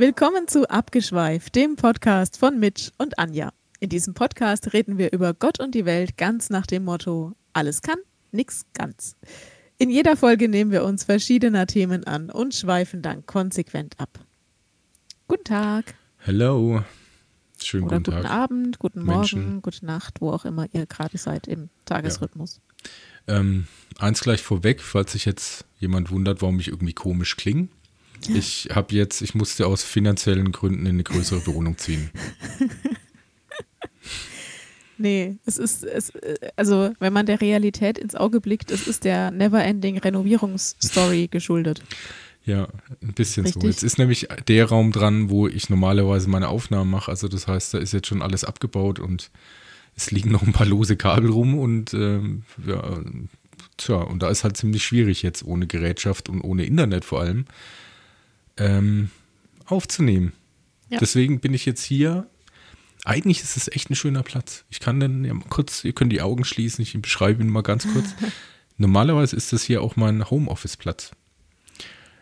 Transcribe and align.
Willkommen 0.00 0.46
zu 0.46 0.70
Abgeschweift, 0.70 1.56
dem 1.56 1.74
Podcast 1.74 2.38
von 2.38 2.60
Mitch 2.60 2.92
und 2.98 3.18
Anja. 3.18 3.52
In 3.80 3.88
diesem 3.88 4.14
Podcast 4.14 4.72
reden 4.72 4.96
wir 4.96 5.12
über 5.12 5.34
Gott 5.34 5.58
und 5.58 5.74
die 5.74 5.86
Welt 5.86 6.16
ganz 6.16 6.50
nach 6.50 6.66
dem 6.66 6.84
Motto: 6.84 7.32
alles 7.52 7.82
kann, 7.82 7.98
nix 8.30 8.64
ganz. 8.74 9.16
In 9.76 9.90
jeder 9.90 10.16
Folge 10.16 10.48
nehmen 10.48 10.70
wir 10.70 10.84
uns 10.84 11.02
verschiedener 11.02 11.66
Themen 11.66 12.04
an 12.04 12.30
und 12.30 12.54
schweifen 12.54 13.02
dann 13.02 13.26
konsequent 13.26 13.98
ab. 13.98 14.20
Guten 15.26 15.42
Tag. 15.42 15.96
Hello. 16.18 16.84
Schönen 17.60 17.86
Oder 17.86 17.96
guten 17.96 18.12
guten 18.12 18.22
Tag. 18.22 18.30
Abend, 18.30 18.78
guten 18.78 19.04
Morgen, 19.04 19.18
Menschen. 19.18 19.62
gute 19.62 19.84
Nacht, 19.84 20.20
wo 20.20 20.30
auch 20.30 20.44
immer 20.44 20.68
ihr 20.72 20.86
gerade 20.86 21.18
seid 21.18 21.48
im 21.48 21.70
Tagesrhythmus. 21.86 22.60
Ähm, 23.26 23.66
eins 23.98 24.20
gleich 24.20 24.44
vorweg, 24.44 24.80
falls 24.80 25.10
sich 25.10 25.24
jetzt 25.24 25.64
jemand 25.80 26.12
wundert, 26.12 26.40
warum 26.40 26.60
ich 26.60 26.68
irgendwie 26.68 26.94
komisch 26.94 27.36
klinge. 27.36 27.66
Ich 28.26 28.68
habe 28.74 28.94
jetzt, 28.94 29.22
ich 29.22 29.34
musste 29.34 29.66
aus 29.66 29.82
finanziellen 29.82 30.52
Gründen 30.52 30.86
in 30.86 30.96
eine 30.96 31.04
größere 31.04 31.46
Wohnung 31.46 31.78
ziehen. 31.78 32.10
Nee, 34.98 35.36
es 35.46 35.58
ist, 35.58 35.84
es, 35.84 36.12
also 36.56 36.92
wenn 36.98 37.12
man 37.12 37.24
der 37.24 37.40
Realität 37.40 37.98
ins 37.98 38.16
Auge 38.16 38.40
blickt, 38.40 38.72
es 38.72 38.88
ist 38.88 39.04
der 39.04 39.30
Neverending 39.30 39.98
Renovierungsstory 39.98 41.28
geschuldet. 41.28 41.82
Ja, 42.44 42.66
ein 43.00 43.12
bisschen 43.14 43.46
so. 43.46 43.60
Richtig. 43.60 43.70
Jetzt 43.70 43.82
ist 43.84 43.98
nämlich 43.98 44.26
der 44.48 44.64
Raum 44.66 44.90
dran, 44.90 45.30
wo 45.30 45.46
ich 45.46 45.70
normalerweise 45.70 46.28
meine 46.28 46.48
Aufnahmen 46.48 46.90
mache. 46.90 47.12
Also 47.12 47.28
das 47.28 47.46
heißt, 47.46 47.74
da 47.74 47.78
ist 47.78 47.92
jetzt 47.92 48.08
schon 48.08 48.22
alles 48.22 48.42
abgebaut 48.42 48.98
und 48.98 49.30
es 49.94 50.10
liegen 50.10 50.32
noch 50.32 50.42
ein 50.42 50.52
paar 50.52 50.66
lose 50.66 50.96
Kabel 50.96 51.30
rum 51.30 51.58
und 51.58 51.94
ähm, 51.94 52.42
ja, 52.66 53.00
tja, 53.76 53.96
und 53.96 54.22
da 54.22 54.30
ist 54.30 54.44
halt 54.44 54.56
ziemlich 54.56 54.82
schwierig 54.82 55.22
jetzt 55.22 55.44
ohne 55.44 55.66
Gerätschaft 55.66 56.28
und 56.28 56.40
ohne 56.40 56.64
Internet 56.64 57.04
vor 57.04 57.20
allem 57.20 57.44
ähm, 58.58 59.10
aufzunehmen. 59.66 60.32
Ja. 60.88 60.98
Deswegen 60.98 61.40
bin 61.40 61.54
ich 61.54 61.66
jetzt 61.66 61.82
hier. 61.82 62.28
Eigentlich 63.04 63.42
ist 63.42 63.56
es 63.56 63.68
echt 63.68 63.90
ein 63.90 63.94
schöner 63.94 64.22
Platz. 64.22 64.64
Ich 64.70 64.80
kann 64.80 65.00
dann 65.00 65.24
ja, 65.24 65.32
mal 65.32 65.48
kurz, 65.48 65.84
ihr 65.84 65.92
könnt 65.92 66.12
die 66.12 66.20
Augen 66.20 66.44
schließen, 66.44 66.82
ich 66.82 67.00
beschreibe 67.00 67.42
ihn 67.42 67.50
mal 67.50 67.62
ganz 67.62 67.86
kurz. 67.92 68.14
Normalerweise 68.76 69.36
ist 69.36 69.52
das 69.52 69.62
hier 69.62 69.82
auch 69.82 69.96
mein 69.96 70.28
Homeoffice-Platz. 70.28 71.12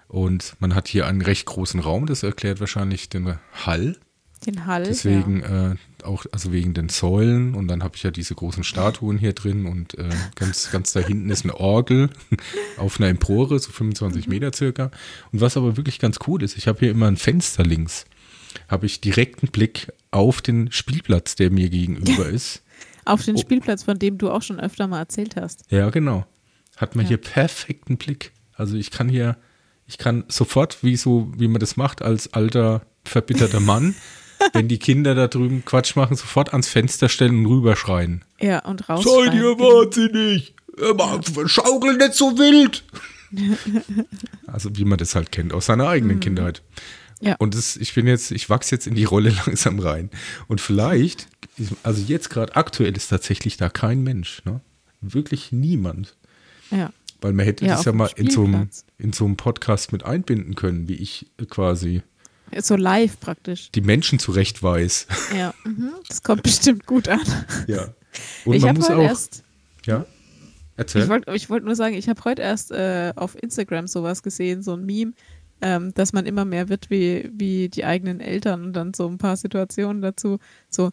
Und 0.09 0.55
man 0.61 0.75
hat 0.75 0.89
hier 0.89 1.06
einen 1.06 1.23
recht 1.23 1.47
großen 1.47 1.81
Raum, 1.81 2.06
das 2.06 2.23
erklärt 2.23 2.61
wahrscheinlich 2.61 3.09
den 3.09 3.39
Hall. 3.53 3.98
Den 4.47 4.64
Hall. 4.66 4.84
Deswegen 4.84 5.42
äh, 5.42 5.75
auch, 6.05 6.25
also 6.30 6.52
wegen 6.52 6.72
den 6.72 6.89
Säulen 6.89 7.55
und 7.55 7.66
dann 7.69 7.83
habe 7.83 7.97
ich 7.97 8.02
ja 8.05 8.11
diese 8.12 8.34
großen 8.36 8.62
Statuen 8.64 9.19
hier 9.19 9.33
drin 9.33 9.66
und 9.66 9.98
äh, 9.98 10.08
ganz, 10.36 10.70
ganz 10.70 10.92
da 10.92 11.00
hinten 11.00 11.30
ist 11.30 11.44
eine 11.44 11.58
Orgel 11.58 12.11
auf 12.77 13.00
einer 13.00 13.08
Empore, 13.08 13.58
so 13.58 13.72
25 13.72 14.28
Meter 14.28 14.53
circa. 14.53 14.91
Und 15.33 15.41
was 15.41 15.56
aber 15.56 15.77
wirklich 15.77 15.98
ganz 15.98 16.19
cool 16.28 16.42
ist, 16.42 16.56
ich 16.56 16.69
habe 16.69 16.78
hier 16.78 16.91
immer 16.92 17.08
ein 17.08 17.16
Fenster 17.16 17.64
links, 17.64 18.05
habe 18.69 18.86
ich 18.86 19.00
direkten 19.00 19.48
Blick 19.48 19.92
auf 20.12 20.41
den 20.41 20.70
Spielplatz, 20.70 21.34
der 21.34 21.50
mir 21.50 21.69
gegenüber 21.69 22.28
ist. 22.28 22.62
Ja, 23.06 23.12
auf 23.12 23.25
den 23.25 23.36
Oh. 23.36 23.41
Spielplatz, 23.41 23.83
von 23.83 23.98
dem 23.98 24.16
du 24.19 24.31
auch 24.31 24.42
schon 24.42 24.60
öfter 24.60 24.86
mal 24.86 24.98
erzählt 25.00 25.34
hast. 25.36 25.64
Ja, 25.70 25.91
genau. 25.91 26.25
Hat 26.77 26.94
man 26.94 27.05
Ja. 27.05 27.08
hier 27.08 27.16
perfekten 27.19 27.97
Blick. 27.97 28.33
Also 28.55 28.77
ich 28.77 28.91
kann 28.92 29.08
hier, 29.08 29.36
ich 29.86 29.98
kann 29.98 30.25
sofort, 30.28 30.83
wie 30.84 30.97
so, 30.97 31.33
wie 31.36 31.48
man 31.48 31.58
das 31.60 31.77
macht, 31.77 32.00
als 32.03 32.33
alter, 32.33 32.83
verbitterter 33.05 33.60
Mann, 33.60 33.94
wenn 34.52 34.69
die 34.69 34.78
Kinder 34.78 35.14
da 35.14 35.28
drüben 35.28 35.64
Quatsch 35.64 35.97
machen, 35.97 36.16
sofort 36.16 36.52
ans 36.52 36.69
Fenster 36.69 37.08
stellen 37.08 37.44
und 37.44 37.47
rüberschreien. 37.47 38.25
Ja, 38.41 38.61
und 38.61 38.88
raus. 38.88 39.05
Seid 39.05 39.34
ihr 39.34 39.58
wahnsinnig? 39.58 40.55
Immer 40.77 41.20
Schaukel 41.47 41.97
nicht 41.97 42.14
so 42.14 42.36
wild. 42.38 42.84
also 44.47 44.70
wie 44.77 44.84
man 44.84 44.98
das 44.98 45.14
halt 45.14 45.33
kennt 45.33 45.53
aus 45.53 45.66
seiner 45.66 45.88
eigenen 45.88 46.21
Kindheit. 46.21 46.62
Ja. 47.21 47.37
Und 47.38 47.54
das, 47.54 47.76
ich 47.76 47.94
bin 47.94 48.06
jetzt, 48.06 48.31
ich 48.31 48.50
wachse 48.50 48.75
jetzt 48.75 48.87
in 48.87 48.94
die 48.94 49.04
Rolle 49.04 49.31
langsam 49.47 49.78
rein. 49.78 50.10
Und 50.48 50.60
vielleicht, 50.60 51.28
also 51.82 52.03
jetzt 52.03 52.28
gerade 52.28 52.56
aktuell 52.56 52.97
ist 52.97 53.09
tatsächlich 53.09 53.56
da 53.56 53.69
kein 53.69 54.03
Mensch, 54.03 54.42
ne? 54.44 54.60
Wirklich 55.00 55.53
niemand. 55.53 56.16
Ja. 56.71 56.91
Weil 57.21 57.32
man 57.32 57.47
hätte 57.47 57.65
Ja, 57.65 57.76
das 57.76 57.84
ja 57.84 57.92
mal 57.92 58.10
in 58.16 58.31
so, 58.31 58.44
einem, 58.44 58.69
in 58.98 59.12
so 59.12 59.25
einem 59.25 59.37
Podcast 59.37 59.92
mit 59.92 60.04
einbinden 60.04 60.54
können, 60.54 60.88
wie 60.88 60.94
ich 60.94 61.26
quasi 61.48 62.03
So 62.59 62.77
live 62.77 63.19
praktisch. 63.21 63.71
die 63.73 63.81
Menschen 63.81 64.19
zurecht 64.19 64.62
weiß. 64.62 65.07
Ja, 65.37 65.53
mhm. 65.65 65.93
das 66.09 66.23
kommt 66.23 66.43
bestimmt 66.43 66.87
gut 66.87 67.09
an. 67.09 67.21
ja. 67.67 67.89
Und 68.45 68.55
ich 68.55 68.62
man 68.62 68.77
muss 68.77 68.89
auch. 68.89 68.99
erst, 69.03 69.45
ja. 69.84 70.07
Erzähl. 70.77 71.03
ich 71.03 71.09
wollte 71.09 71.49
wollt 71.51 71.65
nur 71.65 71.75
sagen, 71.75 71.95
ich 71.95 72.09
habe 72.09 72.23
heute 72.25 72.43
erst 72.43 72.71
äh, 72.71 73.12
auf 73.17 73.34
Instagram 73.43 73.87
sowas 73.87 74.23
gesehen, 74.23 74.62
so 74.62 74.75
ein 74.75 74.84
Meme, 74.84 75.12
ähm, 75.61 75.93
dass 75.95 76.12
man 76.12 76.27
immer 76.27 76.45
mehr 76.45 76.69
wird 76.69 76.91
wie, 76.91 77.31
wie 77.33 77.69
die 77.69 77.84
eigenen 77.84 78.21
Eltern 78.21 78.65
und 78.65 78.73
dann 78.75 78.93
so 78.95 79.07
ein 79.09 79.19
paar 79.19 79.37
Situationen 79.37 80.03
dazu. 80.03 80.39
So, 80.69 80.91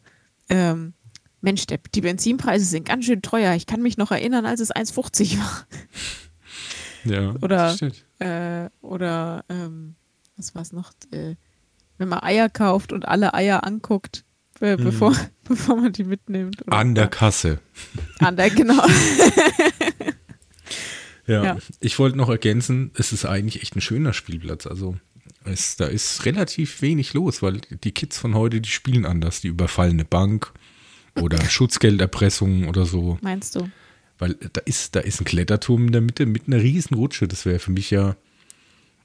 ähm, 0.50 0.94
Mensch, 1.42 1.66
der, 1.68 1.80
die 1.94 2.02
Benzinpreise 2.02 2.66
sind 2.66 2.88
ganz 2.88 3.06
schön 3.06 3.22
teuer. 3.22 3.54
Ich 3.56 3.66
kann 3.66 3.82
mich 3.82 3.98
noch 3.98 4.12
erinnern, 4.12 4.46
als 4.46 4.62
es 4.62 4.74
1,50 4.74 5.38
war. 5.38 5.68
ja, 7.04 7.32
oder- 7.42 7.48
das 7.48 7.76
stimmt. 7.76 8.06
Äh, 8.20 8.70
oder 8.82 9.44
ähm, 9.50 9.96
was 10.38 10.56
war 10.56 10.62
es 10.62 10.72
noch? 10.72 10.92
Äh, 11.12 11.36
wenn 11.98 12.10
man 12.10 12.20
Eier 12.20 12.50
kauft 12.50 12.92
und 12.92 13.08
alle 13.08 13.34
Eier 13.34 13.64
anguckt, 13.64 14.26
be 14.60 14.78
bevor, 14.78 15.16
bevor 15.44 15.76
man 15.76 15.94
die 15.94 16.04
mitnimmt. 16.04 16.72
An 16.72 16.96
der 16.96 17.08
Kasse. 17.08 17.60
An 18.20 18.36
der, 18.36 18.50
genau. 18.50 18.84
Ja. 21.26 21.44
Ja. 21.44 21.58
Ich 21.80 22.00
wollte 22.00 22.18
noch 22.18 22.30
ergänzen, 22.30 22.92
es 22.96 23.14
ist 23.14 23.26
eigentlich 23.26 23.62
echt 23.62 23.76
ein 23.76 23.82
schöner 23.82 24.14
Spielplatz. 24.14 24.68
Also 24.68 24.98
es, 25.46 25.76
da 25.76 25.86
ist 25.86 26.26
relativ 26.26 26.82
wenig 26.82 27.14
los, 27.14 27.42
weil 27.42 27.62
die 27.84 27.92
Kids 27.92 28.18
von 28.18 28.36
heute, 28.36 28.62
die 28.62 28.70
spielen 28.70 29.06
anders. 29.06 29.42
Die 29.42 29.48
überfallen 29.48 29.94
eine 29.94 30.06
Bank 30.06 30.52
oder 31.20 31.40
Schutzgelderpressung 31.50 32.68
oder 32.68 32.86
so. 32.86 33.18
Meinst 33.22 33.56
du? 33.56 33.70
Weil 34.18 34.36
da 34.36 34.62
ist, 34.66 34.96
da 34.96 35.00
ist 35.00 35.22
ein 35.22 35.26
Kletterturm 35.26 35.88
in 35.88 35.92
der 35.92 36.02
Mitte 36.02 36.26
mit 36.26 36.48
einer 36.48 36.62
riesen 36.62 36.96
Rutsche. 36.96 37.28
Das 37.28 37.46
wäre 37.46 37.60
für 37.60 37.72
mich 37.72 37.90
ja, 37.90 38.16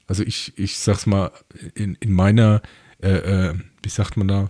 also 0.09 0.23
ich, 0.23 0.51
ich 0.57 0.77
sag's 0.77 1.05
mal, 1.05 1.31
in, 1.75 1.95
in 2.01 2.11
meiner, 2.11 2.61
äh, 3.01 3.09
äh, 3.49 3.53
wie 3.83 3.89
sagt 3.89 4.17
man 4.17 4.27
da, 4.27 4.49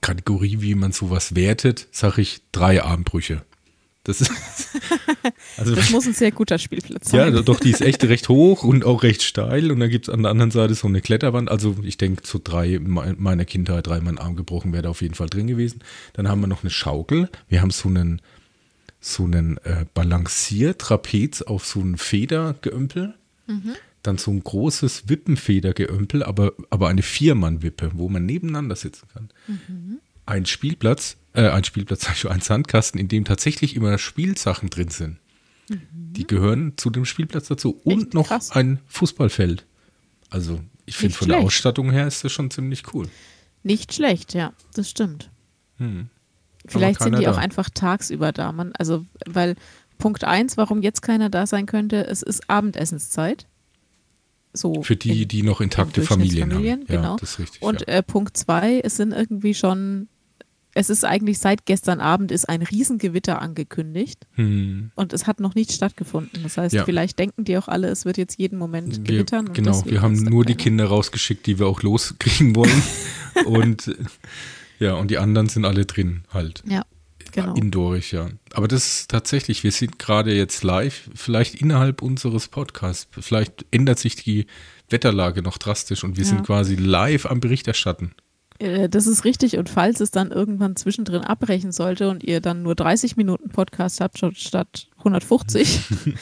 Kategorie, 0.00 0.62
wie 0.62 0.74
man 0.74 0.92
sowas 0.92 1.34
wertet, 1.34 1.86
sage 1.92 2.22
ich 2.22 2.40
drei 2.52 2.82
Armbrüche. 2.82 3.42
Das 4.04 4.20
ist, 4.20 4.32
also 5.58 5.74
Das 5.76 5.90
muss 5.90 6.06
ein 6.06 6.14
sehr 6.14 6.32
guter 6.32 6.58
Spielplatz 6.58 7.12
ja, 7.12 7.30
sein. 7.30 7.44
doch, 7.44 7.60
die 7.60 7.70
ist 7.70 7.82
echt 7.82 8.02
recht 8.04 8.28
hoch 8.28 8.64
und 8.64 8.84
auch 8.84 9.02
recht 9.04 9.22
steil. 9.22 9.70
Und 9.70 9.78
dann 9.80 9.90
gibt 9.90 10.08
es 10.08 10.14
an 10.14 10.22
der 10.22 10.30
anderen 10.32 10.50
Seite 10.50 10.74
so 10.74 10.88
eine 10.88 11.00
Kletterwand. 11.00 11.48
Also 11.50 11.76
ich 11.84 11.98
denke, 11.98 12.22
so 12.26 12.40
drei 12.42 12.74
in 12.74 12.88
me- 12.90 13.14
meiner 13.18 13.44
Kindheit, 13.44 13.86
drei 13.86 14.00
mein 14.00 14.18
Arm 14.18 14.34
gebrochen 14.34 14.72
wäre 14.72 14.82
da 14.84 14.88
auf 14.90 15.02
jeden 15.02 15.14
Fall 15.14 15.28
drin 15.28 15.46
gewesen. 15.46 15.82
Dann 16.14 16.26
haben 16.26 16.40
wir 16.40 16.48
noch 16.48 16.62
eine 16.64 16.70
Schaukel. 16.70 17.28
Wir 17.48 17.60
haben 17.62 17.70
so 17.70 17.88
einen, 17.88 18.20
so 18.98 19.22
einen 19.24 19.58
äh, 19.58 19.84
Balanciertrapez 19.94 21.42
auf 21.42 21.64
so 21.66 21.80
einen 21.80 21.96
Federgeömpel. 21.98 23.14
Dann 24.02 24.18
so 24.18 24.30
ein 24.32 24.42
großes 24.42 25.08
Wippenfedergeömpel, 25.08 26.22
aber, 26.24 26.52
aber 26.70 26.88
eine 26.88 27.02
Viermann-Wippe, 27.02 27.92
wo 27.94 28.08
man 28.08 28.26
nebeneinander 28.26 28.74
sitzen 28.76 29.06
kann. 29.12 29.28
Ein 30.26 30.46
Spielplatz, 30.46 31.16
äh, 31.34 31.48
ein 31.48 31.64
Spielplatz, 31.64 32.02
sag 32.02 32.12
ich 32.14 32.20
schon, 32.20 32.32
ein 32.32 32.40
Sandkasten, 32.40 32.98
in 33.00 33.08
dem 33.08 33.24
tatsächlich 33.24 33.76
immer 33.76 33.96
Spielsachen 33.98 34.70
drin 34.70 34.88
sind. 34.88 35.18
Die 35.92 36.26
gehören 36.26 36.74
zu 36.76 36.90
dem 36.90 37.04
Spielplatz 37.04 37.48
dazu. 37.48 37.80
Und 37.84 37.94
Mhm. 37.94 38.02
Echt 38.02 38.14
noch 38.14 38.28
krass. 38.28 38.50
ein 38.50 38.80
Fußballfeld. 38.88 39.64
Also, 40.28 40.60
ich 40.84 40.96
finde 40.96 41.14
von 41.14 41.28
der 41.28 41.34
schlecht. 41.36 41.46
Ausstattung 41.46 41.90
her 41.92 42.06
ist 42.06 42.24
das 42.24 42.32
schon 42.32 42.50
ziemlich 42.50 42.92
cool. 42.94 43.08
Nicht 43.62 43.94
schlecht, 43.94 44.34
ja, 44.34 44.52
das 44.74 44.90
stimmt. 44.90 45.30
Hm. 45.78 46.08
Vielleicht 46.66 47.02
sind 47.02 47.18
die 47.18 47.28
auch 47.28 47.36
da. 47.36 47.40
einfach 47.40 47.70
tagsüber 47.70 48.32
da. 48.32 48.52
Man, 48.52 48.72
also, 48.74 49.04
weil 49.26 49.54
Punkt 49.98 50.24
eins, 50.24 50.56
warum 50.56 50.82
jetzt 50.82 51.00
keiner 51.02 51.30
da 51.30 51.46
sein 51.46 51.66
könnte, 51.66 52.06
es 52.06 52.22
ist 52.22 52.50
Abendessenszeit. 52.50 53.46
So 54.54 54.82
Für 54.82 54.96
die, 54.96 55.22
in- 55.22 55.28
die 55.28 55.42
noch 55.42 55.60
intakte 55.60 56.02
in 56.02 56.06
Familien 56.06 56.52
haben. 56.52 56.62
Durchschnittsfamilien, 56.62 56.86
Ja, 56.88 56.96
genau. 57.02 57.16
das 57.16 57.30
ist 57.32 57.38
richtig. 57.38 57.62
Und 57.62 57.80
ja. 57.82 57.86
äh, 57.86 58.02
Punkt 58.02 58.36
zwei, 58.36 58.80
es 58.84 58.96
sind 58.96 59.12
irgendwie 59.12 59.54
schon, 59.54 60.08
es 60.74 60.90
ist 60.90 61.04
eigentlich 61.04 61.38
seit 61.38 61.64
gestern 61.66 62.00
Abend 62.00 62.30
ist 62.32 62.48
ein 62.48 62.62
Riesengewitter 62.62 63.40
angekündigt 63.40 64.26
Hm. 64.32 64.90
und 64.94 65.12
es 65.12 65.26
hat 65.26 65.40
noch 65.40 65.54
nicht 65.54 65.72
stattgefunden. 65.72 66.42
Das 66.42 66.56
heißt, 66.58 66.74
Ja. 66.74 66.84
vielleicht 66.84 67.18
denken 67.18 67.44
die 67.44 67.56
auch 67.58 67.68
alle, 67.68 67.88
es 67.88 68.04
wird 68.04 68.18
jetzt 68.18 68.38
jeden 68.38 68.58
Moment 68.58 68.96
Wir, 68.98 69.04
gewittern. 69.16 69.52
genau, 69.54 69.82
wir 69.86 70.02
haben 70.02 70.16
nur 70.22 70.44
die. 70.44 70.54
Kinder 70.54 70.84
rausgeschickt, 70.86 71.46
die 71.46 71.58
wir 71.58 71.66
auch 71.66 71.82
loskriegen 71.82 72.54
wollen. 72.54 72.82
und 73.46 73.90
ja, 74.78 74.94
und 74.94 75.10
die 75.10 75.18
anderen 75.18 75.48
sind 75.48 75.64
alle 75.64 75.86
drin 75.86 76.24
halt. 76.32 76.62
Ja, 76.68 76.82
genau. 77.32 77.54
Indoorig, 77.54 78.12
ja. 78.12 78.28
Aber 78.54 78.68
das 78.68 78.86
ist 78.86 79.10
tatsächlich, 79.10 79.64
wir 79.64 79.72
sind 79.72 79.98
gerade 79.98 80.32
jetzt 80.34 80.62
live, 80.62 81.10
vielleicht 81.14 81.54
innerhalb 81.56 82.02
unseres 82.02 82.48
Podcasts. 82.48 83.08
Vielleicht 83.20 83.64
ändert 83.70 83.98
sich 83.98 84.16
die 84.16 84.46
Wetterlage 84.90 85.42
noch 85.42 85.58
drastisch 85.58 86.04
und 86.04 86.16
wir 86.16 86.24
Ja. 86.24 86.30
sind 86.30 86.44
quasi 86.46 86.76
live 86.76 87.26
am 87.26 87.40
Bericht 87.40 87.66
erstatten. 87.68 88.12
Äh, 88.58 88.88
Das 88.88 89.06
ist 89.06 89.24
richtig. 89.24 89.56
Und 89.58 89.68
falls 89.70 90.00
es 90.00 90.10
dann 90.10 90.30
irgendwann 90.30 90.76
zwischendrin 90.76 91.22
abbrechen 91.22 91.72
sollte 91.72 92.08
und 92.10 92.22
ihr 92.22 92.40
dann 92.40 92.62
nur 92.62 92.74
30 92.74 93.16
Minuten 93.16 93.48
Podcast 93.48 94.00
habt 94.00 94.18
statt- 94.18 94.36
statt 94.36 94.88
150, 94.98 95.80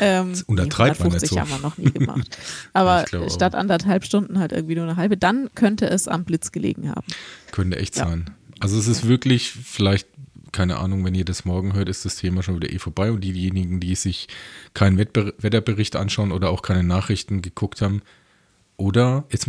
Ähm, 0.00 0.30
Das 0.30 0.42
untertreibt 0.42 0.98
man 0.98 1.12
nicht 1.12 1.30
150 1.30 1.30
so. 1.30 1.38
haben 1.38 1.50
wir 1.50 1.58
noch 1.58 1.78
nie 1.78 1.92
gemacht. 1.92 2.36
Aber 2.72 3.04
auch. 3.24 3.30
statt 3.32 3.54
anderthalb 3.54 4.04
Stunden 4.04 4.40
halt 4.40 4.50
irgendwie 4.50 4.74
nur 4.74 4.82
eine 4.82 4.96
halbe, 4.96 5.16
dann 5.16 5.48
könnte 5.54 5.88
es 5.88 6.08
am 6.08 6.24
Blitz 6.24 6.50
gelegen 6.50 6.90
haben. 6.90 7.06
Könnte 7.52 7.76
echt 7.78 7.96
Ja. 7.96 8.08
sein. 8.08 8.28
Also 8.58 8.76
es 8.80 8.88
ist 8.88 9.06
wirklich, 9.06 9.52
vielleicht, 9.52 10.08
keine 10.56 10.78
Ahnung, 10.78 11.04
wenn 11.04 11.14
ihr 11.14 11.24
das 11.26 11.44
morgen 11.44 11.74
hört, 11.74 11.88
ist 11.90 12.04
das 12.06 12.16
Thema 12.16 12.42
schon 12.42 12.56
wieder 12.56 12.72
eh 12.72 12.78
vorbei. 12.78 13.10
Und 13.12 13.20
diejenigen, 13.22 13.78
die 13.78 13.94
sich 13.94 14.26
keinen 14.74 14.96
Wettber 14.96 15.32
Wetterbericht 15.38 15.94
anschauen 15.96 16.32
oder 16.32 16.48
auch 16.50 16.62
keine 16.62 16.82
Nachrichten 16.82 17.42
geguckt 17.42 17.82
haben, 17.82 18.00
oder 18.78 19.24
jetzt 19.30 19.46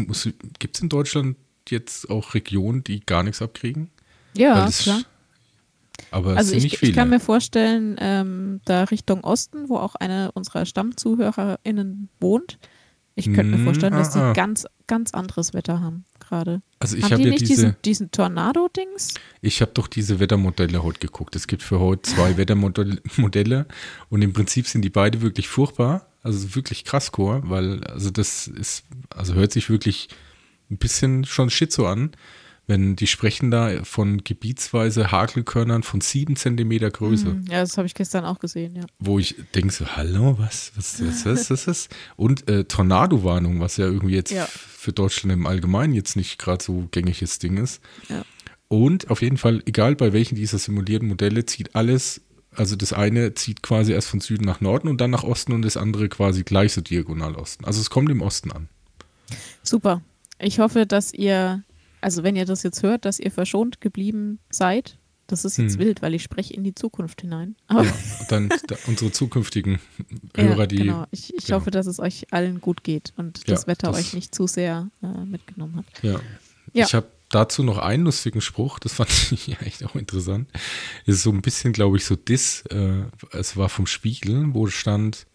gibt 0.60 0.76
es 0.76 0.82
in 0.82 0.90
Deutschland 0.90 1.38
jetzt 1.70 2.10
auch 2.10 2.34
Regionen, 2.34 2.84
die 2.84 3.00
gar 3.06 3.24
nichts 3.24 3.42
abkriegen? 3.42 3.90
Ja, 4.36 4.66
das- 4.66 4.80
klar. 4.84 5.02
Aber 6.12 6.38
Also 6.38 6.54
ich, 6.56 6.82
ich 6.84 6.94
kann 6.94 7.10
mir 7.10 7.20
vorstellen, 7.20 7.96
ähm, 8.00 8.62
da 8.66 8.84
Richtung 8.84 9.24
Osten, 9.24 9.68
wo 9.68 9.78
auch 9.78 9.96
eine 9.96 10.32
unserer 10.34 10.66
StammzuhörerInnen 10.66 12.10
wohnt, 12.20 12.60
ich 13.18 13.26
könnte 13.26 13.46
mir 13.46 13.58
Mm, 13.58 13.64
vorstellen, 13.66 13.94
dass 13.94 14.12
die 14.12 14.20
ah, 14.20 14.30
ah. 14.30 14.34
ganz, 14.34 14.68
ganz 14.86 15.12
anderes 15.12 15.54
Wetter 15.54 15.82
haben 15.82 16.06
gerade. 16.20 16.62
also 16.80 16.96
ich 16.96 17.04
habe 17.06 17.18
die 17.18 17.24
ja 17.24 17.30
nicht 17.32 17.42
diese, 17.42 17.54
diesen, 17.56 17.76
diesen 17.84 18.12
Tornado-Dings? 18.12 19.16
ich 19.42 19.62
habe 19.62 19.72
doch 19.74 19.88
diese 19.88 20.20
Wettermodelle 20.20 20.84
heute 20.84 21.00
geguckt. 21.00 21.36
Es 21.36 21.48
gibt 21.48 21.64
für 21.64 21.80
heute 21.80 22.04
zwei 22.04 22.38
Wettermodelle 22.38 23.02
Modelle 23.18 23.66
und 24.10 24.22
im 24.22 24.34
Prinzip 24.34 24.68
sind 24.68 24.84
die 24.84 24.90
beide 24.90 25.22
wirklich 25.22 25.48
furchtbar. 25.48 26.08
Also 26.22 26.56
wirklich 26.56 26.84
krass 26.84 27.12
Chor, 27.12 27.42
weil 27.46 27.84
also 27.86 28.12
das 28.12 28.48
ist, 28.48 28.84
also 29.10 29.34
hört 29.34 29.52
sich 29.52 29.70
wirklich 29.70 30.10
ein 30.70 30.78
bisschen 30.78 31.26
schon 31.26 31.50
schizo 31.50 31.88
an, 31.88 32.12
wenn 32.68 32.96
die 32.98 33.08
sprechen 33.08 33.50
da 33.50 33.84
von 33.84 34.24
gebietsweise 34.24 35.12
Hagelkörnern 35.12 35.84
von 35.84 36.02
sieben 36.02 36.36
Zentimeter 36.36 36.92
Größe, 36.92 37.28
Hm, 37.28 37.46
Ja, 37.50 37.62
das 37.62 37.78
habe 37.78 37.88
ich 37.88 37.94
gestern 37.96 38.26
auch 38.26 38.40
gesehen, 38.40 38.76
ja. 38.76 38.84
wo 39.00 39.18
ich 39.20 39.36
denke 39.56 39.72
so, 39.74 39.86
hallo, 39.96 40.38
was, 40.38 40.74
was, 40.76 41.02
was, 41.06 41.26
was, 41.26 41.50
was 41.50 41.68
ist? 41.68 41.96
Und 42.18 42.50
äh, 42.50 42.66
Tornado-Warnung, 42.66 43.60
was 43.62 43.78
ja 43.78 43.86
irgendwie 43.86 44.16
jetzt 44.16 44.32
Ja. 44.32 44.46
für 44.52 44.92
Deutschland 44.92 45.34
im 45.34 45.48
Allgemeinen 45.48 45.94
jetzt 45.94 46.16
nicht 46.16 46.38
gerade 46.40 46.64
so 46.64 46.88
gängiges 46.92 47.40
Ding 47.40 47.58
ist. 47.58 47.82
Ja. 48.10 48.24
Und 48.68 49.10
auf 49.10 49.22
jeden 49.22 49.38
Fall, 49.38 49.64
egal 49.66 49.96
bei 49.96 50.12
welchen 50.12 50.36
dieser 50.36 50.58
simulierten 50.58 51.08
Modelle, 51.08 51.46
zieht 51.46 51.74
alles, 51.74 52.20
also 52.54 52.76
das 52.76 52.92
eine 52.92 53.34
zieht 53.34 53.64
quasi 53.64 53.94
erst 53.94 54.10
von 54.10 54.20
Süden 54.20 54.44
nach 54.44 54.60
Norden 54.60 54.90
und 54.90 55.00
dann 55.00 55.12
nach 55.12 55.24
Osten 55.24 55.54
und 55.54 55.62
das 55.62 55.78
andere 55.78 56.10
quasi 56.10 56.44
gleich 56.44 56.74
so 56.74 56.82
diagonal 56.82 57.36
Osten. 57.36 57.64
Also 57.64 57.80
es 57.80 57.90
kommt 57.90 58.10
im 58.12 58.22
Osten 58.22 58.52
an. 58.52 58.68
Super. 59.64 60.02
Ich 60.40 60.60
hoffe, 60.60 60.86
dass 60.86 61.14
ihr, 61.14 61.64
also 62.08 62.24
wenn 62.24 62.38
ihr 62.38 62.46
das 62.46 62.64
jetzt 62.64 62.84
hört, 62.84 63.04
dass 63.04 63.20
ihr 63.20 63.32
verschont 63.32 63.82
geblieben 63.82 64.40
seid. 64.50 64.98
Das 65.30 65.44
ist 65.44 65.58
jetzt 65.58 65.74
Hm. 65.74 65.80
wild, 65.80 66.02
weil 66.02 66.14
ich 66.14 66.24
spreche 66.24 66.54
in 66.54 66.64
die 66.64 66.74
Zukunft 66.74 67.20
hinein. 67.20 67.58
Aber 67.68 67.84
Ja, 67.84 67.94
dann 68.30 68.48
da, 68.68 68.78
unsere 68.88 69.12
zukünftigen 69.12 69.78
ja, 70.38 70.44
Hörer, 70.44 70.68
die. 70.68 70.78
genau. 70.78 71.06
Ich, 71.12 71.34
ich 71.36 71.48
genau. 71.48 71.60
hoffe, 71.60 71.70
dass 71.70 71.86
es 71.86 72.00
euch 72.00 72.28
allen 72.32 72.62
gut 72.62 72.82
geht 72.86 73.12
und 73.18 73.40
Ja, 73.40 73.44
das 73.56 73.68
Wetter 73.68 73.92
das- 73.92 73.98
euch 74.00 74.14
nicht 74.14 74.34
zu 74.34 74.48
sehr 74.48 74.90
äh, 75.04 75.26
mitgenommen 75.26 75.76
hat. 75.76 75.86
Ja. 76.02 76.22
Ja. 76.72 76.86
Ich 76.86 76.94
habe 76.96 77.08
dazu 77.28 77.62
noch 77.62 77.78
einen 77.78 78.06
lustigen 78.06 78.40
Spruch, 78.40 78.80
das 78.80 78.94
fand 78.94 79.10
ich 79.34 79.48
ja 79.48 79.58
echt 79.66 79.84
auch 79.84 79.96
interessant. 79.96 80.50
Ist 81.06 81.24
so 81.24 81.32
ein 81.34 81.42
bisschen, 81.42 81.74
glaube 81.74 81.98
ich, 81.98 82.06
so 82.06 82.16
Diss. 82.16 82.62
Äh, 82.70 83.04
es 83.34 83.58
war 83.58 83.68
vom 83.68 83.86
Spiegel, 83.86 84.54
wo 84.54 84.68
stand, 84.68 85.28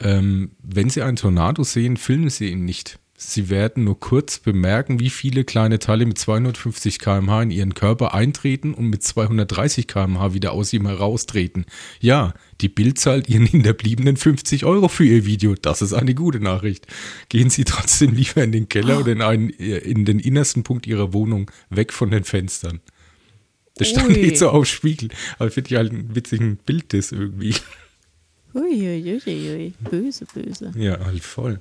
ähm, 0.00 0.52
wenn 0.62 0.88
Sie 0.88 1.02
einen 1.02 1.16
Tornado 1.18 1.64
sehen, 1.64 1.98
filmen 1.98 2.30
Sie 2.30 2.48
ihn 2.48 2.64
nicht. 2.64 2.98
Sie 3.20 3.50
werden 3.50 3.82
nur 3.82 3.98
kurz 3.98 4.38
bemerken, 4.38 5.00
wie 5.00 5.10
viele 5.10 5.42
kleine 5.42 5.80
Teile 5.80 6.06
mit 6.06 6.18
250 6.18 7.00
km/h 7.00 7.42
in 7.42 7.50
Ihren 7.50 7.74
Körper 7.74 8.14
eintreten 8.14 8.74
und 8.74 8.86
mit 8.86 9.02
230 9.02 9.88
km/h 9.88 10.34
wieder 10.34 10.52
aus 10.52 10.72
ihm 10.72 10.86
heraustreten. 10.86 11.66
Ja, 11.98 12.32
die 12.60 12.68
Bild 12.68 13.00
zahlt 13.00 13.28
Ihren 13.28 13.44
Hinterbliebenen 13.44 14.16
50 14.16 14.64
Euro 14.64 14.86
für 14.86 15.02
Ihr 15.02 15.26
Video. 15.26 15.56
Das 15.56 15.82
ist 15.82 15.94
eine 15.94 16.14
gute 16.14 16.38
Nachricht. 16.38 16.86
Gehen 17.28 17.50
Sie 17.50 17.64
trotzdem 17.64 18.14
lieber 18.14 18.44
in 18.44 18.52
den 18.52 18.68
Keller 18.68 19.00
oder 19.00 19.10
in, 19.10 19.22
einen, 19.22 19.50
in 19.50 20.04
den 20.04 20.20
innersten 20.20 20.62
Punkt 20.62 20.86
Ihrer 20.86 21.12
Wohnung, 21.12 21.50
weg 21.70 21.92
von 21.92 22.12
den 22.12 22.22
Fenstern. 22.22 22.80
Das 23.74 23.88
stand 23.88 24.10
Ui. 24.10 24.16
nicht 24.16 24.38
so 24.38 24.50
auf 24.50 24.66
Spiegel, 24.66 25.08
aber 25.40 25.50
finde 25.50 25.70
ich 25.70 25.76
halt 25.76 25.90
einen 25.90 26.14
witzigen 26.14 26.56
Bild 26.58 26.92
das 26.92 27.10
irgendwie. 27.10 27.56
Uiuiuiui. 28.54 29.74
Böse, 29.80 30.24
böse. 30.32 30.72
Ja, 30.76 31.04
halt 31.04 31.24
voll. 31.24 31.60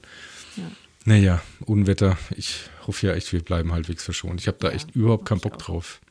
Ja. 0.55 0.69
Naja, 1.07 1.41
Unwetter. 1.65 2.17
Ich 2.35 2.69
hoffe 2.85 3.07
ja 3.07 3.13
echt, 3.13 3.31
wir 3.31 3.41
bleiben 3.41 3.71
halbwegs 3.71 4.03
verschont. 4.03 4.41
Ich 4.41 4.47
habe 4.47 4.57
da 4.59 4.67
Ja, 4.67 4.73
echt 4.73 4.93
überhaupt 4.93 5.23
keinen 5.23 5.39
Bock 5.39 5.57
drauf. 5.57 6.01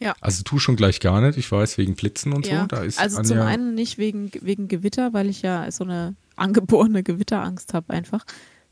Ja. 0.00 0.16
Also 0.22 0.42
tu 0.44 0.58
schon 0.58 0.76
gleich 0.76 0.98
gar 0.98 1.20
nicht, 1.20 1.36
ich 1.36 1.52
weiß, 1.52 1.76
wegen 1.76 1.94
Blitzen 1.94 2.32
und 2.32 2.46
Ja, 2.46 2.62
so. 2.62 2.66
Da 2.68 2.82
ist 2.82 2.98
also 2.98 3.18
Anja, 3.18 3.28
zum 3.28 3.40
einen 3.40 3.74
nicht 3.74 3.98
wegen, 3.98 4.30
wegen 4.40 4.66
Gewitter, 4.68 5.12
weil 5.12 5.28
ich 5.28 5.42
ja 5.42 5.70
so 5.70 5.84
eine 5.84 6.14
angeborene 6.36 7.02
Gewitterangst 7.02 7.74
habe 7.74 7.92
einfach. 7.92 8.24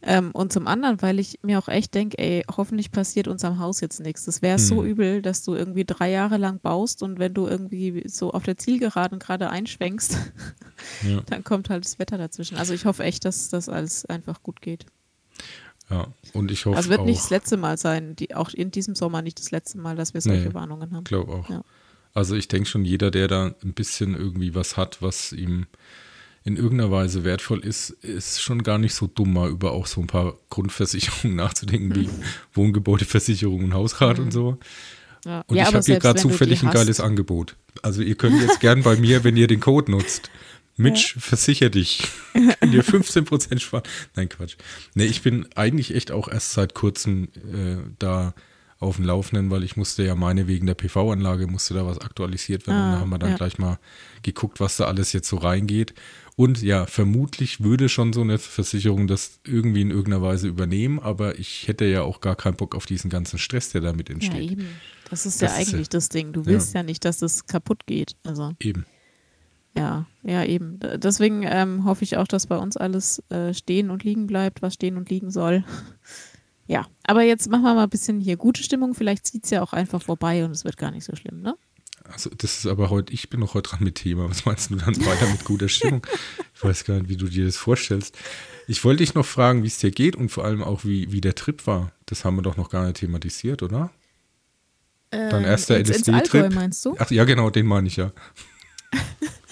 Ähm, 0.05 0.33
und 0.33 0.53
zum 0.53 0.67
anderen, 0.67 1.01
weil 1.01 1.21
ich 1.21 1.39
mir 1.43 1.59
auch 1.61 1.69
echt 1.69 1.95
denke, 1.95 2.19
ey, 2.19 2.45
hoffentlich 2.57 2.91
passiert 2.91 3.29
unserem 3.29 3.61
Haus 3.61 3.81
jetzt 3.81 4.01
nichts. 4.01 4.25
Das 4.25 4.43
wäre 4.43 4.59
so 4.59 4.79
Hm. 4.83 4.87
übel, 4.87 5.23
dass 5.23 5.45
du 5.45 5.55
irgendwie 5.55 5.85
drei 5.85 6.11
Jahre 6.11 6.39
lang 6.39 6.59
baust 6.61 7.03
und 7.05 7.19
wenn 7.21 7.35
du 7.35 7.47
irgendwie 7.47 8.03
so 8.09 8.33
auf 8.33 8.43
der 8.43 8.57
Zielgeraden 8.57 9.19
gerade 9.21 9.49
einschwenkst, 9.51 10.17
Ja. 11.09 11.21
dann 11.27 11.45
kommt 11.45 11.71
halt 11.71 11.85
das 11.85 11.99
Wetter 12.01 12.19
dazwischen. 12.19 12.57
Also 12.57 12.75
ich 12.75 12.85
hoffe 12.85 13.05
echt, 13.05 13.25
dass 13.25 13.49
das 13.49 13.69
alles 13.69 14.05
einfach 14.07 14.43
gut 14.43 14.61
geht. 14.61 14.87
Ja, 15.91 16.09
und 16.33 16.51
ich 16.51 16.67
hoffe 16.67 16.77
Also 16.77 16.91
wird 16.91 17.01
auch, 17.01 17.05
nicht 17.05 17.21
das 17.21 17.31
letzte 17.31 17.57
Mal 17.57 17.77
sein, 17.77 18.17
die, 18.17 18.35
auch 18.35 18.51
in 18.51 18.71
diesem 18.71 18.95
Sommer 18.95 19.23
nicht 19.23 19.39
das 19.39 19.51
letzte 19.51 19.79
Mal, 19.79 19.95
dass 19.95 20.15
wir 20.15 20.21
solche 20.21 20.49
Nee. 20.49 20.55
Warnungen 20.55 20.95
haben. 20.97 21.05
glaube 21.05 21.33
auch. 21.33 21.49
Ja. 21.51 21.63
Also 22.15 22.35
ich 22.35 22.49
denke 22.49 22.69
schon, 22.69 22.85
jeder, 22.85 23.11
der 23.11 23.29
da 23.29 23.55
ein 23.63 23.73
bisschen 23.73 24.15
irgendwie 24.15 24.55
was 24.55 24.77
hat, 24.77 25.01
was 25.01 25.33
ihm 25.33 25.67
in 26.45 26.57
irgendeiner 26.57 26.91
Weise 26.91 27.25
wertvoll 27.25 27.61
ist, 27.61 27.91
ist 27.91 28.43
schon 28.43 28.63
gar 28.63 28.79
nicht 28.79 28.95
so 28.95 29.07
dumm, 29.07 29.33
mal 29.33 29.51
über 29.51 29.73
auch 29.73 29.87
so 29.87 30.01
ein 30.01 30.07
paar 30.07 30.35
Grundversicherungen 30.51 31.37
nachzudenken, 31.37 31.95
wie 31.95 32.09
Wohngebäudeversicherung 32.55 33.65
und 33.65 33.75
Hausrat 33.75 34.19
und 34.19 34.33
so. 34.33 34.59
Ja. 35.25 35.45
Und 35.47 35.57
Ja, 35.57 35.69
ich 35.69 35.75
habe 35.75 35.85
hier 35.85 35.99
gerade 35.99 36.21
zufällig 36.21 36.63
ein 36.63 36.71
geiles 36.71 37.01
Angebot. 37.01 37.57
Also 37.83 38.03
ihr 38.03 38.17
könnt 38.17 38.41
jetzt 38.41 38.61
gern 38.61 38.83
bei 38.83 38.97
mir, 38.97 39.25
wenn 39.25 39.37
ihr 39.37 39.47
den 39.47 39.61
Code 39.61 39.91
nutzt. 39.91 40.31
Mitch, 40.77 41.17
versicher 41.19 41.69
dich. 41.69 42.03
Könnt 42.33 42.73
ihr 42.73 42.83
15% 42.83 43.59
sparen. 43.59 43.83
Nein, 44.17 44.31
Quatsch. 44.31 44.57
Nee, 44.95 45.05
ich 45.05 45.21
bin 45.21 45.47
eigentlich 45.55 45.95
echt 45.95 46.11
auch 46.11 46.29
erst 46.29 46.53
seit 46.53 46.75
kurzem 46.75 47.29
äh, 47.53 47.77
da 47.99 48.35
auf 48.83 48.97
dem 48.97 49.05
Laufenden, 49.05 49.51
weil 49.51 49.63
ich 49.63 49.77
musste 49.77 50.03
ja 50.03 50.15
meine 50.15 50.49
wegen 50.49 50.67
der 50.67 50.75
PV-Anlage 50.75 51.47
musste 51.47 51.75
da 51.75 51.87
was 51.87 52.01
aktualisiert 52.01 52.67
werden. 52.67 52.79
Ah, 52.79 52.87
und 52.87 52.93
da 52.93 53.01
haben 53.01 53.11
wir 53.11 53.19
dann 53.19 53.31
ja. 53.31 53.37
gleich 53.37 53.59
mal 53.59 53.79
geguckt, 54.23 54.61
was 54.61 54.77
da 54.77 54.87
alles 54.87 55.13
jetzt 55.13 55.29
so 55.29 55.37
reingeht. 55.37 55.95
Und 56.35 56.63
ja, 56.63 56.87
vermutlich 56.87 57.61
würde 57.63 57.89
schon 57.91 58.13
so 58.15 58.23
eine 58.23 58.39
Versicherung 58.39 59.07
das 59.07 59.41
irgendwie 59.47 59.83
in 59.83 59.91
irgendeiner 59.91 60.23
Weise 60.23 60.49
übernehmen, 60.49 60.99
aber 60.99 61.39
ich 61.39 61.69
hätte 61.69 61.85
ja 61.85 62.03
auch 62.03 62.21
gar 62.21 62.37
keinen 62.37 62.57
Bock 62.57 62.75
auf 62.75 62.87
diesen 62.87 63.11
ganzen 63.11 63.39
Stress, 63.39 63.69
der 63.71 63.83
damit 63.83 64.09
Ja, 64.09 64.15
entsteht. 64.15 64.51
eben. 64.53 64.67
Das 65.11 65.27
ist 65.27 65.43
Das 65.43 65.53
ja 65.53 65.59
ist 65.59 65.69
ja- 65.71 65.75
eigentlich 65.77 65.89
das 65.91 66.09
Ding. 66.09 66.33
Du 66.33 66.47
willst 66.47 66.75
ja. 66.75 66.83
nicht, 66.83 67.05
dass 67.05 67.19
das 67.19 67.47
kaputt 67.47 67.85
geht. 67.87 68.17
Also, 68.25 68.53
Eben. 68.61 68.87
ja, 69.77 70.07
ja, 70.23 70.43
eben. 70.45 70.81
Deswegen 70.97 71.43
ähm, 71.45 71.85
hoffe 71.85 72.03
ich 72.05 72.17
auch, 72.17 72.27
dass 72.27 72.47
bei 72.47 72.57
uns 72.57 72.79
alles 72.79 73.23
äh, 73.29 73.53
stehen 73.53 73.91
und 73.91 74.03
liegen 74.03 74.27
bleibt, 74.27 74.63
was 74.63 74.75
stehen 74.75 74.97
und 74.97 75.11
liegen 75.11 75.31
soll. 75.31 75.65
Ja, 76.69 76.87
aber 77.03 77.23
jetzt 77.23 77.51
machen 77.51 77.65
wir 77.65 77.75
mal 77.75 77.83
ein 77.83 77.91
bisschen 77.91 78.21
hier 78.21 78.37
gute 78.37 78.63
Stimmung. 78.63 78.95
Vielleicht 78.95 79.27
zieht 79.27 79.45
es 79.45 79.51
ja 79.51 79.63
auch 79.63 79.73
einfach 79.73 80.01
vorbei 80.01 80.45
und 80.45 80.53
es 80.53 80.65
wird 80.65 80.77
gar 80.79 80.93
nicht 80.93 81.05
so 81.05 81.15
schlimm, 81.17 81.43
ne? 81.43 81.57
Also 82.13 82.31
das 82.31 82.59
ist 82.59 82.67
aber 82.67 82.91
heute, 82.91 83.13
ich 83.13 83.31
bin 83.31 83.41
noch 83.41 83.55
heute 83.55 83.71
dran 83.71 83.85
mit 83.85 83.97
Thema. 83.97 84.29
Was 84.29 84.45
meinst 84.45 84.71
du 84.71 84.77
dann 84.77 84.97
weiter 85.07 85.27
mit 85.31 85.45
guter 85.45 85.69
Stimmung? 85.69 86.07
Ich 86.55 86.63
weiß 86.63 86.85
gar 86.85 86.95
nicht, 86.99 87.09
wie 87.09 87.17
du 87.17 87.27
dir 87.27 87.45
das 87.45 87.57
vorstellst. 87.57 88.17
Ich 88.69 88.85
wollte 88.85 89.03
dich 89.03 89.15
noch 89.15 89.27
fragen, 89.27 89.63
wie 89.63 89.69
es 89.69 89.79
dir 89.79 89.91
geht 89.91 90.15
und 90.15 90.29
vor 90.29 90.45
allem 90.45 90.63
auch, 90.63 90.85
wie, 90.85 91.11
wie 91.11 91.21
der 91.21 91.35
Trip 91.35 91.67
war. 91.67 91.93
Das 92.07 92.25
haben 92.25 92.37
wir 92.37 92.43
doch 92.43 92.57
noch 92.57 92.71
gar 92.71 92.85
nicht 92.85 92.99
thematisiert, 92.99 93.63
oder? 93.63 93.91
Dein 95.11 95.45
erster 95.45 95.79
LSD-Trip? 95.79 96.55
meinst 96.55 96.85
du? 96.85 96.95
Ach 96.99 97.11
ja, 97.11 97.25
genau, 97.25 97.51
den 97.51 97.67
meine 97.67 97.89
ich 97.89 97.97
ja. 97.97 98.13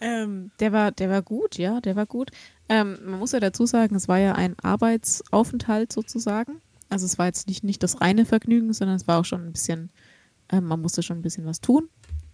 Ähm, 0.00 0.50
der 0.60 0.72
war, 0.72 0.92
der 0.92 1.10
war 1.10 1.22
gut, 1.22 1.58
ja, 1.58 1.80
der 1.80 1.96
war 1.96 2.06
gut. 2.06 2.30
Ähm, 2.68 2.98
man 3.04 3.18
muss 3.18 3.32
ja 3.32 3.40
dazu 3.40 3.66
sagen, 3.66 3.96
es 3.96 4.08
war 4.08 4.18
ja 4.18 4.34
ein 4.34 4.56
Arbeitsaufenthalt 4.60 5.92
sozusagen. 5.92 6.60
Also 6.88 7.04
es 7.06 7.18
war 7.18 7.26
jetzt 7.26 7.48
nicht, 7.48 7.64
nicht 7.64 7.82
das 7.82 8.00
reine 8.00 8.24
Vergnügen, 8.24 8.72
sondern 8.72 8.96
es 8.96 9.08
war 9.08 9.18
auch 9.18 9.24
schon 9.24 9.44
ein 9.44 9.52
bisschen, 9.52 9.90
ähm, 10.50 10.64
man 10.64 10.80
musste 10.80 11.02
schon 11.02 11.18
ein 11.18 11.22
bisschen 11.22 11.46
was 11.46 11.60
tun. 11.60 11.88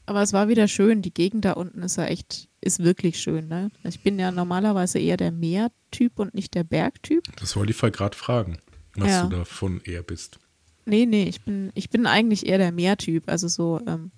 Aber 0.06 0.22
es 0.22 0.32
war 0.32 0.48
wieder 0.48 0.68
schön. 0.68 1.00
Die 1.00 1.14
Gegend 1.14 1.44
da 1.44 1.52
unten 1.52 1.82
ist 1.82 1.96
ja 1.96 2.04
echt, 2.04 2.48
ist 2.60 2.80
wirklich 2.84 3.18
schön. 3.18 3.48
Ne? 3.48 3.70
Ich 3.84 4.02
bin 4.02 4.18
ja 4.18 4.30
normalerweise 4.30 4.98
eher 4.98 5.16
der 5.16 5.32
Meertyp 5.32 6.18
und 6.18 6.34
nicht 6.34 6.54
der 6.54 6.64
Bergtyp. 6.64 7.24
Das 7.40 7.56
wollte 7.56 7.72
ich 7.72 7.78
gerade 7.78 8.16
fragen, 8.16 8.58
was 8.96 9.10
Ja. 9.10 9.22
du 9.24 9.36
davon 9.36 9.80
eher 9.84 10.02
bist. 10.02 10.38
Nee, 10.84 11.06
nee, 11.06 11.24
ich 11.24 11.42
bin, 11.42 11.70
ich 11.74 11.88
bin 11.88 12.06
eigentlich 12.06 12.46
eher 12.46 12.58
der 12.58 12.72
Meertyp. 12.72 13.30
Also 13.30 13.48
so 13.48 13.80
ähm, 13.86 14.10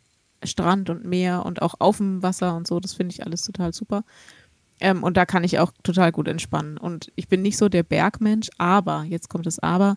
Strand 0.43 0.91
und 0.91 1.05
Meer 1.05 1.47
und 1.47 1.63
auch 1.63 1.75
auf 1.79 1.99
dem 1.99 2.23
Wasser 2.23 2.57
und 2.57 2.67
so, 2.67 2.81
das 2.81 2.95
finde 2.95 3.13
ich 3.15 3.25
alles 3.25 3.43
total 3.43 3.73
super. 3.73 4.03
Ähm, 4.81 5.03
und 5.05 5.17
da 5.17 5.25
kann 5.25 5.45
ich 5.45 5.59
auch 5.61 5.73
total 5.85 6.11
gut 6.13 6.29
entspannen. 6.29 6.79
Und 6.79 7.13
ich 7.15 7.29
bin 7.29 7.43
nicht 7.43 7.57
so 7.57 7.69
der 7.69 7.85
Bergmensch, 7.85 8.49
aber, 8.59 9.05
jetzt 9.05 9.29
kommt 9.31 9.47
das 9.47 9.59
Aber, 9.61 9.97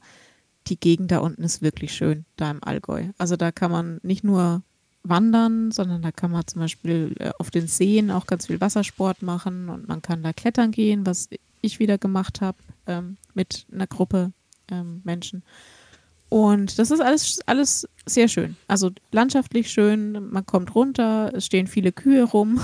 die 0.70 0.80
Gegend 0.80 1.12
da 1.12 1.20
unten 1.20 1.44
ist 1.44 1.62
wirklich 1.62 1.94
schön, 1.94 2.26
da 2.38 2.52
im 2.52 2.64
Allgäu. 2.64 3.08
Also 3.18 3.36
da 3.36 3.52
kann 3.52 3.72
man 3.72 4.00
nicht 4.04 4.24
nur 4.24 4.64
wandern, 5.04 5.72
sondern 5.72 6.02
da 6.02 6.12
kann 6.12 6.32
man 6.32 6.46
zum 6.48 6.62
Beispiel 6.62 7.16
äh, 7.20 7.32
auf 7.40 7.52
den 7.52 7.68
Seen 7.68 8.12
auch 8.12 8.28
ganz 8.28 8.48
viel 8.48 8.62
Wassersport 8.62 9.22
machen 9.22 9.70
und 9.70 9.88
man 9.88 10.02
kann 10.02 10.24
da 10.24 10.34
klettern 10.34 10.72
gehen, 10.72 11.06
was 11.06 11.30
ich 11.62 11.80
wieder 11.80 11.98
gemacht 11.98 12.42
habe 12.42 12.58
ähm, 12.88 13.18
mit 13.34 13.66
einer 13.72 13.88
Gruppe 13.88 14.32
ähm, 14.70 15.02
Menschen. 15.04 15.44
Und 16.30 16.78
das 16.78 16.92
ist 16.92 17.00
alles, 17.00 17.40
alles 17.48 17.88
sehr 18.06 18.28
schön. 18.28 18.56
Also 18.68 18.92
landschaftlich 19.12 19.72
schön, 19.72 20.30
man 20.32 20.46
kommt 20.46 20.76
runter, 20.76 21.32
es 21.34 21.46
stehen 21.46 21.66
viele 21.66 21.92
Kühe 21.92 22.24
rum. 22.24 22.60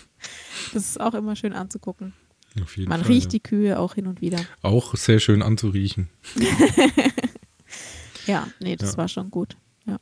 das 0.72 0.90
ist 0.90 1.00
auch 1.00 1.14
immer 1.14 1.34
schön 1.34 1.52
anzugucken. 1.52 2.12
Man 2.54 3.02
Fall, 3.02 3.12
riecht 3.12 3.26
ja. 3.26 3.30
die 3.30 3.40
Kühe 3.40 3.78
auch 3.78 3.94
hin 3.94 4.06
und 4.06 4.20
wieder. 4.20 4.38
Auch 4.62 4.94
sehr 4.94 5.18
schön 5.18 5.42
anzuriechen. 5.42 6.08
ja, 8.26 8.48
nee, 8.60 8.76
das 8.76 8.92
ja. 8.92 8.98
war 8.98 9.08
schon 9.08 9.30
gut. 9.30 9.56
Ja. 9.86 9.98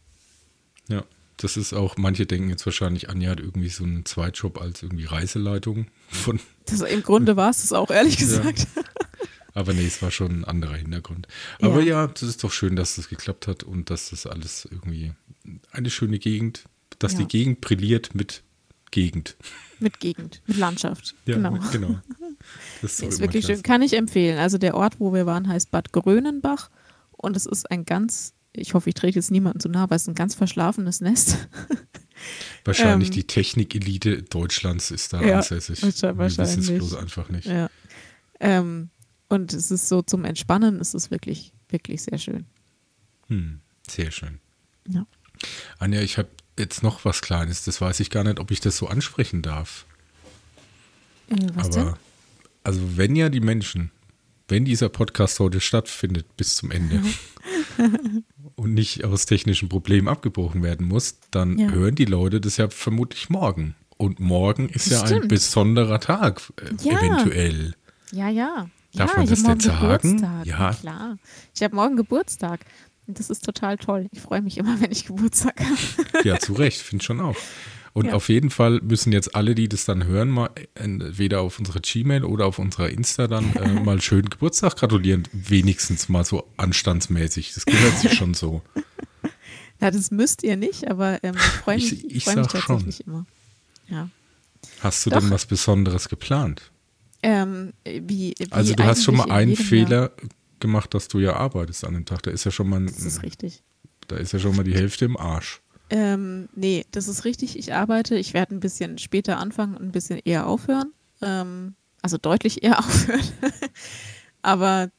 Ja, 0.89 1.05
das 1.39 1.57
ist 1.57 1.73
auch, 1.73 1.97
manche 1.97 2.27
denken 2.27 2.51
jetzt 2.51 2.67
wahrscheinlich, 2.67 3.09
Anja 3.09 3.31
hat 3.31 3.41
irgendwie 3.41 3.69
so 3.69 3.85
einen 3.85 4.05
Zweitjob 4.05 4.61
als 4.61 4.83
irgendwie 4.83 5.07
Reiseleitung 5.07 5.87
von. 6.09 6.41
Das, 6.67 6.83
Im 6.83 7.03
Grunde 7.03 7.37
war 7.37 7.51
es 7.51 7.63
das 7.63 7.73
auch, 7.73 7.91
ehrlich 7.91 8.17
gesagt. 8.19 8.67
Ja. 8.77 8.83
Aber 9.55 9.75
nee, 9.75 9.87
es 9.87 10.01
war 10.01 10.11
schon 10.11 10.41
ein 10.41 10.45
anderer 10.45 10.77
Hintergrund. 10.77 11.29
Aber 11.61 11.81
ja. 11.81 12.03
ja, 12.03 12.07
das 12.07 12.23
ist 12.23 12.43
doch 12.45 12.53
schön, 12.53 12.77
dass 12.77 12.97
das 12.97 13.09
geklappt 13.09 13.47
hat 13.49 13.63
und 13.63 13.91
dass 13.91 14.11
das 14.11 14.27
alles 14.27 14.67
irgendwie 14.71 15.13
eine 15.73 15.91
schöne 15.91 16.19
Gegend, 16.19 16.65
dass 16.99 17.13
ja. 17.13 17.21
die 17.21 17.29
Gegend 17.29 17.61
brilliert 17.61 18.15
mit 18.15 18.43
Gegend. 18.91 19.37
Mit 19.79 20.01
Gegend, 20.01 20.43
mit 20.47 20.57
Landschaft. 20.59 21.15
Ja, 21.27 21.37
genau. 21.37 21.51
Mit, 21.53 21.73
genau. 21.73 22.01
Das 22.83 22.95
ist, 22.95 23.03
ist 23.03 23.21
wirklich 23.21 23.47
schön. 23.47 23.63
Kann 23.63 23.81
ich 23.81 23.95
empfehlen. 23.95 24.39
Also 24.39 24.59
der 24.59 24.75
Ort, 24.75 24.99
wo 24.99 25.15
wir 25.15 25.25
waren, 25.25 25.49
heißt 25.49 25.71
Bad 25.71 25.93
Grönenbach 25.93 26.69
und 27.13 27.37
es 27.37 27.47
ist 27.47 27.71
ein 27.71 27.85
ganz, 27.85 28.35
ich 28.53 28.75
hoffe, 28.75 28.91
ich 28.91 28.95
trete 28.95 29.19
jetzt 29.19 29.31
niemanden 29.31 29.61
zu 29.61 29.69
nah, 29.69 29.85
aber 29.85 29.95
es 29.95 30.03
ist 30.03 30.09
ein 30.09 30.15
ganz 30.15 30.35
verschlafenes 30.35 31.01
Nest. 31.01 31.49
Wahrscheinlich 32.65 33.09
ähm, 33.09 33.15
die 33.15 33.27
Technikelite 33.27 34.23
Deutschlands 34.25 34.91
ist 34.91 35.13
da 35.13 35.23
ja, 35.23 35.37
ansässig. 35.37 35.83
Wahrscheinlich. 35.83 36.39
Wir 36.39 36.45
wissen 36.45 36.61
es 36.61 36.71
bloß 36.71 36.95
einfach 36.97 37.29
nicht. 37.29 37.47
Ja. 37.47 37.71
Ähm, 38.41 38.91
und 39.29 39.53
es 39.53 39.71
ist 39.71 39.89
so 39.89 40.03
zum 40.03 40.25
Entspannen, 40.25 40.81
ist 40.81 40.95
es 40.95 41.11
wirklich, 41.11 41.53
wirklich 41.69 42.03
sehr 42.03 42.19
schön. 42.19 42.47
Hm, 43.29 43.61
sehr 43.89 44.11
schön. 44.11 44.41
Ja. 44.89 45.07
Anja, 45.79 46.01
ich 46.01 46.19
habe 46.19 46.29
jetzt 46.59 46.83
noch 46.83 47.05
was 47.05 47.23
Kleines. 47.23 47.65
Das 47.65 47.81
weiß 47.81 48.01
ich 48.01 48.11
gar 48.11 48.25
nicht, 48.25 48.41
ob 48.41 48.51
ich 48.51 48.61
das 48.61 48.77
so 48.77 48.89
ansprechen 48.89 49.43
darf. 49.43 49.87
Äh, 51.29 51.37
was 51.55 51.77
Aber, 51.77 51.85
denn? 51.85 51.95
Also 52.65 52.97
wenn 52.97 53.17
ja 53.17 53.29
die 53.29 53.41
Menschen, 53.41 53.91
wenn 54.49 54.65
dieser 54.65 54.89
Podcast 54.89 55.41
heute 55.41 55.61
stattfindet 55.61 56.37
bis 56.37 56.57
zum 56.57 56.71
Ende 56.71 57.03
und 58.57 58.75
nicht 58.75 59.05
aus 59.05 59.27
technischen 59.27 59.69
Problemen 59.69 60.09
abgebrochen 60.09 60.63
werden 60.63 60.87
muss, 60.87 61.19
dann 61.31 61.59
ja. 61.59 61.71
hören 61.71 61.95
die 61.95 62.05
Leute 62.05 62.41
das 62.41 62.57
ja 62.57 62.69
vermutlich 62.69 63.31
morgen. 63.31 63.75
Und 63.97 64.21
morgen 64.21 64.69
ist 64.69 64.91
das 64.91 65.01
ja 65.03 65.07
stimmt. 65.07 65.23
ein 65.23 65.29
besonderer 65.29 66.01
Tag, 66.01 66.43
äh, 66.61 66.75
ja. 66.83 66.99
eventuell. 66.99 67.75
Ja, 68.11 68.29
ja. 68.29 68.69
Darf 68.95 69.13
ja, 69.13 69.19
man 69.19 69.27
das 69.27 69.43
denn 69.43 69.61
sagen? 69.61 69.81
Geburtstag. 69.81 70.47
Ja, 70.47 70.73
klar. 70.73 71.19
Ich 71.55 71.63
habe 71.63 71.75
morgen 71.75 71.97
Geburtstag. 71.97 72.61
Und 73.07 73.19
das 73.19 73.31
ist 73.31 73.45
total 73.45 73.79
toll. 73.79 74.07
Ich 74.13 74.21
freue 74.21 74.43
mich 74.43 74.59
immer, 74.59 74.81
wenn 74.81 74.93
ich 74.93 75.07
Geburtstag 75.07 75.61
habe. 75.61 76.29
ja, 76.29 76.39
zu 76.39 76.53
Recht, 76.55 76.81
finde 76.81 77.03
ich 77.03 77.07
schon 77.07 77.21
auch. 77.21 77.37
Und 77.95 78.07
ja. 78.07 78.15
auf 78.15 78.29
jeden 78.29 78.51
Fall 78.51 78.81
müssen 78.83 79.13
jetzt 79.13 79.35
alle, 79.35 79.55
die 79.55 79.69
das 79.69 79.85
dann 79.85 80.05
hören, 80.05 80.31
mal 80.31 80.51
entweder 80.75 81.43
auf 81.43 81.59
unserer 81.59 81.81
Gmail 81.81 82.25
oder 82.25 82.47
auf 82.47 82.59
unserer 82.59 82.89
Insta 82.89 83.27
dann 83.27 83.55
äh, 83.55 83.69
mal 83.85 84.01
schönen 84.01 84.31
Geburtstag 84.31 84.77
gratulieren. 84.77 85.29
Wenigstens 85.33 86.09
mal 86.09 86.25
so 86.25 86.49
anstandsmäßig. 86.57 87.53
Das 87.55 87.67
gehört 87.67 87.99
sich 87.99 88.15
schon 88.15 88.35
so. 88.35 88.63
Ja, 89.81 89.91
das 89.91 90.13
müsst 90.13 90.45
ihr 90.45 90.57
nicht, 90.57 90.89
aber 90.89 91.25
ähm, 91.25 91.35
ich 91.35 91.43
freue 91.43 91.75
mich, 91.75 92.05
ich, 92.05 92.15
ich 92.15 92.25
freu 92.25 92.37
mich 92.37 92.47
tatsächlich 92.47 92.99
schon. 92.99 93.07
immer. 93.07 93.27
Ja. 93.89 94.09
Hast 94.79 95.05
du 95.05 95.11
Doch. 95.11 95.19
denn 95.19 95.31
was 95.31 95.45
Besonderes 95.45 96.09
geplant? 96.09 96.71
Ähm, 97.25 97.73
wie, 97.85 98.33
wie 98.39 98.53
also 98.53 98.75
du 98.75 98.85
hast 98.85 99.03
schon 99.03 99.17
mal 99.17 99.33
einen 99.33 99.57
Fehler 99.57 100.01
Jahr. 100.01 100.13
gemacht, 100.61 100.95
dass 100.95 101.09
du 101.09 101.19
ja 101.19 101.35
arbeitest 101.35 101.85
an 101.85 101.95
dem 101.95 102.05
Tag. 102.05 102.23
Da 102.23 102.31
ist 102.31 102.45
ja 102.45 102.53
schon 102.53 102.69
mal 102.69 102.87
das 102.87 103.01
ist 103.01 103.25
richtig. 103.25 103.65
Da 104.07 104.17
ist 104.17 104.33
ja 104.33 104.39
schon 104.39 104.55
mal 104.55 104.63
die 104.63 104.75
Hälfte 104.75 105.05
im 105.05 105.17
Arsch. 105.17 105.61
Ähm, 105.93 106.49
nee, 106.55 106.87
das 106.91 107.07
ist 107.07 107.27
richtig. 107.27 107.59
Ich 107.59 107.75
arbeite. 107.75 108.17
Ich 108.17 108.33
werde 108.33 108.55
ein 108.55 108.61
bisschen 108.61 108.97
später 108.97 109.39
anfangen 109.39 109.77
und 109.77 109.83
ein 109.83 109.93
bisschen 109.93 110.19
eher 110.25 110.47
aufhören. 110.47 110.93
Ähm, 111.21 111.75
also 112.01 112.17
deutlich 112.17 112.63
eher 112.63 112.79
aufhören. 112.81 113.21
Aber 114.41 114.91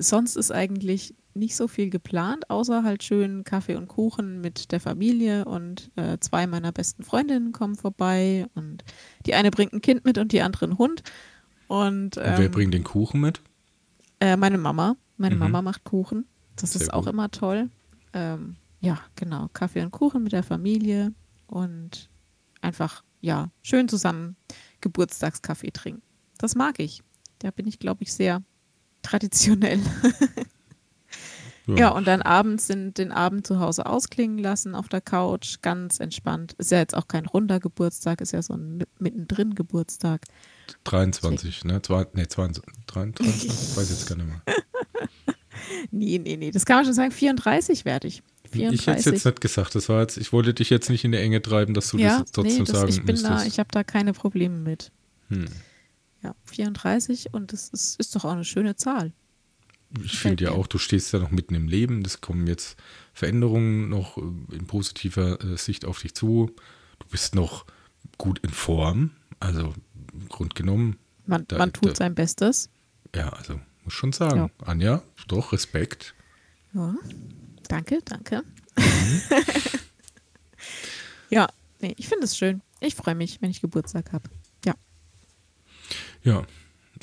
sonst 0.00 0.34
ist 0.34 0.50
eigentlich 0.50 1.14
nicht 1.34 1.54
so 1.54 1.68
viel 1.68 1.88
geplant, 1.88 2.50
außer 2.50 2.82
halt 2.82 3.04
schön 3.04 3.44
Kaffee 3.44 3.76
und 3.76 3.86
Kuchen 3.86 4.40
mit 4.40 4.72
der 4.72 4.80
Familie 4.80 5.44
und 5.44 5.92
äh, 5.94 6.18
zwei 6.18 6.48
meiner 6.48 6.72
besten 6.72 7.04
Freundinnen 7.04 7.52
kommen 7.52 7.76
vorbei 7.76 8.46
und 8.56 8.82
die 9.26 9.34
eine 9.34 9.52
bringt 9.52 9.72
ein 9.72 9.80
Kind 9.80 10.04
mit 10.04 10.18
und 10.18 10.32
die 10.32 10.42
andere 10.42 10.66
einen 10.66 10.78
Hund. 10.78 11.04
Und, 11.68 12.16
ähm, 12.16 12.24
und 12.24 12.38
wer 12.38 12.48
bringt 12.48 12.74
den 12.74 12.82
Kuchen 12.82 13.20
mit? 13.20 13.40
Äh, 14.18 14.36
meine 14.36 14.58
Mama. 14.58 14.96
Meine 15.16 15.36
mhm. 15.36 15.42
Mama 15.42 15.62
macht 15.62 15.84
Kuchen. 15.84 16.26
Das 16.56 16.72
Sehr 16.72 16.82
ist 16.82 16.92
auch 16.92 17.04
gut. 17.04 17.12
immer 17.12 17.30
toll. 17.30 17.70
Ähm, 18.12 18.56
ja, 18.80 18.98
genau. 19.14 19.48
Kaffee 19.52 19.82
und 19.82 19.90
Kuchen 19.90 20.22
mit 20.22 20.32
der 20.32 20.42
Familie 20.42 21.12
und 21.46 22.10
einfach, 22.60 23.04
ja, 23.20 23.50
schön 23.62 23.88
zusammen 23.88 24.36
Geburtstagskaffee 24.80 25.70
trinken. 25.70 26.02
Das 26.38 26.54
mag 26.54 26.78
ich. 26.80 27.02
Da 27.38 27.50
bin 27.50 27.66
ich, 27.66 27.78
glaube 27.78 28.02
ich, 28.02 28.12
sehr 28.12 28.42
traditionell. 29.02 29.80
ja. 31.66 31.74
ja, 31.74 31.88
und 31.90 32.06
dann 32.06 32.22
abends 32.22 32.66
sind 32.66 32.96
den 32.96 33.12
Abend 33.12 33.46
zu 33.46 33.60
Hause 33.60 33.84
ausklingen 33.84 34.38
lassen 34.38 34.74
auf 34.74 34.88
der 34.88 35.02
Couch, 35.02 35.56
ganz 35.60 36.00
entspannt. 36.00 36.54
Ist 36.54 36.70
ja 36.70 36.78
jetzt 36.78 36.94
auch 36.94 37.08
kein 37.08 37.26
runder 37.26 37.60
Geburtstag, 37.60 38.22
ist 38.22 38.32
ja 38.32 38.42
so 38.42 38.54
ein 38.54 38.84
mittendrin 38.98 39.54
Geburtstag. 39.54 40.24
23, 40.84 41.64
ne? 41.64 41.82
Zwei, 41.82 42.06
nee, 42.14 42.26
22, 42.26 42.74
23, 42.86 43.44
ich 43.46 43.76
weiß 43.76 43.90
jetzt 43.90 44.06
gar 44.06 44.16
nicht 44.16 44.28
mehr. 44.28 44.42
nee, 45.90 46.18
nee, 46.18 46.36
nee, 46.36 46.50
das 46.50 46.64
kann 46.64 46.76
man 46.76 46.84
schon 46.86 46.94
sagen, 46.94 47.10
34 47.10 47.84
werde 47.84 48.08
ich. 48.08 48.22
34. 48.50 48.80
Ich 48.80 48.86
hätte 48.86 48.98
es 48.98 49.04
jetzt 49.04 49.24
nicht 49.24 49.40
gesagt, 49.40 49.74
das 49.74 49.88
war 49.88 50.00
jetzt, 50.00 50.16
ich 50.16 50.32
wollte 50.32 50.54
dich 50.54 50.70
jetzt 50.70 50.90
nicht 50.90 51.04
in 51.04 51.12
die 51.12 51.18
Enge 51.18 51.40
treiben, 51.42 51.74
dass 51.74 51.90
du 51.90 51.98
ja, 51.98 52.20
das 52.20 52.32
trotzdem 52.32 52.58
nee, 52.58 52.64
das, 52.64 52.76
sagen 52.76 52.88
ich 52.88 52.96
bin 52.96 53.06
müsstest. 53.06 53.30
Da, 53.30 53.44
ich 53.44 53.58
habe 53.58 53.68
da 53.72 53.84
keine 53.84 54.12
Probleme 54.12 54.56
mit. 54.56 54.92
Hm. 55.28 55.46
Ja, 56.22 56.34
34 56.44 57.32
und 57.32 57.52
das 57.52 57.68
ist, 57.68 57.98
ist 57.98 58.14
doch 58.14 58.24
auch 58.24 58.32
eine 58.32 58.44
schöne 58.44 58.76
Zahl. 58.76 59.12
Ich 60.04 60.18
finde 60.18 60.44
ja 60.44 60.50
auch, 60.52 60.66
du 60.66 60.78
stehst 60.78 61.12
ja 61.12 61.18
noch 61.18 61.30
mitten 61.30 61.54
im 61.54 61.66
Leben, 61.66 62.04
es 62.04 62.20
kommen 62.20 62.46
jetzt 62.46 62.76
Veränderungen 63.12 63.88
noch 63.88 64.18
äh, 64.18 64.20
in 64.52 64.66
positiver 64.66 65.42
äh, 65.42 65.56
Sicht 65.56 65.84
auf 65.84 66.00
dich 66.00 66.14
zu. 66.14 66.54
Du 67.00 67.06
bist 67.10 67.34
noch 67.34 67.64
gut 68.18 68.38
in 68.40 68.50
Form, 68.50 69.10
also 69.40 69.74
Grund 70.28 70.54
genommen. 70.54 70.98
Man, 71.26 71.44
da, 71.48 71.58
man 71.58 71.72
tut 71.72 71.90
da, 71.90 71.94
sein 71.96 72.14
Bestes. 72.14 72.70
Ja, 73.14 73.30
also 73.30 73.60
muss 73.84 73.94
schon 73.94 74.12
sagen. 74.12 74.50
Ja. 74.60 74.66
Anja, 74.66 75.02
doch, 75.26 75.52
Respekt. 75.52 76.14
Ja, 76.72 76.94
danke, 77.70 78.00
danke. 78.04 78.42
Mhm. 78.76 79.22
ja, 81.30 81.48
nee, 81.80 81.94
ich 81.96 82.08
finde 82.08 82.24
es 82.24 82.36
schön. 82.36 82.62
Ich 82.80 82.94
freue 82.94 83.14
mich, 83.14 83.40
wenn 83.40 83.50
ich 83.50 83.60
Geburtstag 83.60 84.12
habe. 84.12 84.28
Ja. 84.64 84.74
Ja, 86.22 86.46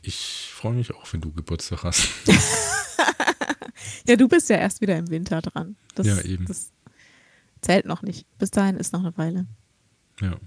ich 0.02 0.50
freue 0.52 0.74
mich 0.74 0.94
auch, 0.94 1.12
wenn 1.14 1.22
du 1.22 1.32
Geburtstag 1.32 1.84
hast. 1.84 2.08
ja, 4.08 4.16
du 4.16 4.28
bist 4.28 4.50
ja 4.50 4.58
erst 4.58 4.82
wieder 4.82 4.98
im 4.98 5.10
Winter 5.10 5.42
dran. 5.42 5.76
Das, 5.96 6.08
ja, 6.08 6.20
eben. 6.22 6.46
Das 6.46 6.72
zählt 7.62 7.86
noch 7.86 8.02
nicht. 8.02 8.26
Bis 8.38 8.52
dahin 8.52 8.78
ist 8.78 8.94
noch 8.94 9.02
eine 9.02 9.18
Weile. 9.18 9.46
Ja. 10.22 10.38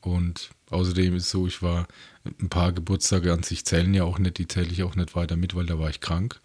Und 0.00 0.50
außerdem 0.70 1.16
ist 1.16 1.24
es 1.24 1.30
so, 1.30 1.46
ich 1.46 1.62
war 1.62 1.86
ein 2.24 2.48
paar 2.48 2.72
Geburtstage 2.72 3.32
an 3.32 3.42
sich 3.42 3.66
zählen 3.66 3.92
ja 3.92 4.04
auch 4.04 4.18
nicht, 4.18 4.38
die 4.38 4.48
zähle 4.48 4.68
ich 4.68 4.82
auch 4.82 4.94
nicht 4.94 5.14
weiter 5.14 5.36
mit, 5.36 5.54
weil 5.54 5.66
da 5.66 5.78
war 5.78 5.90
ich 5.90 6.00
krank. 6.00 6.40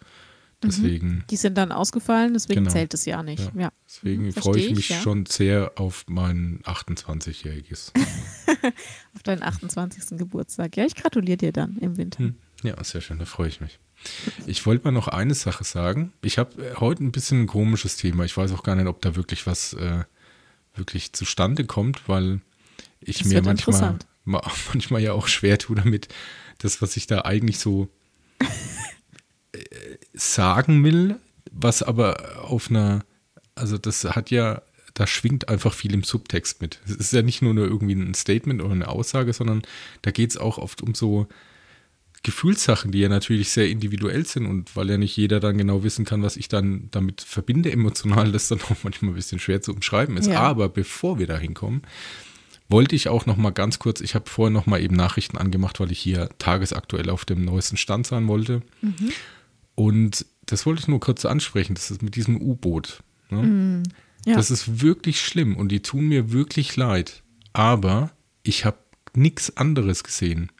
Mhm. 0.62 0.68
Deswegen. 0.68 1.24
Die 1.30 1.36
sind 1.36 1.58
dann 1.58 1.72
ausgefallen, 1.72 2.32
deswegen 2.32 2.60
genau. 2.60 2.70
zählt 2.70 2.94
es 2.94 3.04
ja 3.04 3.22
nicht. 3.22 3.52
Ja. 3.54 3.60
ja. 3.62 3.72
Deswegen 3.86 4.24
mhm, 4.24 4.32
freue 4.32 4.58
ich 4.58 4.70
mich 4.70 4.78
ich, 4.78 4.88
ja. 4.90 5.00
schon 5.00 5.26
sehr 5.26 5.72
auf 5.76 6.04
mein 6.08 6.60
28-jähriges. 6.64 7.92
auf 9.14 9.22
deinen 9.22 9.42
28. 9.42 10.18
Geburtstag. 10.18 10.76
Ja, 10.76 10.84
ich 10.84 10.94
gratuliere 10.94 11.36
dir 11.36 11.52
dann 11.52 11.76
im 11.78 11.96
Winter. 11.96 12.20
Hm. 12.20 12.36
Ja, 12.62 12.82
sehr 12.82 13.00
schön, 13.00 13.18
da 13.18 13.26
freue 13.26 13.48
ich 13.48 13.60
mich. 13.60 13.78
Ich 14.46 14.66
wollte 14.66 14.84
mal 14.84 14.92
noch 14.92 15.08
eine 15.08 15.34
Sache 15.34 15.64
sagen. 15.64 16.12
Ich 16.22 16.38
habe 16.38 16.62
äh, 16.62 16.74
heute 16.76 17.04
ein 17.04 17.12
bisschen 17.12 17.42
ein 17.42 17.46
komisches 17.46 17.96
Thema. 17.96 18.24
Ich 18.24 18.36
weiß 18.36 18.52
auch 18.52 18.62
gar 18.62 18.76
nicht, 18.76 18.86
ob 18.86 19.02
da 19.02 19.16
wirklich 19.16 19.46
was 19.46 19.72
äh, 19.74 20.04
wirklich 20.74 21.12
zustande 21.12 21.64
kommt, 21.64 22.08
weil 22.08 22.40
ich 23.00 23.18
das 23.18 23.28
mir 23.28 23.42
manchmal, 23.42 23.98
manchmal 24.24 25.02
ja 25.02 25.12
auch 25.12 25.28
schwer 25.28 25.58
tue 25.58 25.76
damit, 25.76 26.08
das, 26.58 26.80
was 26.82 26.96
ich 26.96 27.06
da 27.06 27.22
eigentlich 27.22 27.58
so 27.58 27.88
äh, 29.52 29.58
sagen 30.16 30.82
will, 30.82 31.16
was 31.52 31.82
aber 31.82 32.42
auf 32.42 32.70
einer, 32.70 33.04
also 33.54 33.78
das 33.78 34.04
hat 34.04 34.30
ja, 34.30 34.62
da 34.94 35.06
schwingt 35.06 35.48
einfach 35.48 35.74
viel 35.74 35.94
im 35.94 36.02
Subtext 36.02 36.60
mit. 36.62 36.80
Es 36.86 36.96
ist 36.96 37.12
ja 37.12 37.22
nicht 37.22 37.42
nur, 37.42 37.54
nur 37.54 37.66
irgendwie 37.66 37.94
ein 37.94 38.14
Statement 38.14 38.62
oder 38.62 38.72
eine 38.72 38.88
Aussage, 38.88 39.32
sondern 39.32 39.62
da 40.02 40.10
geht 40.10 40.30
es 40.30 40.36
auch 40.36 40.58
oft 40.58 40.82
um 40.82 40.94
so 40.94 41.28
Gefühlssachen, 42.22 42.90
die 42.90 42.98
ja 42.98 43.08
natürlich 43.08 43.50
sehr 43.50 43.68
individuell 43.68 44.26
sind 44.26 44.46
und 44.46 44.74
weil 44.74 44.90
ja 44.90 44.98
nicht 44.98 45.16
jeder 45.16 45.38
dann 45.38 45.58
genau 45.58 45.84
wissen 45.84 46.04
kann, 46.04 46.22
was 46.22 46.36
ich 46.36 46.48
dann 46.48 46.88
damit 46.90 47.20
verbinde 47.20 47.70
emotional, 47.70 48.32
das 48.32 48.48
dann 48.48 48.60
auch 48.70 48.76
manchmal 48.82 49.12
ein 49.12 49.16
bisschen 49.16 49.38
schwer 49.38 49.60
zu 49.60 49.72
umschreiben 49.72 50.16
ist. 50.16 50.28
Ja. 50.28 50.40
Aber 50.40 50.68
bevor 50.68 51.18
wir 51.18 51.26
da 51.26 51.38
hinkommen, 51.38 51.82
wollte 52.68 52.96
ich 52.96 53.08
auch 53.08 53.26
noch 53.26 53.36
mal 53.36 53.50
ganz 53.50 53.78
kurz, 53.78 54.00
ich 54.00 54.14
habe 54.14 54.28
vorher 54.28 54.50
noch 54.50 54.66
mal 54.66 54.80
eben 54.80 54.96
Nachrichten 54.96 55.36
angemacht, 55.36 55.78
weil 55.78 55.92
ich 55.92 56.00
hier 56.00 56.28
tagesaktuell 56.38 57.10
auf 57.10 57.24
dem 57.24 57.44
neuesten 57.44 57.76
Stand 57.76 58.06
sein 58.06 58.26
wollte. 58.26 58.62
Mhm. 58.80 59.12
Und 59.76 60.26
das 60.46 60.66
wollte 60.66 60.80
ich 60.80 60.88
nur 60.88 60.98
kurz 60.98 61.24
ansprechen, 61.24 61.74
das 61.74 61.92
ist 61.92 62.02
mit 62.02 62.16
diesem 62.16 62.40
U-Boot. 62.40 63.04
Ne? 63.30 63.42
Mhm. 63.42 63.82
Ja. 64.24 64.34
Das 64.34 64.50
ist 64.50 64.82
wirklich 64.82 65.20
schlimm 65.20 65.56
und 65.56 65.68
die 65.68 65.82
tun 65.82 66.08
mir 66.08 66.32
wirklich 66.32 66.74
leid. 66.74 67.22
Aber 67.52 68.10
ich 68.42 68.64
habe 68.64 68.78
nichts 69.14 69.56
anderes 69.56 70.02
gesehen. 70.02 70.50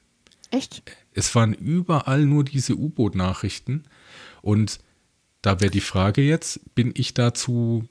Echt? 0.50 0.82
Es 1.12 1.34
waren 1.34 1.52
überall 1.52 2.24
nur 2.26 2.44
diese 2.44 2.76
U-Boot-Nachrichten. 2.76 3.84
Und 4.42 4.78
da 5.42 5.60
wäre 5.60 5.70
die 5.70 5.80
Frage 5.80 6.22
jetzt, 6.22 6.74
bin 6.74 6.92
ich 6.94 7.14
dazu 7.14 7.88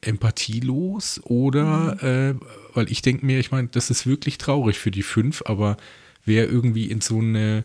empathielos 0.00 1.20
oder, 1.24 1.98
mhm. 2.02 2.08
äh, 2.08 2.34
weil 2.74 2.90
ich 2.90 3.02
denke 3.02 3.26
mir, 3.26 3.38
ich 3.38 3.50
meine, 3.50 3.68
das 3.68 3.90
ist 3.90 4.06
wirklich 4.06 4.38
traurig 4.38 4.78
für 4.78 4.90
die 4.90 5.02
fünf, 5.02 5.42
aber 5.44 5.76
wer 6.24 6.48
irgendwie 6.48 6.86
in 6.86 7.00
so 7.00 7.18
eine 7.18 7.64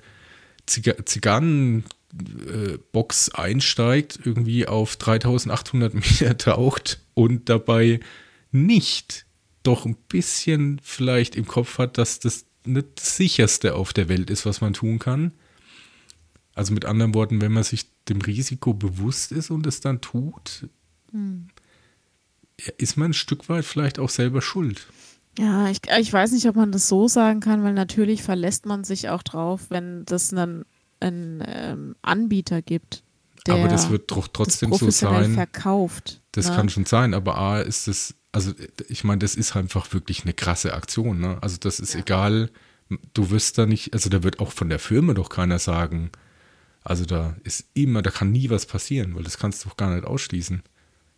Zigarrenbox 0.66 1.96
äh, 2.48 2.78
einsteigt, 3.34 4.20
irgendwie 4.24 4.68
auf 4.68 4.96
3800 4.96 5.94
Meter 5.94 6.38
taucht 6.38 7.00
und 7.14 7.50
dabei 7.50 8.00
nicht 8.52 9.26
doch 9.64 9.86
ein 9.86 9.96
bisschen 10.08 10.80
vielleicht 10.84 11.36
im 11.36 11.48
Kopf 11.48 11.78
hat, 11.78 11.98
dass 11.98 12.20
das 12.20 12.46
nicht 12.66 12.88
das 12.96 13.18
sicherste 13.18 13.76
auf 13.76 13.94
der 13.94 14.10
Welt 14.10 14.30
ist, 14.30 14.46
was 14.46 14.62
man 14.62 14.74
tun 14.74 15.00
kann. 15.00 15.32
Also 16.54 16.74
mit 16.74 16.86
anderen 16.86 17.14
Worten, 17.14 17.42
wenn 17.42 17.52
man 17.52 17.64
sich 17.64 17.86
dem 18.08 18.22
Risiko 18.22 18.74
bewusst 18.74 19.32
ist 19.32 19.50
und 19.52 19.68
es 19.68 19.82
dann 19.82 20.02
tut, 20.02 20.68
hm. 21.12 21.48
ist 22.78 22.98
man 22.98 23.12
ein 23.12 23.14
Stück 23.14 23.50
weit 23.50 23.66
vielleicht 23.66 24.00
auch 24.00 24.10
selber 24.10 24.42
schuld. 24.42 24.88
Ja, 25.38 25.70
ich, 25.70 25.80
ich 26.00 26.14
weiß 26.14 26.32
nicht, 26.32 26.48
ob 26.48 26.56
man 26.56 26.72
das 26.72 26.88
so 26.88 27.08
sagen 27.08 27.42
kann, 27.42 27.64
weil 27.64 27.74
natürlich 27.74 28.24
verlässt 28.24 28.66
man 28.66 28.86
sich 28.86 29.10
auch 29.10 29.22
drauf, 29.22 29.64
wenn 29.70 30.06
das 30.06 30.32
einen, 30.32 30.66
einen 31.06 31.44
ähm, 31.46 31.96
Anbieter 32.02 32.62
gibt. 32.62 33.04
aber 33.48 33.68
das 33.68 33.90
wird 33.90 34.12
doch 34.12 34.28
trotzdem 34.28 34.74
so 34.74 34.90
sein. 34.90 35.34
verkauft. 35.34 36.22
Das 36.32 36.50
ne? 36.50 36.56
kann 36.56 36.70
schon 36.70 36.86
sein, 36.86 37.14
aber 37.14 37.38
A 37.38 37.62
ist 37.62 37.88
es 37.88 38.16
also 38.36 38.52
ich 38.90 39.06
meine, 39.06 39.20
das 39.20 39.36
ist 39.36 39.56
einfach 39.56 39.94
wirklich 39.94 40.24
eine 40.24 40.34
krasse 40.34 40.74
Aktion. 40.74 41.22
Ne? 41.22 41.38
Also 41.40 41.56
das 41.58 41.80
ist 41.80 41.94
ja. 41.94 42.02
egal, 42.02 42.52
du 43.14 43.30
wirst 43.32 43.58
da 43.58 43.66
nicht, 43.66 43.94
also 43.94 44.10
da 44.10 44.24
wird 44.24 44.42
auch 44.42 44.52
von 44.52 44.68
der 44.68 44.78
Firma 44.78 45.14
doch 45.14 45.30
keiner 45.30 45.58
sagen, 45.58 46.12
also 46.84 47.06
da 47.06 47.38
ist 47.46 47.66
immer, 47.74 48.02
da 48.02 48.12
kann 48.12 48.34
nie 48.34 48.50
was 48.50 48.66
passieren, 48.66 49.16
weil 49.16 49.24
das 49.24 49.38
kannst 49.38 49.64
du 49.64 49.70
doch 49.70 49.78
gar 49.78 49.96
nicht 49.96 50.06
ausschließen. 50.06 50.64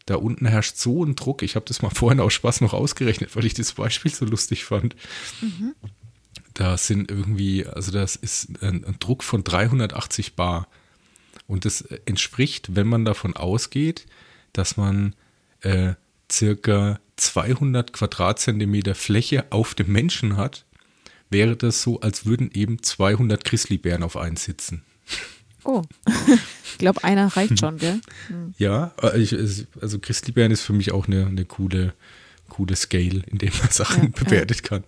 Da 0.05 0.15
unten 0.15 0.45
herrscht 0.45 0.77
so 0.77 1.03
ein 1.03 1.15
Druck. 1.15 1.41
Ich 1.41 1.55
habe 1.55 1.65
das 1.65 1.81
mal 1.81 1.89
vorhin 1.93 2.19
aus 2.19 2.33
Spaß 2.33 2.61
noch 2.61 2.73
ausgerechnet, 2.73 3.35
weil 3.35 3.45
ich 3.45 3.55
das 3.55 3.73
Beispiel 3.73 4.13
so 4.13 4.23
lustig 4.25 4.63
fand. 4.63 4.95
Mhm. 5.41 5.73
Da 6.57 6.75
sind 6.75 7.11
irgendwie, 7.11 7.67
also 7.67 7.91
das 7.91 8.15
ist 8.15 8.63
ein, 8.63 8.83
ein 8.83 8.95
Druck 8.99 9.23
von 9.23 9.43
380 9.43 10.35
Bar. 10.35 10.67
Und 11.45 11.65
das 11.65 11.81
entspricht, 11.81 12.75
wenn 12.75 12.87
man 12.87 13.05
davon 13.05 13.37
ausgeht, 13.37 14.07
dass 14.53 14.75
man 14.75 15.15
äh, 15.61 15.93
circa 16.31 16.99
200 17.17 17.93
Quadratzentimeter 17.93 18.95
Fläche 18.95 19.45
auf 19.51 19.75
dem 19.75 19.91
Menschen 19.91 20.35
hat, 20.35 20.65
wäre 21.29 21.55
das 21.55 21.83
so, 21.83 21.99
als 21.99 22.25
würden 22.25 22.49
eben 22.51 22.81
200 22.81 23.45
Grizzlybären 23.45 24.01
auf 24.01 24.17
einen 24.17 24.37
sitzen. 24.37 24.81
Oh, 25.63 25.83
ich 26.71 26.79
glaube, 26.79 27.03
einer 27.03 27.27
reicht 27.27 27.59
schon, 27.59 27.77
gell? 27.77 28.01
Hm. 28.29 28.55
Ja, 28.57 28.95
äh, 29.03 29.19
ich, 29.21 29.35
also 29.79 29.99
Grizzlybären 29.99 30.51
ist 30.51 30.61
für 30.61 30.73
mich 30.73 30.91
auch 30.91 31.05
eine, 31.05 31.27
eine 31.27 31.45
coole, 31.45 31.93
coole 32.47 32.75
Scale, 32.75 33.23
in 33.27 33.37
dem 33.37 33.51
man 33.59 33.69
Sachen 33.71 34.13
ja, 34.15 34.23
bewertet 34.23 34.61
ja. 34.61 34.67
kann. 34.67 34.83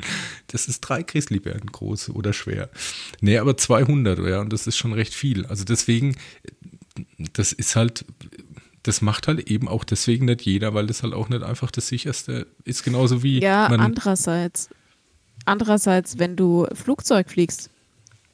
Das 0.47 0.67
ist 0.67 0.81
drei 0.81 1.03
Grizzlybären, 1.03 1.67
groß 1.71 2.09
oder 2.09 2.34
schwer. 2.34 2.69
Nee, 3.21 3.38
aber 3.38 3.57
200, 3.57 4.19
ja, 4.27 4.41
und 4.41 4.53
das 4.53 4.67
ist 4.67 4.77
schon 4.77 4.93
recht 4.93 5.13
viel. 5.13 5.45
Also 5.45 5.63
deswegen, 5.63 6.15
das 7.34 7.51
ist 7.51 7.75
halt 7.75 8.05
das 8.84 9.01
macht 9.01 9.27
halt 9.27 9.49
eben 9.49 9.67
auch 9.67 9.84
deswegen 9.84 10.25
nicht 10.25 10.41
jeder, 10.41 10.73
weil 10.73 10.88
das 10.88 11.03
halt 11.03 11.13
auch 11.13 11.29
nicht 11.29 11.43
einfach 11.43 11.71
das 11.71 11.88
sicherste 11.88 12.47
ist, 12.63 12.84
genauso 12.84 13.23
wie. 13.23 13.41
Ja, 13.41 13.67
andererseits. 13.67 14.69
Andererseits, 15.45 16.19
wenn 16.19 16.36
du 16.36 16.67
Flugzeug 16.73 17.29
fliegst, 17.29 17.69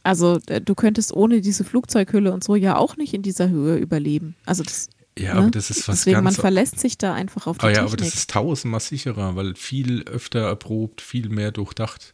also 0.04 0.40
äh, 0.48 0.62
du 0.62 0.76
könntest 0.76 1.14
ohne 1.14 1.42
diese 1.42 1.64
Flugzeughülle 1.64 2.32
und 2.32 2.44
so 2.44 2.56
ja 2.56 2.78
auch 2.78 2.98
nicht 2.98 3.14
in 3.14 3.22
dieser 3.22 3.50
Höhe 3.50 3.78
überleben. 3.78 4.36
Also 4.46 4.64
das. 4.64 4.90
Ja, 5.18 5.36
ne? 5.36 5.40
aber 5.42 5.52
das 5.52 5.70
ist 5.70 5.88
was 5.88 6.00
Deswegen, 6.00 6.16
ganz. 6.16 6.24
man 6.26 6.34
verlässt 6.34 6.80
sich 6.80 6.98
da 6.98 7.14
einfach 7.14 7.48
auf 7.48 7.58
die 7.58 7.64
aber 7.64 7.72
ja, 7.72 7.76
Technik. 7.82 7.94
aber 7.94 8.04
das 8.04 8.16
ist 8.16 8.30
tausendmal 8.30 8.82
sicherer, 8.82 9.36
weil 9.36 9.56
viel 9.56 10.04
öfter 10.04 10.42
erprobt, 10.42 11.02
viel 11.02 11.30
mehr 11.30 11.52
durchdacht. 11.52 12.14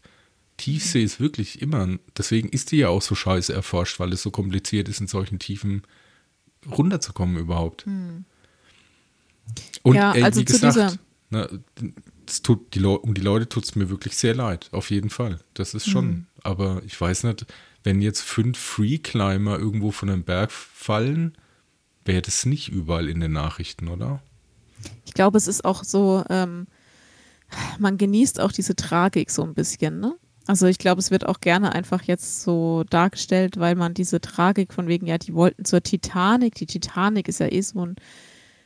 Tiefsee 0.57 1.03
ist 1.03 1.19
wirklich 1.19 1.61
immer, 1.61 1.97
deswegen 2.15 2.49
ist 2.49 2.71
die 2.71 2.77
ja 2.77 2.89
auch 2.89 3.01
so 3.01 3.15
scheiße 3.15 3.51
erforscht, 3.51 3.99
weil 3.99 4.13
es 4.13 4.21
so 4.21 4.29
kompliziert 4.29 4.87
ist, 4.87 5.01
in 5.01 5.07
solchen 5.07 5.39
Tiefen 5.39 5.81
runterzukommen 6.69 7.37
überhaupt. 7.37 7.85
Hm. 7.85 8.25
Und 9.81 9.95
ja, 9.95 10.13
ey, 10.13 10.21
also 10.21 10.41
wie 10.41 10.45
gesagt, 10.45 10.99
ne, 11.31 11.49
tut 12.43 12.75
die 12.75 12.83
um 12.83 13.13
die 13.15 13.21
Leute 13.21 13.49
tut 13.49 13.63
es 13.63 13.75
mir 13.75 13.89
wirklich 13.89 14.15
sehr 14.15 14.35
leid, 14.35 14.69
auf 14.71 14.91
jeden 14.91 15.09
Fall. 15.09 15.39
Das 15.55 15.73
ist 15.73 15.89
schon, 15.89 16.05
hm. 16.05 16.25
aber 16.43 16.83
ich 16.85 16.99
weiß 16.99 17.23
nicht, 17.23 17.47
wenn 17.83 17.99
jetzt 17.99 18.21
fünf 18.21 18.59
Free-Climber 18.59 19.57
irgendwo 19.57 19.89
von 19.89 20.11
einem 20.11 20.23
Berg 20.23 20.51
fallen, 20.51 21.35
wäre 22.05 22.21
das 22.21 22.45
nicht 22.45 22.69
überall 22.69 23.09
in 23.09 23.19
den 23.19 23.31
Nachrichten, 23.31 23.87
oder? 23.87 24.21
Ich 25.05 25.13
glaube, 25.13 25.37
es 25.37 25.47
ist 25.47 25.65
auch 25.65 25.83
so, 25.83 26.23
ähm, 26.29 26.67
man 27.79 27.97
genießt 27.97 28.39
auch 28.39 28.51
diese 28.51 28.75
Tragik 28.75 29.29
so 29.29 29.43
ein 29.43 29.53
bisschen, 29.53 29.99
ne? 29.99 30.15
Also 30.47 30.65
ich 30.65 30.79
glaube, 30.79 30.99
es 30.99 31.11
wird 31.11 31.27
auch 31.27 31.39
gerne 31.39 31.71
einfach 31.73 32.01
jetzt 32.03 32.41
so 32.41 32.83
dargestellt, 32.89 33.57
weil 33.57 33.75
man 33.75 33.93
diese 33.93 34.19
Tragik 34.19 34.73
von 34.73 34.87
wegen, 34.87 35.05
ja, 35.05 35.17
die 35.17 35.35
wollten 35.35 35.65
zur 35.65 35.83
Titanic. 35.83 36.55
Die 36.55 36.65
Titanic 36.65 37.27
ist 37.27 37.39
ja 37.39 37.47
eh 37.51 37.61
so 37.61 37.85
ein, 37.85 37.95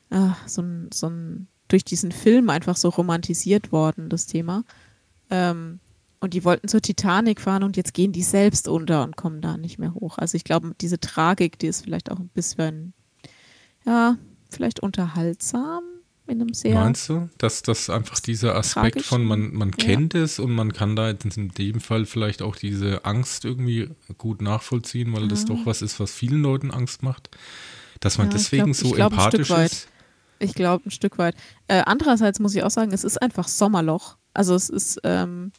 äh, 0.09 0.29
so 0.47 0.61
ein, 0.61 0.89
so 0.93 1.09
ein 1.09 1.47
durch 1.67 1.83
diesen 1.83 2.11
Film 2.11 2.49
einfach 2.49 2.77
so 2.77 2.89
romantisiert 2.89 3.71
worden, 3.71 4.09
das 4.09 4.25
Thema. 4.25 4.63
Ähm, 5.29 5.79
und 6.19 6.33
die 6.33 6.45
wollten 6.45 6.67
zur 6.67 6.81
Titanic 6.81 7.41
fahren 7.41 7.63
und 7.63 7.77
jetzt 7.77 7.93
gehen 7.93 8.11
die 8.11 8.23
selbst 8.23 8.67
unter 8.67 9.03
und 9.03 9.15
kommen 9.15 9.41
da 9.41 9.57
nicht 9.57 9.77
mehr 9.77 9.93
hoch. 9.93 10.17
Also 10.17 10.37
ich 10.37 10.43
glaube, 10.43 10.73
diese 10.79 10.99
Tragik, 10.99 11.59
die 11.59 11.67
ist 11.67 11.83
vielleicht 11.83 12.11
auch 12.11 12.19
ein 12.19 12.29
bisschen, 12.29 12.93
ja, 13.85 14.17
vielleicht 14.49 14.79
unterhaltsam 14.79 15.83
in 16.27 16.41
einem 16.41 16.53
sehr. 16.53 16.73
Meinst 16.73 17.09
du, 17.09 17.29
dass 17.37 17.61
das 17.61 17.89
einfach 17.89 18.19
dieser 18.19 18.55
Aspekt 18.55 19.01
von 19.03 19.23
man, 19.23 19.53
man 19.53 19.71
kennt 19.71 20.13
ja. 20.13 20.21
es 20.21 20.39
und 20.39 20.53
man 20.53 20.73
kann 20.73 20.95
da 20.95 21.11
in 21.11 21.49
dem 21.49 21.79
Fall 21.79 22.05
vielleicht 22.05 22.41
auch 22.41 22.55
diese 22.55 23.05
Angst 23.05 23.45
irgendwie 23.45 23.89
gut 24.17 24.41
nachvollziehen, 24.41 25.13
weil 25.13 25.23
ja. 25.23 25.27
das 25.27 25.45
doch 25.45 25.65
was 25.65 25.81
ist, 25.81 25.99
was 25.99 26.11
vielen 26.11 26.41
Leuten 26.41 26.71
Angst 26.71 27.03
macht, 27.03 27.29
dass 27.99 28.17
man 28.17 28.27
ja, 28.27 28.33
deswegen 28.33 28.71
glaub, 28.71 28.75
so 28.75 28.91
glaub, 28.91 29.11
empathisch 29.11 29.49
ist? 29.51 29.87
Ich 30.39 30.53
glaube 30.53 30.87
ein 30.87 30.91
Stück 30.91 31.17
weit. 31.17 31.35
Äh, 31.67 31.83
andererseits 31.85 32.39
muss 32.39 32.55
ich 32.55 32.63
auch 32.63 32.71
sagen, 32.71 32.91
es 32.91 33.03
ist 33.03 33.21
einfach 33.21 33.47
Sommerloch. 33.47 34.17
Also 34.33 34.53
es 34.53 34.69
ist 34.69 34.99
ähm, 35.03 35.51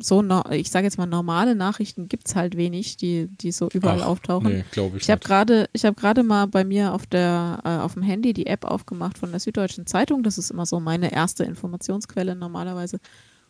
so, 0.00 0.22
ich 0.50 0.70
sage 0.70 0.84
jetzt 0.84 0.98
mal, 0.98 1.06
normale 1.06 1.54
Nachrichten 1.54 2.08
gibt 2.08 2.28
es 2.28 2.34
halt 2.34 2.56
wenig, 2.56 2.96
die, 2.96 3.28
die 3.28 3.52
so 3.52 3.68
überall 3.72 4.02
Ach, 4.02 4.06
auftauchen. 4.06 4.52
Nee, 4.52 4.64
glaube 4.72 4.96
ich. 4.96 5.04
Ich 5.04 5.10
habe 5.10 5.20
gerade 5.20 5.68
hab 5.76 6.24
mal 6.24 6.46
bei 6.46 6.64
mir 6.64 6.92
auf, 6.92 7.06
der, 7.06 7.60
äh, 7.64 7.76
auf 7.76 7.94
dem 7.94 8.02
Handy 8.02 8.32
die 8.32 8.46
App 8.46 8.64
aufgemacht 8.64 9.18
von 9.18 9.30
der 9.30 9.40
Süddeutschen 9.40 9.86
Zeitung. 9.86 10.22
Das 10.22 10.38
ist 10.38 10.50
immer 10.50 10.66
so 10.66 10.80
meine 10.80 11.12
erste 11.12 11.44
Informationsquelle 11.44 12.34
normalerweise. 12.34 12.98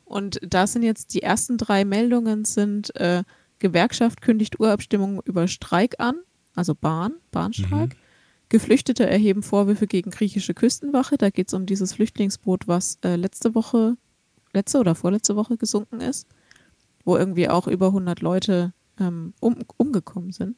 Und 0.05 0.38
da 0.42 0.66
sind 0.66 0.83
jetzt 0.83 1.14
die 1.14 1.22
ersten 1.22 1.59
drei 1.59 1.85
Meldungen 1.85 2.44
sind 2.44 2.94
äh, 2.96 3.25
Gewerkschaft 3.59 4.20
kündigt 4.20 4.61
Urabstimmung 4.61 5.22
über 5.25 5.49
Streik 5.49 5.99
an, 5.99 6.16
also 6.55 6.75
Bahn, 6.75 7.14
Bahnstreik. 7.31 7.94
Mhm. 7.94 8.01
Geflüchtete 8.49 9.05
erheben 9.05 9.42
Vorwürfe 9.42 9.88
gegen 9.88 10.11
griechische 10.11 10.55
Küstenwache. 10.55 11.16
Da 11.18 11.31
geht 11.31 11.49
es 11.49 11.55
um 11.55 11.66
dieses 11.66 11.94
Flüchtlingsboot, 11.94 12.68
was 12.68 12.99
äh, 13.03 13.16
letzte 13.16 13.57
Woche 13.57 13.96
letzte 14.57 14.79
oder 14.79 14.95
vorletzte 14.95 15.37
Woche 15.37 15.57
gesunken 15.57 16.01
ist, 16.01 16.27
wo 17.05 17.16
irgendwie 17.16 17.49
auch 17.49 17.69
über 17.69 17.87
100 17.87 18.21
Leute 18.21 18.73
ähm, 18.99 19.35
um, 19.40 19.57
umgekommen 19.77 20.33
sind. 20.33 20.57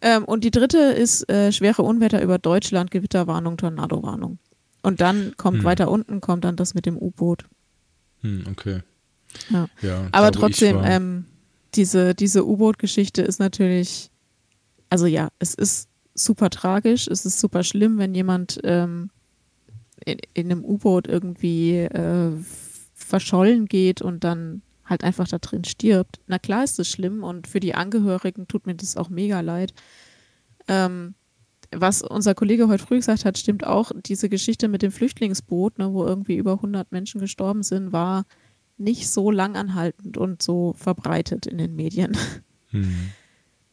Ähm, 0.00 0.24
und 0.24 0.44
die 0.44 0.50
dritte 0.50 0.78
ist 0.78 1.28
äh, 1.28 1.52
schwere 1.52 1.82
Unwetter 1.82 2.22
über 2.22 2.38
Deutschland, 2.38 2.90
Gewitterwarnung, 2.90 3.58
Tornadowarnung. 3.58 4.38
Und 4.82 5.00
dann 5.02 5.34
kommt 5.36 5.58
hm. 5.58 5.64
weiter 5.64 5.90
unten, 5.90 6.22
kommt 6.22 6.44
dann 6.44 6.56
das 6.56 6.72
mit 6.72 6.86
dem 6.86 6.96
U-Boot. 6.96 7.44
Hm, 8.22 8.44
okay. 8.50 8.80
Ja. 9.50 9.68
ja 9.82 10.08
Aber 10.12 10.32
trotzdem, 10.32 10.80
ähm, 10.82 11.26
diese, 11.74 12.14
diese 12.14 12.46
U-Boot-Geschichte 12.46 13.20
ist 13.22 13.40
natürlich, 13.40 14.10
also 14.88 15.06
ja, 15.06 15.28
es 15.38 15.54
ist 15.54 15.88
super 16.14 16.48
tragisch, 16.50 17.06
es 17.06 17.26
ist 17.26 17.38
super 17.38 17.62
schlimm, 17.62 17.98
wenn 17.98 18.14
jemand 18.14 18.58
ähm, 18.64 19.10
in, 20.04 20.18
in, 20.34 20.50
einem 20.50 20.64
U-Boot 20.64 21.06
irgendwie 21.06 21.76
äh, 21.76 22.32
verschollen 23.10 23.66
geht 23.66 24.00
und 24.00 24.24
dann 24.24 24.62
halt 24.86 25.04
einfach 25.04 25.28
da 25.28 25.38
drin 25.38 25.64
stirbt. 25.64 26.20
Na 26.26 26.38
klar 26.38 26.64
ist 26.64 26.78
das 26.78 26.88
schlimm 26.88 27.22
und 27.22 27.46
für 27.46 27.60
die 27.60 27.74
Angehörigen 27.74 28.48
tut 28.48 28.66
mir 28.66 28.74
das 28.74 28.96
auch 28.96 29.08
mega 29.08 29.40
leid. 29.40 29.74
Ähm, 30.66 31.14
was 31.72 32.02
unser 32.02 32.34
Kollege 32.34 32.66
heute 32.68 32.84
früh 32.84 32.96
gesagt 32.96 33.24
hat, 33.24 33.38
stimmt 33.38 33.64
auch. 33.64 33.92
Diese 34.06 34.28
Geschichte 34.28 34.68
mit 34.68 34.82
dem 34.82 34.90
Flüchtlingsboot, 34.90 35.78
ne, 35.78 35.92
wo 35.92 36.04
irgendwie 36.04 36.36
über 36.36 36.54
100 36.54 36.90
Menschen 36.90 37.20
gestorben 37.20 37.62
sind, 37.62 37.92
war 37.92 38.24
nicht 38.76 39.08
so 39.08 39.30
langanhaltend 39.30 40.16
und 40.16 40.42
so 40.42 40.74
verbreitet 40.76 41.46
in 41.46 41.58
den 41.58 41.76
Medien. 41.76 42.16
Mhm. 42.72 43.10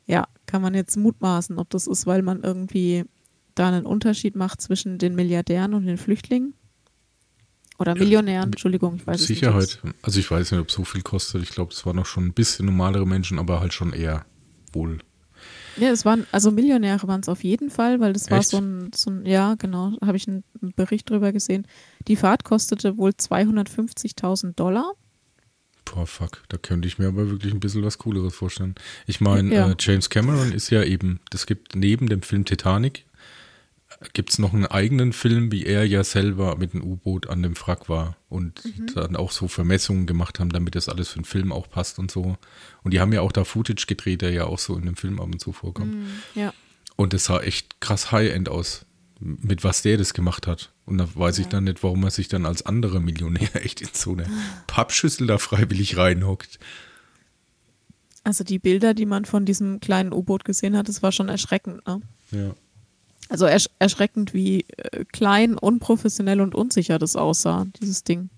Ja, 0.05 0.27
kann 0.45 0.61
man 0.61 0.73
jetzt 0.73 0.95
mutmaßen, 0.95 1.57
ob 1.59 1.69
das 1.69 1.87
ist, 1.87 2.07
weil 2.07 2.21
man 2.21 2.41
irgendwie 2.41 3.05
da 3.55 3.67
einen 3.67 3.85
Unterschied 3.85 4.35
macht 4.35 4.61
zwischen 4.61 4.97
den 4.97 5.15
Milliardären 5.15 5.73
und 5.73 5.85
den 5.85 5.97
Flüchtlingen. 5.97 6.53
Oder 7.79 7.95
Millionären, 7.95 8.51
Entschuldigung, 8.51 8.95
ich 8.95 9.05
weiß 9.05 9.21
Sicherheit. 9.21 9.63
es 9.63 9.69
nicht. 9.69 9.81
Sicherheit. 9.81 9.95
Also 10.01 10.19
ich 10.19 10.31
weiß 10.31 10.51
nicht, 10.51 10.61
ob 10.61 10.69
es 10.69 10.73
so 10.73 10.83
viel 10.83 11.01
kostet. 11.01 11.43
Ich 11.43 11.51
glaube, 11.51 11.73
es 11.73 11.85
waren 11.85 11.95
noch 11.95 12.05
schon 12.05 12.25
ein 12.25 12.33
bisschen 12.33 12.65
normalere 12.65 13.05
Menschen, 13.05 13.37
aber 13.37 13.59
halt 13.59 13.73
schon 13.73 13.93
eher 13.93 14.25
wohl. 14.73 14.99
Ja, 15.77 15.89
es 15.89 16.05
waren, 16.05 16.25
also 16.31 16.49
Millionäre 16.49 17.07
waren 17.07 17.21
es 17.21 17.29
auf 17.29 17.43
jeden 17.43 17.69
Fall, 17.69 17.99
weil 17.99 18.13
das 18.13 18.23
Echt? 18.23 18.31
war 18.31 18.43
so 18.43 18.57
ein, 18.57 18.91
so 18.95 19.11
ein, 19.11 19.25
ja, 19.25 19.55
genau, 19.55 19.93
habe 20.03 20.17
ich 20.17 20.27
einen 20.27 20.43
Bericht 20.75 21.09
drüber 21.09 21.31
gesehen. 21.31 21.67
Die 22.07 22.15
Fahrt 22.15 22.43
kostete 22.43 22.97
wohl 22.97 23.11
250.000 23.11 24.55
Dollar. 24.55 24.93
Boah, 25.85 26.07
fuck, 26.07 26.43
da 26.49 26.57
könnte 26.57 26.87
ich 26.87 26.97
mir 26.97 27.07
aber 27.07 27.29
wirklich 27.29 27.53
ein 27.53 27.59
bisschen 27.59 27.83
was 27.83 27.97
Cooleres 27.97 28.35
vorstellen. 28.35 28.75
Ich 29.05 29.21
meine, 29.21 29.53
ja. 29.53 29.69
äh, 29.69 29.75
James 29.79 30.09
Cameron 30.09 30.51
ist 30.51 30.69
ja 30.69 30.83
eben, 30.83 31.19
das 31.29 31.45
gibt 31.45 31.75
neben 31.75 32.09
dem 32.09 32.23
Film 32.23 32.43
Titanic, 32.43 33.05
gibt 34.13 34.29
es 34.29 34.39
noch 34.39 34.53
einen 34.53 34.65
eigenen 34.65 35.11
Film, 35.11 35.51
wie 35.51 35.65
er 35.65 35.85
ja 35.85 36.03
selber 36.03 36.57
mit 36.57 36.73
dem 36.73 36.83
U-Boot 36.83 37.27
an 37.27 37.41
dem 37.41 37.55
Wrack 37.55 37.89
war 37.89 38.15
und 38.29 38.63
mhm. 38.63 38.93
dann 38.93 39.15
auch 39.15 39.31
so 39.31 39.47
Vermessungen 39.47 40.05
gemacht 40.05 40.39
haben, 40.39 40.49
damit 40.49 40.75
das 40.75 40.89
alles 40.89 41.09
für 41.09 41.19
den 41.19 41.25
Film 41.25 41.51
auch 41.51 41.69
passt 41.69 41.97
und 41.97 42.11
so. 42.11 42.37
Und 42.83 42.93
die 42.93 42.99
haben 42.99 43.13
ja 43.13 43.21
auch 43.21 43.31
da 43.31 43.43
Footage 43.43 43.85
gedreht, 43.87 44.21
der 44.21 44.31
ja 44.31 44.45
auch 44.45 44.59
so 44.59 44.75
in 44.75 44.85
dem 44.85 44.95
Film 44.95 45.19
ab 45.19 45.27
und 45.27 45.39
zu 45.39 45.51
vorkommt. 45.51 45.95
Mhm, 45.95 46.07
ja. 46.35 46.53
Und 46.95 47.13
es 47.13 47.25
sah 47.25 47.39
echt 47.39 47.81
krass 47.81 48.11
High-End 48.11 48.49
aus, 48.49 48.85
mit 49.19 49.63
was 49.63 49.81
der 49.81 49.97
das 49.97 50.13
gemacht 50.13 50.45
hat. 50.45 50.71
Und 50.85 50.99
da 50.99 51.07
weiß 51.13 51.37
ja. 51.37 51.43
ich 51.43 51.47
dann 51.47 51.63
nicht, 51.63 51.83
warum 51.83 52.03
er 52.03 52.11
sich 52.11 52.27
dann 52.27 52.45
als 52.45 52.65
anderer 52.65 52.99
Millionär 52.99 53.49
echt 53.65 53.81
in 53.81 53.89
so 53.93 54.11
eine 54.11 54.29
Pappschüssel 54.67 55.25
da 55.25 55.37
freiwillig 55.37 55.97
reinhockt. 55.97 56.59
Also 58.23 58.43
die 58.43 58.59
Bilder, 58.59 58.93
die 58.93 59.05
man 59.05 59.25
von 59.25 59.45
diesem 59.45 59.79
kleinen 59.79 60.13
U-Boot 60.13 60.43
gesehen 60.43 60.75
hat, 60.75 60.89
das 60.89 61.01
war 61.01 61.11
schon 61.11 61.29
erschreckend, 61.29 61.85
ne? 61.87 62.01
Ja. 62.31 62.53
Also 63.29 63.45
ersch 63.45 63.69
erschreckend, 63.79 64.33
wie 64.33 64.65
äh, 64.77 65.05
klein, 65.05 65.55
unprofessionell 65.55 66.41
und 66.41 66.55
unsicher 66.55 66.97
das 66.99 67.15
aussah, 67.15 67.65
dieses 67.79 68.03
Ding. 68.03 68.29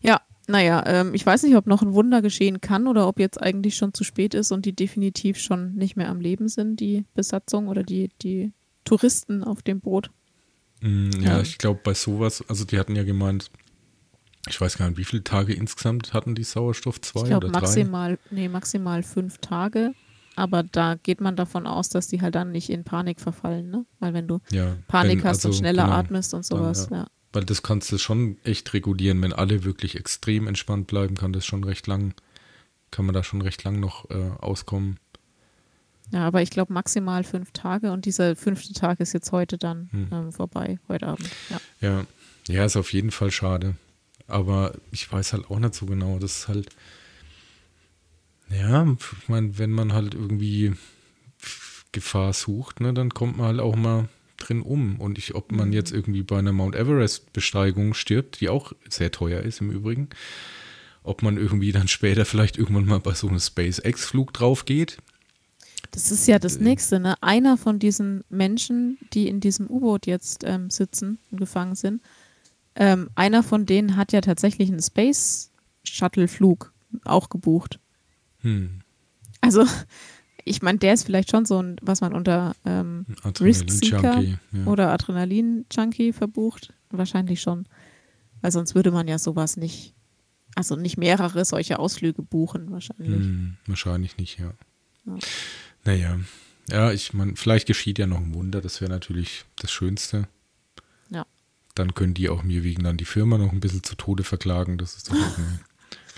Ja, 0.00 0.20
naja, 0.46 0.82
ähm, 0.86 1.14
ich 1.14 1.24
weiß 1.24 1.42
nicht, 1.42 1.56
ob 1.56 1.66
noch 1.66 1.82
ein 1.82 1.92
Wunder 1.92 2.22
geschehen 2.22 2.60
kann 2.60 2.86
oder 2.86 3.06
ob 3.06 3.20
jetzt 3.20 3.40
eigentlich 3.40 3.76
schon 3.76 3.94
zu 3.94 4.04
spät 4.04 4.34
ist 4.34 4.52
und 4.52 4.64
die 4.66 4.74
definitiv 4.74 5.38
schon 5.38 5.74
nicht 5.74 5.96
mehr 5.96 6.08
am 6.08 6.20
Leben 6.20 6.48
sind, 6.48 6.80
die 6.80 7.04
Besatzung 7.14 7.68
oder 7.68 7.82
die, 7.82 8.10
die 8.22 8.52
Touristen 8.84 9.44
auf 9.44 9.62
dem 9.62 9.80
Boot. 9.80 10.10
Mm, 10.80 11.10
ja, 11.20 11.36
ja, 11.36 11.40
ich 11.42 11.58
glaube 11.58 11.80
bei 11.84 11.94
sowas, 11.94 12.42
also 12.48 12.64
die 12.64 12.78
hatten 12.78 12.96
ja 12.96 13.04
gemeint, 13.04 13.50
ich 14.48 14.60
weiß 14.60 14.78
gar 14.78 14.88
nicht, 14.88 14.98
wie 14.98 15.04
viele 15.04 15.22
Tage 15.22 15.52
insgesamt 15.52 16.14
hatten 16.14 16.34
die 16.34 16.44
Sauerstoff? 16.44 17.00
Zwei 17.00 17.22
ich 17.22 17.26
glaub, 17.26 17.44
oder 17.44 17.52
maximal, 17.52 18.16
drei? 18.16 18.34
Nee, 18.34 18.48
maximal 18.48 19.02
fünf 19.02 19.38
Tage. 19.38 19.92
Aber 20.40 20.62
da 20.62 20.94
geht 20.94 21.20
man 21.20 21.36
davon 21.36 21.66
aus, 21.66 21.90
dass 21.90 22.08
die 22.08 22.22
halt 22.22 22.34
dann 22.34 22.50
nicht 22.50 22.70
in 22.70 22.82
Panik 22.82 23.20
verfallen, 23.20 23.70
ne? 23.70 23.84
Weil 23.98 24.14
wenn 24.14 24.26
du 24.26 24.40
ja, 24.50 24.76
Panik 24.88 25.18
wenn, 25.18 25.24
hast 25.24 25.38
also, 25.38 25.48
und 25.48 25.54
schneller 25.54 25.84
genau, 25.84 25.96
atmest 25.96 26.32
und 26.32 26.46
sowas, 26.46 26.88
ja. 26.90 26.98
ja. 26.98 27.06
Weil 27.32 27.44
das 27.44 27.62
kannst 27.62 27.92
du 27.92 27.98
schon 27.98 28.38
echt 28.42 28.72
regulieren, 28.72 29.20
wenn 29.22 29.34
alle 29.34 29.64
wirklich 29.64 29.96
extrem 29.96 30.46
entspannt 30.46 30.86
bleiben, 30.86 31.14
kann 31.14 31.34
das 31.34 31.44
schon 31.44 31.62
recht 31.62 31.86
lang, 31.86 32.14
kann 32.90 33.04
man 33.04 33.14
da 33.14 33.22
schon 33.22 33.42
recht 33.42 33.62
lang 33.64 33.78
noch 33.80 34.08
äh, 34.10 34.30
auskommen. 34.38 34.98
Ja, 36.10 36.26
aber 36.26 36.40
ich 36.40 36.50
glaube 36.50 36.72
maximal 36.72 37.22
fünf 37.22 37.52
Tage 37.52 37.92
und 37.92 38.06
dieser 38.06 38.34
fünfte 38.34 38.72
Tag 38.72 38.98
ist 38.98 39.12
jetzt 39.12 39.30
heute 39.32 39.58
dann 39.58 39.90
hm. 39.92 40.08
ähm, 40.10 40.32
vorbei, 40.32 40.78
heute 40.88 41.06
Abend. 41.06 41.28
Ja. 41.50 41.60
ja. 41.80 42.06
Ja, 42.48 42.64
ist 42.64 42.76
auf 42.76 42.92
jeden 42.92 43.10
Fall 43.10 43.30
schade. 43.30 43.74
Aber 44.26 44.72
ich 44.90 45.12
weiß 45.12 45.34
halt 45.34 45.50
auch 45.50 45.58
nicht 45.58 45.74
so 45.74 45.86
genau. 45.86 46.18
Das 46.18 46.38
ist 46.38 46.48
halt, 46.48 46.68
ja, 48.52 48.86
ich 49.22 49.28
meine, 49.28 49.58
wenn 49.58 49.70
man 49.70 49.92
halt 49.92 50.14
irgendwie 50.14 50.72
Gefahr 51.92 52.32
sucht, 52.32 52.80
ne, 52.80 52.94
dann 52.94 53.10
kommt 53.10 53.36
man 53.36 53.46
halt 53.46 53.60
auch 53.60 53.76
mal 53.76 54.08
drin 54.36 54.62
um. 54.62 55.00
Und 55.00 55.18
ich, 55.18 55.34
ob 55.34 55.52
man 55.52 55.68
mhm. 55.68 55.74
jetzt 55.74 55.92
irgendwie 55.92 56.22
bei 56.22 56.38
einer 56.38 56.52
Mount 56.52 56.74
Everest-Besteigung 56.74 57.94
stirbt, 57.94 58.40
die 58.40 58.48
auch 58.48 58.72
sehr 58.88 59.10
teuer 59.10 59.42
ist 59.42 59.60
im 59.60 59.70
Übrigen, 59.70 60.08
ob 61.02 61.22
man 61.22 61.36
irgendwie 61.36 61.72
dann 61.72 61.88
später 61.88 62.24
vielleicht 62.24 62.58
irgendwann 62.58 62.86
mal 62.86 63.00
bei 63.00 63.14
so 63.14 63.28
einem 63.28 63.40
SpaceX-Flug 63.40 64.32
drauf 64.32 64.64
geht. 64.64 64.98
Das 65.92 66.10
ist 66.10 66.28
ja 66.28 66.38
das 66.38 66.56
äh. 66.56 66.62
Nächste, 66.62 67.00
ne? 67.00 67.20
Einer 67.22 67.56
von 67.56 67.78
diesen 67.78 68.24
Menschen, 68.28 68.98
die 69.12 69.28
in 69.28 69.40
diesem 69.40 69.68
U-Boot 69.68 70.06
jetzt 70.06 70.44
ähm, 70.44 70.70
sitzen 70.70 71.18
und 71.30 71.38
gefangen 71.38 71.74
sind, 71.74 72.02
ähm, 72.76 73.10
einer 73.14 73.42
von 73.42 73.66
denen 73.66 73.96
hat 73.96 74.12
ja 74.12 74.20
tatsächlich 74.20 74.70
einen 74.70 74.82
Space-Shuttle-Flug 74.82 76.72
auch 77.04 77.28
gebucht. 77.28 77.80
Hm. 78.42 78.80
Also, 79.40 79.66
ich 80.44 80.62
meine, 80.62 80.78
der 80.78 80.94
ist 80.94 81.04
vielleicht 81.04 81.30
schon 81.30 81.44
so 81.44 81.62
ein, 81.62 81.76
was 81.82 82.00
man 82.00 82.14
unter 82.14 82.54
ähm, 82.64 83.06
Risk-Seeker 83.40 84.20
ja. 84.20 84.38
oder 84.66 84.90
Adrenalin-Junkie 84.92 86.12
verbucht. 86.12 86.72
Wahrscheinlich 86.90 87.40
schon. 87.40 87.66
Weil 88.40 88.52
sonst 88.52 88.74
würde 88.74 88.90
man 88.90 89.06
ja 89.06 89.18
sowas 89.18 89.56
nicht, 89.56 89.94
also 90.54 90.76
nicht 90.76 90.96
mehrere 90.96 91.44
solche 91.44 91.78
Ausflüge 91.78 92.22
buchen, 92.22 92.70
wahrscheinlich. 92.70 93.08
Hm, 93.08 93.56
wahrscheinlich 93.66 94.16
nicht, 94.16 94.38
ja. 94.38 94.52
ja. 95.06 95.18
Naja. 95.84 96.20
Ja, 96.70 96.92
ich 96.92 97.12
meine, 97.12 97.36
vielleicht 97.36 97.66
geschieht 97.66 97.98
ja 97.98 98.06
noch 98.06 98.20
ein 98.20 98.34
Wunder, 98.34 98.60
das 98.60 98.80
wäre 98.80 98.90
natürlich 98.90 99.44
das 99.56 99.72
Schönste. 99.72 100.28
Ja. 101.10 101.26
Dann 101.74 101.94
können 101.94 102.14
die 102.14 102.28
auch 102.28 102.42
mir 102.42 102.62
wegen 102.62 102.84
dann 102.84 102.96
die 102.96 103.04
Firma 103.04 103.38
noch 103.38 103.52
ein 103.52 103.60
bisschen 103.60 103.82
zu 103.82 103.96
Tode 103.96 104.22
verklagen. 104.24 104.78
Das 104.78 104.96
ist 104.96 105.10
doch. 105.10 105.16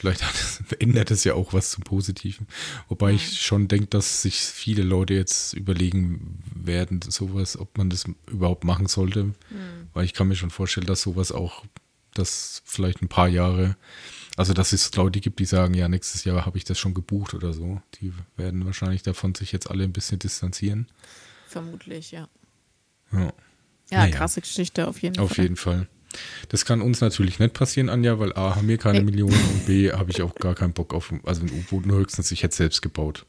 Vielleicht 0.03 0.23
es, 0.23 0.61
ändert 0.81 1.13
es 1.13 1.23
ja 1.23 1.35
auch 1.35 1.53
was 1.53 1.71
zum 1.71 1.85
Positiven. 1.85 2.49
Wobei 2.89 3.11
ja. 3.11 3.17
ich 3.17 3.41
schon 3.41 3.69
denke, 3.69 3.87
dass 3.87 4.23
sich 4.23 4.41
viele 4.41 4.83
Leute 4.83 5.15
jetzt 5.15 5.53
überlegen 5.53 6.43
werden, 6.57 7.01
sowas, 7.03 7.57
ob 7.57 7.79
man 7.79 7.89
das 7.89 8.07
überhaupt 8.27 8.65
machen 8.65 8.89
sollte. 8.89 9.27
Mhm. 9.27 9.35
Weil 9.95 10.05
ich 10.05 10.13
kann 10.13 10.27
mir 10.27 10.35
schon 10.35 10.51
vorstellen, 10.51 10.89
dass 10.89 11.03
sowas 11.03 11.31
auch, 11.31 11.65
dass 12.15 12.63
vielleicht 12.65 13.01
ein 13.01 13.09
paar 13.09 13.29
Jahre, 13.29 13.77
also 14.37 14.55
dass 14.55 14.73
es 14.73 14.93
Leute 14.97 15.21
gibt, 15.21 15.39
die 15.39 15.45
sagen, 15.45 15.75
ja, 15.75 15.87
nächstes 15.87 16.25
Jahr 16.25 16.47
habe 16.47 16.59
ich 16.59 16.65
das 16.65 16.81
schon 16.81 16.95
gebucht 16.95 17.33
oder 17.35 17.53
so. 17.53 17.81
Die 18.01 18.13
werden 18.37 18.67
wahrscheinlich 18.67 19.05
davon 19.05 19.37
sich 19.37 19.53
jetzt 19.53 19.71
alle 19.71 19.85
ein 19.85 19.93
bisschen 19.93 20.19
distanzieren. 20.19 20.89
Vermutlich, 21.47 22.11
ja. 22.11 22.29
Ja, 23.13 23.21
ja 23.21 23.33
naja. 23.91 24.17
krasse 24.17 24.41
Geschichte 24.41 24.89
auf 24.89 25.01
jeden 25.01 25.21
auf 25.21 25.29
Fall. 25.29 25.33
Auf 25.33 25.39
jeden 25.39 25.57
Fall. 25.57 25.87
Das 26.49 26.65
kann 26.65 26.81
uns 26.81 27.01
natürlich 27.01 27.39
nicht 27.39 27.55
passieren, 27.55 27.89
Anja, 27.89 28.19
weil 28.19 28.33
A, 28.35 28.57
haben 28.57 28.69
wir 28.69 28.79
keine 28.79 28.99
Ey. 28.99 29.05
Millionen 29.05 29.35
und 29.35 29.67
B, 29.67 29.93
habe 29.93 30.11
ich 30.11 30.23
auch 30.23 30.35
gar 30.35 30.55
keinen 30.55 30.73
Bock 30.73 30.95
auf, 30.95 31.13
also 31.25 31.43
ein 31.43 31.51
U-Boot, 31.51 31.87
nur 31.87 31.99
höchstens, 31.99 32.31
ich 32.31 32.43
hätte 32.43 32.57
selbst 32.57 32.83
gebaut. 32.83 33.27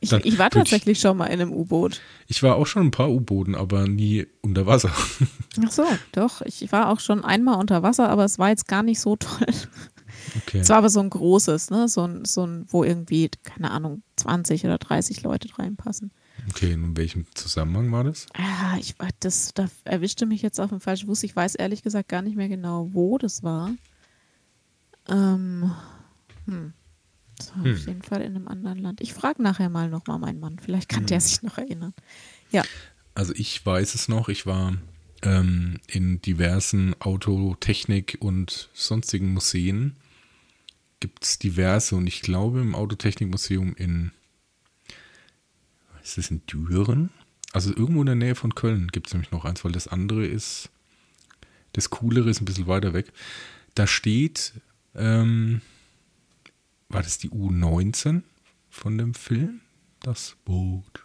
Ich, 0.00 0.12
ich, 0.12 0.38
war 0.38 0.50
tatsächlich 0.50 0.98
ich, 0.98 1.02
schon 1.02 1.16
mal 1.16 1.26
in 1.26 1.40
einem 1.40 1.52
U-Boot. 1.52 2.00
Ich 2.28 2.42
war 2.42 2.56
auch 2.56 2.66
schon 2.66 2.86
ein 2.86 2.90
paar 2.90 3.10
U-Booten, 3.10 3.54
aber 3.56 3.88
nie 3.88 4.26
unter 4.42 4.66
Wasser. 4.66 4.92
Ach 5.64 5.72
so, 5.72 5.84
doch. 6.12 6.40
Ich 6.42 6.70
war 6.70 6.90
auch 6.90 7.00
schon 7.00 7.24
einmal 7.24 7.58
unter 7.58 7.82
Wasser, 7.82 8.08
aber 8.08 8.24
es 8.24 8.38
war 8.38 8.50
jetzt 8.50 8.68
gar 8.68 8.84
nicht 8.84 9.00
so 9.00 9.16
toll. 9.16 9.46
Okay. 10.36 10.58
Es 10.58 10.68
war 10.68 10.76
aber 10.76 10.90
so 10.90 11.00
ein 11.00 11.10
großes, 11.10 11.70
ne? 11.70 11.88
So 11.88 12.02
ein, 12.02 12.24
so 12.24 12.46
ein, 12.46 12.66
wo 12.68 12.84
irgendwie, 12.84 13.30
keine 13.42 13.70
Ahnung, 13.70 14.02
20 14.16 14.64
oder 14.64 14.78
30 14.78 15.22
Leute 15.22 15.48
reinpassen. 15.58 16.12
Okay, 16.50 16.72
in 16.72 16.96
welchem 16.96 17.26
Zusammenhang 17.34 17.90
war 17.92 18.04
das? 18.04 18.26
Ja, 18.36 18.76
ich 18.78 18.94
das, 19.20 19.52
da 19.54 19.68
erwischte 19.84 20.26
mich 20.26 20.42
jetzt 20.42 20.60
auf 20.60 20.70
dem 20.70 20.80
falschen 20.80 21.06
Fuß. 21.06 21.22
Ich 21.24 21.34
weiß 21.34 21.54
ehrlich 21.56 21.82
gesagt 21.82 22.08
gar 22.08 22.22
nicht 22.22 22.36
mehr 22.36 22.48
genau, 22.48 22.88
wo 22.92 23.18
das 23.18 23.42
war. 23.42 23.74
Ähm, 25.08 25.72
hm. 26.46 26.72
Das 27.36 27.54
war 27.56 27.64
hm. 27.64 27.72
auf 27.72 27.86
jeden 27.86 28.02
Fall 28.02 28.22
in 28.22 28.36
einem 28.36 28.48
anderen 28.48 28.78
Land. 28.78 29.00
Ich 29.00 29.14
frage 29.14 29.42
nachher 29.42 29.68
mal 29.68 29.88
nochmal 29.88 30.18
meinen 30.18 30.40
Mann. 30.40 30.58
Vielleicht 30.58 30.88
kann 30.88 31.00
hm. 31.00 31.06
der 31.06 31.20
sich 31.20 31.42
noch 31.42 31.58
erinnern. 31.58 31.94
Ja. 32.50 32.62
Also 33.14 33.32
ich 33.34 33.64
weiß 33.64 33.94
es 33.94 34.08
noch. 34.08 34.28
Ich 34.28 34.46
war 34.46 34.74
ähm, 35.22 35.78
in 35.86 36.20
diversen 36.22 36.94
Autotechnik- 37.00 38.18
und 38.20 38.68
sonstigen 38.74 39.32
Museen. 39.32 39.96
Gibt 41.00 41.24
es 41.24 41.38
diverse 41.38 41.94
und 41.94 42.06
ich 42.06 42.22
glaube 42.22 42.60
im 42.60 42.74
Autotechnikmuseum 42.74 43.74
in 43.76 44.10
ist 46.08 46.18
das 46.18 46.30
in 46.30 46.44
Düren? 46.46 47.10
Also 47.52 47.70
irgendwo 47.70 48.00
in 48.00 48.06
der 48.06 48.14
Nähe 48.14 48.34
von 48.34 48.54
Köln 48.54 48.88
gibt 48.88 49.06
es 49.08 49.14
nämlich 49.14 49.30
noch 49.30 49.44
eins, 49.44 49.64
weil 49.64 49.72
das 49.72 49.88
andere 49.88 50.26
ist, 50.26 50.70
das 51.72 51.90
Coolere 51.90 52.28
ist 52.28 52.40
ein 52.40 52.44
bisschen 52.44 52.66
weiter 52.66 52.92
weg. 52.92 53.12
Da 53.74 53.86
steht, 53.86 54.52
ähm, 54.94 55.60
war 56.88 57.02
das 57.02 57.18
die 57.18 57.30
U19 57.30 58.22
von 58.68 58.98
dem 58.98 59.14
Film? 59.14 59.60
Das 60.00 60.36
Boot. 60.44 61.04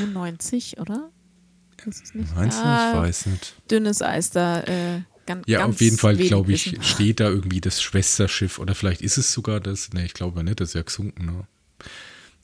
U90, 0.00 0.80
oder? 0.80 1.10
Ist 1.86 2.02
es 2.02 2.14
nicht? 2.14 2.34
Meinst 2.34 2.58
du? 2.58 2.62
Ah, 2.64 2.92
ich 2.92 2.98
weiß 3.00 3.26
nicht. 3.26 3.54
Dünnes 3.70 4.00
Eis 4.02 4.30
da. 4.30 4.60
Äh, 4.62 5.02
Ganz, 5.26 5.44
Ja, 5.46 5.60
ganz 5.60 5.76
auf 5.76 5.80
jeden 5.80 5.96
Fall, 5.96 6.16
glaube 6.16 6.52
ich, 6.52 6.72
wissen. 6.72 6.82
steht 6.82 7.20
da 7.20 7.28
irgendwie 7.30 7.60
das 7.62 7.82
Schwesterschiff 7.82 8.58
oder 8.58 8.74
vielleicht 8.74 9.00
ist 9.00 9.16
es 9.16 9.32
sogar 9.32 9.58
das. 9.58 9.90
Ne, 9.94 10.04
ich 10.04 10.12
glaube 10.12 10.44
nicht, 10.44 10.60
das 10.60 10.68
ist 10.70 10.74
ja 10.74 10.82
gesunken. 10.82 11.24
Ne? 11.24 11.46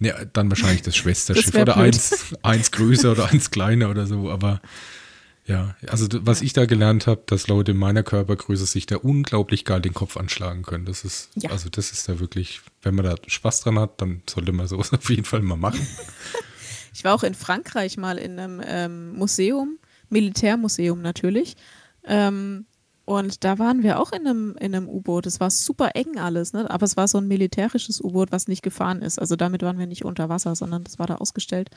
Ne, 0.03 0.29
dann 0.33 0.51
wahrscheinlich 0.51 0.83
das 0.83 0.97
Schwesterschiff 0.97 1.53
wär 1.55 1.63
oder 1.63 1.75
blöd. 1.75 1.87
eins, 1.95 2.35
eins 2.43 2.71
größer 2.73 3.13
oder 3.13 3.27
eins 3.31 3.51
kleiner 3.51 3.91
oder 3.91 4.07
so. 4.07 4.31
Aber 4.31 4.61
ja, 5.47 5.75
also 5.89 6.07
was 6.23 6.41
ich 6.43 6.53
da 6.55 6.65
gelernt 6.65 7.07
habe, 7.07 7.23
dass 7.27 7.49
Leute 7.49 7.73
in 7.73 7.77
meiner 7.77 8.03
Körpergröße 8.03 8.65
sich 8.67 8.87
da 8.87 8.97
unglaublich 8.97 9.65
geil 9.67 9.81
den 9.83 9.93
Kopf 9.95 10.17
anschlagen 10.17 10.63
können. 10.63 10.87
Das 10.87 11.05
ist, 11.05 11.29
Ja. 11.35 11.51
also 11.51 11.69
das 11.69 11.93
ist 11.93 12.09
da 12.09 12.19
wirklich, 12.19 12.61
wenn 12.83 12.95
man 12.95 13.05
da 13.05 13.15
Spaß 13.27 13.61
dran 13.61 13.79
hat, 13.79 14.01
dann 14.01 14.23
sollte 14.29 14.53
man 14.53 14.67
sowas 14.69 14.91
auf 14.95 15.11
jeden 15.11 15.25
Fall 15.25 15.43
mal 15.43 15.57
machen. 15.57 15.87
Ich 16.95 17.05
war 17.05 17.15
auch 17.15 17.23
in 17.23 17.35
Frankreich 17.35 17.97
mal 17.99 18.17
in 18.19 18.39
einem 18.39 18.63
ähm, 18.67 19.13
Museum, 19.13 19.79
Militärmuseum 20.09 21.03
natürlich. 21.03 21.57
Ähm, 22.07 22.65
und 23.11 23.43
da 23.43 23.59
waren 23.59 23.83
wir 23.83 23.99
auch 23.99 24.13
in 24.13 24.25
einem, 24.25 24.57
in 24.61 24.73
einem 24.73 24.89
U-Boot. 24.89 25.27
Es 25.27 25.41
war 25.41 25.51
super 25.51 25.97
eng 25.97 26.17
alles, 26.17 26.53
ne? 26.53 26.71
aber 26.71 26.85
es 26.85 26.97
war 26.97 27.09
so 27.09 27.19
ein 27.19 27.27
militärisches 27.27 28.01
U-Boot, 28.01 28.31
was 28.31 28.47
nicht 28.47 28.63
gefahren 28.63 29.03
ist. 29.03 29.19
Also 29.19 29.35
damit 29.35 29.63
waren 29.63 29.81
wir 29.81 29.89
nicht 29.89 30.05
unter 30.05 30.29
Wasser, 30.29 30.55
sondern 30.55 30.85
das 30.85 31.01
war 31.01 31.09
da 31.09 31.17
ausgestellt. 31.17 31.71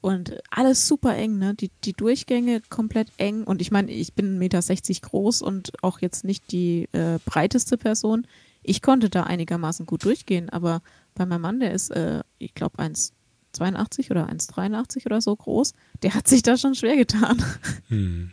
Und 0.00 0.36
alles 0.50 0.88
super 0.88 1.14
eng, 1.14 1.38
ne? 1.38 1.54
Die, 1.54 1.70
die 1.84 1.92
Durchgänge 1.92 2.60
komplett 2.70 3.12
eng. 3.18 3.44
Und 3.44 3.60
ich 3.62 3.70
meine, 3.70 3.92
ich 3.92 4.14
bin 4.14 4.36
1,60 4.36 4.38
Meter 4.38 5.08
groß 5.08 5.42
und 5.42 5.72
auch 5.84 6.00
jetzt 6.00 6.24
nicht 6.24 6.50
die 6.50 6.88
äh, 6.90 7.20
breiteste 7.24 7.78
Person. 7.78 8.26
Ich 8.64 8.82
konnte 8.82 9.10
da 9.10 9.22
einigermaßen 9.22 9.86
gut 9.86 10.04
durchgehen, 10.04 10.50
aber 10.50 10.82
bei 11.14 11.24
meinem 11.24 11.42
Mann, 11.42 11.60
der 11.60 11.70
ist, 11.70 11.90
äh, 11.90 12.24
ich 12.38 12.52
glaube, 12.52 12.78
1,82 12.80 14.10
oder 14.10 14.28
1,83 14.28 15.06
oder 15.06 15.20
so 15.20 15.36
groß, 15.36 15.72
der 16.02 16.14
hat 16.14 16.26
sich 16.26 16.42
da 16.42 16.56
schon 16.56 16.74
schwer 16.74 16.96
getan. 16.96 17.40
Hm. 17.86 18.32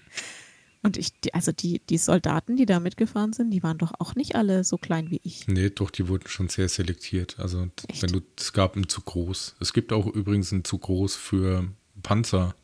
Und 0.84 0.98
ich, 0.98 1.14
die, 1.22 1.34
also 1.34 1.52
die, 1.52 1.80
die 1.90 1.98
Soldaten, 2.00 2.56
die 2.56 2.66
da 2.66 2.80
mitgefahren 2.80 3.34
sind, 3.34 3.52
die 3.52 3.62
waren 3.62 3.78
doch 3.78 3.92
auch 4.00 4.16
nicht 4.16 4.36
alle 4.36 4.64
so 4.64 4.78
klein 4.78 5.12
wie 5.12 5.22
ich. 5.24 5.48
Nee, 5.48 5.70
doch, 5.70 5.92
die 5.92 6.08
wurden 6.08 6.28
schon 6.28 6.50
sehr 6.50 6.70
selektiert. 6.70 7.40
Also 7.40 7.68
Echt? 7.88 8.02
wenn 8.02 8.12
du, 8.12 8.22
es 8.38 8.52
gab 8.52 8.76
einen 8.76 8.90
zu 8.90 9.02
groß. 9.02 9.56
Es 9.60 9.74
gibt 9.74 9.94
auch 9.94 10.08
übrigens 10.08 10.52
einen 10.52 10.64
zu 10.64 10.78
groß 10.80 11.16
für 11.16 11.68
Panzer, 12.04 12.56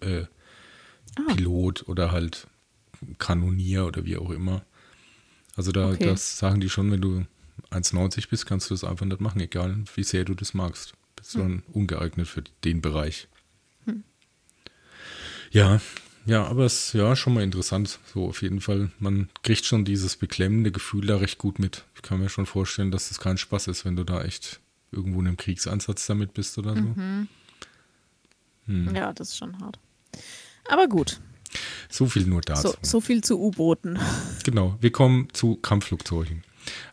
äh, 0.00 0.24
Ah. 1.18 1.34
Pilot 1.34 1.88
oder 1.88 2.10
halt 2.10 2.46
Kanonier 3.18 3.84
oder 3.86 4.06
wie 4.06 4.16
auch 4.16 4.30
immer. 4.30 4.64
Also 5.56 5.70
da 5.72 5.90
Okay. 5.90 6.06
das 6.06 6.38
sagen 6.38 6.60
die 6.60 6.70
schon, 6.70 6.90
wenn 6.90 7.02
du 7.02 7.26
1,90 7.70 8.30
bist, 8.30 8.46
kannst 8.46 8.70
du 8.70 8.74
das 8.74 8.82
einfach 8.84 9.04
nicht 9.04 9.20
machen, 9.20 9.40
egal 9.40 9.84
wie 9.94 10.04
sehr 10.04 10.24
du 10.24 10.34
das 10.34 10.54
magst. 10.54 10.94
Bist 11.16 11.34
du 11.34 11.40
dann 11.40 11.62
ungeeignet 11.72 12.28
für 12.28 12.42
den 12.64 12.80
Bereich. 12.80 13.28
Ja, 15.50 15.82
ja, 16.26 16.44
aber 16.46 16.64
es 16.64 16.86
ist 16.88 16.92
ja 16.94 17.14
schon 17.16 17.34
mal 17.34 17.42
interessant, 17.42 17.98
so 18.12 18.26
auf 18.28 18.42
jeden 18.42 18.60
Fall. 18.60 18.90
Man 18.98 19.28
kriegt 19.42 19.64
schon 19.64 19.84
dieses 19.84 20.16
beklemmende 20.16 20.70
Gefühl 20.72 21.06
da 21.06 21.16
recht 21.16 21.38
gut 21.38 21.58
mit. 21.58 21.84
Ich 21.96 22.02
kann 22.02 22.20
mir 22.20 22.28
schon 22.28 22.46
vorstellen, 22.46 22.90
dass 22.90 23.08
das 23.08 23.18
kein 23.18 23.38
Spaß 23.38 23.68
ist, 23.68 23.84
wenn 23.84 23.96
du 23.96 24.04
da 24.04 24.22
echt 24.22 24.60
irgendwo 24.90 25.20
in 25.20 25.26
einem 25.28 25.36
Kriegsansatz 25.36 26.06
damit 26.06 26.34
bist 26.34 26.58
oder 26.58 26.74
so. 26.74 26.94
Hm. 28.66 28.94
Ja, 28.94 29.12
das 29.12 29.30
ist 29.30 29.38
schon 29.38 29.58
hart. 29.60 29.78
Aber 30.68 30.86
gut, 30.86 31.20
So 31.88 32.06
viel 32.06 32.26
nur 32.26 32.40
dazu. 32.42 32.68
so, 32.68 32.74
so 32.82 33.00
viel 33.00 33.22
zu 33.24 33.40
U-Booten. 33.40 33.98
Genau, 34.44 34.76
wir 34.80 34.92
kommen 34.92 35.28
zu 35.32 35.56
Kampfflugzeugen. 35.56 36.44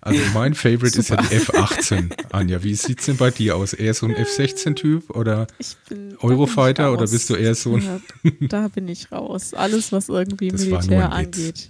Also 0.02 0.20
mein 0.34 0.54
Favorite 0.54 0.98
ist 1.00 1.10
ja 1.10 1.18
die 1.22 1.36
F-18. 1.36 2.12
Anja, 2.32 2.64
wie 2.64 2.74
sieht's 2.76 3.06
denn 3.06 3.18
bei 3.18 3.32
dir 3.32 3.56
aus? 3.56 3.74
Eher 3.74 3.94
so 3.94 4.06
ein 4.06 4.16
F-16-Typ 4.16 5.10
oder 5.12 5.48
bin, 5.90 6.18
Eurofighter 6.20 6.92
oder 6.94 7.06
bist 7.08 7.30
du 7.30 7.36
eher 7.36 7.56
so 7.56 7.76
ein- 7.76 8.02
Da, 8.24 8.30
da 8.62 8.68
bin 8.70 8.88
ich 8.88 9.12
raus. 9.12 9.54
Alles, 9.54 9.92
was 9.92 10.10
irgendwie 10.10 10.50
Das 10.50 10.62
Militär 10.66 11.12
angeht, 11.12 11.70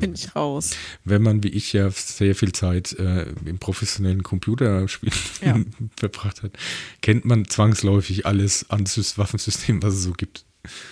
bin 0.00 0.14
ich 0.14 0.34
raus. 0.34 0.70
wenn 1.04 1.22
man 1.22 1.42
wie 1.44 1.48
ich 1.50 1.72
ja 1.72 1.88
sehr 1.90 2.34
viel 2.34 2.50
Zeit 2.52 2.94
äh, 2.98 3.26
im 3.44 3.58
professionellen 3.58 4.22
Computerspiel 4.24 5.12
Ja. 5.44 5.56
verbracht 5.96 6.42
hat, 6.42 6.52
kennt 7.00 7.24
man 7.24 7.46
zwangsläufig 7.48 8.26
alles 8.26 8.68
an 8.70 8.86
Sys- 8.86 9.18
Waffensystemen, 9.18 9.82
was 9.82 9.94
es 9.94 10.02
so 10.02 10.12
gibt. 10.12 10.44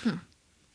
Hm. 0.05 0.21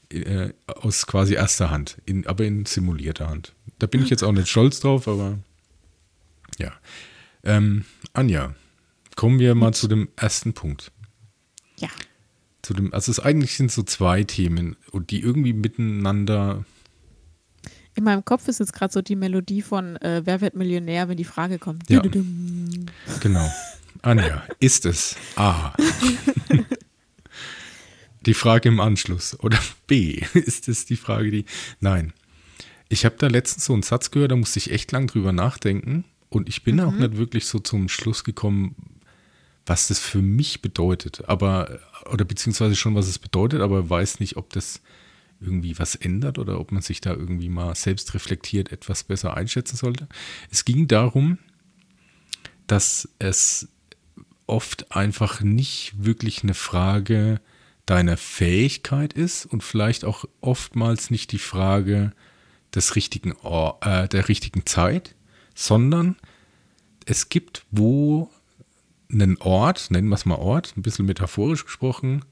Äh, 0.09 0.49
aus 0.65 1.07
quasi 1.07 1.35
erster 1.35 1.69
Hand, 1.69 1.99
in, 2.05 2.27
aber 2.27 2.43
in 2.43 2.65
simulierter 2.65 3.29
Hand. 3.29 3.53
Da 3.79 3.87
bin 3.87 4.03
ich 4.03 4.09
jetzt 4.09 4.23
auch 4.23 4.33
nicht 4.33 4.49
stolz 4.49 4.81
drauf, 4.81 5.07
aber 5.07 5.39
ja. 6.61 6.71
Ähm, 7.43 7.85
Anja, 8.13 8.55
kommen 9.15 9.39
wir 9.39 9.55
mal 9.55 9.73
zu 9.73 9.87
dem 9.87 10.09
ersten 10.15 10.53
Punkt. 10.53 10.91
Ja. 11.77 11.89
Zu 12.61 12.73
dem, 12.73 12.93
also 12.93 13.11
es 13.11 13.19
eigentlich 13.19 13.57
sind 13.57 13.71
so 13.71 13.83
zwei 13.83 14.23
Themen 14.23 14.75
und 14.91 15.09
die 15.09 15.21
irgendwie 15.21 15.53
miteinander 15.53 16.63
In 17.95 18.03
meinem 18.03 18.23
Kopf 18.23 18.47
ist 18.47 18.59
jetzt 18.59 18.73
gerade 18.73 18.93
so 18.93 19.01
die 19.01 19.15
Melodie 19.15 19.63
von 19.63 19.95
äh, 19.97 20.21
Wer 20.23 20.41
wird 20.41 20.55
Millionär, 20.55 21.09
wenn 21.09 21.17
die 21.17 21.23
Frage 21.23 21.57
kommt. 21.57 21.89
Ja. 21.89 22.01
Genau. 22.01 23.51
Anja, 24.03 24.43
ist 24.59 24.85
es 24.85 25.15
A? 25.35 25.73
die 28.25 28.33
Frage 28.33 28.69
im 28.69 28.79
Anschluss. 28.79 29.39
Oder 29.39 29.59
B? 29.87 30.21
Ist 30.33 30.67
es 30.67 30.85
die 30.85 30.95
Frage, 30.95 31.31
die. 31.31 31.45
Nein. 31.79 32.13
Ich 32.89 33.05
habe 33.05 33.15
da 33.17 33.27
letztens 33.27 33.65
so 33.65 33.73
einen 33.73 33.83
Satz 33.83 34.11
gehört, 34.11 34.31
da 34.31 34.35
musste 34.35 34.59
ich 34.59 34.71
echt 34.71 34.91
lang 34.91 35.07
drüber 35.07 35.31
nachdenken. 35.31 36.03
Und 36.31 36.47
ich 36.47 36.63
bin 36.63 36.79
auch 36.79 36.93
nicht 36.93 37.17
wirklich 37.17 37.45
so 37.45 37.59
zum 37.59 37.89
Schluss 37.89 38.23
gekommen, 38.23 38.75
was 39.65 39.89
das 39.89 39.99
für 39.99 40.21
mich 40.21 40.61
bedeutet. 40.61 41.27
Aber, 41.27 41.79
oder 42.09 42.23
beziehungsweise 42.23 42.77
schon, 42.77 42.95
was 42.95 43.09
es 43.09 43.19
bedeutet, 43.19 43.59
aber 43.59 43.89
weiß 43.89 44.21
nicht, 44.21 44.37
ob 44.37 44.49
das 44.51 44.81
irgendwie 45.41 45.77
was 45.77 45.95
ändert 45.95 46.39
oder 46.39 46.57
ob 46.61 46.71
man 46.71 46.81
sich 46.81 47.01
da 47.01 47.11
irgendwie 47.11 47.49
mal 47.49 47.75
selbst 47.75 48.13
reflektiert 48.13 48.71
etwas 48.71 49.03
besser 49.03 49.35
einschätzen 49.35 49.75
sollte. 49.75 50.07
Es 50.49 50.63
ging 50.63 50.87
darum, 50.87 51.37
dass 52.65 53.09
es 53.19 53.67
oft 54.47 54.95
einfach 54.95 55.41
nicht 55.41 55.93
wirklich 55.97 56.43
eine 56.43 56.53
Frage 56.53 57.41
deiner 57.85 58.15
Fähigkeit 58.15 59.11
ist 59.11 59.45
und 59.45 59.63
vielleicht 59.63 60.05
auch 60.05 60.23
oftmals 60.39 61.09
nicht 61.09 61.33
die 61.33 61.39
Frage 61.39 62.13
des 62.73 62.95
richtigen 62.95 63.33
Or 63.33 63.79
äh, 63.81 64.07
der 64.07 64.29
richtigen 64.29 64.65
Zeit, 64.65 65.13
sondern 65.53 66.15
es 67.05 67.29
gibt 67.29 67.65
wo 67.71 68.29
einen 69.11 69.37
Ort, 69.39 69.91
nennen 69.91 70.07
wir 70.07 70.15
es 70.15 70.25
mal 70.25 70.35
Ort, 70.35 70.73
ein 70.77 70.81
bisschen 70.81 71.05
metaphorisch 71.05 71.65
gesprochen, 71.65 72.23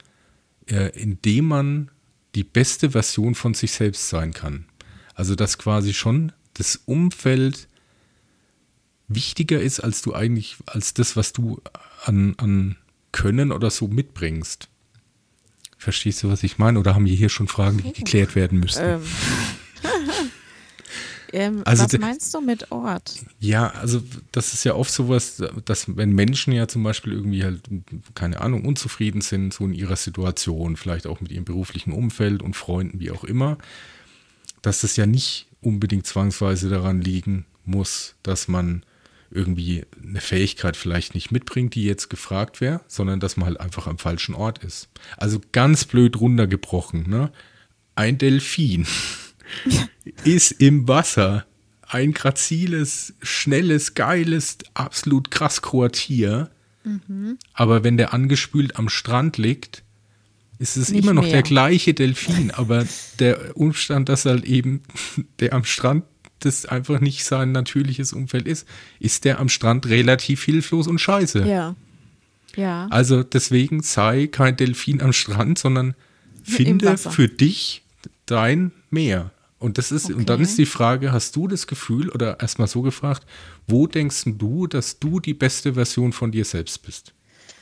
äh, 0.67 0.97
in 0.99 1.21
dem 1.21 1.45
man 1.45 1.91
die 2.35 2.43
beste 2.43 2.91
Version 2.91 3.35
von 3.35 3.53
sich 3.53 3.71
selbst 3.71 4.09
sein 4.09 4.33
kann. 4.33 4.65
Also 5.15 5.35
dass 5.35 5.57
quasi 5.57 5.93
schon 5.93 6.31
das 6.53 6.77
Umfeld 6.85 7.67
wichtiger 9.07 9.59
ist, 9.59 9.79
als 9.79 10.01
du 10.01 10.13
eigentlich, 10.13 10.57
als 10.65 10.93
das, 10.93 11.15
was 11.15 11.33
du 11.33 11.61
an, 12.05 12.35
an 12.37 12.77
Können 13.11 13.51
oder 13.51 13.71
so 13.71 13.87
mitbringst. 13.87 14.69
Verstehst 15.77 16.23
du, 16.23 16.29
was 16.29 16.43
ich 16.43 16.57
meine? 16.57 16.79
Oder 16.79 16.93
haben 16.93 17.05
wir 17.05 17.15
hier 17.15 17.29
schon 17.29 17.47
Fragen, 17.47 17.81
die 17.81 17.91
geklärt 17.91 18.35
werden 18.35 18.59
müssen? 18.59 18.83
Ähm. 18.83 19.01
Ähm, 21.33 21.61
Also 21.65 21.83
was 21.83 21.97
meinst 21.99 22.33
du 22.33 22.41
mit 22.41 22.71
Ort? 22.71 23.15
Ja, 23.39 23.69
also 23.71 24.01
das 24.31 24.53
ist 24.53 24.63
ja 24.63 24.75
oft 24.75 24.91
sowas, 24.91 25.41
dass 25.65 25.95
wenn 25.97 26.11
Menschen 26.11 26.53
ja 26.53 26.67
zum 26.67 26.83
Beispiel 26.83 27.13
irgendwie 27.13 27.43
halt, 27.43 27.61
keine 28.15 28.41
Ahnung, 28.41 28.65
unzufrieden 28.65 29.21
sind, 29.21 29.53
so 29.53 29.65
in 29.65 29.73
ihrer 29.73 29.95
Situation, 29.95 30.77
vielleicht 30.77 31.07
auch 31.07 31.21
mit 31.21 31.31
ihrem 31.31 31.45
beruflichen 31.45 31.91
Umfeld 31.91 32.41
und 32.41 32.55
Freunden, 32.55 32.99
wie 32.99 33.11
auch 33.11 33.23
immer, 33.23 33.57
dass 34.61 34.81
das 34.81 34.95
ja 34.97 35.05
nicht 35.05 35.47
unbedingt 35.61 36.05
zwangsweise 36.05 36.69
daran 36.69 37.01
liegen 37.01 37.45
muss, 37.65 38.15
dass 38.23 38.47
man 38.47 38.83
irgendwie 39.31 39.85
eine 40.03 40.21
Fähigkeit 40.21 40.75
vielleicht 40.75 41.13
nicht 41.13 41.31
mitbringt, 41.31 41.75
die 41.75 41.83
jetzt 41.83 42.09
gefragt 42.09 42.61
wäre, 42.61 42.81
sondern 42.87 43.19
dass 43.19 43.37
man 43.37 43.47
halt 43.47 43.59
einfach 43.59 43.87
am 43.87 43.97
falschen 43.97 44.33
Ort 44.33 44.63
ist. 44.63 44.89
Also 45.17 45.39
ganz 45.51 45.85
blöd 45.85 46.19
runtergebrochen, 46.19 47.07
ne? 47.07 47.31
Ein 47.95 48.17
Delfin 48.17 48.87
ist 50.23 50.51
im 50.51 50.87
Wasser 50.87 51.45
ein 51.87 52.13
graziles, 52.13 53.13
schnelles, 53.21 53.95
geiles, 53.95 54.57
absolut 54.73 55.31
krass 55.31 55.61
Tier. 55.91 56.49
Aber 57.53 57.83
wenn 57.83 57.97
der 57.97 58.13
angespült 58.13 58.77
am 58.77 58.89
Strand 58.89 59.37
liegt, 59.37 59.83
ist 60.59 60.75
es 60.75 60.89
Nicht 60.89 61.03
immer 61.03 61.13
noch 61.13 61.23
mehr. 61.23 61.31
der 61.31 61.43
gleiche 61.43 61.93
Delfin. 61.93 62.51
Aber 62.55 62.85
der 63.19 63.57
Umstand, 63.57 64.09
dass 64.09 64.25
halt 64.25 64.45
eben 64.45 64.83
der 65.39 65.53
am 65.53 65.63
Strand 65.63 66.03
das 66.39 66.65
einfach 66.65 67.01
nicht 67.01 67.25
sein 67.25 67.51
natürliches 67.51 68.13
Umfeld 68.13 68.47
ist, 68.47 68.67
ist 68.99 69.25
der 69.25 69.39
am 69.39 69.49
Strand 69.49 69.87
relativ 69.87 70.43
hilflos 70.43 70.87
und 70.87 70.99
scheiße. 70.99 71.45
Ja. 71.45 71.75
Ja. 72.55 72.87
Also 72.89 73.23
deswegen 73.23 73.83
sei 73.83 74.27
kein 74.27 74.55
Delfin 74.55 75.01
am 75.01 75.13
Strand, 75.13 75.59
sondern 75.59 75.95
finde 76.43 76.97
für 76.97 77.27
dich 77.27 77.83
dein 78.25 78.71
Meer. 78.89 79.31
Und 79.59 79.77
das 79.77 79.91
ist, 79.91 80.09
und 80.09 80.29
dann 80.29 80.35
Okay. 80.35 80.43
ist 80.43 80.57
die 80.57 80.65
Frage, 80.65 81.11
hast 81.11 81.35
du 81.35 81.47
das 81.47 81.67
Gefühl, 81.67 82.09
oder 82.09 82.39
erstmal 82.39 82.67
so 82.69 82.81
gefragt, 82.81 83.25
wo 83.67 83.87
denkst 83.87 84.23
du, 84.25 84.67
dass 84.67 84.99
du 84.99 85.19
die 85.19 85.33
beste 85.33 85.73
Version 85.73 86.13
von 86.13 86.31
dir 86.31 86.45
selbst 86.45 86.81
bist? 86.83 87.13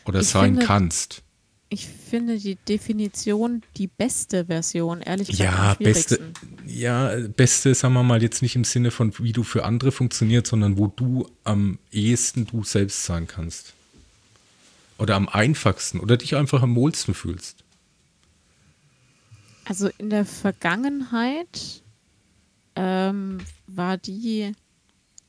Oder 0.05 0.19
Ich 0.21 0.27
sein 0.27 0.51
finde- 0.53 0.65
kannst? 0.65 1.23
Ich 1.69 1.86
finde 1.88 2.38
die 2.38 2.55
Definition 2.55 3.62
die 3.75 3.88
beste 3.88 4.45
Version, 4.45 5.01
ehrlich 5.01 5.27
gesagt. 5.27 5.51
Ja, 5.53 5.73
beste, 5.73 6.19
ja, 6.65 7.13
beste, 7.36 7.75
sagen 7.75 7.93
wir 7.95 8.03
mal, 8.03 8.21
jetzt 8.21 8.41
nicht 8.41 8.55
im 8.55 8.63
Sinne 8.63 8.89
von, 8.89 9.12
wie 9.19 9.33
du 9.33 9.43
für 9.43 9.65
andere 9.65 9.91
funktionierst, 9.91 10.47
sondern 10.47 10.77
wo 10.77 10.88
du 10.88 11.27
am 11.43 11.77
ehesten 11.91 12.45
du 12.45 12.63
selbst 12.63 13.03
sein 13.03 13.27
kannst. 13.27 13.73
Oder 14.97 15.15
am 15.15 15.27
einfachsten 15.27 15.99
oder 15.99 16.15
dich 16.15 16.38
einfach 16.38 16.62
am 16.62 16.73
wohlsten 16.75 17.13
fühlst. 17.13 17.57
Also 19.65 19.89
in 19.97 20.10
der 20.10 20.23
Vergangenheit 20.25 21.81
ähm, 22.78 23.40
war 23.66 23.98
die 23.98 24.54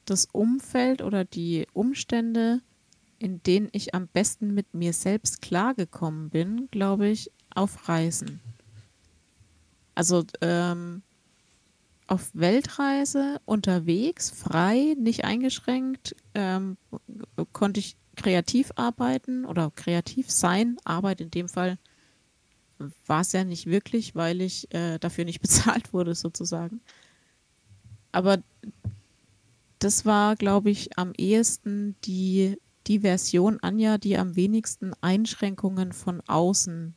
das 0.05 0.27
Umfeld 0.27 1.03
oder 1.03 1.25
die 1.25 1.67
Umstände, 1.73 2.61
in 3.19 3.43
denen 3.43 3.69
ich 3.73 3.95
am 3.95 4.07
besten 4.07 4.55
mit 4.55 4.75
mir 4.75 4.93
selbst 4.93 5.43
klargekommen 5.43 6.31
bin, 6.31 6.69
glaube 6.71 7.09
ich, 7.09 7.33
auf 7.55 7.89
Reisen. 7.89 8.41
Also 9.95 10.25
ähm, 10.41 11.03
auf 12.07 12.31
Weltreise, 12.33 13.41
unterwegs, 13.45 14.31
frei, 14.31 14.95
nicht 14.99 15.25
eingeschränkt, 15.25 16.15
ähm, 16.35 16.77
konnte 17.53 17.81
ich 17.81 17.97
kreativ 18.17 18.73
arbeiten 18.77 19.45
oder 19.45 19.73
kreativ 19.75 20.31
sein. 20.31 20.77
Arbeit 20.85 21.21
in 21.21 21.31
dem 21.31 21.49
Fall 21.49 21.79
war 23.07 23.23
es 23.23 23.33
ja 23.33 23.45
nicht 23.45 23.67
wirklich, 23.67 24.15
weil 24.15 24.41
ich 24.41 24.73
äh, 24.75 24.99
dafür 24.99 25.25
nicht 25.25 25.41
bezahlt 25.43 25.93
wurde, 25.93 26.15
sozusagen. 26.15 26.81
Aber 28.13 28.39
das 29.79 30.05
war, 30.05 30.37
glaube 30.37 30.71
ich, 30.71 30.99
am 30.99 31.13
ehesten 31.17 31.97
die 32.05 32.57
die 32.89 33.01
Version 33.01 33.59
Anja, 33.61 33.99
die 33.99 34.17
am 34.17 34.35
wenigsten 34.35 34.93
Einschränkungen 35.03 35.93
von 35.93 36.23
außen 36.27 36.95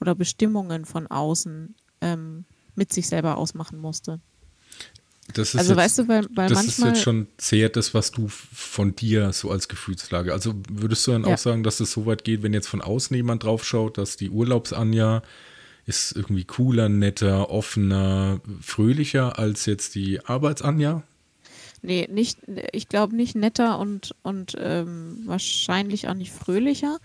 oder 0.00 0.14
Bestimmungen 0.14 0.84
von 0.86 1.06
außen 1.06 1.74
ähm, 2.00 2.44
mit 2.74 2.92
sich 2.92 3.08
selber 3.08 3.36
ausmachen 3.36 3.78
musste. 3.78 4.20
also 5.36 5.70
jetzt, 5.70 5.76
weißt 5.76 5.98
du, 5.98 6.08
weil, 6.08 6.26
weil 6.30 6.48
das 6.48 6.58
manchmal, 6.58 6.88
ist 6.88 6.94
jetzt 6.94 7.02
schon 7.02 7.26
sehr 7.38 7.68
das, 7.68 7.92
was 7.92 8.10
du 8.10 8.28
von 8.28 8.96
dir 8.96 9.32
so 9.32 9.50
als 9.50 9.68
Gefühlslage. 9.68 10.32
Also 10.32 10.54
würdest 10.70 11.06
du 11.06 11.12
dann 11.12 11.24
Ja. 11.24 11.34
auch 11.34 11.38
sagen, 11.38 11.62
dass 11.62 11.80
es 11.80 11.92
so 11.92 12.06
weit 12.06 12.24
geht, 12.24 12.42
wenn 12.42 12.54
jetzt 12.54 12.68
von 12.68 12.80
außen 12.80 13.14
jemand 13.14 13.44
drauf 13.44 13.64
schaut, 13.64 13.98
dass 13.98 14.16
die 14.16 14.30
Urlaubsanja 14.30 15.22
ist 15.88 16.12
irgendwie 16.14 16.44
cooler, 16.44 16.88
netter, 16.88 17.50
offener, 17.50 18.40
fröhlicher 18.60 19.38
als 19.38 19.66
jetzt 19.66 19.94
die 19.94 20.24
Arbeitsanja? 20.24 21.02
nee, 21.82 22.08
nicht, 22.10 22.40
ich 22.72 22.88
glaube 22.88 23.16
nicht 23.16 23.34
netter 23.34 23.78
und, 23.78 24.14
und 24.22 24.56
ähm, 24.58 25.22
wahrscheinlich 25.24 26.08
auch 26.08 26.14
nicht 26.14 26.32
fröhlicher, 26.32 26.98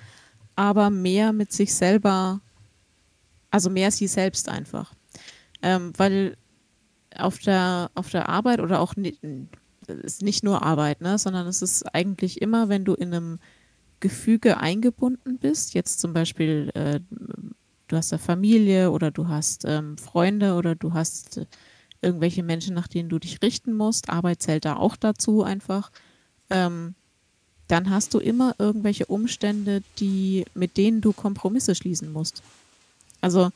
aber 0.56 0.90
mehr 0.90 1.34
mit 1.34 1.52
sich 1.52 1.74
selber, 1.74 2.42
also 3.50 3.70
mehr 3.70 3.92
sie 3.92 4.08
selbst 4.08 4.50
einfach. 4.50 4.94
Ähm, 5.62 5.94
weil 5.98 6.38
auf 7.16 7.40
der, 7.40 7.92
auf 7.96 8.10
der 8.10 8.30
Arbeit 8.30 8.60
oder 8.60 8.80
auch 8.80 8.96
nicht, 8.96 9.20
ist 9.88 10.22
nicht 10.22 10.44
nur 10.44 10.64
Arbeit, 10.64 11.02
ne, 11.02 11.18
sondern 11.18 11.48
es 11.48 11.62
ist 11.62 11.84
eigentlich 11.94 12.42
immer, 12.42 12.70
wenn 12.70 12.86
du 12.86 12.94
in 12.94 13.14
einem 13.14 13.40
Gefüge 14.00 14.58
eingebunden 14.58 15.38
bist, 15.38 15.74
jetzt 15.74 16.00
zum 16.00 16.14
Beispiel, 16.14 16.72
äh, 16.74 17.00
du 17.94 17.98
hast 17.98 18.12
eine 18.12 18.20
Familie 18.20 18.90
oder 18.90 19.12
du 19.12 19.28
hast 19.28 19.66
ähm, 19.66 19.98
Freunde 19.98 20.56
oder 20.56 20.74
du 20.74 20.94
hast 20.94 21.38
äh, 21.38 21.46
irgendwelche 22.02 22.42
Menschen, 22.42 22.74
nach 22.74 22.88
denen 22.88 23.08
du 23.08 23.20
dich 23.20 23.42
richten 23.42 23.74
musst, 23.74 24.10
Arbeit 24.10 24.42
zählt 24.42 24.66
da 24.66 24.76
auch 24.76 24.96
dazu 24.96 25.44
einfach, 25.44 25.92
ähm, 26.50 26.96
dann 27.68 27.92
hast 27.92 28.14
du 28.14 28.20
immer 28.20 28.56
irgendwelche 28.58 29.06
Umstände, 29.06 29.84
die, 30.00 30.46
mit 30.56 30.76
denen 30.76 31.02
du 31.02 31.14
Kompromisse 31.14 31.76
schließen 31.76 32.12
musst. 32.12 32.42
Also 33.22 33.52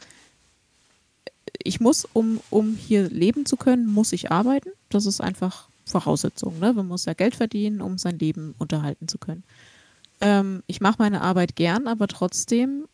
ich 1.64 1.80
muss, 1.80 2.08
um, 2.14 2.40
um 2.52 2.76
hier 2.76 3.10
leben 3.10 3.46
zu 3.46 3.58
können, 3.58 3.88
muss 3.88 4.14
ich 4.14 4.32
arbeiten. 4.32 4.70
Das 4.90 5.08
ist 5.08 5.20
einfach 5.20 5.68
Voraussetzung. 5.86 6.60
Ne? 6.60 6.74
Man 6.74 6.88
muss 6.88 7.06
ja 7.06 7.14
Geld 7.14 7.36
verdienen, 7.36 7.82
um 7.82 7.98
sein 7.98 8.20
Leben 8.20 8.54
unterhalten 8.60 9.08
zu 9.08 9.18
können. 9.18 9.44
Ähm, 10.22 10.64
ich 10.68 10.80
mache 10.80 10.98
meine 11.00 11.22
Arbeit 11.22 11.56
gern, 11.56 11.88
aber 11.88 12.08
trotzdem 12.08 12.86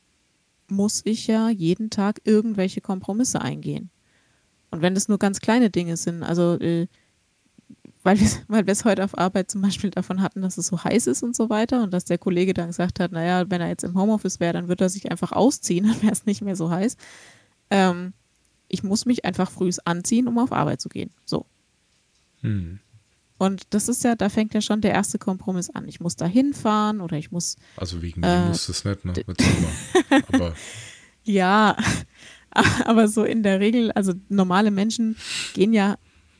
muss 0.73 1.01
ich 1.05 1.27
ja 1.27 1.49
jeden 1.49 1.89
Tag 1.89 2.21
irgendwelche 2.23 2.81
Kompromisse 2.81 3.41
eingehen. 3.41 3.89
Und 4.71 4.81
wenn 4.81 4.95
das 4.95 5.07
nur 5.07 5.19
ganz 5.19 5.39
kleine 5.39 5.69
Dinge 5.69 5.97
sind, 5.97 6.23
also 6.23 6.59
äh, 6.59 6.87
weil 8.03 8.19
wir 8.65 8.71
es 8.71 8.83
heute 8.83 9.03
auf 9.03 9.17
Arbeit 9.17 9.49
zum 9.49 9.61
Beispiel 9.61 9.89
davon 9.89 10.21
hatten, 10.21 10.41
dass 10.41 10.57
es 10.57 10.67
so 10.67 10.83
heiß 10.83 11.07
ist 11.07 11.23
und 11.23 11.35
so 11.35 11.49
weiter 11.49 11.83
und 11.83 11.93
dass 11.93 12.03
der 12.03 12.17
Kollege 12.17 12.53
dann 12.53 12.67
gesagt 12.67 12.99
hat, 12.99 13.13
naja, 13.13 13.49
wenn 13.49 13.61
er 13.61 13.69
jetzt 13.69 13.83
im 13.83 13.97
Homeoffice 13.97 14.41
wäre, 14.41 14.53
dann 14.53 14.67
würde 14.67 14.85
er 14.85 14.89
sich 14.89 15.09
einfach 15.09 15.31
ausziehen, 15.31 15.85
dann 15.87 16.01
wäre 16.01 16.11
es 16.11 16.25
nicht 16.25 16.41
mehr 16.41 16.55
so 16.55 16.69
heiß. 16.69 16.97
Ähm, 17.69 18.13
ich 18.67 18.83
muss 18.83 19.05
mich 19.05 19.23
einfach 19.23 19.51
früh 19.51 19.71
anziehen, 19.85 20.27
um 20.27 20.37
auf 20.37 20.51
Arbeit 20.51 20.81
zu 20.81 20.89
gehen. 20.89 21.11
So. 21.23 21.45
Hm. 22.41 22.79
Und 23.43 23.63
das 23.71 23.87
ist 23.89 24.03
ja, 24.03 24.15
da 24.15 24.29
fängt 24.29 24.53
ja 24.53 24.61
schon 24.61 24.81
der 24.81 24.91
erste 24.91 25.17
Kompromiss 25.19 25.69
an. 25.69 25.87
Ich 25.87 25.99
muss 25.99 26.15
da 26.15 26.25
hinfahren 26.25 27.01
oder 27.01 27.17
ich 27.17 27.31
muss, 27.31 27.55
Also 27.77 28.01
wegen 28.01 28.23
Äh, 28.23 28.41
mir 28.43 28.47
muss 28.49 28.69
es 28.69 28.83
nicht, 28.85 29.05
ne? 29.05 29.13
Aber 30.31 30.53
ja, 31.23 31.77
aber 32.85 33.07
so 33.07 33.23
in 33.23 33.43
der 33.43 33.59
Regel, 33.59 33.91
also 33.91 34.13
normale 34.29 34.71
Menschen 34.71 35.15
gehen 35.53 35.73
ja 35.73 35.97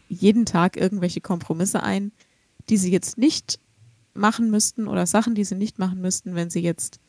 jeden 0.08 0.46
Tag 0.46 0.78
irgendwelche 0.78 1.22
Kompromisse 1.22 1.82
ein, 1.84 2.12
die 2.70 2.78
sie 2.78 2.92
jetzt 2.92 3.18
nicht 3.18 3.60
machen 4.14 4.52
müssten 4.52 4.88
oder 4.88 5.06
Sachen, 5.08 5.34
die 5.36 5.44
sie 5.44 5.56
nicht 5.56 5.80
machen 5.80 6.00
müssten, 6.02 6.36
wenn 6.36 6.50
sie 6.50 6.62
jetzt 6.62 7.00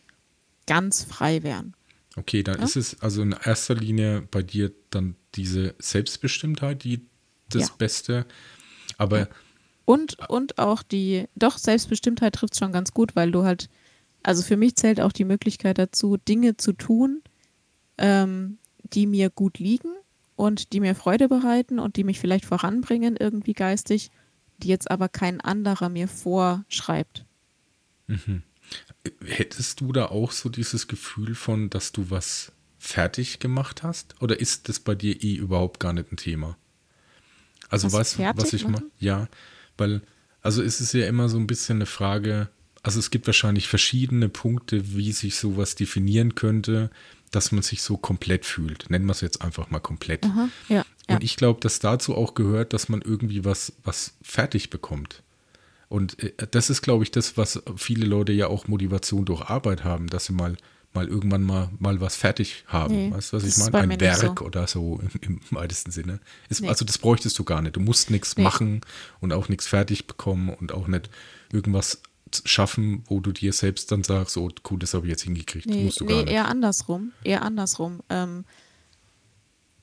ganz 0.66 1.04
frei 1.04 1.42
wären. 1.42 1.74
okay, 2.16 2.42
dann 2.42 2.58
Ja? 2.58 2.64
ist 2.64 2.76
es 2.76 3.00
also 3.02 3.20
in 3.22 3.32
erster 3.44 3.74
Linie 3.74 4.22
bei 4.30 4.42
dir 4.42 4.72
dann 4.90 5.16
diese 5.34 5.74
Selbstbestimmtheit, 5.78 6.82
die 6.84 7.04
das 7.50 7.68
Ja. 7.68 7.74
Beste. 7.76 8.26
Aber 8.96 9.28
Und, 9.84 10.18
und 10.28 10.58
auch 10.58 10.82
die, 10.82 11.26
doch, 11.34 11.58
Selbstbestimmtheit 11.58 12.34
trifft 12.34 12.56
schon 12.56 12.72
ganz 12.72 12.92
gut, 12.92 13.16
weil 13.16 13.30
du 13.30 13.44
halt, 13.44 13.68
also 14.22 14.42
für 14.42 14.56
mich 14.56 14.76
zählt 14.76 15.00
auch 15.00 15.12
die 15.12 15.24
Möglichkeit 15.24 15.78
dazu, 15.78 16.16
Dinge 16.16 16.56
zu 16.56 16.72
tun, 16.72 17.22
ähm, 17.98 18.58
die 18.82 19.06
mir 19.06 19.30
gut 19.30 19.58
liegen 19.58 19.90
und 20.36 20.72
die 20.72 20.80
mir 20.80 20.94
Freude 20.94 21.28
bereiten 21.28 21.78
und 21.78 21.96
die 21.96 22.04
mich 22.04 22.18
vielleicht 22.18 22.44
voranbringen, 22.44 23.16
irgendwie 23.18 23.52
geistig, 23.52 24.10
die 24.58 24.68
jetzt 24.68 24.90
aber 24.90 25.08
kein 25.08 25.40
anderer 25.40 25.88
mir 25.88 26.08
vorschreibt. 26.08 27.24
hättest 29.24 29.80
du 29.80 29.92
da 29.92 30.06
auch 30.06 30.32
so 30.32 30.48
dieses 30.48 30.88
Gefühl 30.88 31.34
von, 31.34 31.70
dass 31.70 31.92
du 31.92 32.10
was 32.10 32.52
fertig 32.78 33.38
gemacht 33.38 33.82
hast? 33.82 34.20
Oder 34.20 34.40
ist 34.40 34.68
das 34.68 34.80
bei 34.80 34.94
dir 34.94 35.22
eh 35.22 35.34
überhaupt 35.34 35.80
gar 35.80 35.92
nicht 35.92 36.12
ein 36.12 36.16
Thema? 36.16 36.56
Also 37.68 37.86
Was 37.88 37.92
weißt 37.92 38.18
du, 38.18 38.42
was 38.42 38.52
ich 38.52 38.64
meine? 38.66 38.90
Ja, 38.98 39.28
weil, 39.78 40.02
also 40.42 40.62
es 40.62 40.80
ist 40.80 40.94
ja 40.94 41.06
immer 41.06 41.28
so 41.28 41.38
ein 41.38 41.46
bisschen 41.46 41.78
eine 41.78 41.86
Frage, 41.86 42.48
also 42.82 42.98
es 42.98 43.10
gibt 43.10 43.26
wahrscheinlich 43.26 43.68
verschiedene 43.68 44.28
Punkte, 44.28 44.94
wie 44.94 45.12
sich 45.12 45.36
sowas 45.36 45.74
definieren 45.74 46.34
könnte, 46.34 46.90
dass 47.30 47.50
man 47.50 47.62
sich 47.62 47.82
so 47.82 47.96
komplett 47.96 48.44
fühlt. 48.44 48.90
Nennen 48.90 49.06
wir 49.06 49.12
es 49.12 49.20
jetzt 49.20 49.42
einfach 49.42 49.70
mal 49.70 49.80
komplett. 49.80 50.24
Aha, 50.24 50.48
ja, 50.68 50.84
ja. 51.08 51.14
Und 51.14 51.24
ich 51.24 51.36
glaube, 51.36 51.60
dass 51.60 51.78
dazu 51.78 52.14
auch 52.14 52.34
gehört, 52.34 52.72
dass 52.72 52.88
man 52.88 53.02
irgendwie 53.02 53.44
was, 53.44 53.72
was 53.82 54.14
fertig 54.22 54.70
bekommt. 54.70 55.22
Und 55.88 56.22
äh, 56.22 56.32
das 56.50 56.70
ist, 56.70 56.82
glaube 56.82 57.04
ich, 57.04 57.10
das, 57.10 57.36
was 57.36 57.62
viele 57.76 58.06
Leute 58.06 58.32
ja 58.32 58.48
auch 58.48 58.68
Motivation 58.68 59.24
durch 59.24 59.42
Arbeit 59.42 59.84
haben, 59.84 60.08
dass 60.08 60.26
sie 60.26 60.32
mal, 60.32 60.56
mal 60.94 61.08
irgendwann 61.08 61.42
mal, 61.42 61.70
mal 61.78 62.00
was 62.00 62.16
fertig 62.16 62.64
haben. 62.66 62.94
Nee, 62.94 63.10
weißt 63.12 63.32
du, 63.32 63.36
was 63.36 63.44
ich 63.44 63.72
meine? 63.72 63.94
Ein 63.94 64.00
Werk 64.00 64.38
so. 64.38 64.44
oder 64.44 64.66
so 64.66 65.00
im, 65.20 65.38
im 65.40 65.40
weitesten 65.50 65.90
Sinne. 65.90 66.20
Ist, 66.48 66.62
Nee. 66.62 66.68
Also 66.68 66.84
das 66.84 66.98
bräuchtest 66.98 67.38
du 67.38 67.44
gar 67.44 67.60
nicht. 67.62 67.76
Du 67.76 67.80
musst 67.80 68.10
nichts 68.10 68.36
Nee. 68.36 68.44
machen 68.44 68.80
und 69.20 69.32
auch 69.32 69.48
nichts 69.48 69.66
fertig 69.66 70.06
bekommen 70.06 70.48
und 70.50 70.72
auch 70.72 70.86
nicht 70.86 71.10
irgendwas 71.52 72.00
schaffen, 72.44 73.04
wo 73.06 73.20
du 73.20 73.32
dir 73.32 73.52
selbst 73.52 73.92
dann 73.92 74.02
sagst, 74.02 74.36
oh 74.36 74.48
cool, 74.70 74.78
das 74.78 74.94
habe 74.94 75.06
ich 75.06 75.10
jetzt 75.10 75.22
hingekriegt. 75.22 75.66
Nee, 75.66 75.84
musst 75.84 76.00
du 76.00 76.06
gar 76.06 76.16
nicht. 76.22 76.30
eher 76.30 76.48
andersrum. 76.48 77.12
Eher 77.22 77.42
andersrum. 77.42 78.00
Ähm, 78.08 78.44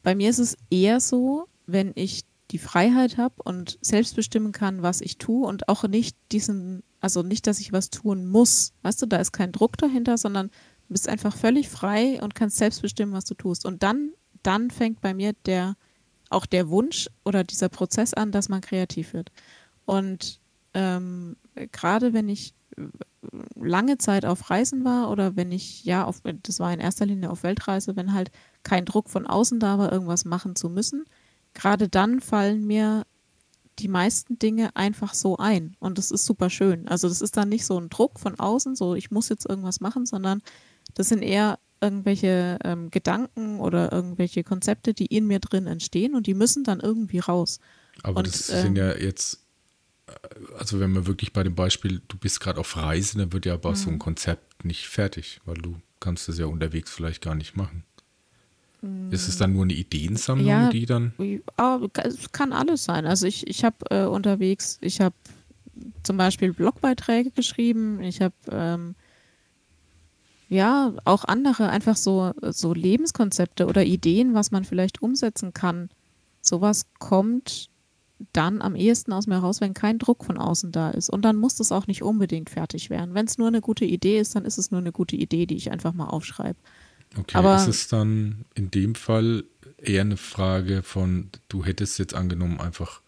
bei 0.04 0.16
mir 0.16 0.30
ist 0.30 0.40
es 0.40 0.58
eher 0.70 1.00
so, 1.00 1.48
wenn 1.66 1.92
ich 1.96 2.24
die 2.52 2.58
Freiheit 2.58 3.18
habe 3.18 3.36
und 3.44 3.78
selbst 3.82 4.16
bestimmen 4.16 4.52
kann, 4.52 4.82
was 4.82 5.00
ich 5.02 5.18
tue 5.18 5.48
und 5.48 5.70
auch 5.70 5.84
nicht 5.84 6.18
diesen, 6.32 6.84
also 7.00 7.24
nicht, 7.24 7.48
dass 7.48 7.60
ich 7.60 7.72
was 7.72 7.90
tun 7.90 8.28
muss. 8.28 8.74
Weißt 8.82 9.02
du, 9.02 9.06
da 9.06 9.18
ist 9.18 9.32
kein 9.32 9.52
Druck 9.54 9.78
dahinter, 9.78 10.18
sondern 10.18 10.52
bist 10.92 11.10
einfach 11.10 11.36
völlig 11.36 11.70
frei 11.70 12.20
und 12.22 12.36
kannst 12.36 12.58
selbst 12.58 12.82
bestimmen, 12.82 13.14
was 13.14 13.26
du 13.26 13.34
tust. 13.34 13.66
Und 13.66 13.84
dann, 13.84 14.12
dann 14.44 14.72
fängt 14.72 15.02
bei 15.02 15.14
mir 15.14 15.34
der, 15.46 15.76
auch 16.30 16.46
der 16.46 16.70
Wunsch 16.70 17.10
oder 17.26 17.44
dieser 17.44 17.70
Prozess 17.70 18.14
an, 18.14 18.32
dass 18.32 18.50
man 18.50 18.62
kreativ 18.62 19.14
wird. 19.14 19.32
Und 19.86 20.40
ähm, 20.74 21.36
gerade 21.72 22.14
wenn 22.14 22.30
ich 22.30 22.54
lange 23.56 23.98
Zeit 23.98 24.26
auf 24.26 24.50
Reisen 24.50 24.84
war 24.84 25.10
oder 25.12 25.36
wenn 25.36 25.52
ich, 25.52 25.84
ja, 25.86 26.06
auf, 26.06 26.22
das 26.44 26.60
war 26.60 26.74
in 26.74 26.80
erster 26.80 27.06
Linie 27.06 27.30
auf 27.30 27.44
Weltreise, 27.44 27.96
wenn 27.96 28.14
halt 28.14 28.32
kein 28.64 28.86
Druck 28.86 29.10
von 29.10 29.28
außen 29.28 29.60
da 29.60 29.78
war, 29.78 29.92
irgendwas 29.92 30.26
machen 30.26 30.56
zu 30.56 30.70
müssen, 30.70 31.06
gerade 31.54 31.88
dann 31.88 32.20
fallen 32.20 32.66
mir 32.66 33.06
die 33.80 33.88
meisten 33.88 34.38
Dinge 34.40 34.76
einfach 34.76 35.14
so 35.14 35.38
ein. 35.38 35.76
Und 35.80 35.98
das 35.98 36.12
ist 36.12 36.26
super 36.26 36.50
schön. 36.50 36.88
Also 36.88 37.08
das 37.08 37.22
ist 37.22 37.38
dann 37.38 37.50
nicht 37.50 37.66
so 37.66 37.80
ein 37.80 37.90
Druck 37.90 38.20
von 38.20 38.40
außen, 38.40 38.76
so 38.76 38.96
ich 38.96 39.12
muss 39.12 39.30
jetzt 39.30 39.48
irgendwas 39.48 39.80
machen, 39.80 40.06
sondern 40.06 40.42
das 40.94 41.10
sind 41.10 41.22
eher 41.22 41.60
irgendwelche 41.82 42.60
ähm, 42.64 42.92
Gedanken 42.92 43.60
oder 43.60 43.92
irgendwelche 43.92 44.44
Konzepte, 44.44 44.94
die 44.94 45.08
in 45.08 45.28
mir 45.28 45.40
drin 45.40 45.68
entstehen 45.68 46.16
und 46.16 46.28
die 46.28 46.34
müssen 46.36 46.64
dann 46.64 46.80
irgendwie 46.80 47.20
raus. 47.20 47.60
Aber 48.04 48.20
und, 48.20 48.28
das 48.28 48.48
sind 48.48 48.78
ja 48.78 48.96
jetzt, 48.96 49.44
äh, 50.08 50.12
also 50.58 50.80
wenn 50.80 50.92
man 50.92 51.08
wirklich 51.08 51.34
bei 51.34 51.44
dem 51.44 51.56
Beispiel, 51.56 52.02
du 52.08 52.18
bist 52.18 52.40
gerade 52.40 52.60
auf 52.60 52.78
Reise, 52.78 53.18
dann 53.18 53.34
wird 53.34 53.46
ja 53.46 53.56
aber 53.56 53.76
so 53.76 53.90
ein 53.90 54.00
Konzept 54.00 54.64
nicht 54.64 54.88
fertig, 54.88 55.42
weil 55.46 55.56
du 55.56 55.82
kannst 56.00 56.30
es 56.30 56.38
ja 56.38 56.46
unterwegs 56.46 56.92
vielleicht 56.92 57.24
gar 57.24 57.36
nicht 57.36 57.56
machen. 57.56 57.84
Ist 59.12 59.28
es 59.28 59.38
dann 59.38 59.54
nur 59.54 59.64
eine 59.64 59.74
Ideensammlung, 59.74 60.48
Ja, 60.48 60.70
die 60.70 60.88
dann? 60.88 61.14
Es 62.04 62.32
kann 62.32 62.52
alles 62.52 62.84
sein. 62.84 63.06
Also 63.06 63.28
ich, 63.28 63.46
ich 63.46 63.64
habe 63.64 63.76
äh, 63.92 64.06
unterwegs, 64.06 64.80
ich 64.82 65.00
habe 65.02 65.14
zum 66.02 66.18
Beispiel 66.18 66.52
Blogbeiträge 66.52 67.30
geschrieben, 67.30 68.02
ich 68.02 68.22
habe 68.22 68.34
ähm, 68.50 68.96
ja 70.52 70.94
auch 71.06 71.24
andere, 71.24 71.70
einfach 71.70 71.96
so, 71.96 72.32
so 72.42 72.74
Lebenskonzepte 72.74 73.66
oder 73.66 73.86
Ideen, 73.86 74.34
was 74.34 74.52
man 74.52 74.66
vielleicht 74.66 75.02
umsetzen 75.02 75.54
kann. 75.54 75.90
Sowas 76.42 76.86
kommt 77.00 77.70
dann 78.34 78.62
am 78.62 78.76
ehesten 78.76 79.14
aus 79.14 79.28
mir 79.28 79.38
raus, 79.38 79.62
wenn 79.62 79.74
kein 79.74 79.98
Druck 79.98 80.26
von 80.26 80.38
außen 80.38 80.72
da 80.72 80.92
ist. 80.92 81.10
Und 81.10 81.24
dann 81.24 81.38
muss 81.38 81.56
das 81.56 81.72
auch 81.72 81.88
nicht 81.88 82.04
unbedingt 82.04 82.50
fertig 82.50 82.90
werden. 82.90 83.16
Wenn 83.16 83.26
es 83.26 83.38
nur 83.38 83.48
eine 83.48 83.62
gute 83.62 83.86
Idee 83.86 84.20
ist, 84.20 84.36
dann 84.36 84.46
ist 84.46 84.58
es 84.58 84.72
nur 84.72 84.80
eine 84.80 84.92
gute 84.92 85.16
Idee, 85.16 85.46
die 85.46 85.56
ich 85.56 85.72
einfach 85.72 85.94
mal 85.94 86.08
aufschreibe. 86.08 86.60
Okay, 87.18 87.38
Aber- 87.38 87.56
ist 87.56 87.68
es 87.68 87.88
dann 87.88 88.46
in 88.54 88.70
dem 88.72 88.96
Fall 88.96 89.46
eher 89.78 90.02
eine 90.02 90.18
Frage 90.18 90.84
von, 90.84 91.30
du 91.48 91.66
hättest 91.66 91.98
jetzt 91.98 92.14
angenommen, 92.14 92.60
einfach 92.60 93.02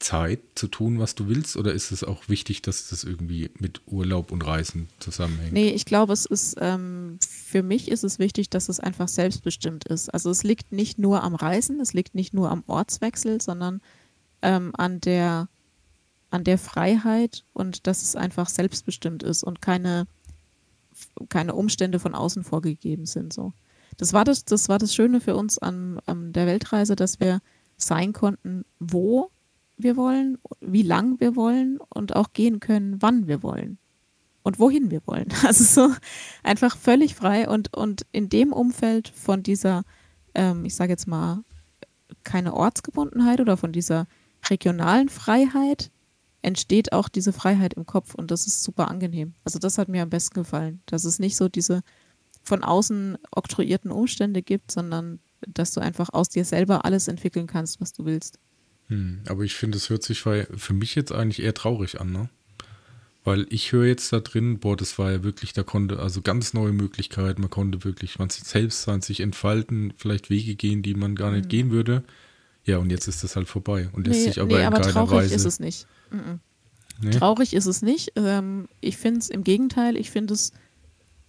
Zeit 0.00 0.40
zu 0.54 0.66
tun, 0.66 0.98
was 0.98 1.14
du 1.14 1.28
willst, 1.28 1.56
oder 1.56 1.72
ist 1.72 1.92
es 1.92 2.02
auch 2.02 2.28
wichtig, 2.28 2.62
dass 2.62 2.88
das 2.88 3.04
irgendwie 3.04 3.50
mit 3.58 3.82
Urlaub 3.86 4.32
und 4.32 4.44
Reisen 4.44 4.88
zusammenhängt? 4.98 5.52
Nee, 5.52 5.70
ich 5.70 5.84
glaube, 5.84 6.14
es 6.14 6.24
ist, 6.26 6.56
ähm, 6.58 7.18
für 7.20 7.62
mich 7.62 7.90
ist 7.90 8.02
es 8.02 8.18
wichtig, 8.18 8.48
dass 8.48 8.70
es 8.70 8.80
einfach 8.80 9.08
selbstbestimmt 9.08 9.84
ist. 9.84 10.08
Also 10.08 10.30
es 10.30 10.42
liegt 10.42 10.72
nicht 10.72 10.98
nur 10.98 11.22
am 11.22 11.34
Reisen, 11.34 11.80
es 11.80 11.92
liegt 11.92 12.14
nicht 12.14 12.32
nur 12.32 12.50
am 12.50 12.64
Ortswechsel, 12.66 13.42
sondern 13.42 13.82
ähm, 14.40 14.72
an 14.74 15.00
der, 15.00 15.48
an 16.30 16.44
der 16.44 16.56
Freiheit 16.56 17.44
und 17.52 17.86
dass 17.86 18.02
es 18.02 18.16
einfach 18.16 18.48
selbstbestimmt 18.48 19.22
ist 19.22 19.42
und 19.42 19.60
keine, 19.60 20.06
keine 21.28 21.54
Umstände 21.54 21.98
von 21.98 22.14
außen 22.14 22.42
vorgegeben 22.42 23.04
sind. 23.04 23.34
So. 23.34 23.52
Das 23.98 24.14
war 24.14 24.24
das, 24.24 24.46
das 24.46 24.70
war 24.70 24.78
das 24.78 24.94
Schöne 24.94 25.20
für 25.20 25.36
uns 25.36 25.58
an, 25.58 26.00
an 26.06 26.32
der 26.32 26.46
Weltreise, 26.46 26.96
dass 26.96 27.20
wir 27.20 27.42
sein 27.76 28.14
konnten, 28.14 28.64
wo 28.78 29.30
wir 29.82 29.96
wollen, 29.96 30.38
wie 30.60 30.82
lang 30.82 31.20
wir 31.20 31.36
wollen 31.36 31.78
und 31.94 32.14
auch 32.16 32.32
gehen 32.32 32.60
können, 32.60 33.00
wann 33.00 33.26
wir 33.26 33.42
wollen 33.42 33.78
und 34.42 34.58
wohin 34.58 34.90
wir 34.90 35.02
wollen. 35.06 35.28
Also 35.44 35.64
so 35.64 35.94
einfach 36.42 36.76
völlig 36.76 37.14
frei 37.14 37.48
und, 37.48 37.76
und 37.76 38.06
in 38.12 38.28
dem 38.28 38.52
Umfeld 38.52 39.08
von 39.08 39.42
dieser, 39.42 39.84
ähm, 40.34 40.64
ich 40.64 40.74
sage 40.74 40.92
jetzt 40.92 41.06
mal, 41.06 41.44
keine 42.24 42.54
Ortsgebundenheit 42.54 43.40
oder 43.40 43.56
von 43.56 43.72
dieser 43.72 44.06
regionalen 44.48 45.08
Freiheit 45.08 45.90
entsteht 46.42 46.92
auch 46.92 47.08
diese 47.08 47.32
Freiheit 47.32 47.74
im 47.74 47.86
Kopf 47.86 48.14
und 48.14 48.30
das 48.30 48.46
ist 48.46 48.62
super 48.62 48.88
angenehm. 48.88 49.34
Also 49.44 49.58
das 49.58 49.78
hat 49.78 49.88
mir 49.88 50.02
am 50.02 50.10
besten 50.10 50.34
gefallen, 50.34 50.82
dass 50.86 51.04
es 51.04 51.18
nicht 51.18 51.36
so 51.36 51.48
diese 51.48 51.82
von 52.42 52.64
außen 52.64 53.18
oktroyierten 53.30 53.90
Umstände 53.90 54.42
gibt, 54.42 54.72
sondern 54.72 55.20
dass 55.46 55.72
du 55.72 55.80
einfach 55.80 56.10
aus 56.12 56.28
dir 56.28 56.44
selber 56.44 56.84
alles 56.84 57.08
entwickeln 57.08 57.46
kannst, 57.46 57.80
was 57.80 57.92
du 57.92 58.04
willst. 58.04 58.38
Hm, 58.90 59.20
aber 59.26 59.42
ich 59.44 59.54
finde, 59.54 59.78
es 59.78 59.88
hört 59.88 60.02
sich 60.02 60.20
für 60.20 60.46
für 60.56 60.74
mich 60.74 60.94
jetzt 60.94 61.12
eigentlich 61.12 61.42
eher 61.42 61.54
traurig 61.54 62.00
an, 62.00 62.12
ne? 62.12 62.28
Weil 63.22 63.46
ich 63.50 63.72
höre 63.72 63.86
jetzt 63.86 64.12
da 64.12 64.20
drin, 64.20 64.58
boah, 64.58 64.76
das 64.76 64.98
war 64.98 65.12
ja 65.12 65.22
wirklich, 65.22 65.52
da 65.52 65.62
konnte 65.62 65.98
also 65.98 66.22
ganz 66.22 66.54
neue 66.54 66.72
Möglichkeiten, 66.72 67.40
man 67.42 67.50
konnte 67.50 67.84
wirklich 67.84 68.18
man 68.18 68.30
sich 68.30 68.44
selbst 68.44 68.82
sein, 68.82 69.02
sich 69.02 69.20
entfalten, 69.20 69.92
vielleicht 69.96 70.30
Wege 70.30 70.54
gehen, 70.54 70.82
die 70.82 70.94
man 70.94 71.14
gar 71.14 71.30
nicht 71.30 71.48
gehen 71.48 71.70
würde. 71.70 72.02
Ja, 72.64 72.78
und 72.78 72.90
jetzt 72.90 73.08
ist 73.08 73.22
das 73.22 73.36
halt 73.36 73.48
vorbei 73.48 73.88
und 73.92 74.06
lässt 74.06 74.24
sich 74.24 74.40
aber 74.40 74.46
Mhm. 74.48 74.52
nee, 74.56 74.60
in 74.60 74.66
aber 74.66 74.80
keiner 74.80 74.92
traurig 74.92 75.12
Weise. 75.12 75.34
ist 75.34 75.44
es 75.44 75.60
nicht. 75.60 75.86
Mhm. 76.10 76.40
Nee? 77.02 77.10
Traurig 77.10 77.54
ist 77.54 77.66
es 77.66 77.82
nicht. 77.82 78.12
Ähm, 78.16 78.68
ich 78.80 78.96
finde 78.96 79.20
es 79.20 79.30
im 79.30 79.44
Gegenteil, 79.44 79.96
ich 79.96 80.10
finde 80.10 80.34
es 80.34 80.52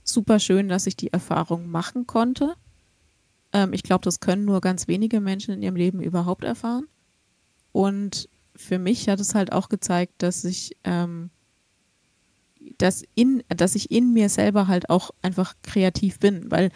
super 0.04 0.40
schön, 0.40 0.68
dass 0.70 0.88
ich 0.88 0.96
die 0.98 1.14
Erfahrung 1.14 1.70
machen 1.70 2.08
konnte. 2.08 2.54
Ähm, 3.54 3.74
ich 3.74 3.84
glaube, 3.84 4.04
das 4.04 4.20
können 4.20 4.46
nur 4.46 4.62
ganz 4.62 4.88
wenige 4.88 5.20
Menschen 5.22 5.54
in 5.54 5.62
ihrem 5.62 5.76
Leben 5.76 6.02
überhaupt 6.02 6.44
erfahren. 6.44 6.88
Und 7.72 8.30
für 8.56 8.80
mich 8.80 9.08
hat 9.10 9.20
es 9.20 9.36
halt 9.36 9.52
auch 9.52 9.70
gezeigt, 9.70 10.14
dass 10.20 10.44
ich, 10.44 10.78
ähm, 10.84 11.30
dass, 12.78 13.04
in, 13.16 13.44
dass 13.50 13.76
ich 13.76 13.92
in 13.92 14.14
mir 14.14 14.30
selber 14.30 14.68
halt 14.68 14.90
auch 14.90 15.12
einfach 15.22 15.56
kreativ 15.64 16.20
bin, 16.20 16.52
weil 16.52 16.72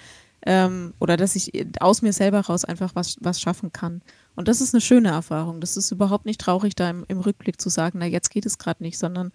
ähm, 0.46 0.94
oder 1.00 1.18
dass 1.18 1.36
ich 1.36 1.52
aus 1.82 2.02
mir 2.02 2.14
selber 2.14 2.40
raus 2.42 2.66
einfach 2.66 2.94
was, 2.94 3.18
was 3.20 3.42
schaffen 3.42 3.74
kann. 3.74 4.02
Und 4.36 4.48
das 4.48 4.62
ist 4.62 4.74
eine 4.74 4.82
schöne 4.82 5.10
Erfahrung. 5.10 5.60
Das 5.60 5.76
ist 5.76 5.92
überhaupt 5.92 6.26
nicht 6.26 6.40
traurig, 6.40 6.76
da 6.76 6.90
im, 6.90 7.04
im 7.08 7.20
Rückblick 7.20 7.60
zu 7.60 7.70
sagen, 7.70 8.00
na 8.00 8.06
jetzt 8.06 8.30
geht 8.30 8.46
es 8.46 8.60
gerade 8.60 8.84
nicht, 8.84 9.00
sondern 9.00 9.32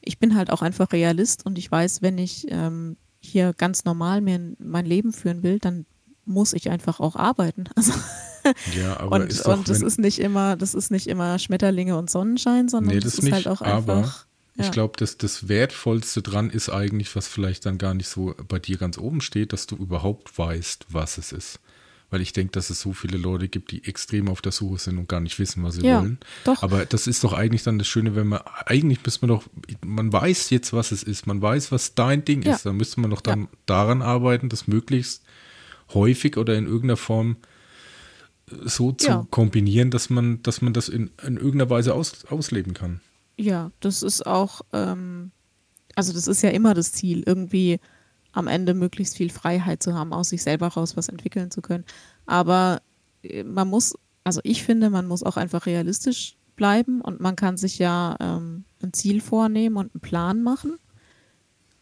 ich 0.00 0.18
bin 0.18 0.34
halt 0.34 0.50
auch 0.50 0.62
einfach 0.62 0.92
Realist 0.92 1.44
und 1.44 1.58
ich 1.58 1.70
weiß, 1.70 2.02
wenn 2.02 2.18
ich 2.18 2.46
ähm, 2.50 2.96
hier 3.20 3.52
ganz 3.52 3.84
normal 3.84 4.20
mir 4.20 4.54
mein 4.58 4.86
Leben 4.86 5.12
führen 5.12 5.42
will, 5.42 5.58
dann 5.58 5.86
muss 6.24 6.52
ich 6.54 6.70
einfach 6.70 7.00
auch 7.00 7.16
arbeiten. 7.16 7.64
Also, 7.76 7.92
Ja, 8.76 8.98
aber 8.98 9.16
und 9.16 9.30
ist 9.30 9.46
doch, 9.46 9.56
und 9.58 9.68
das 9.68 9.80
ist 9.80 9.98
nicht 9.98 10.18
immer, 10.18 10.56
das 10.56 10.74
ist 10.74 10.90
nicht 10.90 11.06
immer 11.06 11.38
Schmetterlinge 11.38 11.96
und 11.96 12.10
Sonnenschein, 12.10 12.68
sondern 12.68 12.94
Nee, 12.94 13.00
das, 13.00 13.12
das 13.12 13.14
ist 13.14 13.22
nicht, 13.24 13.32
halt 13.32 13.48
auch 13.48 13.60
aber 13.62 13.96
einfach. 13.98 14.26
Ich 14.56 14.66
ja. 14.66 14.70
glaube, 14.70 14.94
dass 14.98 15.18
das 15.18 15.48
Wertvollste 15.48 16.22
dran 16.22 16.48
ist 16.48 16.68
eigentlich, 16.68 17.16
was 17.16 17.26
vielleicht 17.26 17.66
dann 17.66 17.76
gar 17.76 17.92
nicht 17.92 18.06
so 18.08 18.34
bei 18.46 18.60
dir 18.60 18.76
ganz 18.76 18.98
oben 18.98 19.20
steht, 19.20 19.52
dass 19.52 19.66
du 19.66 19.74
überhaupt 19.74 20.38
weißt, 20.38 20.86
was 20.90 21.18
es 21.18 21.32
ist. 21.32 21.58
Weil 22.10 22.20
ich 22.20 22.32
denke, 22.32 22.52
dass 22.52 22.70
es 22.70 22.80
so 22.80 22.92
viele 22.92 23.18
Leute 23.18 23.48
gibt, 23.48 23.72
die 23.72 23.84
extrem 23.84 24.28
auf 24.28 24.40
der 24.42 24.52
Suche 24.52 24.78
sind 24.78 24.98
und 24.98 25.08
gar 25.08 25.18
nicht 25.18 25.40
wissen, 25.40 25.64
was 25.64 25.74
sie 25.74 25.84
Ja, 25.84 26.00
wollen. 26.00 26.18
doch. 26.44 26.62
Aber 26.62 26.86
das 26.86 27.08
ist 27.08 27.24
doch 27.24 27.32
eigentlich 27.32 27.64
dann 27.64 27.78
das 27.78 27.88
Schöne, 27.88 28.14
wenn 28.14 28.28
man, 28.28 28.42
eigentlich 28.66 29.00
müsste 29.04 29.26
man 29.26 29.36
doch, 29.36 29.44
man 29.84 30.12
weiß 30.12 30.50
jetzt, 30.50 30.72
was 30.72 30.92
es 30.92 31.02
ist, 31.02 31.26
man 31.26 31.42
weiß, 31.42 31.72
was 31.72 31.96
dein 31.96 32.24
Ding 32.24 32.42
Ja. 32.42 32.54
ist. 32.54 32.64
Dann 32.64 32.76
müsste 32.76 33.00
man 33.00 33.10
doch 33.10 33.22
dann 33.22 33.48
daran 33.66 34.02
arbeiten, 34.02 34.48
das 34.50 34.68
möglichst 34.68 35.24
häufig 35.92 36.36
oder 36.36 36.54
in 36.56 36.66
irgendeiner 36.66 36.96
Form 36.96 37.32
äh, 37.32 37.46
so 38.50 38.92
zu 38.92 39.08
Ja. 39.08 39.26
kombinieren, 39.30 39.90
dass 39.90 40.10
man, 40.10 40.42
dass 40.42 40.60
man 40.62 40.72
das 40.72 40.88
in, 40.88 41.10
in 41.26 41.36
irgendeiner 41.36 41.70
Weise 41.70 41.94
aus, 41.94 42.24
ausleben 42.26 42.74
kann. 42.74 43.00
Ja, 43.36 43.70
das 43.80 44.02
ist 44.02 44.26
auch, 44.26 44.60
ähm, 44.72 45.30
also 45.94 46.12
das 46.12 46.26
ist 46.28 46.42
ja 46.42 46.50
immer 46.50 46.74
das 46.74 46.92
Ziel, 46.92 47.22
irgendwie 47.26 47.80
am 48.32 48.46
Ende 48.48 48.74
möglichst 48.74 49.16
viel 49.16 49.30
Freiheit 49.30 49.82
zu 49.82 49.94
haben, 49.94 50.12
aus 50.12 50.28
sich 50.30 50.42
selber 50.42 50.68
raus 50.68 50.96
was 50.96 51.08
entwickeln 51.08 51.50
zu 51.50 51.62
können. 51.62 51.84
Aber 52.26 52.82
äh, 53.22 53.44
man 53.44 53.68
muss, 53.68 53.94
also 54.24 54.40
ich 54.44 54.62
finde, 54.62 54.90
man 54.90 55.06
muss 55.06 55.22
auch 55.22 55.36
einfach 55.36 55.66
realistisch 55.66 56.36
bleiben 56.56 57.00
und 57.00 57.20
man 57.20 57.36
kann 57.36 57.56
sich 57.56 57.78
ja 57.78 58.16
ähm, 58.20 58.64
ein 58.82 58.92
Ziel 58.92 59.20
vornehmen 59.20 59.76
und 59.76 59.94
einen 59.94 60.00
Plan 60.00 60.42
machen. 60.42 60.76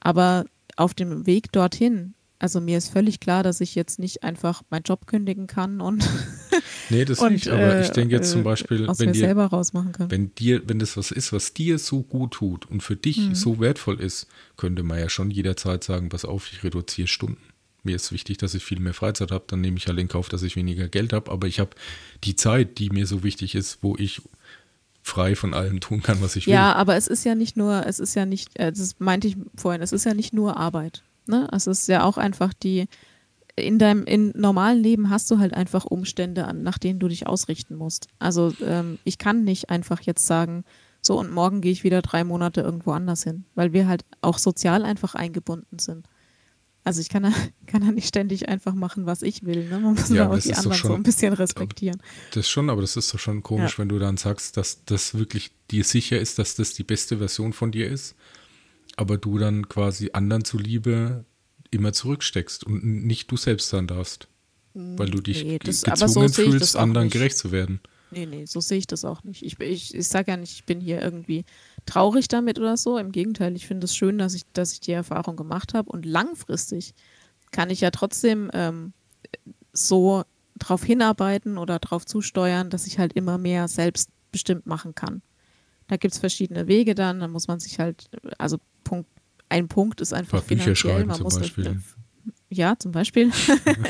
Aber 0.01 0.45
auf 0.77 0.95
dem 0.95 1.27
Weg 1.27 1.53
dorthin, 1.53 2.15
also 2.43 2.61
mir 2.61 2.77
ist 2.77 2.89
völlig 2.89 3.21
klar, 3.21 3.43
dass 3.43 3.61
ich 3.61 3.75
jetzt 3.75 3.99
nicht 3.99 4.23
einfach 4.25 4.63
meinen 4.69 4.83
Job 4.83 5.07
kündigen 5.07 5.47
kann 5.47 5.81
und, 5.81 6.07
Nee, 6.91 7.05
das 7.05 7.21
und 7.21 7.33
nicht, 7.33 7.49
aber 7.49 7.81
ich 7.81 7.89
äh, 7.91 7.93
denke 7.93 8.17
jetzt 8.17 8.31
zum 8.31 8.41
äh, 8.41 8.45
Beispiel, 8.45 8.89
wenn 8.99 9.13
dir, 9.13 9.19
selber 9.21 9.47
rausmachen 9.47 9.93
kann. 9.93 10.11
wenn 10.11 10.35
dir, 10.35 10.63
wenn 10.69 10.79
das 10.79 10.97
was 10.97 11.11
ist, 11.11 11.33
was 11.33 11.55
dir 11.55 11.79
so 11.79 12.03
gut 12.03 12.33
tut 12.35 12.67
und 12.71 12.83
für 12.83 12.97
dich 12.97 13.19
Mhm. 13.19 13.35
so 13.35 13.61
wertvoll 13.61 14.01
ist, 14.01 14.27
könnte 14.57 14.83
man 14.83 14.99
ja 14.99 15.09
schon 15.09 15.31
jederzeit 15.31 15.85
sagen, 15.85 16.09
pass 16.09 16.25
auf, 16.25 16.51
ich 16.53 16.65
reduziere 16.65 17.09
Stunden. 17.09 17.41
Mir 17.85 17.97
ist 17.97 18.13
wichtig, 18.13 18.39
dass 18.39 18.55
ich 18.55 18.65
viel 18.65 18.81
mehr 18.81 18.95
Freizeit 18.95 19.31
habe, 19.31 19.45
dann 19.47 19.61
nehme 19.61 19.77
ich 19.77 19.87
halt 19.87 19.99
in 19.99 20.09
Kauf, 20.09 20.29
dass 20.29 20.43
ich 20.43 20.57
weniger 20.57 20.89
Geld 20.89 21.13
habe, 21.13 21.31
aber 21.31 21.47
ich 21.47 21.61
habe 21.61 21.71
die 22.25 22.37
Zeit, 22.37 22.79
die 22.79 22.91
mir 22.91 23.07
so 23.07 23.23
wichtig 23.23 23.55
ist, 23.55 23.79
wo 23.83 23.97
ich 23.97 24.23
frei 25.03 25.35
von 25.35 25.53
allem 25.55 25.81
tun 25.81 26.03
kann, 26.03 26.21
was 26.21 26.37
ich 26.37 26.47
will. 26.47 26.55
Ja, 26.55 26.75
aber 26.75 26.97
es 26.97 27.07
ist 27.09 27.25
ja 27.25 27.35
nicht 27.35 27.57
nur, 27.57 27.87
es 27.87 27.99
ist 27.99 28.15
ja 28.15 28.25
nicht, 28.27 28.59
äh, 28.59 28.73
das 28.73 28.97
meinte 28.99 29.29
ich 29.29 29.37
vorhin, 29.57 29.83
es 29.83 29.93
ist 29.93 30.05
ja 30.05 30.15
nicht 30.15 30.33
nur 30.33 30.57
Arbeit. 30.57 31.03
Ne? 31.27 31.49
Es 31.53 31.67
ist 31.67 31.89
ja 31.89 32.05
auch 32.05 32.17
einfach 32.19 32.53
die, 32.53 32.87
in 33.57 33.79
deinem 33.79 34.05
in 34.05 34.33
normalen 34.37 34.83
Leben 34.83 35.11
hast 35.11 35.31
du 35.31 35.39
halt 35.39 35.55
einfach 35.55 35.85
Umstände, 35.85 36.47
an, 36.47 36.63
nach 36.63 36.79
denen 36.79 36.99
du 36.99 37.09
dich 37.09 37.27
ausrichten 37.27 37.77
musst. 37.77 38.09
Also 38.19 38.53
ähm, 38.65 38.99
ich 39.05 39.19
kann 39.19 39.45
nicht 39.45 39.71
einfach 39.71 40.01
jetzt 40.03 40.27
sagen, 40.27 40.65
so 41.01 41.19
und 41.19 41.31
morgen 41.33 41.61
gehe 41.61 41.73
ich 41.73 41.85
wieder 41.85 42.01
drei 42.03 42.25
Monate 42.25 42.61
irgendwo 42.61 42.93
anders 42.93 43.25
hin, 43.25 43.45
weil 43.55 43.73
wir 43.73 43.89
halt 43.89 44.05
auch 44.21 44.39
sozial 44.39 44.85
einfach 44.85 45.15
eingebunden 45.15 45.79
sind. 45.79 46.07
Also 46.85 47.01
ich 47.01 47.09
kann 47.09 47.25
da, 47.25 47.33
kann 47.67 47.83
da 47.85 47.93
nicht 47.93 48.09
ständig 48.09 48.49
einfach 48.49 48.75
machen, 48.75 49.05
was 49.07 49.23
ich 49.23 49.45
will. 49.45 49.69
Ne? 49.69 49.79
Man 49.81 49.95
muss 49.95 50.09
Ja, 50.09 50.25
aber 50.25 50.35
auch 50.37 50.39
die 50.41 50.55
anderen 50.55 50.73
so 50.73 50.89
schon- 50.89 50.95
ein 50.97 51.03
bisschen 51.03 51.33
respektieren. 51.33 52.01
Das 52.33 52.49
schon, 52.49 52.71
aber 52.71 52.81
das 52.81 52.97
ist 52.97 53.13
doch 53.13 53.19
schon 53.19 53.43
komisch, 53.43 53.73
Ja. 53.73 53.79
wenn 53.79 53.89
du 53.89 53.99
dann 53.99 54.17
sagst, 54.17 54.57
dass 54.57 54.85
das 54.85 55.15
wirklich 55.15 55.53
dir 55.71 55.85
sicher 55.85 56.19
ist, 56.19 56.39
dass 56.39 56.55
das 56.55 56.73
die 56.75 56.85
beste 56.85 57.19
Version 57.19 57.53
von 57.53 57.71
dir 57.71 57.89
ist, 57.91 58.17
aber 58.97 59.19
du 59.19 59.39
dann 59.39 59.69
quasi 59.69 60.11
anderen 60.13 60.45
zuliebe 60.45 61.25
immer 61.71 61.93
zurücksteckst 61.93 62.65
und 62.65 62.85
nicht 62.85 63.31
du 63.31 63.37
selbst 63.37 63.69
sein 63.69 63.87
darfst. 63.87 64.29
Weil 64.75 65.11
du 65.11 65.21
dich 65.21 65.45
Nee, 65.45 65.59
das- 65.59 65.81
so 65.81 65.91
gezwungen 65.91 66.27
das 66.29 66.37
fühlst, 66.37 66.77
anderen 66.77 67.07
nicht. 67.07 67.13
gerecht 67.13 67.37
zu 67.37 67.53
werden. 67.53 67.81
Nee, 68.11 68.27
nee, 68.27 68.45
so 68.45 68.61
sehe 68.61 68.79
ich 68.79 68.87
das 68.87 69.05
auch 69.07 69.23
nicht. 69.25 69.43
Ich, 69.43 69.59
ich, 69.61 69.95
ich 69.95 70.09
sage 70.09 70.31
ja 70.33 70.37
nicht, 70.37 70.53
ich 70.53 70.65
bin 70.65 70.81
hier 70.81 71.01
irgendwie 71.01 71.45
traurig 71.87 72.29
damit 72.29 72.59
oder 72.59 72.77
so. 72.77 72.99
Im 72.99 73.11
Gegenteil, 73.13 73.57
ich 73.57 73.67
finde 73.67 73.87
es 73.87 73.97
schön, 73.97 74.19
dass 74.19 74.35
ich, 74.35 74.45
dass 74.53 74.73
ich 74.73 74.81
die 74.81 74.93
Erfahrung 74.93 75.37
gemacht 75.37 75.73
habe. 75.75 75.91
Und 75.91 76.05
langfristig 76.05 76.95
kann 77.53 77.71
ich 77.71 77.81
ja 77.81 77.91
trotzdem 77.91 78.51
ähm, 78.53 78.93
so 79.73 80.25
darauf 80.57 80.85
hinarbeiten 80.85 81.57
oder 81.59 81.79
darauf 81.79 82.05
zusteuern, 82.05 82.69
dass 82.71 82.87
ich 82.87 82.99
halt 82.99 83.15
immer 83.15 83.39
mehr 83.39 83.67
selbstbestimmt 83.69 84.67
machen 84.67 84.95
kann. 84.95 85.23
Da 85.89 85.97
gibt 85.97 86.15
es 86.15 86.21
verschiedene 86.21 86.67
Wege 86.67 86.95
dann, 86.95 87.21
dann 87.21 87.31
muss 87.31 87.49
man 87.49 87.61
sich 87.61 87.79
halt, 87.79 88.09
also 88.39 88.59
Punkt, 88.85 89.09
ein 89.49 89.69
Punkt 89.69 90.01
ist 90.01 90.13
einfach 90.13 90.41
Ein 90.41 90.47
Bücher 90.47 90.63
finanziell, 90.63 90.77
schreiben 90.77 91.09
man 91.09 91.17
zum 91.17 91.25
muss 91.25 91.39
Beispiel. 91.39 91.67
Eine, 91.67 91.83
ja, 92.51 92.79
zum 92.79 92.93
Beispiel. 92.93 93.31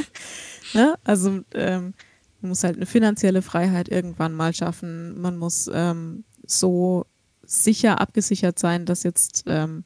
ne? 0.74 0.94
Also 1.04 1.40
ähm, 1.54 1.94
man 2.40 2.48
muss 2.48 2.64
halt 2.64 2.76
eine 2.76 2.86
finanzielle 2.86 3.42
Freiheit 3.42 3.88
irgendwann 3.88 4.34
mal 4.34 4.52
schaffen. 4.54 5.20
Man 5.20 5.36
muss 5.36 5.70
ähm, 5.72 6.24
so 6.44 7.06
sicher 7.44 8.00
abgesichert 8.00 8.58
sein, 8.58 8.86
dass 8.86 9.04
jetzt 9.04 9.44
ähm, 9.46 9.84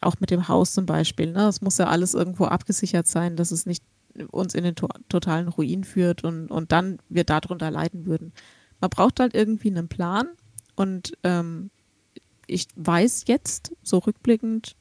auch 0.00 0.16
mit 0.20 0.30
dem 0.30 0.48
Haus 0.48 0.72
zum 0.72 0.86
Beispiel, 0.86 1.32
ne, 1.32 1.48
es 1.48 1.60
muss 1.60 1.78
ja 1.78 1.86
alles 1.86 2.14
irgendwo 2.14 2.44
abgesichert 2.44 3.06
sein, 3.06 3.36
dass 3.36 3.50
es 3.50 3.66
nicht 3.66 3.82
uns 4.30 4.54
in 4.54 4.64
den 4.64 4.76
to 4.76 4.86
totalen 5.08 5.48
Ruin 5.48 5.82
führt 5.82 6.22
und, 6.22 6.48
und 6.50 6.70
dann 6.70 6.98
wir 7.08 7.24
darunter 7.24 7.70
leiden 7.70 8.06
würden. 8.06 8.32
Man 8.80 8.90
braucht 8.90 9.18
halt 9.18 9.34
irgendwie 9.34 9.70
einen 9.70 9.88
Plan 9.88 10.28
und 10.76 11.12
ähm, 11.22 11.70
ich 12.46 12.66
weiß 12.76 13.24
jetzt 13.26 13.72
so 13.82 13.98
rückblickend 13.98 14.76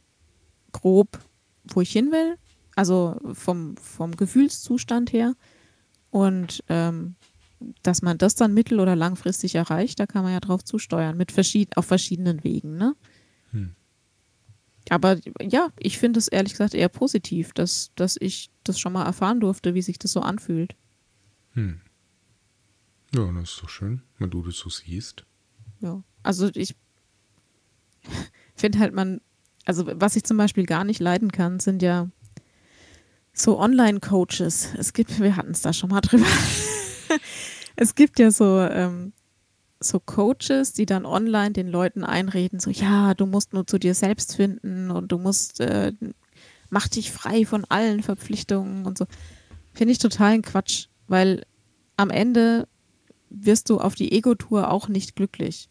grob, 0.72 1.20
wo 1.64 1.82
ich 1.82 1.92
hin 1.92 2.12
will, 2.12 2.38
also 2.76 3.20
vom, 3.34 3.78
vom 3.78 4.16
Gefühlszustand 4.16 5.14
her 5.14 5.36
und 6.10 6.64
ähm, 6.68 7.16
dass 7.82 8.02
man 8.02 8.18
das 8.18 8.36
dann 8.36 8.54
mittel- 8.54 8.80
oder 8.80 8.96
langfristig 8.96 9.56
erreicht, 9.56 10.00
da 10.00 10.06
kann 10.06 10.24
man 10.24 10.34
ja 10.34 10.40
drauf 10.40 10.64
zusteuern, 10.64 11.16
mit 11.16 11.32
verschied 11.32 11.78
auf 11.78 11.86
verschiedenen 11.86 12.44
Wegen, 12.44 12.76
ne? 12.76 12.96
Hm. 13.52 13.76
Aber 14.90 15.18
ja, 15.42 15.70
ich 15.80 15.98
finde 15.98 16.20
es 16.20 16.28
ehrlich 16.28 16.54
gesagt 16.54 16.74
eher 16.74 16.90
positiv, 16.90 17.54
dass, 17.54 17.92
dass 17.96 18.18
ich 18.20 18.52
das 18.66 18.80
schon 18.80 18.94
mal 18.94 19.06
erfahren 19.06 19.40
durfte, 19.40 19.74
wie 19.76 19.82
sich 19.82 19.98
das 19.98 20.12
so 20.12 20.20
anfühlt. 20.20 20.76
Hm. 21.52 21.80
Ja, 23.16 23.32
das 23.32 23.52
ist 23.52 23.64
doch 23.64 23.70
schön, 23.70 24.02
wenn 24.18 24.30
du 24.30 24.42
das 24.42 24.58
so 24.58 24.70
siehst. 24.70 25.26
Ja. 25.84 26.02
Also 26.24 26.50
ich 26.56 26.76
finde 28.56 28.80
halt 28.80 28.94
man, 28.94 29.22
also 29.66 29.86
was 29.88 30.16
ich 30.16 30.24
zum 30.24 30.38
Beispiel 30.38 30.66
gar 30.66 30.86
nicht 30.86 31.00
leiden 31.00 31.32
kann, 31.32 31.60
sind 31.60 31.82
ja 31.82 32.10
so 33.34 33.60
Online-Coaches. 33.60 34.70
Es 34.78 34.94
gibt, 34.94 35.20
wir 35.22 35.36
hatten 35.36 35.52
es 35.52 35.62
da 35.62 35.74
schon 35.74 35.90
mal 35.90 36.02
drüber. 36.02 36.26
es 37.76 37.96
gibt 37.96 38.18
ja 38.18 38.32
so, 38.32 38.60
ähm, 38.60 39.14
so 39.80 40.00
Coaches, 40.00 40.72
die 40.72 40.86
dann 40.86 41.06
online 41.06 41.52
den 41.52 41.68
Leuten 41.68 42.06
einreden, 42.06 42.60
so 42.60 42.70
ja, 42.70 43.14
du 43.14 43.26
musst 43.26 43.52
nur 43.52 43.68
zu 43.68 43.78
dir 43.78 43.94
selbst 43.94 44.38
finden 44.38 44.90
und 44.92 45.12
du 45.12 45.18
musst, 45.18 45.60
äh, 45.60 45.92
mach 46.70 46.88
dich 46.88 47.12
frei 47.12 47.46
von 47.46 47.66
allen 47.66 48.02
Verpflichtungen 48.02 48.86
und 48.86 48.98
so. 48.98 49.06
Finde 49.74 49.92
ich 49.92 49.98
totalen 49.98 50.42
Quatsch, 50.42 50.88
weil 51.08 51.46
am 51.98 52.12
Ende 52.12 52.68
wirst 53.30 53.70
du 53.70 53.80
auf 53.80 53.96
die 53.96 54.12
Ego-Tour 54.14 54.72
auch 54.72 54.88
nicht 54.88 55.16
glücklich. 55.16 55.70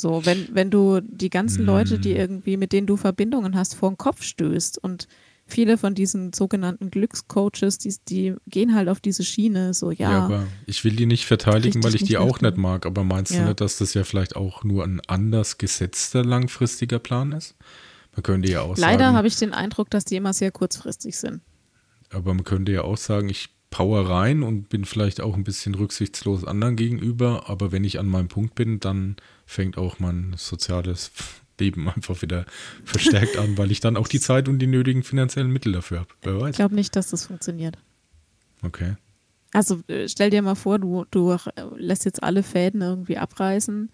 So, 0.00 0.24
wenn, 0.24 0.48
wenn 0.54 0.70
du 0.70 1.00
die 1.02 1.30
ganzen 1.30 1.64
Leute, 1.64 1.98
die 1.98 2.12
irgendwie, 2.12 2.56
mit 2.56 2.72
denen 2.72 2.86
du 2.86 2.96
Verbindungen 2.96 3.54
hast, 3.54 3.74
vor 3.74 3.90
den 3.90 3.98
Kopf 3.98 4.22
stößt 4.22 4.78
und 4.82 5.06
viele 5.46 5.76
von 5.78 5.94
diesen 5.94 6.32
sogenannten 6.32 6.90
Glückscoaches, 6.90 7.78
die, 7.78 7.94
die 8.08 8.34
gehen 8.46 8.74
halt 8.74 8.88
auf 8.88 9.00
diese 9.00 9.24
Schiene, 9.24 9.74
so 9.74 9.90
ja. 9.90 10.12
Ja, 10.12 10.24
aber 10.24 10.46
ich 10.66 10.84
will 10.84 10.94
die 10.94 11.06
nicht 11.06 11.26
verteidigen, 11.26 11.82
weil 11.82 11.94
ich 11.94 12.04
die 12.04 12.18
auch 12.18 12.40
nicht 12.40 12.56
mag. 12.56 12.86
Aber 12.86 13.04
meinst 13.04 13.32
du 13.32 13.36
Ja. 13.36 13.44
nicht, 13.48 13.60
dass 13.60 13.78
das 13.78 13.94
ja 13.94 14.04
vielleicht 14.04 14.36
auch 14.36 14.64
nur 14.64 14.84
ein 14.84 15.00
anders 15.08 15.58
gesetzter 15.58 16.24
langfristiger 16.24 16.98
Plan 16.98 17.32
ist? 17.32 17.56
Man 18.14 18.22
könnte 18.22 18.50
ja 18.50 18.62
auch 18.62 18.76
Leider 18.76 19.04
sagen, 19.04 19.16
habe 19.16 19.28
ich 19.28 19.36
den 19.36 19.52
Eindruck, 19.52 19.90
dass 19.90 20.04
die 20.04 20.16
immer 20.16 20.32
sehr 20.32 20.50
kurzfristig 20.50 21.16
sind. 21.16 21.42
aber 22.12 22.34
man 22.34 22.44
könnte 22.44 22.72
ja 22.72 22.82
auch 22.82 22.96
sagen, 22.96 23.28
ich 23.28 23.50
power 23.70 24.08
rein 24.08 24.42
und 24.42 24.68
bin 24.68 24.84
vielleicht 24.84 25.20
auch 25.20 25.36
ein 25.36 25.44
bisschen 25.44 25.76
rücksichtslos 25.76 26.44
anderen 26.44 26.74
gegenüber, 26.74 27.48
aber 27.48 27.70
wenn 27.70 27.84
ich 27.84 28.00
an 28.00 28.06
meinem 28.08 28.26
Punkt 28.26 28.56
bin, 28.56 28.80
dann 28.80 29.14
fängt 29.50 29.76
auch 29.76 29.98
mein 29.98 30.34
soziales 30.36 31.10
Leben 31.58 31.88
einfach 31.88 32.22
wieder 32.22 32.46
verstärkt 32.84 33.36
an, 33.36 33.58
weil 33.58 33.70
ich 33.72 33.80
dann 33.80 33.96
auch 33.96 34.06
die 34.08 34.20
Zeit 34.20 34.48
und 34.48 34.60
die 34.60 34.66
nötigen 34.68 35.02
finanziellen 35.02 35.50
Mittel 35.50 35.72
dafür 35.72 36.00
habe. 36.00 36.08
Wer 36.22 36.36
Ich 36.36 36.40
weiß. 36.42 36.56
glaube 36.56 36.74
nicht, 36.76 36.94
dass 36.94 37.10
das 37.10 37.26
funktioniert. 37.26 37.76
Okay. 38.62 38.94
Also 39.52 39.80
äh, 39.88 40.08
stell 40.08 40.30
dir 40.30 40.40
mal 40.42 40.54
vor, 40.54 40.78
du, 40.78 41.04
du 41.10 41.32
äh, 41.32 41.38
lässt 41.76 42.04
jetzt 42.04 42.22
alle 42.22 42.44
Fäden 42.44 42.80
irgendwie 42.80 43.18
abreißen, 43.18 43.90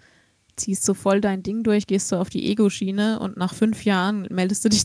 ziehst 0.57 0.85
so 0.85 0.93
voll 0.93 1.23
dein 1.23 1.43
Ding 1.43 1.63
durch, 1.63 1.87
gehst 1.87 2.09
so 2.09 2.19
auf 2.19 2.29
die 2.29 2.47
Ego-Schiene 2.51 3.19
und 3.19 3.39
nach 3.39 3.55
fünf 3.55 3.85
Jahren 3.85 4.29
meldest 4.31 4.65
du 4.65 4.69
dich 4.69 4.85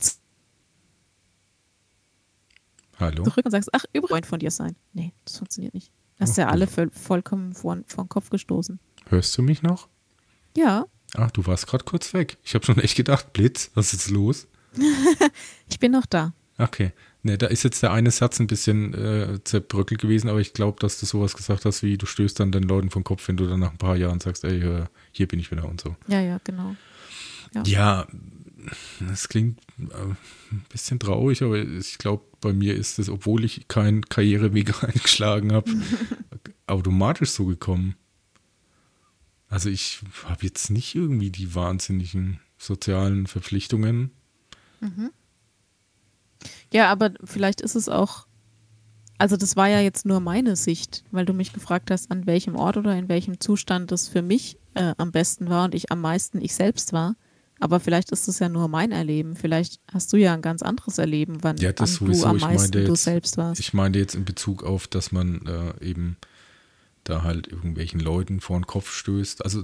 Hallo? 2.98 3.24
zurück 3.24 3.46
und 3.46 3.52
sagst, 3.52 3.70
ach, 3.74 3.84
übrigens 3.94 4.28
von 4.28 4.40
dir 4.40 4.52
sein. 4.52 4.76
Nee, 4.94 5.12
das 5.26 5.38
funktioniert 5.38 5.74
nicht. 5.74 5.92
Hast 6.20 6.38
ja 6.38 6.48
alle 6.48 6.68
voll, 6.68 6.90
vollkommen 6.92 7.54
vor, 7.54 7.78
vor 7.88 8.04
den 8.06 8.10
Kopf 8.10 8.30
gestoßen. 8.30 8.80
Hörst 9.10 9.38
du 9.38 9.42
mich 9.42 9.64
noch? 9.64 9.90
Ja, 10.56 10.86
Ach, 11.16 11.32
du 11.32 11.46
warst 11.46 11.68
gerade 11.68 11.84
kurz 11.84 12.14
weg. 12.14 12.38
Ich 12.44 12.56
habe 12.56 12.66
schon 12.66 12.78
echt 12.78 12.96
gedacht, 12.96 13.34
Blitz, 13.34 13.72
was 13.74 13.94
ist 13.94 14.10
los? 14.10 14.48
ich 15.70 15.80
bin 15.80 15.92
noch 15.92 16.06
da. 16.06 16.34
Okay. 16.58 16.92
Ne, 17.24 17.38
da 17.38 17.48
ist 17.48 17.64
jetzt 17.64 17.84
der 17.84 17.92
eine 17.92 18.10
Satz 18.10 18.40
ein 18.40 18.48
bisschen 18.48 18.94
äh, 18.94 19.44
zerbröckelt 19.44 20.02
gewesen, 20.02 20.28
aber 20.28 20.40
ich 20.40 20.54
glaube, 20.54 20.80
dass 20.80 21.00
du 21.00 21.06
sowas 21.06 21.36
gesagt 21.36 21.66
hast, 21.66 21.84
wie 21.84 21.98
du 21.98 22.08
stößt 22.08 22.40
dann 22.40 22.52
den 22.52 22.64
Leuten 22.64 22.90
vom 22.90 23.04
Kopf, 23.04 23.28
wenn 23.28 23.38
du 23.38 23.46
dann 23.48 23.60
nach 23.60 23.72
ein 23.72 23.78
paar 23.78 23.96
Jahren 23.96 24.20
sagst, 24.20 24.44
ey, 24.44 24.60
äh, 24.64 24.86
hier 25.12 25.28
bin 25.28 25.40
ich 25.40 25.52
wieder 25.52 25.68
und 25.68 25.82
so. 25.82 25.96
Ja, 26.08 26.20
ja, 26.20 26.40
genau. 26.44 26.76
Ja. 27.54 27.64
Ja, 27.64 28.08
das 29.08 29.30
klingt 29.30 29.60
äh, 29.78 29.94
ein 30.52 30.66
bisschen 30.70 30.98
traurig, 30.98 31.44
aber 31.44 31.60
ich 31.60 32.00
glaube, 32.00 32.24
bei 32.40 32.54
mir 32.54 32.76
ist 32.76 32.98
es, 32.98 33.08
obwohl 33.08 33.44
ich 33.44 33.68
keinen 33.68 34.04
Karriereweg 34.04 34.84
eingeschlagen 34.84 35.54
habe, 35.54 35.72
automatisch 36.66 37.32
so 37.32 37.46
gekommen. 37.46 37.96
Also 39.52 39.70
ich 39.70 40.00
habe 40.26 40.44
jetzt 40.46 40.72
nicht 40.72 40.96
irgendwie 40.96 41.30
die 41.30 41.54
wahnsinnigen 41.54 42.40
sozialen 42.58 43.28
Verpflichtungen. 43.28 44.12
Ja, 46.74 46.90
aber 46.90 47.12
vielleicht 47.24 47.62
ist 47.62 47.76
es 47.76 47.90
auch, 47.90 48.26
also 49.18 49.38
das 49.38 49.56
war 49.56 49.68
ja 49.68 49.80
jetzt 49.82 50.06
nur 50.06 50.20
meine 50.22 50.56
Sicht, 50.56 51.04
weil 51.12 51.26
du 51.26 51.34
mich 51.34 51.54
gefragt 51.54 51.92
hast, 51.92 52.10
an 52.12 52.26
welchem 52.26 52.56
Ort 52.56 52.78
oder 52.78 52.98
in 52.98 53.10
welchem 53.10 53.40
Zustand 53.40 53.92
das 53.92 54.08
für 54.08 54.22
mich 54.22 54.58
äh, 54.74 54.94
am 54.98 55.12
besten 55.12 55.50
war 55.50 55.66
und 55.66 55.76
ich 55.76 55.92
am 55.92 56.02
meisten 56.02 56.42
ich 56.42 56.56
selbst 56.56 56.94
war. 56.94 57.16
Aber 57.60 57.80
vielleicht 57.80 58.12
ist 58.12 58.28
es 58.28 58.40
ja 58.40 58.50
nur 58.50 58.68
mein 58.70 58.92
Erleben. 58.92 59.36
Vielleicht 59.36 59.80
hast 59.94 60.12
du 60.14 60.18
ja 60.18 60.34
ein 60.34 60.42
ganz 60.42 60.64
anderes 60.64 60.98
Erleben, 60.98 61.44
wann 61.44 61.58
Ja, 61.58 61.72
wann 61.78 61.90
du 62.12 62.24
am 62.26 62.38
meisten 62.38 62.56
meinte 62.56 62.84
du 62.86 62.92
jetzt- 62.94 63.04
selbst 63.04 63.38
warst. 63.38 63.60
Ich 63.60 63.74
meine 63.74 63.98
jetzt 64.00 64.16
in 64.16 64.26
Bezug 64.26 64.64
auf, 64.64 64.88
dass 64.88 65.12
man 65.12 65.46
äh, 65.46 65.86
eben 65.86 66.18
da 67.04 67.24
halt 67.24 67.48
irgendwelchen 67.48 68.00
Leuten 68.00 68.40
vor 68.42 68.60
den 68.60 68.68
Kopf 68.68 68.94
stößt. 68.94 69.44
Also 69.44 69.64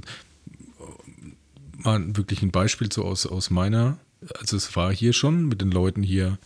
mal 1.78 2.16
wirklich 2.18 2.42
ein 2.42 2.52
Beispiel 2.52 2.92
so 2.92 3.04
aus, 3.06 3.26
aus 3.26 3.50
meiner, 3.50 3.98
also 4.40 4.58
es 4.58 4.76
war 4.76 4.94
hier 4.94 5.14
schon 5.14 5.48
mit 5.48 5.62
den 5.62 5.72
Leuten 5.72 6.04
hier, 6.04 6.40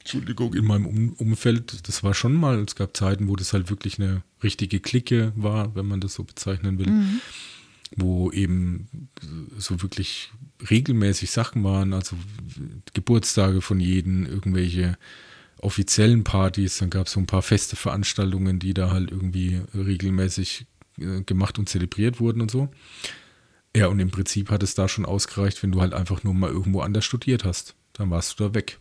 Entschuldigung, 0.00 0.54
in 0.54 0.64
meinem 0.64 0.86
um 0.86 1.12
Umfeld, 1.12 1.88
das 1.88 2.02
war 2.02 2.12
schon 2.12 2.34
mal, 2.34 2.58
es 2.58 2.74
gab 2.74 2.96
Zeiten, 2.96 3.28
wo 3.28 3.36
das 3.36 3.52
halt 3.52 3.70
wirklich 3.70 4.00
eine 4.00 4.22
richtige 4.42 4.80
Clique 4.80 5.32
war, 5.36 5.74
wenn 5.76 5.86
man 5.86 6.00
das 6.00 6.14
so 6.14 6.24
bezeichnen 6.24 6.78
will, 6.78 7.20
wo 7.96 8.30
eben 8.32 9.08
so 9.58 9.80
wirklich 9.80 10.32
regelmäßig 10.68 11.30
Sachen 11.30 11.62
waren, 11.62 11.92
also 11.92 12.16
Geburtstage 12.94 13.60
von 13.60 13.80
jedem, 13.80 14.26
irgendwelche 14.26 14.98
offiziellen 15.58 16.24
Partys, 16.24 16.78
dann 16.78 16.90
gab 16.90 17.06
es 17.06 17.12
so 17.12 17.20
ein 17.20 17.26
paar 17.26 17.42
feste 17.42 17.76
Veranstaltungen, 17.76 18.58
die 18.58 18.74
da 18.74 18.90
halt 18.90 19.10
irgendwie 19.10 19.60
regelmäßig 19.74 20.66
äh, 20.98 21.22
gemacht 21.22 21.58
und 21.58 21.68
zelebriert 21.68 22.20
wurden 22.20 22.40
und 22.40 22.50
so. 22.50 22.68
Ja, 23.74 23.86
und 23.86 24.00
im 24.00 24.10
Prinzip 24.10 24.50
hat 24.50 24.62
es 24.62 24.74
da 24.74 24.88
schon 24.88 25.06
ausgereicht, 25.06 25.62
wenn 25.62 25.72
du 25.72 25.80
halt 25.80 25.94
einfach 25.94 26.24
nur 26.24 26.34
mal 26.34 26.50
irgendwo 26.50 26.80
anders 26.80 27.04
studiert 27.04 27.44
hast. 27.44 27.74
Dann 27.94 28.10
warst 28.10 28.38
du 28.38 28.44
da 28.44 28.54
weg. 28.54 28.78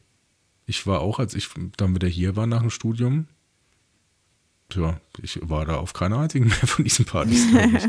Ich 0.65 0.85
war 0.85 0.99
auch, 0.99 1.19
als 1.19 1.33
ich 1.33 1.49
dann 1.77 1.95
wieder 1.95 2.07
hier 2.07 2.35
war 2.35 2.47
nach 2.47 2.61
dem 2.61 2.69
Studium, 2.69 3.27
tja, 4.69 4.99
ich 5.21 5.39
war 5.41 5.65
da 5.65 5.75
auf 5.75 5.93
keiner 5.93 6.19
einzigen 6.19 6.45
mehr 6.47 6.67
von 6.67 6.83
diesen 6.83 7.05
Partys, 7.05 7.45
ich. 7.45 7.87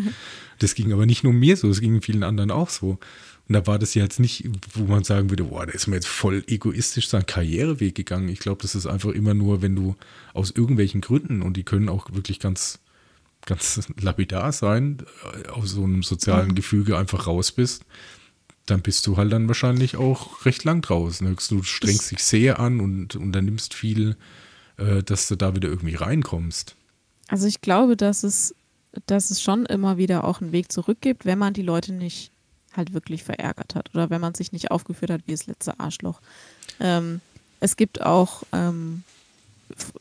Das 0.58 0.74
ging 0.74 0.92
aber 0.92 1.06
nicht 1.06 1.24
nur 1.24 1.32
mir 1.32 1.56
so, 1.56 1.68
es 1.68 1.80
ging 1.80 2.02
vielen 2.02 2.22
anderen 2.22 2.50
auch 2.50 2.68
so. 2.68 2.98
Und 3.48 3.54
da 3.54 3.66
war 3.66 3.78
das 3.78 3.94
ja 3.94 4.02
jetzt 4.02 4.20
nicht, 4.20 4.48
wo 4.74 4.84
man 4.84 5.04
sagen 5.04 5.30
würde, 5.30 5.44
boah, 5.44 5.66
da 5.66 5.72
ist 5.72 5.86
mir 5.86 5.96
jetzt 5.96 6.06
voll 6.06 6.44
egoistisch 6.46 7.08
seinen 7.08 7.26
Karriereweg 7.26 7.94
gegangen. 7.94 8.28
Ich 8.28 8.38
glaube, 8.38 8.62
das 8.62 8.74
ist 8.74 8.86
einfach 8.86 9.10
immer 9.10 9.34
nur, 9.34 9.62
wenn 9.62 9.74
du 9.74 9.96
aus 10.32 10.50
irgendwelchen 10.50 11.00
Gründen, 11.00 11.42
und 11.42 11.56
die 11.56 11.64
können 11.64 11.88
auch 11.88 12.12
wirklich 12.12 12.38
ganz, 12.38 12.78
ganz 13.44 13.80
lapidar 14.00 14.52
sein, 14.52 14.98
äh, 15.44 15.48
aus 15.48 15.70
so 15.70 15.84
einem 15.84 16.02
sozialen 16.02 16.54
Gefüge 16.54 16.96
einfach 16.96 17.26
raus 17.26 17.52
bist, 17.52 17.84
dann 18.66 18.80
bist 18.80 19.06
du 19.06 19.16
halt 19.16 19.32
dann 19.32 19.48
wahrscheinlich 19.48 19.96
auch 19.96 20.44
recht 20.46 20.64
lang 20.64 20.82
draußen. 20.82 21.36
Du 21.48 21.62
strengst 21.62 22.12
dich 22.12 22.22
sehr 22.22 22.60
an 22.60 22.80
und 22.80 23.16
unternimmst 23.16 23.74
viel, 23.74 24.16
äh, 24.76 25.02
dass 25.02 25.28
du 25.28 25.36
da 25.36 25.54
wieder 25.54 25.68
irgendwie 25.68 25.96
reinkommst. 25.96 26.76
Also 27.28 27.46
ich 27.46 27.60
glaube, 27.60 27.96
dass 27.96 28.22
es, 28.22 28.54
dass 29.06 29.30
es 29.30 29.42
schon 29.42 29.66
immer 29.66 29.96
wieder 29.96 30.24
auch 30.24 30.40
einen 30.40 30.52
Weg 30.52 30.70
zurück 30.70 30.98
gibt, 31.00 31.24
wenn 31.24 31.38
man 31.38 31.54
die 31.54 31.62
Leute 31.62 31.92
nicht 31.92 32.31
halt 32.76 32.92
wirklich 32.94 33.24
verärgert 33.24 33.74
hat 33.74 33.90
oder 33.94 34.10
wenn 34.10 34.20
man 34.20 34.34
sich 34.34 34.52
nicht 34.52 34.70
aufgeführt 34.70 35.10
hat 35.10 35.22
wie 35.26 35.32
das 35.32 35.46
letzte 35.46 35.78
Arschloch. 35.80 36.20
Ähm, 36.80 37.20
es 37.60 37.76
gibt 37.76 38.02
auch 38.02 38.42
ähm, 38.52 39.04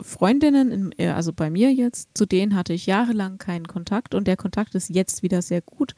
Freundinnen, 0.02 0.72
in, 0.72 0.96
äh, 0.98 1.10
also 1.10 1.34
bei 1.34 1.50
mir 1.50 1.72
jetzt, 1.74 2.10
zu 2.14 2.26
denen 2.26 2.56
hatte 2.56 2.74
ich 2.74 2.86
jahrelang 2.86 3.38
keinen 3.38 3.68
Kontakt 3.68 4.16
und 4.16 4.28
der 4.28 4.38
Kontakt 4.38 4.76
ist 4.76 4.90
jetzt 4.90 5.24
wieder 5.24 5.42
sehr 5.42 5.62
gut. 5.62 5.96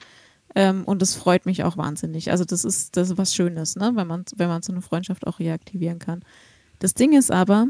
Ähm, 0.55 0.84
und 0.84 1.01
das 1.01 1.15
freut 1.15 1.45
mich 1.45 1.63
auch 1.63 1.78
wahnsinnig. 1.78 2.32
Also 2.32 2.45
das 2.45 2.63
ist, 2.63 2.95
das 2.95 3.09
ist 3.09 3.17
was 3.17 3.34
Schönes, 3.34 3.76
ne? 3.76 3.91
wenn, 3.95 4.07
man, 4.07 4.26
wenn 4.36 4.49
man 4.49 4.61
so 4.61 4.71
eine 4.71 4.82
Freundschaft 4.82 5.26
auch 5.26 5.39
reaktivieren 5.39 5.99
kann. 5.99 6.24
Das 6.80 6.93
Ding 6.93 7.17
ist 7.17 7.32
aber, 7.32 7.67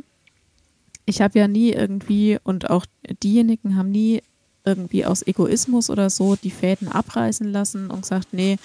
ich 1.06 1.22
habe 1.22 1.39
ja 1.39 1.47
nie 1.47 1.72
irgendwie 1.72 2.39
und 2.43 2.70
auch 2.70 2.86
diejenigen 3.22 3.78
haben 3.78 3.91
nie 3.91 4.22
irgendwie 4.66 5.06
aus 5.06 5.26
Egoismus 5.26 5.89
oder 5.89 6.10
so 6.10 6.36
die 6.36 6.51
Fäden 6.51 6.88
abreißen 6.88 7.51
lassen 7.51 7.89
und 7.89 8.01
gesagt, 8.01 8.30
nee, 8.32 8.58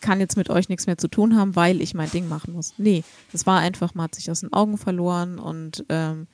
kann 0.00 0.20
jetzt 0.20 0.36
mit 0.36 0.50
euch 0.50 0.68
nichts 0.68 0.86
mehr 0.86 0.98
zu 0.98 1.08
tun 1.08 1.36
haben, 1.36 1.56
weil 1.56 1.80
ich 1.80 1.94
mein 1.94 2.10
Ding 2.10 2.28
machen 2.28 2.52
muss. 2.52 2.74
Nee, 2.78 3.04
das 3.32 3.46
war 3.46 3.58
einfach, 3.60 3.94
man 3.94 4.04
hat 4.04 4.14
sich 4.14 4.30
aus 4.30 4.40
den 4.40 4.52
Augen 4.52 4.78
verloren 4.78 5.38
und 5.38 5.84
ähm, 5.88 6.26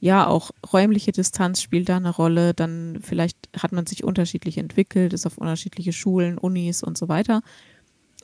ja, 0.00 0.26
auch 0.26 0.50
räumliche 0.72 1.12
Distanz 1.12 1.60
spielt 1.60 1.90
da 1.90 1.96
eine 1.96 2.10
Rolle. 2.10 2.54
Dann 2.54 3.00
vielleicht 3.02 3.36
hat 3.56 3.72
man 3.72 3.86
sich 3.86 4.02
unterschiedlich 4.02 4.56
entwickelt, 4.56 5.12
ist 5.12 5.26
auf 5.26 5.36
unterschiedliche 5.36 5.92
Schulen, 5.92 6.38
Unis 6.38 6.82
und 6.82 6.96
so 6.96 7.08
weiter. 7.08 7.42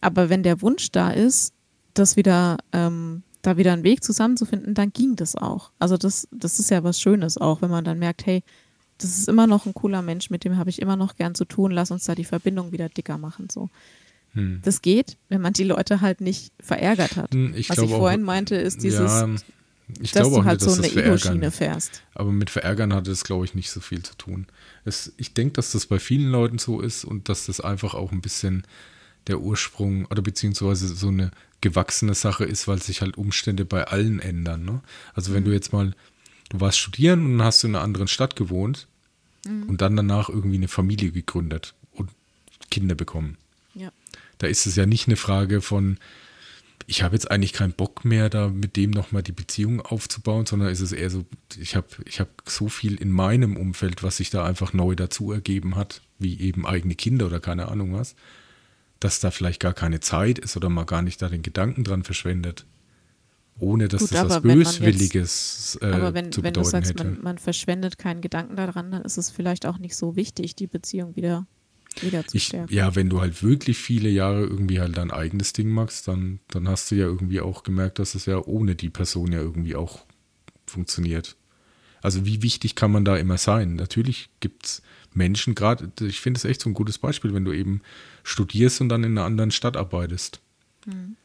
Aber 0.00 0.30
wenn 0.30 0.42
der 0.42 0.62
Wunsch 0.62 0.90
da 0.90 1.10
ist, 1.10 1.52
das 1.92 2.16
wieder, 2.16 2.56
ähm, 2.72 3.22
da 3.42 3.58
wieder 3.58 3.72
einen 3.72 3.84
Weg 3.84 4.02
zusammenzufinden, 4.02 4.74
dann 4.74 4.92
ging 4.92 5.16
das 5.16 5.36
auch. 5.36 5.70
Also 5.78 5.96
das, 5.98 6.26
das 6.30 6.58
ist 6.58 6.70
ja 6.70 6.82
was 6.82 7.00
Schönes 7.00 7.38
auch, 7.38 7.60
wenn 7.60 7.70
man 7.70 7.84
dann 7.84 7.98
merkt, 7.98 8.24
hey, 8.24 8.42
das 8.98 9.18
ist 9.18 9.28
immer 9.28 9.46
noch 9.46 9.66
ein 9.66 9.74
cooler 9.74 10.00
Mensch, 10.00 10.30
mit 10.30 10.44
dem 10.44 10.56
habe 10.56 10.70
ich 10.70 10.80
immer 10.80 10.96
noch 10.96 11.16
gern 11.16 11.34
zu 11.34 11.44
tun, 11.44 11.70
lass 11.70 11.90
uns 11.90 12.04
da 12.04 12.14
die 12.14 12.24
Verbindung 12.24 12.72
wieder 12.72 12.88
dicker 12.88 13.18
machen. 13.18 13.48
So. 13.50 13.68
Hm. 14.36 14.60
Das 14.62 14.82
geht, 14.82 15.16
wenn 15.28 15.40
man 15.40 15.54
die 15.54 15.64
Leute 15.64 16.02
halt 16.02 16.20
nicht 16.20 16.52
verärgert 16.60 17.16
hat. 17.16 17.32
Hm, 17.32 17.54
ich 17.54 17.70
Was 17.70 17.78
ich 17.78 17.90
vorhin 17.90 18.22
auch, 18.22 18.26
meinte, 18.26 18.54
ist 18.54 18.82
dieses, 18.82 19.10
ja, 19.10 19.26
dass 20.12 20.28
du 20.28 20.44
halt 20.44 20.60
nicht, 20.60 20.70
so 20.70 20.82
eine 20.82 20.92
Ego-Schiene 20.92 21.50
fährst. 21.50 22.02
Aber 22.14 22.32
mit 22.32 22.50
Verärgern 22.50 22.92
hat 22.92 23.08
es, 23.08 23.24
glaube 23.24 23.46
ich, 23.46 23.54
nicht 23.54 23.70
so 23.70 23.80
viel 23.80 24.02
zu 24.02 24.14
tun. 24.16 24.46
Es, 24.84 25.12
ich 25.16 25.32
denke, 25.32 25.54
dass 25.54 25.72
das 25.72 25.86
bei 25.86 25.98
vielen 25.98 26.30
Leuten 26.30 26.58
so 26.58 26.80
ist 26.80 27.04
und 27.04 27.30
dass 27.30 27.46
das 27.46 27.60
einfach 27.60 27.94
auch 27.94 28.12
ein 28.12 28.20
bisschen 28.20 28.64
der 29.26 29.40
Ursprung 29.40 30.04
oder 30.06 30.20
beziehungsweise 30.20 30.86
so 30.88 31.08
eine 31.08 31.30
gewachsene 31.62 32.14
Sache 32.14 32.44
ist, 32.44 32.68
weil 32.68 32.82
sich 32.82 33.00
halt 33.00 33.16
Umstände 33.16 33.64
bei 33.64 33.84
allen 33.84 34.20
ändern. 34.20 34.64
Ne? 34.64 34.82
Also 35.14 35.32
wenn 35.32 35.44
du 35.44 35.52
jetzt 35.52 35.72
mal, 35.72 35.94
du 36.50 36.60
warst 36.60 36.78
studieren 36.78 37.24
und 37.24 37.38
dann 37.38 37.46
hast 37.46 37.62
du 37.62 37.68
in 37.68 37.74
einer 37.74 37.82
anderen 37.82 38.06
Stadt 38.06 38.36
gewohnt 38.36 38.86
und 39.46 39.80
dann 39.80 39.96
danach 39.96 40.28
irgendwie 40.28 40.56
eine 40.56 40.68
Familie 40.68 41.10
gegründet 41.10 41.74
und 41.92 42.10
Kinder 42.70 42.94
bekommen. 42.94 43.36
Ja. 43.74 43.90
Da 44.38 44.46
ist 44.46 44.66
es 44.66 44.76
ja 44.76 44.86
nicht 44.86 45.06
eine 45.08 45.16
Frage 45.16 45.60
von, 45.60 45.98
ich 46.86 47.02
habe 47.02 47.14
jetzt 47.14 47.30
eigentlich 47.30 47.52
keinen 47.52 47.72
Bock 47.72 48.04
mehr, 48.04 48.28
da 48.28 48.48
mit 48.48 48.76
dem 48.76 48.90
nochmal 48.90 49.22
die 49.22 49.32
Beziehung 49.32 49.80
aufzubauen, 49.80 50.46
sondern 50.46 50.68
ist 50.68 50.80
es 50.80 50.92
eher 50.92 51.10
so, 51.10 51.24
ich 51.58 51.74
habe 51.74 51.86
ich 52.04 52.20
hab 52.20 52.28
so 52.46 52.68
viel 52.68 52.94
in 52.96 53.10
meinem 53.10 53.56
Umfeld, 53.56 54.02
was 54.02 54.18
sich 54.18 54.30
da 54.30 54.44
einfach 54.44 54.72
neu 54.72 54.94
dazu 54.94 55.32
ergeben 55.32 55.74
hat, 55.76 56.02
wie 56.18 56.38
eben 56.40 56.66
eigene 56.66 56.94
Kinder 56.94 57.26
oder 57.26 57.40
keine 57.40 57.68
Ahnung 57.68 57.92
was, 57.94 58.14
dass 59.00 59.20
da 59.20 59.30
vielleicht 59.30 59.60
gar 59.60 59.74
keine 59.74 60.00
Zeit 60.00 60.38
ist 60.38 60.56
oder 60.56 60.68
man 60.68 60.86
gar 60.86 61.02
nicht 61.02 61.20
da 61.22 61.28
den 61.28 61.42
Gedanken 61.42 61.82
dran 61.84 62.04
verschwendet. 62.04 62.66
Ohne 63.58 63.88
dass 63.88 64.02
Gut, 64.02 64.12
das 64.12 64.28
was 64.28 64.44
wenn 64.44 64.48
man 64.50 64.58
jetzt- 64.58 64.78
Böswilliges 64.80 65.78
äh, 65.80 65.86
Aber 65.86 66.12
wenn, 66.12 66.30
zu 66.30 66.42
wenn 66.42 66.52
du 66.52 66.60
bedeuten 66.60 66.70
sagst, 66.70 66.90
hätte. 66.90 67.04
man, 67.04 67.22
man 67.22 67.38
verschwendet 67.38 67.96
keinen 67.96 68.20
Gedanken 68.20 68.54
daran, 68.54 68.90
dann 68.90 69.02
ist 69.02 69.16
es 69.16 69.30
vielleicht 69.30 69.64
auch 69.64 69.78
nicht 69.78 69.96
so 69.96 70.14
wichtig, 70.14 70.56
die 70.56 70.66
Beziehung 70.66 71.16
wieder, 71.16 71.46
wieder 72.02 72.26
zu 72.26 72.36
Ich, 72.36 72.44
stärken. 72.46 72.72
ja, 72.72 72.94
wenn 72.94 73.08
du 73.08 73.20
halt 73.20 73.42
wirklich 73.42 73.78
viele 73.78 74.08
Jahre 74.08 74.40
irgendwie 74.42 74.80
halt 74.80 74.96
dein 74.96 75.10
eigenes 75.10 75.52
Ding 75.52 75.70
machst, 75.70 76.08
dann, 76.08 76.40
dann 76.48 76.68
hast 76.68 76.90
du 76.90 76.94
ja 76.96 77.06
irgendwie 77.06 77.40
auch 77.40 77.62
gemerkt, 77.62 77.98
dass 77.98 78.14
es 78.14 78.26
ja 78.26 78.38
ohne 78.38 78.74
die 78.74 78.90
Person 78.90 79.32
ja 79.32 79.40
irgendwie 79.40 79.76
auch 79.76 80.04
funktioniert. 80.66 81.36
Also 82.02 82.24
wie 82.26 82.42
wichtig 82.42 82.74
kann 82.74 82.92
man 82.92 83.04
da 83.04 83.16
immer 83.16 83.38
sein? 83.38 83.74
Natürlich 83.74 84.28
gibt 84.40 84.66
es 84.66 84.82
Menschen, 85.14 85.54
gerade, 85.54 85.90
ich 86.02 86.20
finde 86.20 86.38
es 86.38 86.44
echt 86.44 86.60
so 86.60 86.70
ein 86.70 86.74
gutes 86.74 86.98
Beispiel, 86.98 87.34
wenn 87.34 87.44
du 87.44 87.52
eben 87.52 87.80
studierst 88.22 88.80
und 88.80 88.88
dann 88.88 89.02
in 89.02 89.12
einer 89.12 89.24
anderen 89.26 89.50
Stadt 89.50 89.76
arbeitest. 89.76 90.40
Hm. 90.84 91.16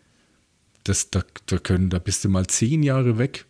Das, 0.84 1.12
da, 1.12 1.24
da 1.46 1.58
können, 1.60 1.90
da 1.90 2.00
bist 2.00 2.24
du 2.24 2.30
mal 2.30 2.48
zehn 2.48 2.82
Jahre 2.82 3.18
weg. 3.18 3.46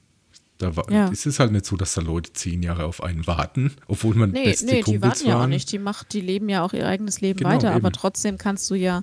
Da 0.62 0.76
wa- 0.76 0.86
Ja. 0.89 1.07
ist 1.07 1.26
es 1.26 1.39
halt 1.39 1.51
nicht 1.51 1.66
so, 1.66 1.76
dass 1.76 1.93
da 1.95 2.01
Leute 2.01 2.34
zehn 2.34 2.62
Jahre 2.62 2.86
auf 2.86 3.01
einen 3.01 3.26
warten, 3.26 3.72
obwohl 3.88 4.14
man 4.16 4.32
Nee, 4.32 4.43
beste 4.45 4.66
nee, 4.68 4.72
die 4.78 4.82
Kumpels 4.84 5.01
warten 5.22 5.28
ja 5.28 5.36
auch 5.36 5.39
waren. 5.39 5.49
nicht. 5.49 5.72
Die, 5.72 5.80
macht, 5.80 6.14
die 6.14 6.22
leben 6.22 6.49
ja 6.49 6.64
auch 6.64 6.74
ihr 6.74 6.88
eigenes 6.88 7.20
Leben 7.22 7.39
Genau, 7.39 7.49
weiter, 7.49 7.70
aber 7.72 7.88
eben. 7.88 7.93
trotzdem 7.93 8.38
kannst 8.38 8.70
du 8.70 8.76
ja, 8.76 9.01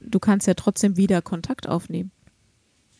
du 0.00 0.18
kannst 0.18 0.46
ja 0.46 0.54
trotzdem 0.54 0.96
wieder 0.96 1.20
Kontakt 1.22 1.68
aufnehmen. 1.68 2.10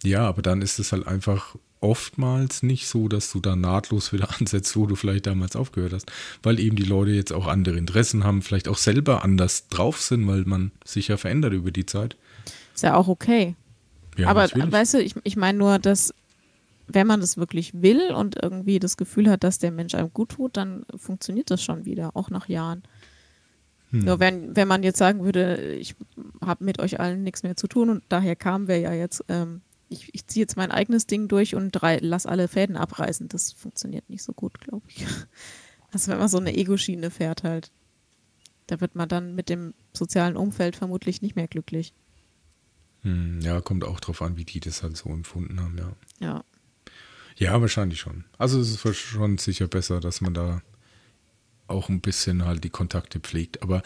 Ja, 0.03 0.27
aber 0.29 0.43
dann 0.43 0.61
ist 0.63 0.79
es 0.79 0.93
halt 0.93 1.07
einfach 1.07 1.57
oftmals 1.83 2.63
nicht 2.63 2.87
so, 2.87 3.09
dass 3.09 3.33
du 3.33 3.41
da 3.41 3.57
nahtlos 3.57 4.13
wieder 4.13 4.29
ansetzt, 4.39 4.77
wo 4.77 4.87
du 4.87 4.95
vielleicht 4.97 5.27
damals 5.27 5.57
aufgehört 5.57 5.93
hast, 5.95 6.11
weil 6.43 6.61
eben 6.61 6.77
die 6.77 6.83
Leute 6.85 7.11
jetzt 7.13 7.33
auch 7.33 7.47
andere 7.47 7.77
Interessen 7.79 8.25
haben, 8.25 8.43
vielleicht 8.43 8.69
auch 8.69 8.77
selber 8.77 9.25
anders 9.25 9.69
drauf 9.69 10.01
sind, 10.01 10.27
weil 10.27 10.45
man 10.45 10.73
sich 10.85 11.09
ja 11.09 11.17
verändert 11.17 11.53
über 11.55 11.71
die 11.71 11.87
Zeit. 11.87 12.17
Ist 12.75 12.83
ja 12.83 12.95
auch 12.97 13.09
okay. 13.09 13.57
Ja, 14.19 14.29
aber 14.29 14.43
natürlich. 14.43 14.71
weißt 14.73 14.95
du, 14.95 15.03
ich, 15.03 15.15
ich 15.25 15.37
meine 15.37 15.57
nur, 15.59 15.79
dass 15.79 16.13
wenn 16.95 17.07
man 17.07 17.21
das 17.21 17.37
wirklich 17.37 17.83
will 17.83 18.13
und 18.13 18.37
irgendwie 18.43 18.79
das 18.79 18.97
Gefühl 18.97 19.31
hat, 19.31 19.45
dass 19.45 19.59
der 19.59 19.71
Mensch 19.71 19.95
einem 19.95 20.13
gut 20.13 20.31
tut, 20.31 20.57
dann 20.57 20.85
funktioniert 20.97 21.51
das 21.51 21.63
schon 21.63 21.85
wieder, 21.85 22.17
auch 22.17 22.31
nach 22.31 22.49
Jahren. 22.49 22.83
Hm. 23.91 24.05
Nur 24.05 24.21
wenn, 24.21 24.57
wenn 24.57 24.69
man 24.69 24.83
jetzt 24.83 24.99
sagen 24.99 25.25
würde, 25.25 25.75
ich 25.75 25.97
habe 26.45 26.65
mit 26.65 26.81
euch 26.81 27.01
allen 27.01 27.23
nichts 27.23 27.43
mehr 27.43 27.57
zu 27.57 27.67
tun 27.67 27.91
und 27.91 28.05
daher 28.09 28.37
kamen 28.37 28.69
wir 28.69 28.79
ja 28.79 28.93
jetzt, 28.93 29.25
ähm, 29.29 29.63
ich, 29.89 30.15
ich 30.15 30.27
ziehe 30.27 30.45
jetzt 30.45 30.57
mein 30.57 30.71
eigenes 30.71 31.07
Ding 31.07 31.29
durch 31.29 31.55
und 31.55 31.73
drei, 31.73 31.99
lass 32.01 32.27
alle 32.27 32.49
Fäden 32.49 32.77
abreißen, 32.77 33.29
das 33.29 33.53
funktioniert 33.53 34.09
nicht 34.09 34.23
so 34.23 34.33
gut, 34.33 34.61
glaube 34.61 34.87
ich. 34.89 35.07
Also 35.93 36.13
wenn 36.13 36.19
man 36.19 36.29
so 36.29 36.39
eine 36.39 36.57
Ego-Schiene 36.57 37.11
fährt 37.11 37.43
halt, 37.43 37.73
da 38.69 38.81
wird 38.81 38.95
man 38.95 39.09
dann 39.09 39.35
mit 39.35 39.49
dem 39.49 39.75
sozialen 39.93 40.37
Umfeld 40.37 40.77
vermutlich 40.77 41.21
nicht 41.21 41.35
mehr 41.35 41.49
glücklich. 41.49 41.93
Hm, 43.03 43.41
ja, 43.41 43.61
kommt 43.61 43.85
auch 43.85 43.99
drauf 43.99 44.23
an, 44.23 44.37
wie 44.37 44.45
die 44.45 44.61
das 44.61 44.85
halt 44.85 44.97
so 44.97 45.11
empfunden 45.11 45.61
haben, 45.61 45.77
ja. 45.79 45.93
Ja. 46.21 46.45
Ja, 47.41 47.59
wahrscheinlich 47.61 47.99
schon. 48.01 48.25
Also 48.37 48.61
es 48.61 48.85
ist 48.85 48.97
schon 48.99 49.39
sicher 49.39 49.67
besser, 49.67 49.99
dass 50.01 50.21
man 50.21 50.35
da 50.35 50.61
auch 51.69 51.89
ein 51.89 52.01
bisschen 52.03 52.45
halt 52.45 52.63
die 52.65 52.71
Kontakte 52.71 53.19
pflegt. 53.19 53.63
Aber 53.63 53.83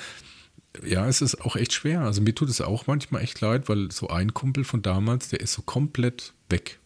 ja, 0.85 1.07
es 1.07 1.23
ist 1.23 1.41
auch 1.41 1.55
echt 1.55 1.73
schwer. 1.73 2.01
Also 2.01 2.21
mir 2.21 2.35
tut 2.35 2.49
es 2.49 2.61
auch 2.61 2.89
manchmal 2.89 3.23
echt 3.23 3.41
leid, 3.41 3.69
weil 3.69 3.93
so 3.93 4.09
ein 4.09 4.35
Kumpel 4.35 4.65
von 4.65 4.83
damals, 4.83 5.29
der 5.29 5.39
ist 5.41 5.53
so 5.53 5.63
komplett 5.63 6.35
weg. 6.51 6.81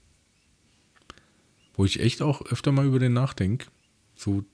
Wo 1.72 1.86
ich 1.86 2.00
echt 2.00 2.20
auch 2.20 2.42
öfter 2.42 2.70
mal 2.70 2.84
über 2.84 2.98
den 2.98 3.14
nachdenke. 3.14 3.68
So, 4.14 4.44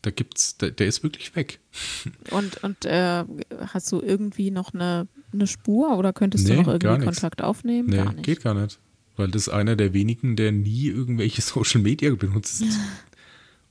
da 0.00 0.10
gibt's, 0.10 0.56
der, 0.56 0.72
der 0.72 0.88
ist 0.88 1.04
wirklich 1.04 1.36
weg. 1.36 1.60
Und, 2.30 2.64
und 2.64 2.84
äh, 2.84 3.24
hast 3.68 3.92
du 3.92 4.00
irgendwie 4.00 4.50
noch 4.50 4.74
eine, 4.74 5.06
eine 5.32 5.46
Spur 5.46 5.96
oder 5.96 6.12
könntest 6.12 6.48
du 6.48 6.52
Nee, 6.54 6.62
noch 6.62 6.78
gar 6.80 6.94
irgendwie. 6.94 7.04
Kontakt 7.04 7.42
aufnehmen? 7.42 7.90
Nee, 7.90 7.96
Gar 7.98 8.12
nicht. 8.14 8.24
geht 8.24 8.42
gar 8.42 8.54
nicht. 8.54 8.80
Weil 9.22 9.30
das 9.30 9.42
ist 9.42 9.48
einer 9.50 9.76
der 9.76 9.94
wenigen, 9.94 10.34
der 10.34 10.50
nie 10.50 10.88
irgendwelche 10.88 11.42
Social 11.42 11.80
Media 11.80 12.12
benutzt. 12.12 12.64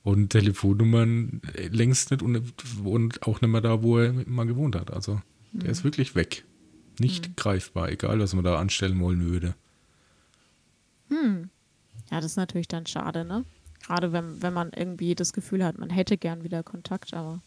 Und 0.02 0.30
Telefonnummern 0.30 1.42
äh, 1.54 1.68
längst 1.68 2.10
nicht 2.10 2.22
und, 2.22 2.42
und 2.82 3.22
auch 3.22 3.42
nicht 3.42 3.50
mehr 3.50 3.60
da, 3.60 3.82
wo 3.82 3.98
er 3.98 4.14
mal 4.26 4.46
gewohnt 4.46 4.76
hat. 4.76 4.90
Also 4.90 5.20
der 5.52 5.68
ist 5.68 5.84
wirklich 5.84 6.14
weg. 6.14 6.44
Nicht 6.98 7.36
greifbar, 7.36 7.90
egal 7.90 8.18
was 8.18 8.32
man 8.34 8.44
da 8.44 8.58
anstellen 8.58 8.98
wollen 8.98 9.26
würde. 9.26 9.54
Ja, 12.10 12.16
das 12.16 12.32
ist 12.32 12.36
natürlich 12.36 12.68
dann 12.68 12.86
schade, 12.86 13.26
ne? 13.26 13.44
Gerade 13.86 14.12
wenn, 14.12 14.40
wenn 14.40 14.54
man 14.54 14.70
irgendwie 14.74 15.14
das 15.14 15.34
Gefühl 15.34 15.62
hat, 15.62 15.76
man 15.76 15.90
hätte 15.90 16.16
gern 16.16 16.44
wieder 16.44 16.62
Kontakt, 16.62 17.12
aber. 17.12 17.42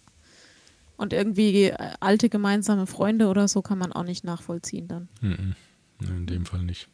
Und 0.95 1.12
irgendwie 1.12 1.66
äh, 1.66 1.93
alte 1.99 2.30
gemeinsame 2.30 2.86
Freunde 2.86 3.30
oder 3.30 3.47
so 3.47 3.64
kann 3.64 3.80
man 3.80 3.91
auch 3.93 4.03
nicht 4.03 4.24
nachvollziehen 4.24 4.88
dann. 4.88 5.10
Mhm. 5.22 5.56
In 6.01 6.28
dem 6.28 6.45
Fall 6.45 6.62
nicht. 6.62 6.88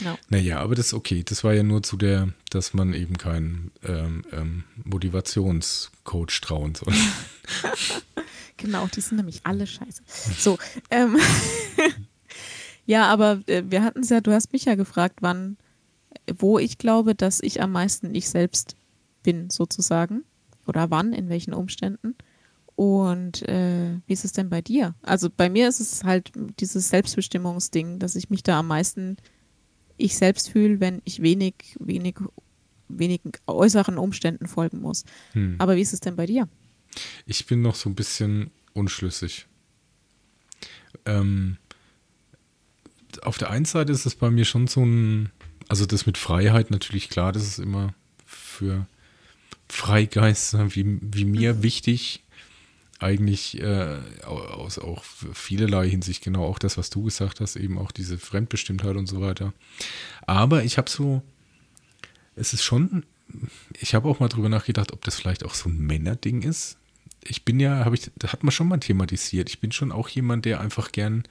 Ja. 0.00 0.18
Naja, 0.28 0.60
aber 0.60 0.74
das 0.74 0.88
ist 0.88 0.94
okay. 0.94 1.22
Das 1.24 1.44
war 1.44 1.54
ja 1.54 1.62
nur 1.62 1.82
zu 1.82 1.96
der, 1.96 2.28
dass 2.50 2.74
man 2.74 2.94
eben 2.94 3.18
keinen 3.18 3.72
ähm, 3.84 4.24
ähm, 4.32 4.64
Motivationscoach 4.84 6.40
trauen 6.40 6.74
soll. 6.74 6.94
Genau, 8.58 8.88
die 8.88 9.00
sind 9.00 9.16
nämlich 9.16 9.42
alle 9.44 9.66
scheiße. 9.66 10.02
So, 10.36 10.58
ähm, 10.90 11.16
ja, 12.86 13.06
aber 13.06 13.40
äh, 13.46 13.62
wir 13.68 13.84
hatten 13.84 14.00
es 14.00 14.08
ja, 14.10 14.20
du 14.20 14.32
hast 14.32 14.52
mich 14.52 14.64
ja 14.64 14.74
gefragt, 14.74 15.18
wann, 15.20 15.56
wo 16.36 16.58
ich 16.58 16.76
glaube, 16.76 17.14
dass 17.14 17.40
ich 17.40 17.62
am 17.62 17.70
meisten 17.70 18.14
ich 18.14 18.28
selbst 18.28 18.74
bin, 19.22 19.48
sozusagen. 19.48 20.24
Oder 20.66 20.90
wann, 20.90 21.12
in 21.12 21.28
welchen 21.28 21.54
Umständen. 21.54 22.14
Und 22.74 23.48
äh, 23.48 24.00
wie 24.06 24.12
ist 24.12 24.24
es 24.24 24.32
denn 24.32 24.50
bei 24.50 24.60
dir? 24.60 24.94
Also 25.02 25.30
bei 25.34 25.48
mir 25.48 25.68
ist 25.68 25.80
es 25.80 26.04
halt 26.04 26.32
dieses 26.60 26.90
Selbstbestimmungsding, 26.90 27.98
dass 27.98 28.16
ich 28.16 28.28
mich 28.28 28.42
da 28.42 28.58
am 28.58 28.66
meisten 28.66 29.16
ich 29.98 30.16
selbst 30.16 30.50
fühle, 30.50 30.80
wenn 30.80 31.02
ich 31.04 31.22
wenig, 31.22 31.76
wenig, 31.78 32.16
wenigen 32.88 33.32
äußeren 33.46 33.98
Umständen 33.98 34.46
folgen 34.46 34.80
muss. 34.80 35.04
Hm. 35.32 35.56
Aber 35.58 35.76
wie 35.76 35.82
ist 35.82 35.92
es 35.92 36.00
denn 36.00 36.16
bei 36.16 36.26
dir? 36.26 36.48
Ich 37.26 37.46
bin 37.46 37.60
noch 37.60 37.74
so 37.74 37.88
ein 37.88 37.94
bisschen 37.94 38.50
unschlüssig. 38.72 39.46
Ähm, 41.04 41.58
auf 43.22 43.38
der 43.38 43.50
einen 43.50 43.64
Seite 43.64 43.92
ist 43.92 44.06
es 44.06 44.14
bei 44.14 44.30
mir 44.30 44.44
schon 44.44 44.66
so 44.66 44.84
ein, 44.84 45.30
Also 45.68 45.86
das 45.86 46.06
mit 46.06 46.16
Freiheit 46.18 46.70
natürlich 46.70 47.10
klar, 47.10 47.32
das 47.32 47.46
ist 47.46 47.58
immer 47.58 47.94
für 48.24 48.86
Freigeister 49.68 50.74
wie, 50.74 50.98
wie 51.02 51.24
mir 51.24 51.54
mhm. 51.54 51.62
wichtig. 51.62 52.24
Eigentlich 53.00 53.60
äh, 53.60 53.98
aus 54.24 54.78
auch 54.78 55.04
vielerlei 55.04 55.88
Hinsicht 55.88 56.24
genau 56.24 56.44
auch 56.44 56.58
das, 56.58 56.76
was 56.76 56.90
du 56.90 57.04
gesagt 57.04 57.40
hast, 57.40 57.54
eben 57.56 57.78
auch 57.78 57.92
diese 57.92 58.18
Fremdbestimmtheit 58.18 58.96
und 58.96 59.06
so 59.06 59.20
weiter. 59.20 59.52
Aber 60.26 60.64
ich 60.64 60.78
habe 60.78 60.90
so, 60.90 61.22
es 62.34 62.52
ist 62.52 62.64
schon, 62.64 63.04
ich 63.78 63.94
habe 63.94 64.08
auch 64.08 64.18
mal 64.18 64.28
drüber 64.28 64.48
nachgedacht, 64.48 64.92
ob 64.92 65.04
das 65.04 65.16
vielleicht 65.16 65.44
auch 65.44 65.54
so 65.54 65.68
ein 65.68 65.78
Männerding 65.78 66.42
ist. 66.42 66.76
Ich 67.22 67.44
bin 67.44 67.60
ja, 67.60 67.84
habe 67.84 67.94
ich, 67.94 68.10
das 68.16 68.32
hat 68.32 68.42
man 68.42 68.52
schon 68.52 68.68
mal 68.68 68.78
thematisiert. 68.78 69.48
Ich 69.48 69.60
bin 69.60 69.70
schon 69.70 69.92
auch 69.92 70.08
jemand, 70.08 70.44
der 70.44 70.60
einfach 70.60 70.90
gern 70.90 71.24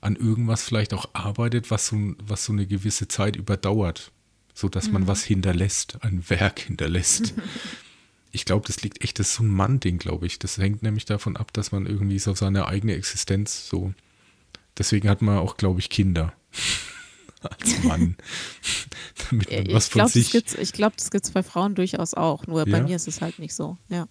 an 0.00 0.16
irgendwas 0.16 0.62
vielleicht 0.62 0.94
auch 0.94 1.10
arbeitet, 1.12 1.70
was 1.70 1.86
so, 1.86 1.96
was 2.22 2.44
so 2.44 2.52
eine 2.52 2.66
gewisse 2.66 3.08
Zeit 3.08 3.36
überdauert, 3.36 4.12
sodass 4.54 4.88
mhm. 4.88 4.94
man 4.94 5.06
was 5.06 5.24
hinterlässt, 5.24 5.98
ein 6.02 6.28
Werk 6.28 6.60
hinterlässt. 6.60 7.34
ich 8.32 8.46
glaube, 8.46 8.66
das 8.66 8.82
liegt 8.82 9.02
echt, 9.04 9.18
das 9.18 9.28
ist 9.28 9.34
so 9.34 9.42
ein 9.42 9.48
Mann-Ding, 9.48 9.98
glaube 9.98 10.26
ich. 10.26 10.38
Das 10.38 10.56
hängt 10.56 10.82
nämlich 10.82 11.04
davon 11.04 11.36
ab, 11.36 11.52
dass 11.52 11.70
man 11.70 11.86
irgendwie 11.86 12.18
so 12.18 12.34
seine 12.34 12.66
eigene 12.66 12.94
Existenz 12.94 13.68
so. 13.68 13.92
Deswegen 14.78 15.08
hat 15.08 15.20
man 15.20 15.38
auch, 15.38 15.58
glaube 15.58 15.80
ich, 15.80 15.90
Kinder. 15.90 16.32
Als 17.42 17.82
Mann. 17.82 18.16
Damit 19.30 19.50
man 19.50 19.66
ich 19.66 19.74
was 19.74 19.88
von 19.88 20.00
glaub, 20.00 20.10
sich. 20.10 20.34
ich 20.34 20.72
glaube, 20.72 20.94
das 20.96 21.10
gibt 21.10 21.26
es 21.26 21.30
bei 21.32 21.42
Frauen 21.42 21.74
durchaus 21.74 22.14
auch. 22.14 22.46
Nur 22.46 22.66
ja? 22.66 22.78
bei 22.78 22.82
mir 22.82 22.96
ist 22.96 23.08
es 23.08 23.20
halt 23.20 23.38
nicht 23.38 23.54
so. 23.54 23.76
Ja. 23.88 24.08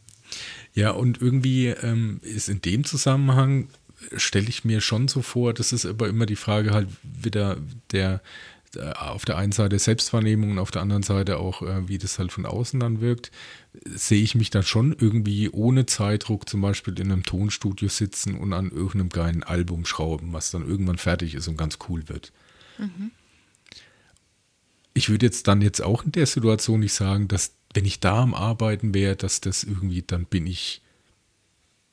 Ja, 0.74 0.92
und 0.92 1.22
irgendwie 1.22 1.68
ähm, 1.68 2.20
ist 2.24 2.48
in 2.48 2.62
dem 2.62 2.84
Zusammenhang, 2.84 3.70
stelle 4.16 4.48
ich 4.50 4.64
mir 4.66 4.82
schon 4.82 5.08
so 5.08 5.22
vor, 5.22 5.54
das 5.54 5.74
ist 5.74 5.86
aber 5.86 6.08
immer 6.08 6.26
die 6.26 6.36
Frage 6.36 6.72
halt 6.72 6.90
wieder 7.04 7.58
der, 7.92 8.22
auf 8.78 9.26
der 9.26 9.38
einen 9.38 9.52
Seite 9.52 9.78
Selbstwahrnehmung 9.80 10.52
und 10.52 10.60
auf 10.60 10.72
der 10.72 10.82
anderen 10.82 11.04
Seite 11.04 11.38
auch, 11.38 11.62
äh, 11.62 11.88
wie 11.88 11.98
das 11.98 12.20
halt 12.20 12.32
von 12.32 12.46
außen 12.46 12.80
dann 12.80 13.02
wirkt, 13.02 13.32
sehe 13.86 14.24
ich 14.24 14.36
mich 14.36 14.50
dann 14.50 14.64
schon 14.64 14.96
irgendwie 14.98 15.50
ohne 15.50 15.86
Zeitdruck 15.86 16.48
zum 16.48 16.62
Beispiel 16.62 16.98
in 17.00 17.12
einem 17.12 17.24
Tonstudio 17.24 17.90
sitzen 17.90 18.36
und 18.36 18.54
an 18.54 18.72
irgendeinem 18.72 19.10
geilen 19.10 19.44
Album 19.44 19.86
schrauben, 19.86 20.34
was 20.34 20.52
dann 20.52 20.68
irgendwann 20.68 20.98
fertig 20.98 21.36
ist 21.36 21.48
und 21.48 21.58
ganz 21.58 21.80
cool 21.90 22.08
wird. 22.08 22.32
Mhm. 22.78 23.12
Ich 24.94 25.10
würde 25.10 25.26
jetzt 25.26 25.48
dann 25.48 25.62
jetzt 25.62 25.82
auch 25.82 26.04
in 26.04 26.12
der 26.12 26.26
Situation 26.26 26.82
nicht 26.82 26.94
sagen, 26.94 27.28
dass 27.28 27.56
wenn 27.74 27.86
ich 27.86 28.00
da 28.00 28.22
am 28.22 28.34
Arbeiten 28.34 28.94
wäre, 28.94 29.16
dass 29.16 29.42
das 29.42 29.64
irgendwie, 29.64 30.02
dann 30.02 30.26
bin 30.26 30.46
ich 30.48 30.82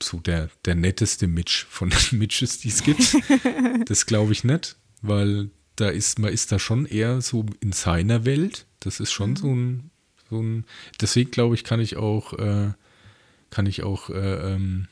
so 0.01 0.19
der, 0.19 0.49
der 0.65 0.75
netteste 0.75 1.27
Mitch 1.27 1.65
von 1.69 1.89
den 1.89 1.99
Mitches, 2.19 2.59
die 2.59 2.69
es 2.69 2.83
gibt. 2.83 3.15
das 3.85 4.05
glaube 4.05 4.31
ich 4.31 4.43
nicht, 4.43 4.77
weil 5.01 5.49
da 5.79 5.89
ist, 5.89 6.19
man 6.19 6.31
ist 6.31 6.51
da 6.51 6.59
schon 6.59 6.85
eher 6.85 7.21
so 7.21 7.45
in 7.59 7.71
seiner 7.71 8.25
Welt. 8.25 8.65
Das 8.79 8.99
ist 8.99 9.11
schon 9.11 9.31
mhm. 9.31 9.35
so 9.35 9.47
ein, 9.53 9.91
so 10.29 10.41
ein, 10.41 10.65
deswegen 11.01 11.31
glaube 11.31 11.55
ich, 11.55 11.63
kann 11.63 11.79
ich 11.79 11.97
auch, 11.97 12.33
äh, 12.33 12.71
kann 13.49 13.65
ich 13.65 13.83
auch, 13.83 14.09
äh, 14.09 14.53
ähm, 14.53 14.87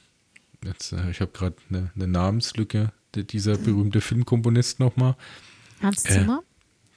jetzt, 0.63 0.93
äh, 0.93 1.09
ich 1.11 1.21
habe 1.21 1.31
gerade 1.31 1.55
eine, 1.69 1.91
eine, 1.95 2.07
Namenslücke, 2.07 2.91
dieser 3.15 3.57
berühmte 3.57 4.01
Filmkomponist 4.01 4.79
nochmal. 4.79 5.15
Hans 5.81 6.05
äh, 6.05 6.09
Zimmer? 6.09 6.43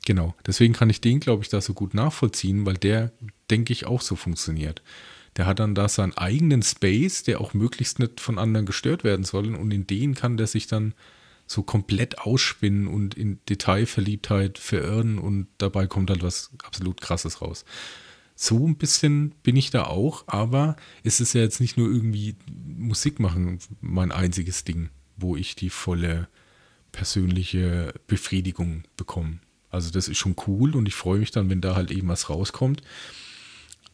genau, 0.07 0.35
deswegen 0.47 0.75
kann 0.75 0.91
ich 0.91 1.01
den, 1.01 1.21
glaube 1.21 1.43
ich, 1.43 1.49
da 1.49 1.61
so 1.61 1.73
gut 1.73 1.95
nachvollziehen, 1.95 2.67
weil 2.67 2.75
der, 2.75 3.13
denke 3.51 3.73
ich, 3.73 3.87
auch 3.87 4.01
so 4.01 4.17
funktioniert. 4.17 4.83
Der 5.37 5.47
hat 5.47 5.61
dann 5.61 5.75
da 5.75 5.89
seinen 5.89 6.17
eigenen 6.17 6.63
Space, 6.63 7.23
der 7.23 7.41
auch 7.41 7.55
möglichst 7.55 7.99
nicht 7.99 8.21
von 8.21 8.39
anderen 8.39 8.67
gestört 8.67 9.05
werden 9.05 9.25
soll. 9.25 9.55
Und 9.55 9.71
in 9.71 9.87
den 9.87 10.15
kann 10.15 10.37
der 10.37 10.47
sich 10.47 10.67
dann 10.67 10.95
so 11.51 11.65
komplett 11.65 12.21
ausspinnen 12.21 12.87
und 12.87 13.17
in 13.17 13.41
Detailverliebtheit 13.49 14.57
verirren 14.57 15.19
und 15.19 15.49
dabei 15.59 15.89
kommt 15.89 16.09
halt 16.09 16.23
was 16.23 16.53
absolut 16.63 17.01
Krasses 17.01 17.43
raus. 17.43 17.65
So 18.37 18.69
ein 18.69 18.77
bisschen 18.77 19.35
bin 19.43 19.57
ich 19.57 19.71
da 19.71 19.83
auch, 19.83 20.23
aber 20.29 20.77
es 21.03 21.19
ist 21.19 21.33
ja 21.33 21.41
jetzt 21.41 21.61
nicht 21.61 21.77
nur 21.77 21.89
irgendwie 21.89 22.37
Musik 22.55 23.19
machen 23.19 23.59
mein 23.81 24.13
einziges 24.13 24.63
Ding, 24.63 24.91
wo 25.17 25.35
ich 25.35 25.57
die 25.57 25.71
volle 25.71 26.29
persönliche 26.93 27.95
Befriedigung 28.07 28.85
bekomme. 28.97 29.41
Also 29.71 29.91
das 29.91 30.07
ist 30.07 30.19
schon 30.19 30.37
cool 30.47 30.77
und 30.77 30.87
ich 30.87 30.95
freue 30.95 31.19
mich 31.19 31.33
dann, 31.33 31.51
wenn 31.51 31.61
da 31.61 31.75
halt 31.75 31.91
eben 31.91 32.07
was 32.07 32.31
rauskommt. 32.31 32.81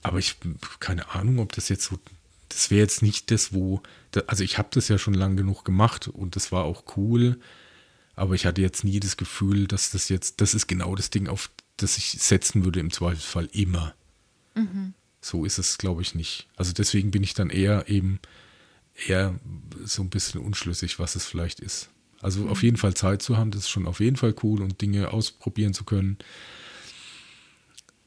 Aber 0.03 0.19
ich 0.19 0.37
keine 0.79 1.09
Ahnung, 1.15 1.39
ob 1.39 1.53
das 1.53 1.71
jetzt 1.71 1.85
so 1.85 1.99
das 2.49 2.71
wäre 2.71 2.81
jetzt 2.81 3.03
nicht 3.03 3.31
das, 3.31 3.53
wo, 3.53 3.83
also 4.27 4.45
ich 4.45 4.59
habe 4.59 4.69
das 4.73 4.89
ja 4.89 4.99
schon 4.99 5.15
lang 5.15 5.37
genug 5.37 5.65
gemacht 5.65 6.09
und 6.09 6.37
das 6.37 6.53
war 6.53 6.65
auch 6.65 6.85
cool, 6.97 7.39
aber 8.15 8.35
ich 8.35 8.47
hatte 8.47 8.63
jetzt 8.63 8.85
nie 8.85 9.01
das 9.01 9.17
Gefühl, 9.17 9.67
dass 9.67 9.91
das 9.91 10.09
jetzt, 10.09 10.41
das 10.41 10.55
ist 10.55 10.67
genau 10.67 10.95
das 10.95 11.11
Ding, 11.11 11.29
auf 11.29 11.51
das 11.77 11.99
ich 11.99 12.11
setzen 12.13 12.65
würde 12.65 12.81
im 12.81 12.91
Zweifelsfall 12.91 13.49
immer. 13.53 13.95
Mhm. 14.55 14.95
So 15.21 15.45
ist 15.45 15.59
es, 15.59 15.77
glaube 15.77 16.03
ich, 16.03 16.15
nicht. 16.15 16.49
Also 16.57 16.73
deswegen 16.73 17.11
bin 17.11 17.23
ich 17.23 17.35
dann 17.35 17.51
eher 17.51 17.89
eben 17.89 18.21
eher 19.07 19.39
so 19.85 20.03
ein 20.03 20.11
bisschen 20.11 20.41
unschlüssig, 20.41 20.99
was 20.99 21.17
es 21.17 21.27
vielleicht 21.27 21.61
ist. 21.61 21.91
Also 22.21 22.43
mhm. 22.43 22.49
auf 22.49 22.63
jeden 22.63 22.77
Fall 22.79 22.95
Zeit 22.95 23.23
zu 23.23 23.37
haben, 23.37 23.51
das 23.51 23.63
ist 23.63 23.69
schon 23.69 23.87
auf 23.87 24.01
jeden 24.01 24.17
Fall 24.17 24.35
cool 24.43 24.63
und 24.63 24.81
Dinge 24.81 25.13
ausprobieren 25.13 25.75
zu 25.75 25.85
können. 25.85 26.17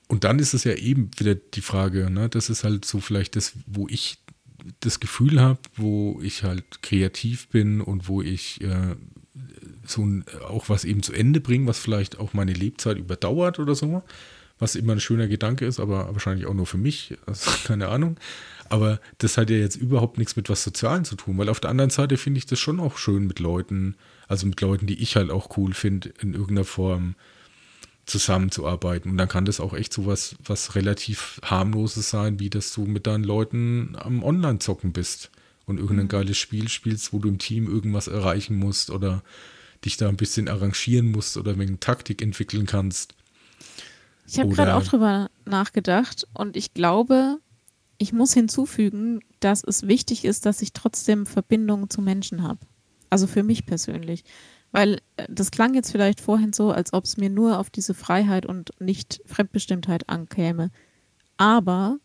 Und 0.07 0.23
dann 0.23 0.39
ist 0.39 0.55
es 0.55 0.63
ja 0.63 0.73
eben 0.73 1.11
wieder 1.17 1.35
die 1.35 1.61
Frage, 1.61 2.09
ne, 2.09 2.29
das 2.29 2.49
ist 2.49 2.63
halt 2.63 2.83
so 2.83 2.99
vielleicht 2.99 3.35
das, 3.35 3.53
wo 3.67 3.87
ich 3.87 4.17
das 4.79 4.99
Gefühl 4.99 5.39
habe, 5.41 5.59
wo 5.75 6.19
ich 6.21 6.43
halt 6.43 6.81
kreativ 6.81 7.47
bin 7.49 7.81
und 7.81 8.07
wo 8.07 8.21
ich 8.21 8.61
äh, 8.61 8.95
so 9.85 10.05
ein, 10.05 10.25
auch 10.47 10.69
was 10.69 10.85
eben 10.85 11.03
zu 11.03 11.13
Ende 11.13 11.39
bringe, 11.39 11.67
was 11.67 11.79
vielleicht 11.79 12.19
auch 12.19 12.33
meine 12.33 12.53
Lebzeit 12.53 12.97
überdauert 12.97 13.59
oder 13.59 13.75
so, 13.75 14.03
was 14.59 14.75
immer 14.75 14.93
ein 14.93 14.99
schöner 14.99 15.27
Gedanke 15.27 15.65
ist, 15.65 15.79
aber 15.79 16.13
wahrscheinlich 16.13 16.45
auch 16.45 16.53
nur 16.53 16.65
für 16.67 16.77
mich, 16.77 17.17
also 17.25 17.51
keine 17.65 17.87
Ahnung. 17.89 18.17
Aber 18.69 18.99
das 19.17 19.37
hat 19.37 19.49
ja 19.49 19.57
jetzt 19.57 19.77
überhaupt 19.77 20.19
nichts 20.19 20.35
mit 20.35 20.49
was 20.49 20.63
Sozialen 20.63 21.03
zu 21.03 21.15
tun, 21.15 21.37
weil 21.37 21.49
auf 21.49 21.59
der 21.59 21.71
anderen 21.71 21.89
Seite 21.89 22.17
finde 22.17 22.37
ich 22.37 22.45
das 22.45 22.59
schon 22.59 22.79
auch 22.79 22.97
schön 22.97 23.25
mit 23.25 23.39
Leuten, 23.39 23.95
also 24.27 24.45
mit 24.45 24.61
Leuten, 24.61 24.85
die 24.85 25.01
ich 25.01 25.15
halt 25.15 25.31
auch 25.31 25.57
cool 25.57 25.73
finde, 25.73 26.09
in 26.21 26.33
irgendeiner 26.33 26.65
Form 26.65 27.15
zusammenzuarbeiten. 28.09 29.11
Und 29.11 29.17
dann 29.17 29.29
kann 29.29 29.45
das 29.45 29.59
auch 29.59 29.73
echt 29.73 29.93
so 29.93 30.05
was, 30.05 30.35
was 30.43 30.75
relativ 30.75 31.39
harmloses 31.43 32.09
sein, 32.09 32.39
wie 32.39 32.49
dass 32.49 32.73
du 32.73 32.85
mit 32.85 33.07
deinen 33.07 33.23
Leuten 33.23 33.95
am 33.97 34.23
Online-Zocken 34.23 34.91
bist 34.91 35.31
und 35.65 35.79
irgendein 35.79 36.05
mhm. 36.05 36.09
geiles 36.09 36.37
Spiel 36.37 36.67
spielst, 36.67 37.13
wo 37.13 37.19
du 37.19 37.29
im 37.29 37.37
Team 37.37 37.67
irgendwas 37.67 38.07
erreichen 38.07 38.55
musst 38.55 38.89
oder 38.89 39.23
dich 39.85 39.97
da 39.97 40.09
ein 40.09 40.17
bisschen 40.17 40.47
arrangieren 40.47 41.11
musst 41.11 41.37
oder 41.37 41.57
wegen 41.57 41.79
Taktik 41.79 42.21
entwickeln 42.21 42.65
kannst. 42.65 43.13
Ich 44.27 44.39
habe 44.39 44.53
gerade 44.53 44.75
auch 44.75 44.83
drüber 44.83 45.29
nachgedacht 45.45 46.27
und 46.33 46.55
ich 46.55 46.73
glaube, 46.73 47.39
ich 47.97 48.13
muss 48.13 48.33
hinzufügen, 48.33 49.21
dass 49.39 49.63
es 49.63 49.87
wichtig 49.87 50.25
ist, 50.25 50.45
dass 50.45 50.61
ich 50.61 50.73
trotzdem 50.73 51.25
Verbindungen 51.25 51.89
zu 51.89 52.01
Menschen 52.01 52.43
habe. 52.43 52.59
Also 53.09 53.25
für 53.25 53.43
mich 53.43 53.65
persönlich. 53.65 54.23
Weil 54.71 54.99
äh, 55.17 55.25
das 55.29 55.51
klang 55.51 55.73
jetzt 55.73 55.91
vielleicht 55.91 56.21
vorhin 56.21 56.53
so, 56.53 56.71
als 56.71 56.93
ob 56.93 57.05
es 57.05 57.17
mir 57.17 57.29
nur 57.29 57.59
auf 57.59 57.69
diese 57.69 57.93
Freiheit 57.93 58.45
und 58.45 58.71
nicht 58.79 59.21
Fremdbestimmtheit 59.25 60.09
ankäme. 60.09 60.71
Aber 61.37 61.97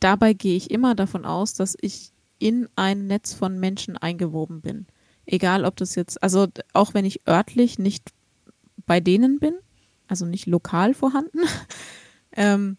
dabei 0.00 0.32
gehe 0.32 0.56
ich 0.56 0.70
immer 0.70 0.94
davon 0.94 1.24
aus, 1.24 1.54
dass 1.54 1.76
ich 1.80 2.12
in 2.38 2.68
ein 2.76 3.06
Netz 3.06 3.32
von 3.32 3.58
Menschen 3.58 3.96
eingewoben 3.96 4.60
bin. 4.60 4.86
Egal, 5.24 5.64
ob 5.64 5.76
das 5.76 5.94
jetzt, 5.94 6.22
also 6.22 6.46
auch 6.72 6.94
wenn 6.94 7.04
ich 7.04 7.26
örtlich 7.26 7.78
nicht 7.78 8.12
bei 8.86 9.00
denen 9.00 9.38
bin, 9.40 9.54
also 10.06 10.24
nicht 10.24 10.46
lokal 10.46 10.94
vorhanden, 10.94 11.40
ähm, 12.32 12.76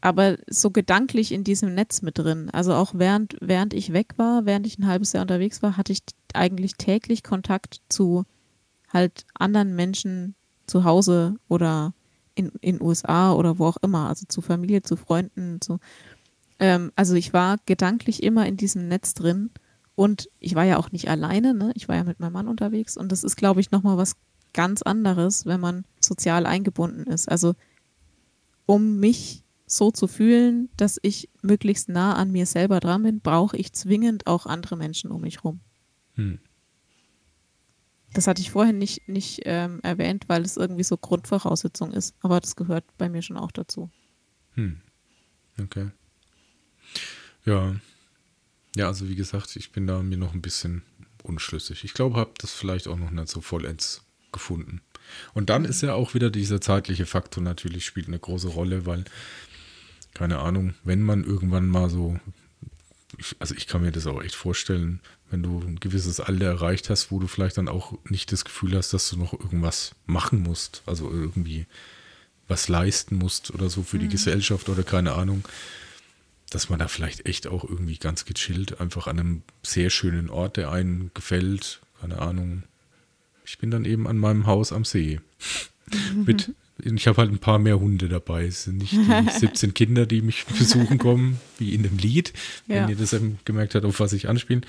aber 0.00 0.38
so 0.48 0.70
gedanklich 0.70 1.32
in 1.32 1.44
diesem 1.44 1.74
Netz 1.74 2.02
mit 2.02 2.18
drin. 2.18 2.50
Also 2.50 2.74
auch 2.74 2.92
während, 2.94 3.36
während 3.40 3.74
ich 3.74 3.92
weg 3.92 4.14
war, 4.16 4.46
während 4.46 4.66
ich 4.66 4.78
ein 4.78 4.86
halbes 4.86 5.12
Jahr 5.12 5.22
unterwegs 5.22 5.62
war, 5.62 5.76
hatte 5.76 5.92
ich 5.92 6.00
eigentlich 6.34 6.74
täglich 6.74 7.22
Kontakt 7.22 7.80
zu 7.88 8.24
halt 8.92 9.26
anderen 9.34 9.74
Menschen 9.74 10.34
zu 10.66 10.84
Hause 10.84 11.36
oder 11.48 11.94
in 12.34 12.52
in 12.60 12.80
USA 12.80 13.32
oder 13.32 13.58
wo 13.58 13.66
auch 13.66 13.78
immer, 13.78 14.08
also 14.08 14.26
zu 14.28 14.40
Familie, 14.40 14.82
zu 14.82 14.96
Freunden, 14.96 15.60
zu 15.60 15.78
ähm, 16.58 16.92
also 16.96 17.14
ich 17.14 17.32
war 17.32 17.56
gedanklich 17.66 18.22
immer 18.22 18.46
in 18.46 18.56
diesem 18.56 18.88
Netz 18.88 19.14
drin 19.14 19.50
und 19.94 20.28
ich 20.38 20.54
war 20.54 20.64
ja 20.64 20.78
auch 20.78 20.92
nicht 20.92 21.08
alleine, 21.08 21.54
ne? 21.54 21.72
Ich 21.74 21.88
war 21.88 21.96
ja 21.96 22.04
mit 22.04 22.20
meinem 22.20 22.32
Mann 22.32 22.48
unterwegs 22.48 22.96
und 22.96 23.10
das 23.10 23.24
ist, 23.24 23.36
glaube 23.36 23.60
ich, 23.60 23.70
nochmal 23.70 23.96
was 23.96 24.14
ganz 24.54 24.82
anderes, 24.82 25.46
wenn 25.46 25.60
man 25.60 25.84
sozial 26.00 26.46
eingebunden 26.46 27.04
ist. 27.04 27.28
Also 27.28 27.54
um 28.66 28.98
mich 28.98 29.44
so 29.68 29.90
zu 29.90 30.08
fühlen, 30.08 30.68
dass 30.76 30.98
ich 31.02 31.28
möglichst 31.42 31.88
nah 31.88 32.14
an 32.14 32.30
mir 32.32 32.46
selber 32.46 32.80
dran 32.80 33.02
bin, 33.02 33.20
brauche 33.20 33.56
ich 33.56 33.72
zwingend 33.72 34.26
auch 34.26 34.46
andere 34.46 34.76
Menschen 34.76 35.10
um 35.10 35.20
mich 35.20 35.44
rum. 35.44 35.60
Hm. 36.14 36.38
Das 38.14 38.26
hatte 38.26 38.40
ich 38.40 38.50
vorhin 38.50 38.78
nicht, 38.78 39.08
nicht 39.08 39.42
ähm, 39.44 39.80
erwähnt, 39.82 40.24
weil 40.28 40.42
es 40.42 40.56
irgendwie 40.56 40.82
so 40.82 40.96
Grundvoraussetzung 40.96 41.92
ist. 41.92 42.14
Aber 42.20 42.40
das 42.40 42.56
gehört 42.56 42.84
bei 42.96 43.08
mir 43.08 43.22
schon 43.22 43.36
auch 43.36 43.52
dazu. 43.52 43.90
Hm. 44.54 44.80
Okay. 45.62 45.90
Ja. 47.44 47.76
Ja, 48.76 48.86
also 48.86 49.08
wie 49.08 49.16
gesagt, 49.16 49.56
ich 49.56 49.72
bin 49.72 49.86
da 49.86 50.02
mir 50.02 50.18
noch 50.18 50.34
ein 50.34 50.42
bisschen 50.42 50.82
unschlüssig. 51.22 51.84
Ich 51.84 51.94
glaube, 51.94 52.16
habe 52.16 52.32
das 52.38 52.52
vielleicht 52.52 52.88
auch 52.88 52.96
noch 52.96 53.10
nicht 53.10 53.28
so 53.28 53.40
vollends 53.40 54.04
gefunden. 54.32 54.80
Und 55.34 55.50
dann 55.50 55.64
ist 55.64 55.82
ja 55.82 55.94
auch 55.94 56.14
wieder 56.14 56.30
dieser 56.30 56.60
zeitliche 56.60 57.06
Faktor 57.06 57.42
natürlich 57.42 57.84
spielt 57.84 58.08
eine 58.08 58.18
große 58.18 58.48
Rolle, 58.48 58.86
weil, 58.86 59.04
keine 60.14 60.38
Ahnung, 60.38 60.74
wenn 60.84 61.02
man 61.02 61.24
irgendwann 61.24 61.68
mal 61.68 61.90
so, 61.90 62.18
also 63.38 63.54
ich 63.54 63.66
kann 63.66 63.82
mir 63.82 63.92
das 63.92 64.06
auch 64.06 64.22
echt 64.22 64.34
vorstellen, 64.34 65.00
wenn 65.30 65.42
du 65.42 65.60
ein 65.60 65.80
gewisses 65.80 66.20
Alter 66.20 66.46
erreicht 66.46 66.90
hast, 66.90 67.10
wo 67.10 67.18
du 67.18 67.26
vielleicht 67.26 67.58
dann 67.58 67.68
auch 67.68 67.98
nicht 68.08 68.32
das 68.32 68.44
Gefühl 68.44 68.76
hast, 68.76 68.92
dass 68.92 69.10
du 69.10 69.16
noch 69.16 69.32
irgendwas 69.32 69.94
machen 70.06 70.42
musst, 70.42 70.82
also 70.86 71.10
irgendwie 71.10 71.66
was 72.48 72.68
leisten 72.68 73.16
musst 73.16 73.52
oder 73.52 73.68
so 73.68 73.82
für 73.82 73.98
die 73.98 74.06
mhm. 74.06 74.10
Gesellschaft 74.10 74.68
oder 74.68 74.82
keine 74.82 75.12
Ahnung, 75.12 75.46
dass 76.50 76.70
man 76.70 76.78
da 76.78 76.88
vielleicht 76.88 77.26
echt 77.26 77.46
auch 77.46 77.62
irgendwie 77.62 77.98
ganz 77.98 78.24
gechillt 78.24 78.80
einfach 78.80 79.06
an 79.06 79.18
einem 79.18 79.42
sehr 79.62 79.90
schönen 79.90 80.30
Ort, 80.30 80.56
der 80.56 80.72
einen 80.72 81.10
gefällt, 81.14 81.80
keine 82.00 82.20
Ahnung. 82.20 82.62
Ich 83.48 83.58
bin 83.58 83.70
dann 83.70 83.86
eben 83.86 84.06
an 84.06 84.18
meinem 84.18 84.46
Haus 84.46 84.72
am 84.72 84.84
See. 84.84 85.20
Mit, 86.14 86.52
ich 86.82 87.08
habe 87.08 87.16
halt 87.16 87.32
ein 87.32 87.38
paar 87.38 87.58
mehr 87.58 87.80
Hunde 87.80 88.08
dabei. 88.08 88.44
Es 88.44 88.64
sind 88.64 88.78
nicht 88.78 88.92
die 88.92 89.30
17 89.38 89.72
Kinder, 89.72 90.04
die 90.04 90.20
mich 90.20 90.44
besuchen 90.44 90.98
kommen, 90.98 91.40
wie 91.56 91.74
in 91.74 91.82
dem 91.82 91.96
Lied, 91.96 92.34
wenn 92.66 92.76
ja. 92.76 92.88
ihr 92.90 92.96
das 92.96 93.14
eben 93.14 93.38
gemerkt 93.46 93.74
habt, 93.74 93.86
auf 93.86 94.00
was 94.00 94.12
ich 94.12 94.28
anspiele. 94.28 94.60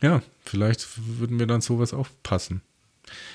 Ja, 0.00 0.22
vielleicht 0.44 0.86
würden 1.18 1.36
mir 1.36 1.48
dann 1.48 1.60
sowas 1.60 1.92
auch 1.92 2.08
passen. 2.22 2.62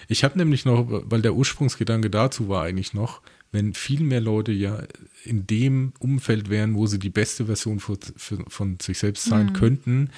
Ich 0.07 0.23
habe 0.23 0.37
nämlich 0.37 0.63
noch, 0.63 0.85
weil 0.87 1.21
der 1.21 1.35
Ursprungsgedanke 1.35 2.09
dazu 2.09 2.47
war 2.47 2.63
eigentlich 2.63 2.93
noch, 2.93 3.21
wenn 3.55 3.73
viel 3.73 4.01
mehr 4.01 4.21
Leute 4.21 4.51
ja 4.51 4.83
in 5.23 5.47
dem 5.47 5.93
Umfeld 5.99 6.49
wären, 6.49 6.75
wo 6.75 6.85
sie 6.85 6.99
die 6.99 7.09
beste 7.09 7.45
Version 7.45 7.79
von, 7.79 7.97
von 8.47 8.77
sich 8.79 8.99
selbst 8.99 9.23
sein 9.23 9.47
mhm. 9.47 9.53
könnten, 9.53 10.09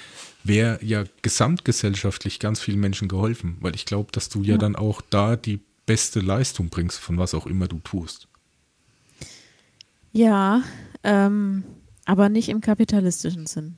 wäre 0.43 0.83
ja 0.83 1.05
gesamtgesellschaftlich 1.21 2.39
ganz 2.39 2.59
vielen 2.59 2.79
Menschen 2.79 3.07
geholfen, 3.07 3.57
weil 3.61 3.75
ich 3.75 3.85
glaube, 3.85 4.11
dass 4.11 4.27
du 4.27 4.41
ja. 4.41 4.51
ja 4.51 4.57
dann 4.57 4.75
auch 4.75 5.01
da 5.09 5.35
die 5.35 5.61
beste 5.85 6.19
Leistung 6.19 6.69
bringst, 6.69 6.99
von 6.99 7.17
was 7.17 7.33
auch 7.33 7.45
immer 7.45 7.67
du 7.67 7.79
tust. 7.79 8.27
Ja, 10.11 10.63
ähm, 11.03 11.63
aber 12.05 12.29
nicht 12.29 12.49
im 12.49 12.59
kapitalistischen 12.59 13.45
Sinn. 13.45 13.75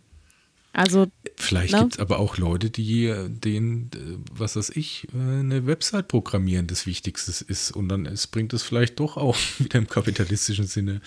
Also 0.71 1.07
vielleicht 1.35 1.73
ne? 1.73 1.79
gibt 1.79 1.93
es 1.93 1.99
aber 1.99 2.19
auch 2.19 2.37
Leute, 2.37 2.69
die 2.69 3.05
äh, 3.05 3.29
denen, 3.29 3.89
äh, 3.95 4.17
was 4.31 4.55
weiß 4.55 4.69
ich, 4.71 5.07
äh, 5.13 5.39
eine 5.39 5.65
Website 5.65 6.07
programmieren 6.07 6.67
das 6.67 6.85
Wichtigste 6.85 7.43
ist 7.45 7.71
und 7.71 7.89
dann 7.89 8.05
es 8.05 8.27
bringt 8.27 8.53
es 8.53 8.63
vielleicht 8.63 8.99
doch 8.99 9.17
auch 9.17 9.35
wieder 9.57 9.79
im 9.79 9.87
kapitalistischen 9.87 10.67
Sinne 10.67 11.01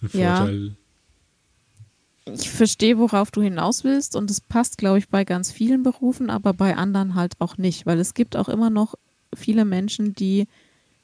einen 0.00 0.10
Vorteil. 0.10 0.66
Ja. 0.66 2.34
Ich 2.34 2.50
verstehe, 2.50 2.98
worauf 2.98 3.30
du 3.30 3.40
hinaus 3.40 3.84
willst 3.84 4.16
und 4.16 4.28
es 4.32 4.40
passt, 4.40 4.78
glaube 4.78 4.98
ich, 4.98 5.08
bei 5.08 5.24
ganz 5.24 5.52
vielen 5.52 5.84
Berufen, 5.84 6.28
aber 6.28 6.52
bei 6.52 6.76
anderen 6.76 7.14
halt 7.14 7.34
auch 7.38 7.56
nicht, 7.56 7.86
weil 7.86 8.00
es 8.00 8.14
gibt 8.14 8.34
auch 8.34 8.48
immer 8.48 8.68
noch 8.68 8.96
viele 9.32 9.64
Menschen, 9.64 10.12
die 10.14 10.48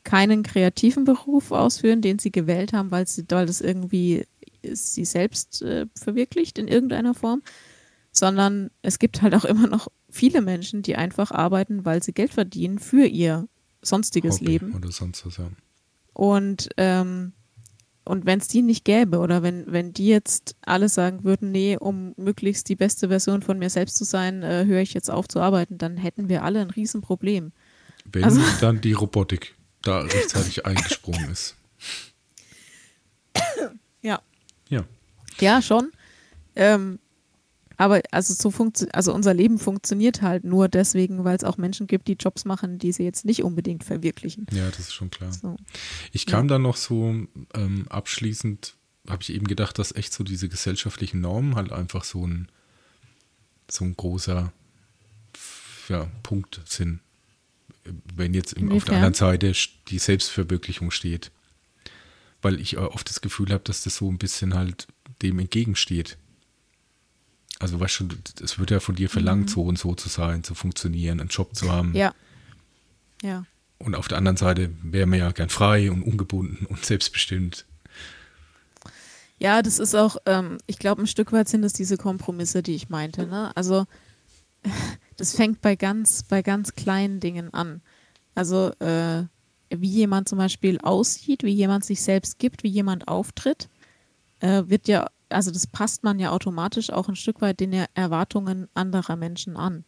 keinen 0.03 0.43
kreativen 0.43 1.05
Beruf 1.05 1.53
ausführen, 1.53 2.03
den 2.03 2.19
sie 2.19 2.33
gewählt 2.33 2.73
haben, 2.73 2.91
weil, 2.91 3.07
sie, 3.07 3.25
weil 3.29 3.47
das 3.47 3.61
irgendwie 3.61 4.25
sie 4.65 5.05
selbst 5.05 5.63
äh, 5.63 5.87
verwirklicht 5.95 6.59
in 6.59 6.67
irgendeiner 6.67 7.15
Form 7.15 7.43
sondern 8.13 8.71
es 8.83 8.99
gibt 8.99 9.23
halt 9.23 9.35
auch 9.35 9.45
immer 9.45 9.67
noch 9.67 9.89
viele 10.11 10.43
Menschen, 10.43 10.83
die 10.83 10.97
einfach 10.97 11.31
arbeiten, 11.31 11.85
weil 11.85 12.03
sie 12.03 12.13
Geld 12.13 12.33
verdienen 12.33 12.79
für 12.79 13.07
ihr 13.07 13.49
sonstiges 13.81 14.37
Hobby 14.37 14.45
Leben. 14.45 14.75
Oder 14.75 14.93
sonst 14.93 15.27
was, 15.27 15.39
ja. 15.39 15.51
Und, 16.13 16.69
ähm, 16.77 17.33
und 18.05 18.27
wenn 18.27 18.39
es 18.39 18.49
die 18.49 18.63
nicht 18.63 18.85
gäbe 18.85 19.19
oder 19.19 19.43
wenn, 19.43 19.65
wenn 19.73 19.93
die 19.93 20.09
jetzt 20.09 20.57
alle 20.61 20.89
sagen 20.89 21.25
würden, 21.25 21.51
nee, 21.53 21.77
um 21.79 22.13
möglichst 22.17 22.69
die 22.69 22.77
beste 22.77 23.09
Version 23.09 23.43
von 23.43 23.59
mir 23.59 23.71
selbst 23.71 23.97
zu 23.97 24.05
sein, 24.05 24.43
äh, 24.43 24.67
höre 24.67 24.81
ich 24.81 24.93
jetzt 24.93 25.11
auf 25.11 25.27
zu 25.27 25.41
arbeiten, 25.41 25.79
dann 25.79 25.97
hätten 25.97 26.29
wir 26.29 26.45
alle 26.45 26.61
ein 26.61 26.71
Riesenproblem. 26.71 27.53
Wenn 28.05 28.25
also, 28.25 28.41
dann 28.61 28.81
die 28.81 28.93
Robotik 28.93 29.55
da 29.83 30.01
rechtzeitig 30.01 30.67
eingesprungen 30.67 31.31
ist. 31.31 31.57
Ja. 34.03 34.21
Ja. 34.69 34.85
Ja, 35.41 35.63
schon. 35.63 35.93
Ähm, 36.55 36.99
aber 37.83 38.01
also 38.13 38.33
so 38.33 38.53
funktioniert, 38.53 38.95
also 38.95 39.13
unser 39.13 39.35
Leben 39.35 39.59
funktioniert 39.59 40.23
halt 40.23 40.45
nur 40.45 40.69
deswegen, 40.69 41.25
weil 41.25 41.37
es 41.37 41.43
auch 41.43 41.57
Menschen 41.57 41.89
gibt, 41.89 42.07
die 42.07 42.13
Jobs 42.13 42.45
machen, 42.45 42.79
die 42.79 42.93
sie 42.93 43.03
jetzt 43.03 43.25
nicht 43.25 43.43
unbedingt 43.43 43.83
verwirklichen. 43.83 44.47
Ja, 44.53 44.69
das 44.69 44.79
ist 44.79 44.95
schon 44.95 45.11
klar. 45.11 45.33
So. 45.33 45.57
Ich 46.13 46.27
kam 46.27 46.45
ja. 46.45 46.51
dann 46.51 46.63
noch 46.63 46.77
so 46.77 47.13
ähm, 47.55 47.87
abschließend, 47.89 48.77
habe 49.09 49.23
ich 49.23 49.33
eben 49.33 49.49
gedacht, 49.49 49.81
dass 49.81 49.97
echt 49.97 50.13
so 50.13 50.23
diese 50.23 50.49
gesellschaftlichen 50.49 51.21
Normen 51.21 51.57
halt 51.57 51.73
einfach 51.73 52.05
so 52.05 52.25
ein, 52.25 52.49
so 53.69 53.85
ein 53.85 53.97
großer 53.97 54.53
ja, 55.89 56.07
Punkt 56.23 56.61
sind. 56.67 57.01
Wenn 58.15 58.33
jetzt 58.33 58.53
im, 58.53 58.71
auf 58.71 58.85
der 58.85 58.95
anderen 58.95 59.15
Seite 59.15 59.53
die 59.89 59.99
Selbstverwirklichung 59.99 60.93
steht. 60.93 61.33
Weil 62.43 62.61
ich 62.61 62.79
oft 62.79 63.09
das 63.09 63.21
Gefühl 63.21 63.51
habe, 63.51 63.65
dass 63.65 63.83
das 63.83 63.97
so 63.97 64.09
ein 64.09 64.19
bisschen 64.19 64.55
halt 64.55 64.87
dem 65.21 65.41
entgegensteht. 65.41 66.17
Also 67.63 67.79
weißt 67.79 67.95
schon, 67.95 68.11
es 68.43 68.59
wird 68.59 68.73
ja 68.73 68.81
von 68.81 68.97
dir 68.97 69.09
verlangt, 69.09 69.47
mhm. 69.47 69.49
so 69.49 69.63
und 69.63 69.79
so 69.79 69.95
zu 69.95 70.09
sein, 70.09 70.43
zu 70.43 70.55
funktionieren, 70.55 71.21
einen 71.21 71.29
Job 71.29 71.55
zu 71.55 71.71
haben. 71.71 71.95
Ja. 71.95 72.13
Ja. 73.23 73.45
Und 73.79 73.95
auf 73.95 74.09
der 74.09 74.19
anderen 74.19 74.37
Seite 74.37 74.71
wäre 74.83 75.07
man 75.07 75.21
ja 75.21 75.31
gern 75.31 75.49
frei 75.49 75.91
und 75.91 76.03
ungebunden 76.03 76.67
und 76.67 76.85
selbstbestimmt. 76.85 77.67
Ja, 79.39 79.63
das 79.63 79.79
ist 79.79 79.95
auch, 79.95 80.17
ähm, 80.27 80.59
ich 80.67 80.79
glaube, 80.79 81.03
ein 81.03 81.07
Stück 81.07 81.33
weit 81.33 81.49
sind 81.49 81.65
es 81.65 81.73
diese 81.73 81.97
Kompromisse, 81.97 82.63
die 82.63 82.75
ich 82.75 82.89
meinte. 82.89 83.27
Ne? 83.27 83.57
Also 83.57 83.87
das 85.17 85.37
fängt 85.37 85.61
bei 85.61 85.77
ganz, 85.77 86.25
bei 86.25 86.43
ganz 86.43 86.75
kleinen 86.75 87.21
Dingen 87.21 87.55
an. 87.55 87.81
Also 88.35 88.73
äh, 88.81 89.25
wie 89.71 89.89
jemand 89.89 90.29
zum 90.29 90.39
Beispiel 90.39 90.79
aussieht, 90.81 91.45
wie 91.45 91.55
jemand 91.55 91.85
sich 91.85 92.03
selbst 92.03 92.41
gibt, 92.41 92.65
wie 92.65 92.69
jemand 92.69 93.07
auftritt, 93.07 93.69
äh, 94.41 94.65
wird 94.67 94.89
ja 94.89 95.09
also 95.33 95.51
das 95.51 95.67
passt 95.67 96.05
man 96.05 96.19
ja 96.19 96.31
automatisch 96.31 96.91
auch 96.91 97.09
ein 97.09 97.17
Stück 97.17 97.41
weit 97.41 97.61
den 97.61 97.73
Erwartungen 97.95 98.69
anderer 98.75 99.17
Menschen 99.17 99.57
an. 99.57 99.85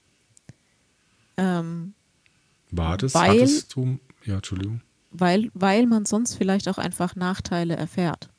Ähm, 1.36 1.95
War 2.70 2.97
das? 2.97 3.14
Weil, 3.14 3.40
hattest 3.40 3.74
du, 3.74 3.99
ja, 4.24 4.36
Entschuldigung. 4.36 4.80
Weil, 5.11 5.51
weil 5.55 5.86
man 5.86 6.07
sonst 6.07 6.34
vielleicht 6.34 6.68
auch 6.68 6.78
einfach 6.78 7.16
Nachteile 7.16 7.76
erfährt. 7.76 8.30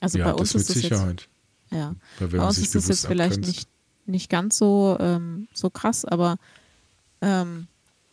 Also 0.00 0.18
ja, 0.18 0.26
bei 0.26 0.34
uns 0.34 0.52
das 0.52 0.62
ist 0.62 0.76
es 0.76 0.82
Sicherheit. 0.82 1.28
jetzt, 1.70 1.78
ja, 1.78 1.94
bei 2.18 2.40
uns 2.44 2.58
ist 2.58 2.74
es 2.74 2.88
jetzt 2.88 3.06
vielleicht 3.06 3.40
nicht, 3.40 3.68
nicht 4.06 4.28
ganz 4.28 4.58
so, 4.58 4.96
ähm, 5.00 5.48
so 5.54 5.70
krass, 5.70 6.04
aber 6.04 6.36
ähm, 7.20 7.68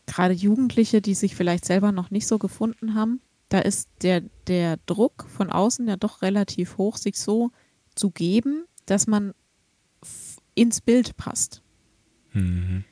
gerade 0.06 0.34
Jugendliche, 0.34 1.02
die 1.02 1.14
sich 1.14 1.36
vielleicht 1.36 1.66
selber 1.66 1.92
noch 1.92 2.12
nicht 2.12 2.28
so 2.28 2.38
gefunden 2.38 2.96
haben, 2.96 3.22
da 3.50 3.60
ist 3.60 3.90
der, 4.04 4.22
der 4.48 4.78
Druck 4.86 5.26
von 5.28 5.52
außen 5.52 5.88
ja 5.88 5.98
doch 5.98 6.22
relativ 6.22 6.78
hoch, 6.78 6.98
sich 6.98 7.20
so 7.20 7.52
zu 8.00 8.12
geben, 8.12 8.66
dass 8.86 9.06
man 9.06 9.34
ins 10.56 10.82
Bild 10.82 11.18
passt. 11.18 11.62
Mhm. 12.34 12.86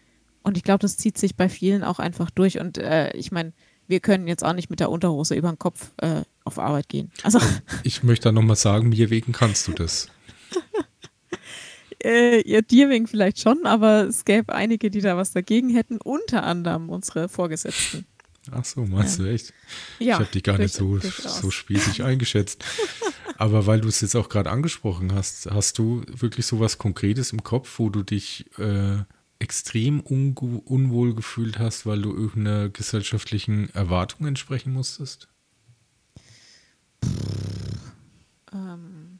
Und 0.44 0.58
ich 0.58 0.64
glaube, 0.64 0.80
das 0.80 0.98
zieht 0.98 1.18
sich 1.18 1.36
bei 1.36 1.50
vielen 1.50 1.84
auch 1.84 2.00
einfach 2.00 2.30
durch. 2.30 2.60
Und 2.60 2.78
äh, 2.78 3.12
ich 3.16 3.32
meine, 3.32 3.54
wir 3.88 4.00
können 4.00 4.28
jetzt 4.28 4.44
auch 4.44 4.54
nicht 4.54 4.70
mit 4.70 4.80
der 4.80 4.90
Unterhose 4.90 5.36
über 5.36 5.50
den 5.50 5.60
Kopf 5.60 5.92
äh, 5.98 6.22
auf 6.44 6.60
Arbeit 6.60 6.90
gehen. 6.90 7.12
Also 7.24 7.40
ich 7.84 8.04
möchte 8.04 8.26
da 8.26 8.32
nochmal 8.32 8.56
sagen, 8.56 8.90
mir 8.90 9.10
wegen 9.10 9.32
kannst 9.32 9.68
du 9.68 9.74
das. 9.74 10.10
äh, 12.04 12.50
ja, 12.50 12.62
dir 12.62 12.90
wegen 12.90 13.08
vielleicht 13.08 13.40
schon, 13.40 13.66
aber 13.66 14.08
es 14.08 14.26
gäbe 14.26 14.54
einige, 14.54 14.90
die 14.90 15.02
da 15.02 15.18
was 15.18 15.32
dagegen 15.32 15.70
hätten, 15.70 16.00
unter 16.02 16.44
anderem 16.44 16.90
unsere 16.90 17.30
Vorgesetzten. 17.30 18.06
Ach 18.52 18.66
so, 18.66 18.86
meinst 18.86 19.20
ja. 19.20 19.26
du 19.26 19.32
echt? 19.32 19.54
Ja, 20.00 20.16
ich 20.16 20.20
habe 20.20 20.30
die 20.34 20.44
gar 20.44 20.58
nicht 20.58 20.74
so, 20.74 21.00
so 21.00 21.52
spießig 21.52 22.04
eingeschätzt. 22.04 22.64
Aber 23.38 23.68
weil 23.68 23.82
du 23.82 23.88
es 23.88 24.02
jetzt 24.02 24.16
auch 24.16 24.30
gerade 24.30 24.50
angesprochen 24.50 25.14
hast, 25.14 25.46
hast 25.52 25.78
du 25.78 26.04
wirklich 26.08 26.46
so 26.46 26.60
was 26.60 26.78
Konkretes 26.78 27.32
im 27.32 27.44
Kopf, 27.44 27.78
wo 27.78 27.90
du 27.90 28.02
dich 28.04 28.46
äh, 28.58 28.98
extrem 29.40 30.00
unwohl 30.00 31.14
gefühlt 31.14 31.60
hast, 31.60 31.86
weil 31.86 32.02
du 32.02 32.14
irgendeiner 32.14 32.70
gesellschaftlichen 32.70 33.70
Erwartung 33.76 34.26
entsprechen 34.26 34.74
musstest? 34.74 35.28
Ähm. 38.52 39.20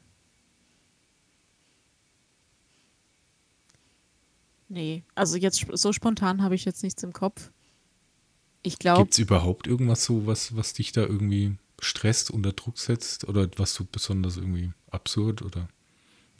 Nee, 4.68 5.04
also 5.14 5.36
jetzt 5.36 5.64
so 5.72 5.92
spontan 5.92 6.42
habe 6.42 6.54
ich 6.54 6.64
jetzt 6.64 6.82
nichts 6.82 7.02
im 7.02 7.12
Kopf. 7.12 7.50
Ich 8.68 8.78
glaube. 8.78 9.00
Gibt 9.00 9.14
es 9.14 9.18
überhaupt 9.18 9.66
irgendwas 9.66 10.04
so, 10.04 10.26
was, 10.26 10.54
was 10.54 10.74
dich 10.74 10.92
da 10.92 11.00
irgendwie 11.00 11.56
stresst, 11.80 12.30
unter 12.30 12.52
Druck 12.52 12.78
setzt 12.78 13.26
oder 13.26 13.48
was 13.56 13.74
du 13.74 13.86
besonders 13.90 14.36
irgendwie 14.36 14.72
absurd 14.90 15.40
oder 15.40 15.68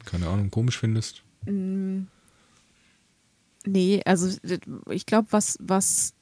keine 0.05 0.27
Ahnung, 0.27 0.51
komisch 0.51 0.77
findest? 0.77 1.23
Mm. 1.45 2.03
Nee, 3.65 4.01
also 4.05 4.37
ich 4.89 5.05
glaube, 5.05 5.27
was, 5.31 5.57
was 5.59 6.13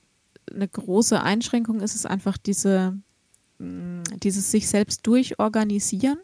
eine 0.49 0.67
große 0.67 1.21
Einschränkung 1.21 1.81
ist, 1.81 1.93
ist 1.93 2.05
einfach 2.05 2.37
diese, 2.37 2.97
mm, 3.59 4.03
dieses 4.23 4.49
sich 4.49 4.69
selbst 4.69 5.05
durchorganisieren. 5.05 6.19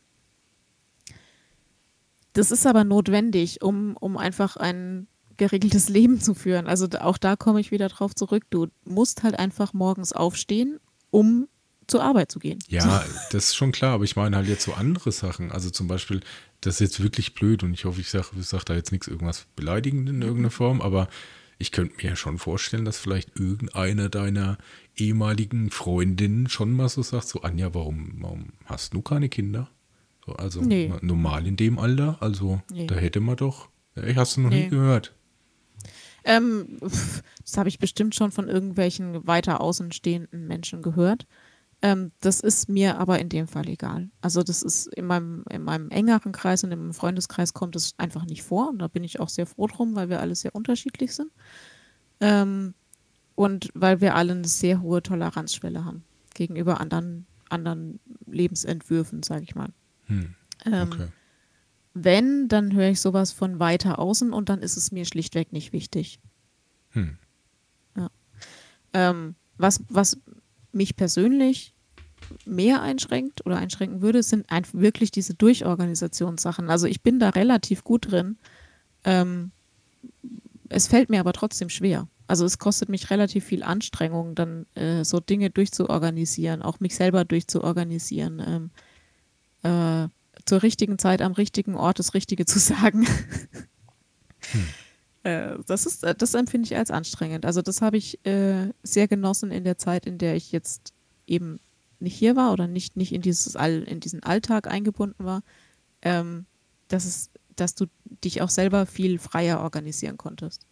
Das 2.32 2.52
ist 2.52 2.66
aber 2.66 2.86
notwendig, 2.86 3.62
um, 3.62 3.98
um 3.98 4.18
einfach 4.18 4.56
ein 4.56 5.08
geregeltes 5.48 5.90
Leben 5.90 6.20
zu 6.22 6.34
führen. 6.34 6.68
Also 6.68 6.88
auch 7.00 7.18
da 7.18 7.36
komme 7.36 7.60
ich 7.60 7.72
wieder 7.72 7.90
drauf 7.90 8.16
zurück. 8.16 8.44
Du 8.50 8.68
musst 8.86 9.24
halt 9.24 9.38
einfach 9.38 9.74
morgens 9.74 10.14
aufstehen 10.14 10.80
um 11.12 11.48
zur 11.86 12.02
Arbeit 12.02 12.32
zu 12.32 12.40
gehen. 12.40 12.58
Ja, 12.70 13.04
das 13.32 13.46
ist 13.50 13.56
schon 13.56 13.72
klar, 13.72 13.94
aber 13.94 14.04
ich 14.06 14.16
meine 14.16 14.36
halt 14.38 14.48
jetzt 14.48 14.64
so 14.64 14.74
andere 14.74 15.12
Sachen. 15.12 15.52
Also 15.52 15.70
zum 15.70 15.88
Beispiel, 15.88 16.22
das 16.62 16.76
ist 16.76 16.80
jetzt 16.80 17.04
wirklich 17.04 17.36
blöd 17.36 17.62
und 17.62 17.74
ich 17.74 17.86
hoffe, 17.86 18.02
ich 18.02 18.10
sage 18.10 18.28
sag 18.40 18.64
da 18.64 18.74
jetzt 18.74 18.92
nichts 18.92 19.08
irgendwas 19.08 19.46
beleidigend 19.56 20.10
in 20.10 20.22
irgendeiner 20.22 20.50
Form, 20.50 20.82
aber 20.82 21.08
ich 21.60 21.72
könnte 21.72 21.96
mir 21.98 22.10
ja 22.10 22.16
schon 22.16 22.40
vorstellen, 22.40 22.84
dass 22.86 22.98
vielleicht 22.98 23.38
irgendeiner 23.40 24.10
deiner 24.10 24.58
ehemaligen 24.96 25.70
Freundinnen 25.70 26.50
schon 26.50 26.72
mal 26.72 26.90
so 26.90 27.04
sagt, 27.04 27.28
so 27.28 27.42
Anja, 27.42 27.74
warum, 27.76 28.14
warum 28.22 28.46
hast 28.66 28.94
du 28.94 29.02
keine 29.02 29.30
Kinder? 29.30 29.70
So, 30.26 30.34
also 30.34 30.62
Nee. 30.62 30.92
normal 31.02 31.46
in 31.46 31.58
dem 31.58 31.78
Alter, 31.80 32.18
also 32.22 32.62
Nee. 32.72 32.88
da 32.88 32.96
hätte 32.96 33.20
man 33.20 33.36
doch, 33.36 33.70
ich 33.96 34.16
hast 34.18 34.38
du 34.38 34.42
noch 34.42 34.50
Nee. 34.50 34.64
nie 34.64 34.70
gehört. 34.70 35.14
Ähm, 36.24 36.78
das 36.82 37.58
habe 37.58 37.70
ich 37.70 37.80
bestimmt 37.80 38.16
schon 38.16 38.32
von 38.32 38.48
irgendwelchen 38.48 39.26
weiter 39.28 39.62
außenstehenden 39.62 40.48
Menschen 40.48 40.82
gehört. 40.82 41.26
Ähm, 41.82 42.12
das 42.22 42.40
ist 42.40 42.70
mir 42.70 42.98
aber 42.98 43.20
in 43.20 43.28
dem 43.28 43.48
Fall 43.48 43.68
egal. 43.68 44.10
Also 44.22 44.42
das 44.42 44.62
ist 44.64 44.88
in 44.88 45.06
meinem, 45.06 45.44
in 45.50 45.64
meinem 45.64 45.90
engeren 45.90 46.32
Kreis 46.32 46.64
und 46.64 46.72
im 46.72 46.94
Freundeskreis 46.94 47.54
kommt 47.54 47.76
es 47.76 47.94
einfach 47.98 48.26
nicht 48.26 48.44
vor. 48.44 48.70
Und 48.70 48.80
da 48.80 48.88
bin 48.88 49.04
ich 49.04 49.20
auch 49.20 49.30
sehr 49.30 49.46
froh 49.46 49.68
drum, 49.68 49.94
weil 49.96 50.10
wir 50.10 50.22
alle 50.22 50.36
sehr 50.36 50.56
unterschiedlich 50.56 51.14
sind. 51.14 51.30
Ähm, 52.22 52.74
und 53.36 53.70
weil 53.74 54.00
wir 54.00 54.16
alle 54.16 54.32
eine 54.34 54.48
sehr 54.48 54.82
hohe 54.82 55.04
Toleranzschwelle 55.04 55.84
haben 55.84 56.04
gegenüber 56.34 56.80
anderen, 56.80 57.26
anderen 57.50 58.00
Lebensentwürfen, 58.28 59.24
sage 59.24 59.44
ich 59.44 59.56
mal. 59.56 59.70
Hm, 60.06 60.36
Ähm, 60.66 60.90
okay. 60.92 61.08
Wenn, 61.94 62.48
dann 62.48 62.74
höre 62.74 62.90
ich 62.90 63.02
sowas 63.02 63.32
von 63.32 63.60
weiter 63.60 64.00
außen 64.00 64.34
und 64.34 64.50
dann 64.50 64.62
ist 64.62 64.78
es 64.78 64.92
mir 64.92 65.06
schlichtweg 65.06 65.54
nicht 65.54 65.74
wichtig. 65.74 66.20
Hm. 66.92 67.18
Ähm, 68.94 69.36
was, 69.58 69.82
was 69.90 70.18
mich 70.72 70.96
persönlich 70.96 71.74
mehr 72.46 72.82
einschränkt 72.82 73.46
oder 73.46 73.58
einschränken 73.58 74.02
würde, 74.02 74.24
sind 74.24 74.50
einfach 74.50 74.80
wirklich 74.80 75.12
diese 75.12 75.34
Durchorganisationssachen. 75.34 76.70
Also 76.70 76.88
ich 76.88 77.02
bin 77.02 77.20
da 77.20 77.30
relativ 77.30 77.84
gut 77.84 78.12
drin. 78.12 78.38
Ähm, 79.04 79.52
es 80.70 80.88
fällt 80.88 81.10
mir 81.10 81.20
aber 81.20 81.34
trotzdem 81.34 81.70
schwer. 81.70 82.08
Also 82.26 82.46
es 82.46 82.58
kostet 82.58 82.90
mich 82.90 83.10
relativ 83.10 83.44
viel 83.44 83.64
Anstrengung, 83.64 84.34
dann 84.34 84.66
äh, 84.76 85.04
so 85.04 85.20
Dinge 85.20 85.50
durchzuorganisieren, 85.50 86.62
auch 86.62 86.80
mich 86.80 86.96
selber 86.96 87.26
durchzuorganisieren, 87.26 88.72
ähm, 89.64 90.06
äh, 90.06 90.08
zur 90.46 90.64
richtigen 90.64 90.98
Zeit 91.00 91.22
am 91.22 91.32
richtigen 91.34 91.76
Ort 91.76 92.00
das 92.00 92.14
Richtige 92.14 92.46
zu 92.46 92.60
sagen. 92.60 93.08
Äh, 95.24 95.58
das 95.68 95.86
ist, 95.86 96.04
äh, 96.04 96.14
das 96.16 96.34
empfinde 96.34 96.66
ich 96.68 96.76
als 96.76 96.92
anstrengend. 96.92 97.46
Also 97.46 97.62
das 97.62 97.82
habe 97.82 97.98
ich 97.98 98.26
äh, 98.26 98.74
sehr 98.84 99.08
genossen 99.08 99.52
in 99.52 99.64
der 99.64 99.78
Zeit, 99.78 100.06
in 100.06 100.18
der 100.18 100.36
ich 100.36 100.52
jetzt 100.52 100.94
eben 101.28 101.60
nicht 102.00 102.16
hier 102.16 102.36
war 102.36 102.52
oder 102.52 102.68
nicht, 102.68 102.98
nicht 102.98 103.14
in 103.14 103.22
dieses 103.22 103.56
All, 103.56 103.84
in 103.84 104.02
diesen 104.02 104.22
Alltag 104.24 104.68
eingebunden 104.68 105.24
war, 105.24 105.42
ähm, 106.02 106.46
dass 106.90 107.06
es, 107.06 107.30
dass 107.56 107.76
du 107.76 107.86
dich 108.24 108.42
auch 108.42 108.50
selber 108.50 108.86
viel 108.86 109.18
freier 109.20 109.62
organisieren 109.62 110.18
konntest. 110.18 110.66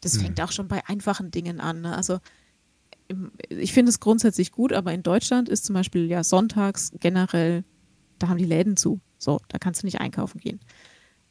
Das 0.00 0.14
Mhm. 0.14 0.20
fängt 0.20 0.40
auch 0.40 0.52
schon 0.52 0.68
bei 0.68 0.80
einfachen 0.88 1.30
Dingen 1.30 1.60
an. 1.60 1.82
Ne? 1.82 1.94
Also 1.94 2.20
im, 3.08 3.32
ich 3.50 3.74
finde 3.74 3.90
es 3.90 4.00
grundsätzlich 4.00 4.50
gut, 4.52 4.72
aber 4.72 4.94
in 4.94 5.02
Deutschland 5.02 5.50
ist 5.50 5.66
zum 5.66 5.74
Beispiel 5.74 6.06
ja 6.06 6.24
sonntags 6.24 6.92
generell, 7.00 7.64
da 8.18 8.28
haben 8.28 8.38
die 8.38 8.46
Läden 8.46 8.78
zu. 8.78 9.00
So, 9.20 9.40
da 9.48 9.58
kannst 9.58 9.82
du 9.82 9.86
nicht 9.86 10.00
einkaufen 10.00 10.40
gehen. 10.40 10.60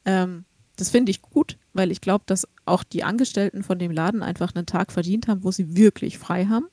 Ähm, 0.05 0.45
das 0.75 0.89
finde 0.89 1.11
ich 1.11 1.21
gut, 1.21 1.57
weil 1.73 1.91
ich 1.91 1.99
glaube, 1.99 2.23
dass 2.27 2.47
auch 2.65 2.83
die 2.83 3.03
Angestellten 3.03 3.63
von 3.63 3.79
dem 3.79 3.91
Laden 3.91 4.23
einfach 4.23 4.55
einen 4.55 4.65
Tag 4.65 4.91
verdient 4.93 5.27
haben, 5.27 5.43
wo 5.43 5.51
sie 5.51 5.75
wirklich 5.75 6.17
frei 6.17 6.45
haben. 6.45 6.67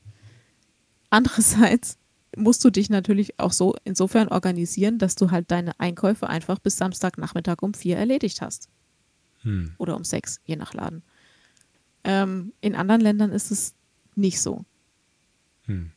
Andererseits 1.11 1.99
musst 2.37 2.65
du 2.65 2.71
dich 2.71 2.91
natürlich 2.91 3.41
auch 3.41 3.53
so 3.53 3.75
insofern 3.85 4.29
organisieren, 4.29 4.99
dass 4.99 5.17
du 5.17 5.31
halt 5.31 5.51
deine 5.51 5.79
Einkäufe 5.81 6.29
einfach 6.29 6.59
bis 6.59 6.77
Samstagnachmittag 6.77 7.63
um 7.63 7.75
vier 7.75 7.97
erledigt 7.97 8.43
hast. 8.43 8.69
Hm. 9.43 9.75
Oder 9.79 9.97
um 9.97 10.05
sechs, 10.05 10.41
je 10.45 10.57
nach 10.57 10.75
Laden. 10.75 11.03
Ähm, 12.05 12.53
in 12.61 12.77
anderen 12.77 13.01
Ländern 13.01 13.33
ist 13.33 13.51
es 13.51 13.75
nicht 14.15 14.41
so. 14.41 14.65
Hm. 15.63 15.93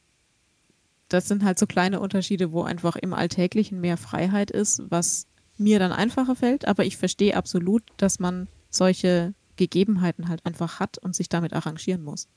Das 1.09 1.27
sind 1.27 1.43
halt 1.43 1.59
so 1.59 1.65
kleine 1.65 1.99
Unterschiede, 1.99 2.51
wo 2.51 2.63
einfach 2.63 2.95
im 2.95 3.13
Alltäglichen 3.13 3.81
mehr 3.81 3.97
Freiheit 3.97 4.51
ist, 4.51 4.83
was 4.89 5.27
mir 5.57 5.79
dann 5.79 5.91
einfacher 5.91 6.35
fällt. 6.35 6.67
Aber 6.67 6.85
ich 6.85 6.97
verstehe 6.97 7.35
absolut, 7.35 7.83
dass 7.97 8.19
man 8.19 8.47
solche 8.69 9.33
Gegebenheiten 9.55 10.29
halt 10.29 10.45
einfach 10.45 10.79
hat 10.79 10.97
und 10.99 11.15
sich 11.15 11.27
damit 11.27 11.53
arrangieren 11.53 12.03
muss. 12.03 12.27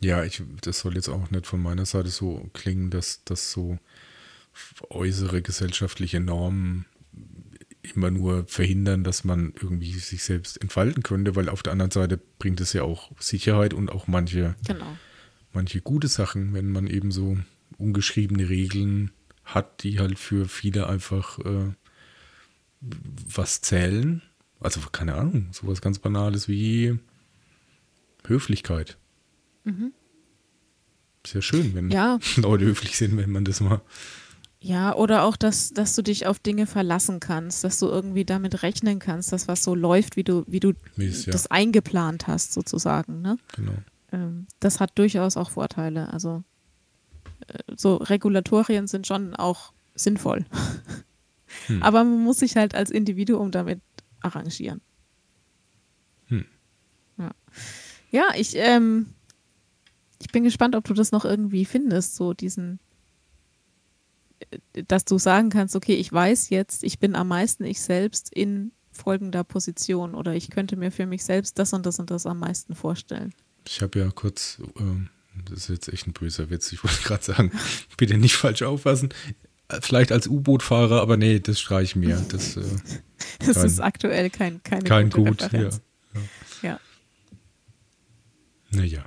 Ja, 0.00 0.24
ich, 0.24 0.42
das 0.62 0.80
soll 0.80 0.94
jetzt 0.94 1.08
auch 1.08 1.30
nicht 1.30 1.46
von 1.46 1.60
meiner 1.60 1.84
Seite 1.84 2.08
so 2.08 2.48
klingen, 2.52 2.90
dass 2.90 3.22
das 3.24 3.50
so 3.50 3.78
äußere 4.88 5.42
gesellschaftliche 5.42 6.20
Normen 6.20 6.86
immer 7.82 8.10
nur 8.10 8.46
verhindern, 8.46 9.04
dass 9.04 9.24
man 9.24 9.52
irgendwie 9.60 9.92
sich 9.92 10.22
selbst 10.24 10.60
entfalten 10.60 11.02
könnte, 11.02 11.36
weil 11.36 11.48
auf 11.48 11.62
der 11.62 11.72
anderen 11.72 11.90
Seite 11.90 12.18
bringt 12.38 12.60
es 12.60 12.72
ja 12.72 12.82
auch 12.82 13.10
Sicherheit 13.18 13.74
und 13.74 13.90
auch 13.90 14.06
manche, 14.06 14.54
Genau. 14.66 14.96
Manche 15.52 15.80
gute 15.80 16.08
Sachen, 16.08 16.54
wenn 16.54 16.70
man 16.70 16.86
eben 16.86 17.10
so 17.10 17.38
ungeschriebene 17.78 18.48
Regeln 18.48 19.10
hat, 19.44 19.82
die 19.82 19.98
halt 19.98 20.18
für 20.18 20.46
viele 20.48 20.88
einfach 20.88 21.38
äh, 21.40 21.72
was 22.80 23.60
zählen. 23.60 24.22
Also 24.60 24.80
keine 24.92 25.14
Ahnung, 25.14 25.48
sowas 25.52 25.80
ganz 25.80 25.98
Banales 25.98 26.48
wie 26.48 26.98
Höflichkeit. 28.26 28.98
Ist 31.24 31.34
ja 31.34 31.42
schön, 31.42 31.74
wenn 31.74 31.90
Ja. 31.90 32.18
Leute 32.36 32.64
höflich 32.64 32.96
sind, 32.96 33.16
wenn 33.16 33.30
man 33.30 33.44
das 33.44 33.60
mal. 33.60 33.80
Ja, 34.62 34.94
oder 34.94 35.22
auch, 35.24 35.36
dass, 35.36 35.70
dass 35.72 35.94
du 35.94 36.02
dich 36.02 36.26
auf 36.26 36.38
Dinge 36.38 36.66
verlassen 36.66 37.18
kannst, 37.18 37.64
dass 37.64 37.78
du 37.78 37.86
irgendwie 37.86 38.26
damit 38.26 38.62
rechnen 38.62 38.98
kannst, 38.98 39.32
dass 39.32 39.48
was 39.48 39.62
so 39.62 39.74
läuft, 39.74 40.16
wie 40.16 40.24
du, 40.24 40.44
wie 40.46 40.60
du 40.60 40.74
Wie 40.96 41.06
es 41.06 41.24
ja, 41.24 41.32
das 41.32 41.46
eingeplant 41.46 42.26
hast, 42.26 42.52
sozusagen. 42.52 43.22
Ne? 43.22 43.38
genau. 43.54 43.72
Ähm, 44.12 44.46
das 44.58 44.80
hat 44.80 44.98
durchaus 44.98 45.36
auch 45.36 45.50
Vorteile. 45.50 46.12
Also 46.12 46.42
äh, 47.46 47.58
so 47.76 47.96
Regulatorien 47.96 48.86
sind 48.86 49.06
schon 49.06 49.34
auch 49.36 49.72
sinnvoll. 49.94 50.44
Hm. 51.66 51.82
Aber 51.82 52.04
man 52.04 52.22
muss 52.22 52.38
sich 52.38 52.56
halt 52.56 52.74
als 52.74 52.90
Individuum 52.90 53.50
damit 53.50 53.80
arrangieren. 54.20 54.80
Hm. 56.26 56.44
Ja. 57.18 57.30
ja, 58.10 58.24
ich, 58.36 58.56
ähm, 58.56 59.14
ich 60.20 60.30
bin 60.30 60.44
gespannt, 60.44 60.76
ob 60.76 60.84
du 60.84 60.94
das 60.94 61.12
noch 61.12 61.24
irgendwie 61.24 61.64
findest, 61.64 62.16
so 62.16 62.34
diesen, 62.34 62.78
äh, 64.50 64.84
dass 64.84 65.04
du 65.04 65.18
sagen 65.18 65.50
kannst, 65.50 65.76
okay, 65.76 65.94
ich 65.94 66.12
weiß 66.12 66.50
jetzt, 66.50 66.84
ich 66.84 66.98
bin 66.98 67.14
am 67.14 67.28
meisten 67.28 67.64
ich 67.64 67.80
selbst 67.80 68.32
in 68.32 68.72
folgender 68.92 69.44
Position 69.44 70.14
oder 70.14 70.34
ich 70.34 70.50
könnte 70.50 70.76
mir 70.76 70.90
für 70.90 71.06
mich 71.06 71.24
selbst 71.24 71.58
das 71.58 71.72
und 71.72 71.86
das 71.86 71.98
und 71.98 72.10
das 72.10 72.26
am 72.26 72.38
meisten 72.38 72.74
vorstellen. 72.74 73.32
Ich 73.66 73.82
habe 73.82 73.98
ja 73.98 74.10
kurz, 74.10 74.58
ähm, 74.78 75.08
das 75.48 75.60
ist 75.60 75.68
jetzt 75.68 75.88
echt 75.92 76.06
ein 76.06 76.12
böser 76.12 76.50
Witz, 76.50 76.72
ich 76.72 76.82
wollte 76.84 77.02
gerade 77.04 77.22
sagen, 77.24 77.52
bitte 77.96 78.16
nicht 78.18 78.34
falsch 78.36 78.62
auffassen. 78.62 79.10
Äh, 79.68 79.80
Vielleicht 79.82 80.12
als 80.12 80.26
U-Boot-Fahrer, 80.26 81.00
aber 81.00 81.16
nee, 81.16 81.38
das 81.40 81.60
streiche 81.60 81.84
ich 81.84 81.96
mir. 81.96 82.16
Das, 82.30 82.56
äh, 82.56 82.62
Das 83.40 83.56
Kein- 83.56 83.66
ist 83.66 83.80
aktuell 83.80 84.30
kein, 84.30 84.62
keine 84.62 84.82
kein 84.84 85.10
Gut. 85.10 85.40
Ja. 85.42 85.46
Referenz. 85.46 85.80
Ja. 86.62 86.80
Naja. 88.70 89.04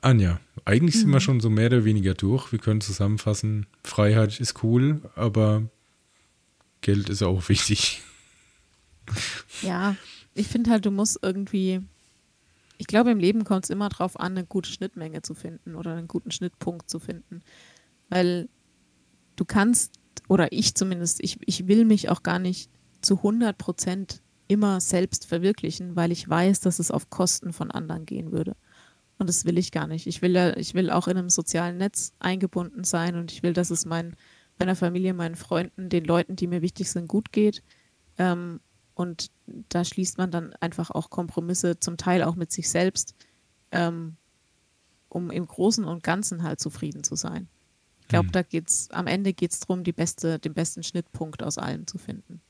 Anja, 0.00 0.40
eigentlich 0.64 0.94
sind 0.96 1.08
Mhm. 1.08 1.12
wir 1.14 1.20
schon 1.20 1.40
so 1.40 1.50
mehr 1.50 1.66
oder 1.66 1.84
weniger 1.84 2.14
durch. 2.14 2.52
Wir 2.52 2.58
können 2.58 2.80
zusammenfassen, 2.80 3.66
Freiheit 3.84 4.38
ist 4.40 4.62
cool, 4.62 5.02
aber 5.16 5.68
Geld 6.80 7.08
ist 7.08 7.22
auch 7.22 7.48
wichtig. 7.48 8.02
Ja, 9.62 9.96
ich 10.34 10.46
finde 10.46 10.70
halt, 10.70 10.86
du 10.86 10.90
musst 10.90 11.18
irgendwie, 11.22 11.80
ich 12.78 12.86
glaube, 12.86 13.10
im 13.10 13.18
Leben 13.18 13.44
kommt 13.44 13.64
es 13.64 13.70
immer 13.70 13.88
darauf 13.88 14.18
an, 14.18 14.38
eine 14.38 14.46
gute 14.46 14.70
Schnittmenge 14.70 15.22
zu 15.22 15.34
finden 15.34 15.74
oder 15.74 15.94
einen 15.94 16.08
guten 16.08 16.30
Schnittpunkt 16.30 16.88
zu 16.88 17.00
finden. 17.00 17.40
Weil 18.08 18.48
du 19.36 19.44
kannst, 19.44 19.98
oder 20.28 20.52
ich 20.52 20.74
zumindest, 20.74 21.22
ich, 21.22 21.38
ich 21.44 21.66
will 21.66 21.84
mich 21.84 22.08
auch 22.08 22.22
gar 22.22 22.38
nicht 22.38 22.70
zu 23.02 23.16
100 23.16 23.58
Prozent 23.58 24.22
immer 24.46 24.80
selbst 24.80 25.26
verwirklichen, 25.26 25.96
weil 25.96 26.12
ich 26.12 26.28
weiß, 26.28 26.60
dass 26.60 26.78
es 26.78 26.90
auf 26.90 27.10
Kosten 27.10 27.52
von 27.52 27.70
anderen 27.70 28.06
gehen 28.06 28.32
würde. 28.32 28.56
Und 29.18 29.28
das 29.28 29.44
will 29.44 29.58
ich 29.58 29.72
gar 29.72 29.88
nicht. 29.88 30.06
Ich 30.06 30.22
will, 30.22 30.54
ich 30.56 30.74
will 30.74 30.90
auch 30.90 31.08
in 31.08 31.18
einem 31.18 31.30
sozialen 31.30 31.76
Netz 31.76 32.12
eingebunden 32.20 32.84
sein 32.84 33.16
und 33.16 33.32
ich 33.32 33.42
will, 33.42 33.52
dass 33.52 33.70
es 33.70 33.84
mein, 33.84 34.14
meiner 34.58 34.76
Familie, 34.76 35.14
meinen 35.14 35.34
Freunden, 35.34 35.88
den 35.88 36.04
Leuten, 36.04 36.36
die 36.36 36.46
mir 36.46 36.62
wichtig 36.62 36.90
sind, 36.90 37.08
gut 37.08 37.32
geht. 37.32 37.64
Ähm, 38.16 38.60
und 38.98 39.30
da 39.68 39.84
schließt 39.84 40.18
man 40.18 40.32
dann 40.32 40.52
einfach 40.54 40.90
auch 40.90 41.08
Kompromisse, 41.08 41.78
zum 41.78 41.96
Teil 41.96 42.24
auch 42.24 42.34
mit 42.34 42.50
sich 42.50 42.68
selbst, 42.68 43.14
ähm, 43.70 44.16
um 45.08 45.30
im 45.30 45.46
Großen 45.46 45.84
und 45.84 46.02
Ganzen 46.02 46.42
halt 46.42 46.58
zufrieden 46.58 47.04
zu 47.04 47.14
sein. 47.14 47.46
Ich 48.00 48.08
glaube, 48.08 48.26
Hm. 48.26 48.32
da 48.32 48.42
geht's, 48.42 48.90
am 48.90 49.06
Ende 49.06 49.32
geht 49.32 49.52
es 49.52 49.60
darum, 49.60 49.84
beste, 49.84 50.40
den 50.40 50.52
besten 50.52 50.82
Schnittpunkt 50.82 51.44
aus 51.44 51.58
allem 51.58 51.86
zu 51.86 51.96
finden. 51.96 52.40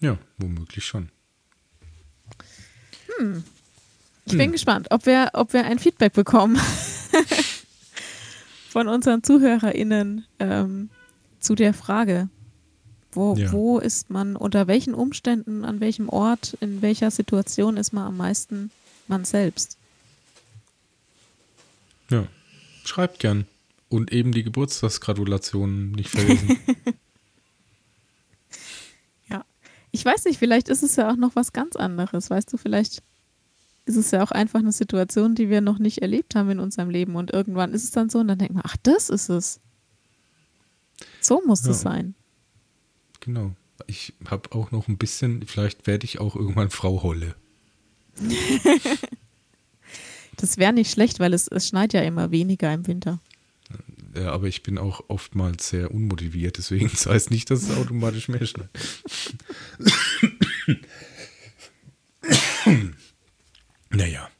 Ja, 0.00 0.18
womöglich 0.38 0.84
schon. 0.84 1.12
Ich 4.24 4.36
bin 4.36 4.50
gespannt, 4.50 4.88
ob 4.90 5.06
wir, 5.06 5.30
ob 5.34 5.52
wir 5.52 5.64
ein 5.64 5.78
Feedback 5.78 6.12
bekommen 6.12 6.58
von 8.68 8.88
unseren 8.88 9.22
ZuhörerInnen 9.22 10.26
ähm, 10.40 10.90
zu 11.38 11.54
der 11.54 11.72
Frage. 11.72 12.30
Wo, 13.12 13.34
Ja. 13.34 13.50
wo 13.52 13.78
ist 13.78 14.08
man, 14.10 14.36
unter 14.36 14.66
welchen 14.68 14.94
Umständen, 14.94 15.64
an 15.64 15.80
welchem 15.80 16.08
Ort, 16.08 16.56
in 16.60 16.80
welcher 16.82 17.10
Situation 17.10 17.76
ist 17.76 17.92
man 17.92 18.04
am 18.06 18.16
meisten 18.16 18.70
man 19.08 19.24
selbst? 19.24 19.76
Ja. 22.08 22.26
Schreibt 22.84 23.18
gern. 23.18 23.46
Und 23.88 24.12
eben 24.12 24.30
die 24.32 24.44
Geburtstagsgratulationen 24.44 25.92
nicht 25.92 26.10
vergessen. 26.10 26.58
Ja. 29.28 29.44
Ich 29.90 30.04
weiß 30.04 30.24
nicht, 30.26 30.38
vielleicht 30.38 30.68
ist 30.68 30.82
es 30.82 30.96
ja 30.96 31.10
auch 31.10 31.16
noch 31.16 31.34
was 31.36 31.52
ganz 31.52 31.76
anderes. 31.76 32.30
Weißt 32.30 32.52
du, 32.52 32.56
vielleicht 32.56 33.02
ist 33.86 33.96
es 33.96 34.10
ja 34.10 34.22
auch 34.22 34.30
einfach 34.30 34.60
eine 34.60 34.72
Situation, 34.72 35.34
die 35.34 35.48
wir 35.50 35.60
noch 35.60 35.78
nicht 35.78 36.02
erlebt 36.02 36.34
haben 36.34 36.50
in 36.50 36.60
unserem 36.60 36.90
Leben. 36.90 37.16
Und 37.16 37.32
irgendwann 37.32 37.72
ist 37.74 37.84
es 37.84 37.90
dann 37.90 38.10
so 38.10 38.18
und 38.20 38.28
dann 38.28 38.38
denkt 38.38 38.54
man, 38.54 38.62
ach, 38.66 38.76
das 38.82 39.08
ist 39.10 39.28
es. 39.28 39.60
So 41.20 41.42
muss 41.46 41.64
Ja. 41.64 41.70
es 41.72 41.80
sein. 41.80 42.14
Genau. 43.20 43.54
Ich 43.86 44.12
habe 44.28 44.52
auch 44.52 44.70
noch 44.70 44.88
ein 44.88 44.98
bisschen, 44.98 45.46
vielleicht 45.46 45.86
werde 45.86 46.04
ich 46.04 46.20
auch 46.20 46.36
irgendwann 46.36 46.70
Frau 46.70 47.02
Holle. 47.02 47.34
Das 50.36 50.56
wäre 50.56 50.72
nicht 50.72 50.90
schlecht, 50.90 51.20
weil 51.20 51.34
es, 51.34 51.48
es 51.48 51.68
schneit 51.68 51.92
ja 51.92 52.00
immer 52.00 52.30
weniger 52.30 52.72
im 52.72 52.86
Winter. 52.86 53.20
Ja, 54.14 54.32
aber 54.32 54.46
ich 54.48 54.62
bin 54.62 54.78
auch 54.78 55.04
oftmals 55.08 55.68
sehr 55.68 55.90
unmotiviert, 55.92 56.56
deswegen 56.56 56.88
das 56.88 57.04
heißt 57.10 57.30
nicht, 57.30 57.50
dass 57.50 57.62
es 57.62 57.76
automatisch 57.76 58.28
mehr 58.28 58.46
schneit. 58.46 58.70
naja, 63.90 64.30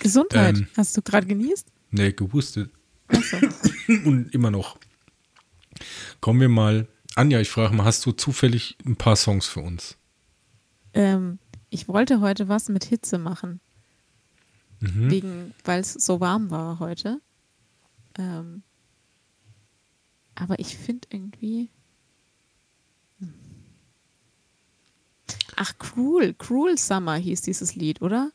Gesundheit. 0.00 0.56
Ähm. 0.56 0.66
Hast 0.76 0.96
du 0.96 1.02
gerade 1.02 1.26
genießt? 1.26 1.66
ne, 1.90 2.12
gehustet 2.14 2.70
Achso. 3.08 3.36
und 4.06 4.34
immer 4.34 4.50
noch. 4.50 4.78
Kommen 6.20 6.40
wir 6.40 6.48
mal. 6.48 6.88
Anja, 7.14 7.40
ich 7.40 7.50
frage 7.50 7.74
mal, 7.74 7.84
hast 7.84 8.04
du 8.06 8.12
zufällig 8.12 8.76
ein 8.84 8.96
paar 8.96 9.16
Songs 9.16 9.46
für 9.46 9.60
uns? 9.60 9.96
ähm, 10.94 11.38
ich 11.70 11.88
wollte 11.88 12.20
heute 12.20 12.48
was 12.48 12.68
mit 12.68 12.84
Hitze 12.84 13.18
machen. 13.18 13.60
Mhm. 14.80 15.10
Wegen, 15.10 15.54
weil 15.64 15.80
es 15.80 15.94
so 15.94 16.20
warm 16.20 16.50
war 16.50 16.78
heute. 16.80 17.20
Ähm, 18.18 18.62
aber 20.34 20.58
ich 20.58 20.76
finde 20.76 21.08
irgendwie. 21.10 21.70
Hm. 23.20 23.32
Ach, 25.56 25.72
Cruel, 25.78 26.34
Cruel 26.34 26.76
Summer 26.76 27.14
hieß 27.14 27.42
dieses 27.42 27.74
Lied, 27.74 28.02
oder? 28.02 28.32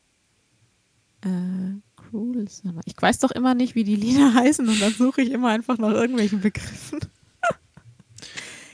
Äh, 1.20 1.80
Cruel 1.96 2.48
Summer. 2.48 2.80
Ich 2.86 3.00
weiß 3.00 3.18
doch 3.20 3.30
immer 3.30 3.54
nicht, 3.54 3.74
wie 3.74 3.84
die 3.84 3.96
Lieder 3.96 4.34
heißen 4.34 4.68
und 4.68 4.80
dann 4.80 4.94
suche 4.94 5.22
ich 5.22 5.30
immer 5.30 5.48
einfach 5.48 5.78
nach 5.78 5.92
irgendwelchen 5.92 6.40
Begriffen. 6.40 7.00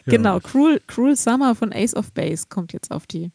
Genau, 0.07 0.39
Cruel, 0.41 0.81
Cruel 0.87 1.17
Summer 1.17 1.55
von 1.55 1.73
Ace 1.73 1.95
of 1.95 2.13
Base 2.13 2.47
kommt 2.49 2.73
jetzt 2.73 2.91
auf 2.91 3.07
die 3.07 3.31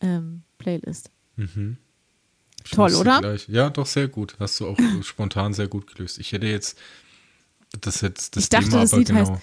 ähm, 0.00 0.42
Playlist. 0.58 1.10
Mhm. 1.36 1.76
Toll, 2.70 2.94
oder? 2.94 3.20
Gleich. 3.20 3.48
Ja, 3.48 3.70
doch, 3.70 3.86
sehr 3.86 4.08
gut. 4.08 4.36
Hast 4.38 4.60
du 4.60 4.68
auch 4.68 4.76
spontan 5.02 5.54
sehr 5.54 5.68
gut 5.68 5.92
gelöst. 5.94 6.18
Ich 6.18 6.32
hätte 6.32 6.46
jetzt 6.46 6.78
das 7.80 8.00
jetzt 8.00 8.36
das 8.36 8.44
Ich 8.44 8.48
dachte, 8.50 8.68
Thema 8.70 8.82
das 8.82 8.92
Lied 8.92 9.08
genau. 9.08 9.20
heißt- 9.34 9.40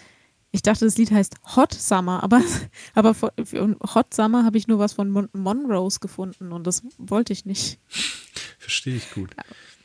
Ich 0.52 0.62
dachte, 0.62 0.86
das 0.86 0.98
Lied 0.98 1.12
heißt 1.12 1.36
Hot 1.56 1.74
Summer, 1.74 2.24
aber, 2.24 2.42
aber 2.94 3.14
von, 3.14 3.30
Hot 3.94 4.14
Summer 4.14 4.46
habe 4.46 4.58
ich 4.58 4.68
nur 4.68 4.80
was 4.80 4.94
von 4.94 5.10
Mon 5.10 5.28
Monrose 5.34 6.00
gefunden 6.00 6.52
und 6.52 6.66
das 6.66 6.84
wollte 6.98 7.34
ich 7.34 7.46
nicht. 7.46 7.80
Verstehe 8.60 8.96
ich 8.96 9.12
gut. 9.12 9.36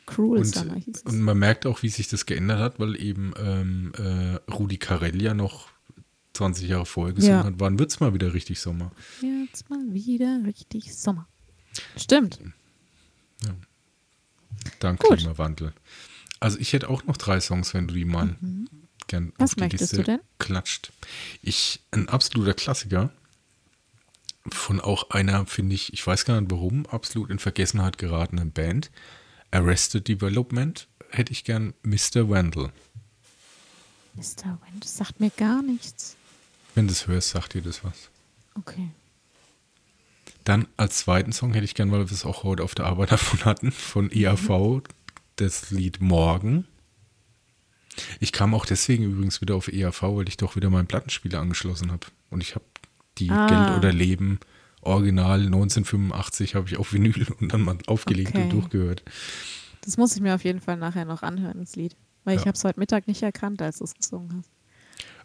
Cruel 0.06 0.40
Und, 0.40 0.44
Summer 0.46 0.74
hieß 0.74 0.96
es. 0.96 1.02
und 1.02 1.20
man 1.20 1.38
merkt 1.38 1.66
auch, 1.66 1.82
wie 1.82 1.88
sich 1.88 2.08
das 2.08 2.26
geändert 2.26 2.58
hat, 2.60 2.78
weil 2.80 3.00
eben 3.00 3.32
ähm, 3.38 3.92
äh, 3.96 4.34
Rudi 4.52 4.76
Carell 4.78 5.20
ja 5.22 5.34
noch 5.34 5.69
20 6.40 6.68
Jahre 6.68 6.86
vorher 6.86 7.14
gesungen 7.14 7.38
Ja. 7.38 7.44
hat. 7.44 7.54
Wann 7.58 7.78
wird 7.78 7.90
es 7.90 8.00
mal 8.00 8.14
wieder 8.14 8.32
richtig 8.32 8.60
Sommer? 8.60 8.92
Jetzt 9.20 9.68
mal 9.68 9.84
wieder 9.92 10.40
richtig 10.46 10.94
Sommer. 10.96 11.28
Stimmt. 11.96 12.38
Dank 14.78 15.00
Gut. 15.00 15.18
Klimawandel. 15.18 15.72
Also 16.40 16.58
ich 16.58 16.72
hätte 16.72 16.88
auch 16.88 17.04
noch 17.04 17.16
drei 17.18 17.40
Songs, 17.40 17.74
wenn 17.74 17.86
du 17.88 17.94
die 17.94 18.04
mal 18.06 18.36
gern 19.06 19.24
Mhm. 19.24 19.32
Was 19.36 19.50
auf 19.50 19.54
die 19.56 19.60
möchtest 19.60 19.82
Liste 19.92 19.96
du 19.98 20.02
denn? 20.04 20.20
klatscht. 20.38 20.92
Ich, 21.42 21.80
ein 21.90 22.08
absoluter 22.08 22.54
Klassiker 22.54 23.10
von 24.48 24.80
auch 24.80 25.10
einer, 25.10 25.44
finde 25.46 25.74
ich, 25.74 25.92
ich 25.92 26.06
weiß 26.06 26.24
gar 26.24 26.40
nicht 26.40 26.50
warum, 26.50 26.86
absolut 26.86 27.28
in 27.30 27.38
Vergessenheit 27.38 27.98
geratenen 27.98 28.50
Band. 28.52 28.90
Arrested 29.50 30.08
Development 30.08 30.88
hätte 31.10 31.32
ich 31.32 31.44
gern 31.44 31.74
Mr. 31.82 32.30
Wendell. 32.30 32.70
Mr. 34.14 34.58
Wendt 34.64 34.84
das 34.84 34.96
sagt 34.96 35.20
mir 35.20 35.30
gar 35.30 35.62
nichts. 35.62 36.16
Wenn 36.74 36.86
du 36.86 36.92
das 36.92 37.06
hörst, 37.06 37.30
sagt 37.30 37.54
dir 37.54 37.62
das 37.62 37.84
was. 37.84 38.10
Okay. 38.54 38.88
Dann 40.44 40.66
als 40.76 40.98
zweiten 40.98 41.32
Song 41.32 41.52
hätte 41.52 41.64
ich 41.64 41.74
gern, 41.74 41.90
weil 41.92 42.00
wir 42.00 42.12
es 42.12 42.24
auch 42.24 42.44
heute 42.44 42.62
auf 42.64 42.74
der 42.74 42.86
Arbeit 42.86 43.12
davon 43.12 43.44
hatten, 43.44 43.72
von 43.72 44.10
EAV, 44.10 44.82
das 45.36 45.70
Lied 45.70 46.00
Morgen. 46.00 46.66
Ich 48.20 48.32
kam 48.32 48.54
auch 48.54 48.66
deswegen 48.66 49.04
übrigens 49.04 49.40
wieder 49.40 49.54
auf 49.56 49.68
EAV, 49.68 50.02
weil 50.02 50.28
ich 50.28 50.36
doch 50.36 50.56
wieder 50.56 50.70
meinen 50.70 50.86
Plattenspieler 50.86 51.40
angeschlossen 51.40 51.90
habe. 51.90 52.06
Und 52.30 52.42
ich 52.42 52.54
habe 52.54 52.64
die 53.18 53.30
Ah. 53.30 53.46
Geld 53.46 53.70
oder 53.76 53.92
Leben 53.92 54.38
Original 54.82 55.40
1985 55.44 56.54
habe 56.54 56.66
ich 56.68 56.78
auf 56.78 56.92
Vinyl 56.92 57.26
und 57.40 57.52
dann 57.52 57.62
mal 57.62 57.76
aufgelegt 57.86 58.30
Okay. 58.30 58.44
und 58.44 58.52
durchgehört. 58.52 59.02
Das 59.82 59.96
muss 59.98 60.14
ich 60.14 60.22
mir 60.22 60.34
auf 60.34 60.44
jeden 60.44 60.60
Fall 60.60 60.76
nachher 60.76 61.04
noch 61.04 61.22
anhören, 61.22 61.58
das 61.60 61.76
Lied. 61.76 61.96
Weil 62.24 62.36
ich 62.36 62.42
Ja. 62.42 62.46
habe 62.46 62.56
es 62.56 62.64
heute 62.64 62.78
Mittag 62.78 63.06
nicht 63.08 63.22
erkannt, 63.22 63.60
als 63.60 63.78
du 63.78 63.84
es 63.84 63.94
gesungen 63.94 64.34
hast. 64.38 64.50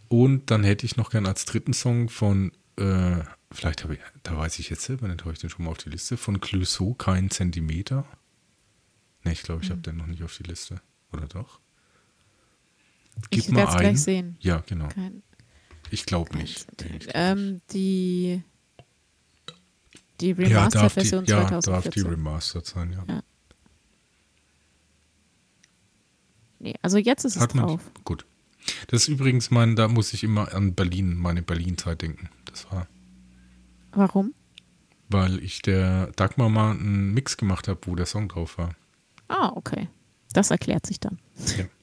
Und 0.07 0.51
dann 0.51 0.63
hätte 0.63 0.85
ich 0.85 0.97
noch 0.97 1.09
gern 1.09 1.25
als 1.25 1.45
dritten 1.45 1.73
Song 1.73 2.09
von, 2.09 2.51
äh, 2.77 3.17
vielleicht 3.51 3.83
habe 3.83 3.95
ich, 3.95 3.99
da 4.23 4.37
weiß 4.37 4.59
ich 4.59 4.69
jetzt 4.69 4.83
selber 4.83 5.07
nicht, 5.07 5.21
habe 5.21 5.33
ich 5.33 5.39
den 5.39 5.49
schon 5.49 5.65
mal 5.65 5.71
auf 5.71 5.77
die 5.79 5.89
Liste, 5.89 6.17
von 6.17 6.39
Clouseau, 6.39 6.93
kein 6.93 7.29
Zentimeter. 7.31 8.05
Ne, 9.23 9.31
ich 9.33 9.41
glaube, 9.43 9.63
ich 9.63 9.69
Hm. 9.69 9.77
habe 9.77 9.81
den 9.81 9.97
noch 9.97 10.05
nicht 10.07 10.23
auf 10.23 10.35
die 10.37 10.43
Liste. 10.43 10.81
Oder 11.11 11.27
doch? 11.27 11.59
Ich 13.29 13.49
mal 13.49 13.57
werde 13.59 13.69
es 13.69 13.75
ein. 13.75 13.81
gleich 13.81 14.01
sehen. 14.01 14.37
Ja, 14.41 14.61
genau. 14.67 14.87
Kein, 14.89 15.23
Ich 15.89 16.05
glaube 16.05 16.35
nicht. 16.37 16.67
ähm, 17.13 17.61
die 17.71 18.43
die 20.21 20.27
ja, 20.29 20.33
darf 20.69 20.93
die, 20.93 20.99
Remastered-Version 20.99 21.25
ja, 21.25 21.39
darf 21.59 21.83
die 21.89 22.01
2014. 22.01 22.05
remastered 22.07 22.65
sein, 22.65 22.91
ja. 22.93 23.03
Ja. 23.07 23.23
nee, 26.59 26.73
also 26.81 26.97
jetzt 26.97 27.25
ist 27.25 27.35
es 27.35 27.41
Hat 27.41 27.53
man 27.55 27.67
drauf. 27.67 27.91
Gut. 28.03 28.25
Das 28.87 29.03
ist 29.03 29.07
übrigens 29.07 29.51
mein, 29.51 29.75
da 29.75 29.87
muss 29.87 30.13
ich 30.13 30.23
immer 30.23 30.53
an 30.53 30.73
Berlin, 30.73 31.15
meine 31.15 31.41
Berlin-Zeit 31.41 32.01
denken. 32.01 32.29
Das 32.45 32.71
war, 32.71 32.87
Warum? 33.91 34.33
weil 35.09 35.43
ich 35.43 35.61
der 35.61 36.07
Dagmar 36.15 36.49
mal 36.49 36.71
einen 36.71 37.13
Mix 37.13 37.37
gemacht 37.37 37.67
habe, 37.67 37.79
wo 37.83 37.95
der 37.95 38.05
Song 38.05 38.27
drauf 38.27 38.57
war. 38.57 38.75
Ah, 39.27 39.51
okay. 39.55 39.87
Das 40.33 40.51
erklärt 40.51 40.85
sich 40.85 40.99
dann. 40.99 41.19
Ja. 41.57 41.65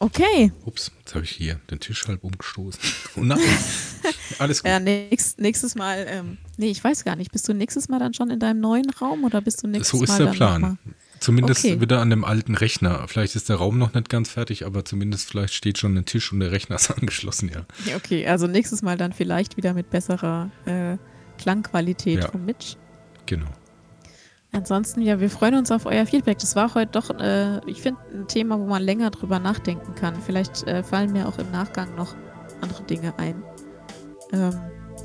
Okay. 0.00 0.52
Ups, 0.64 0.92
jetzt 1.00 1.16
habe 1.16 1.24
ich 1.24 1.32
hier 1.32 1.56
den 1.72 1.80
Tisch 1.80 2.06
halb 2.06 2.22
umgestoßen. 2.22 2.80
Oh 3.16 3.20
nein. 3.20 3.40
Alles 4.38 4.62
gut. 4.62 4.70
Ja, 4.70 4.78
nächst, 4.78 5.40
nächstes 5.40 5.74
Mal, 5.74 6.06
ähm, 6.08 6.38
nee, 6.56 6.70
ich 6.70 6.84
weiß 6.84 7.04
gar 7.04 7.16
nicht. 7.16 7.32
Bist 7.32 7.48
du 7.48 7.52
nächstes 7.52 7.88
Mal 7.88 7.98
dann 7.98 8.14
schon 8.14 8.30
in 8.30 8.38
deinem 8.38 8.60
neuen 8.60 8.88
Raum 8.90 9.24
oder 9.24 9.40
bist 9.40 9.60
du 9.64 9.66
nächstes 9.66 9.98
so 9.98 10.04
ist 10.04 10.10
Mal 10.10 10.18
der 10.18 10.26
dann 10.26 10.36
Plan. 10.36 10.78
Zumindest 11.20 11.64
Okay. 11.64 11.80
wieder 11.80 12.00
an 12.00 12.10
dem 12.10 12.24
alten 12.24 12.54
Rechner. 12.54 13.06
Vielleicht 13.08 13.34
ist 13.36 13.48
der 13.48 13.56
Raum 13.56 13.78
noch 13.78 13.92
nicht 13.94 14.08
ganz 14.08 14.30
fertig, 14.30 14.64
aber 14.66 14.84
zumindest 14.84 15.28
vielleicht 15.28 15.54
steht 15.54 15.78
schon 15.78 15.96
ein 15.96 16.04
Tisch 16.04 16.32
und 16.32 16.40
der 16.40 16.52
Rechner 16.52 16.76
ist 16.76 16.90
angeschlossen, 16.96 17.50
ja. 17.52 17.94
Okay, 17.96 18.26
also 18.26 18.46
nächstes 18.46 18.82
Mal 18.82 18.96
dann 18.96 19.12
vielleicht 19.12 19.56
wieder 19.56 19.74
mit 19.74 19.90
besserer 19.90 20.50
äh, 20.66 20.96
Klangqualität 21.38 22.20
Ja. 22.20 22.30
von 22.30 22.44
Mitch. 22.44 22.76
Genau. 23.26 23.46
Ansonsten, 24.52 25.02
ja, 25.02 25.20
wir 25.20 25.28
freuen 25.28 25.56
uns 25.56 25.70
auf 25.70 25.84
euer 25.84 26.06
Feedback. 26.06 26.38
Das 26.38 26.56
war 26.56 26.74
heute 26.74 26.92
doch, 26.92 27.10
äh, 27.20 27.60
ich 27.66 27.82
finde, 27.82 28.00
ein 28.14 28.28
Thema, 28.28 28.58
wo 28.58 28.64
man 28.66 28.82
länger 28.82 29.10
drüber 29.10 29.38
nachdenken 29.38 29.94
kann. 29.94 30.14
Vielleicht 30.24 30.62
äh, 30.66 30.82
fallen 30.82 31.12
mir 31.12 31.28
auch 31.28 31.38
im 31.38 31.50
Nachgang 31.50 31.94
noch 31.96 32.14
andere 32.62 32.82
Dinge 32.84 33.12
ein. 33.18 33.42
Ähm, 34.32 34.54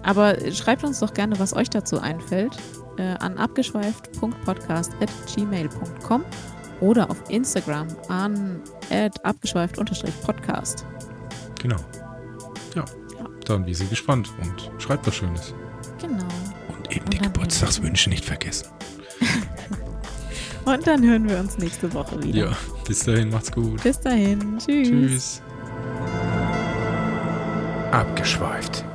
aber 0.02 0.38
schreibt 0.52 0.84
uns 0.86 1.00
doch 1.00 1.14
gerne, 1.14 1.40
was 1.40 1.54
euch 1.54 1.70
dazu 1.70 2.00
einfällt, 2.00 2.58
äh, 2.98 3.16
an 3.20 3.38
abgeschweift.podcast.gmail.com 3.38 6.26
oder 6.80 7.10
auf 7.10 7.18
Instagram 7.30 7.88
an 8.10 8.62
abgeschweift-podcast. 9.24 10.86
Genau. 11.62 11.80
Ja. 12.76 12.84
Ja. 13.18 13.26
Dann 13.46 13.66
wie 13.66 13.74
sie 13.74 13.88
gespannt 13.88 14.30
und 14.42 14.70
schreibt 14.82 15.08
was 15.08 15.16
Schönes. 15.16 15.54
Genau. 16.02 16.26
Und 16.68 16.92
eben 16.92 17.06
Und 17.06 17.14
die 17.14 17.20
Geburtstagswünsche 17.20 18.10
nicht 18.10 18.26
vergessen. 18.26 18.68
Und 20.66 20.88
dann 20.88 21.04
hören 21.04 21.28
wir 21.28 21.40
uns 21.40 21.58
nächste 21.58 21.94
Woche 21.94 22.24
wieder. 22.24 22.50
Ja, 22.50 22.58
bis 22.88 23.04
dahin, 23.04 23.30
macht's 23.30 23.52
gut. 23.52 23.84
Bis 23.84 24.00
dahin. 24.00 24.58
Tschüss. 24.60 24.88
Tschüss. 24.88 25.42
Abgeschweift. 27.92 28.86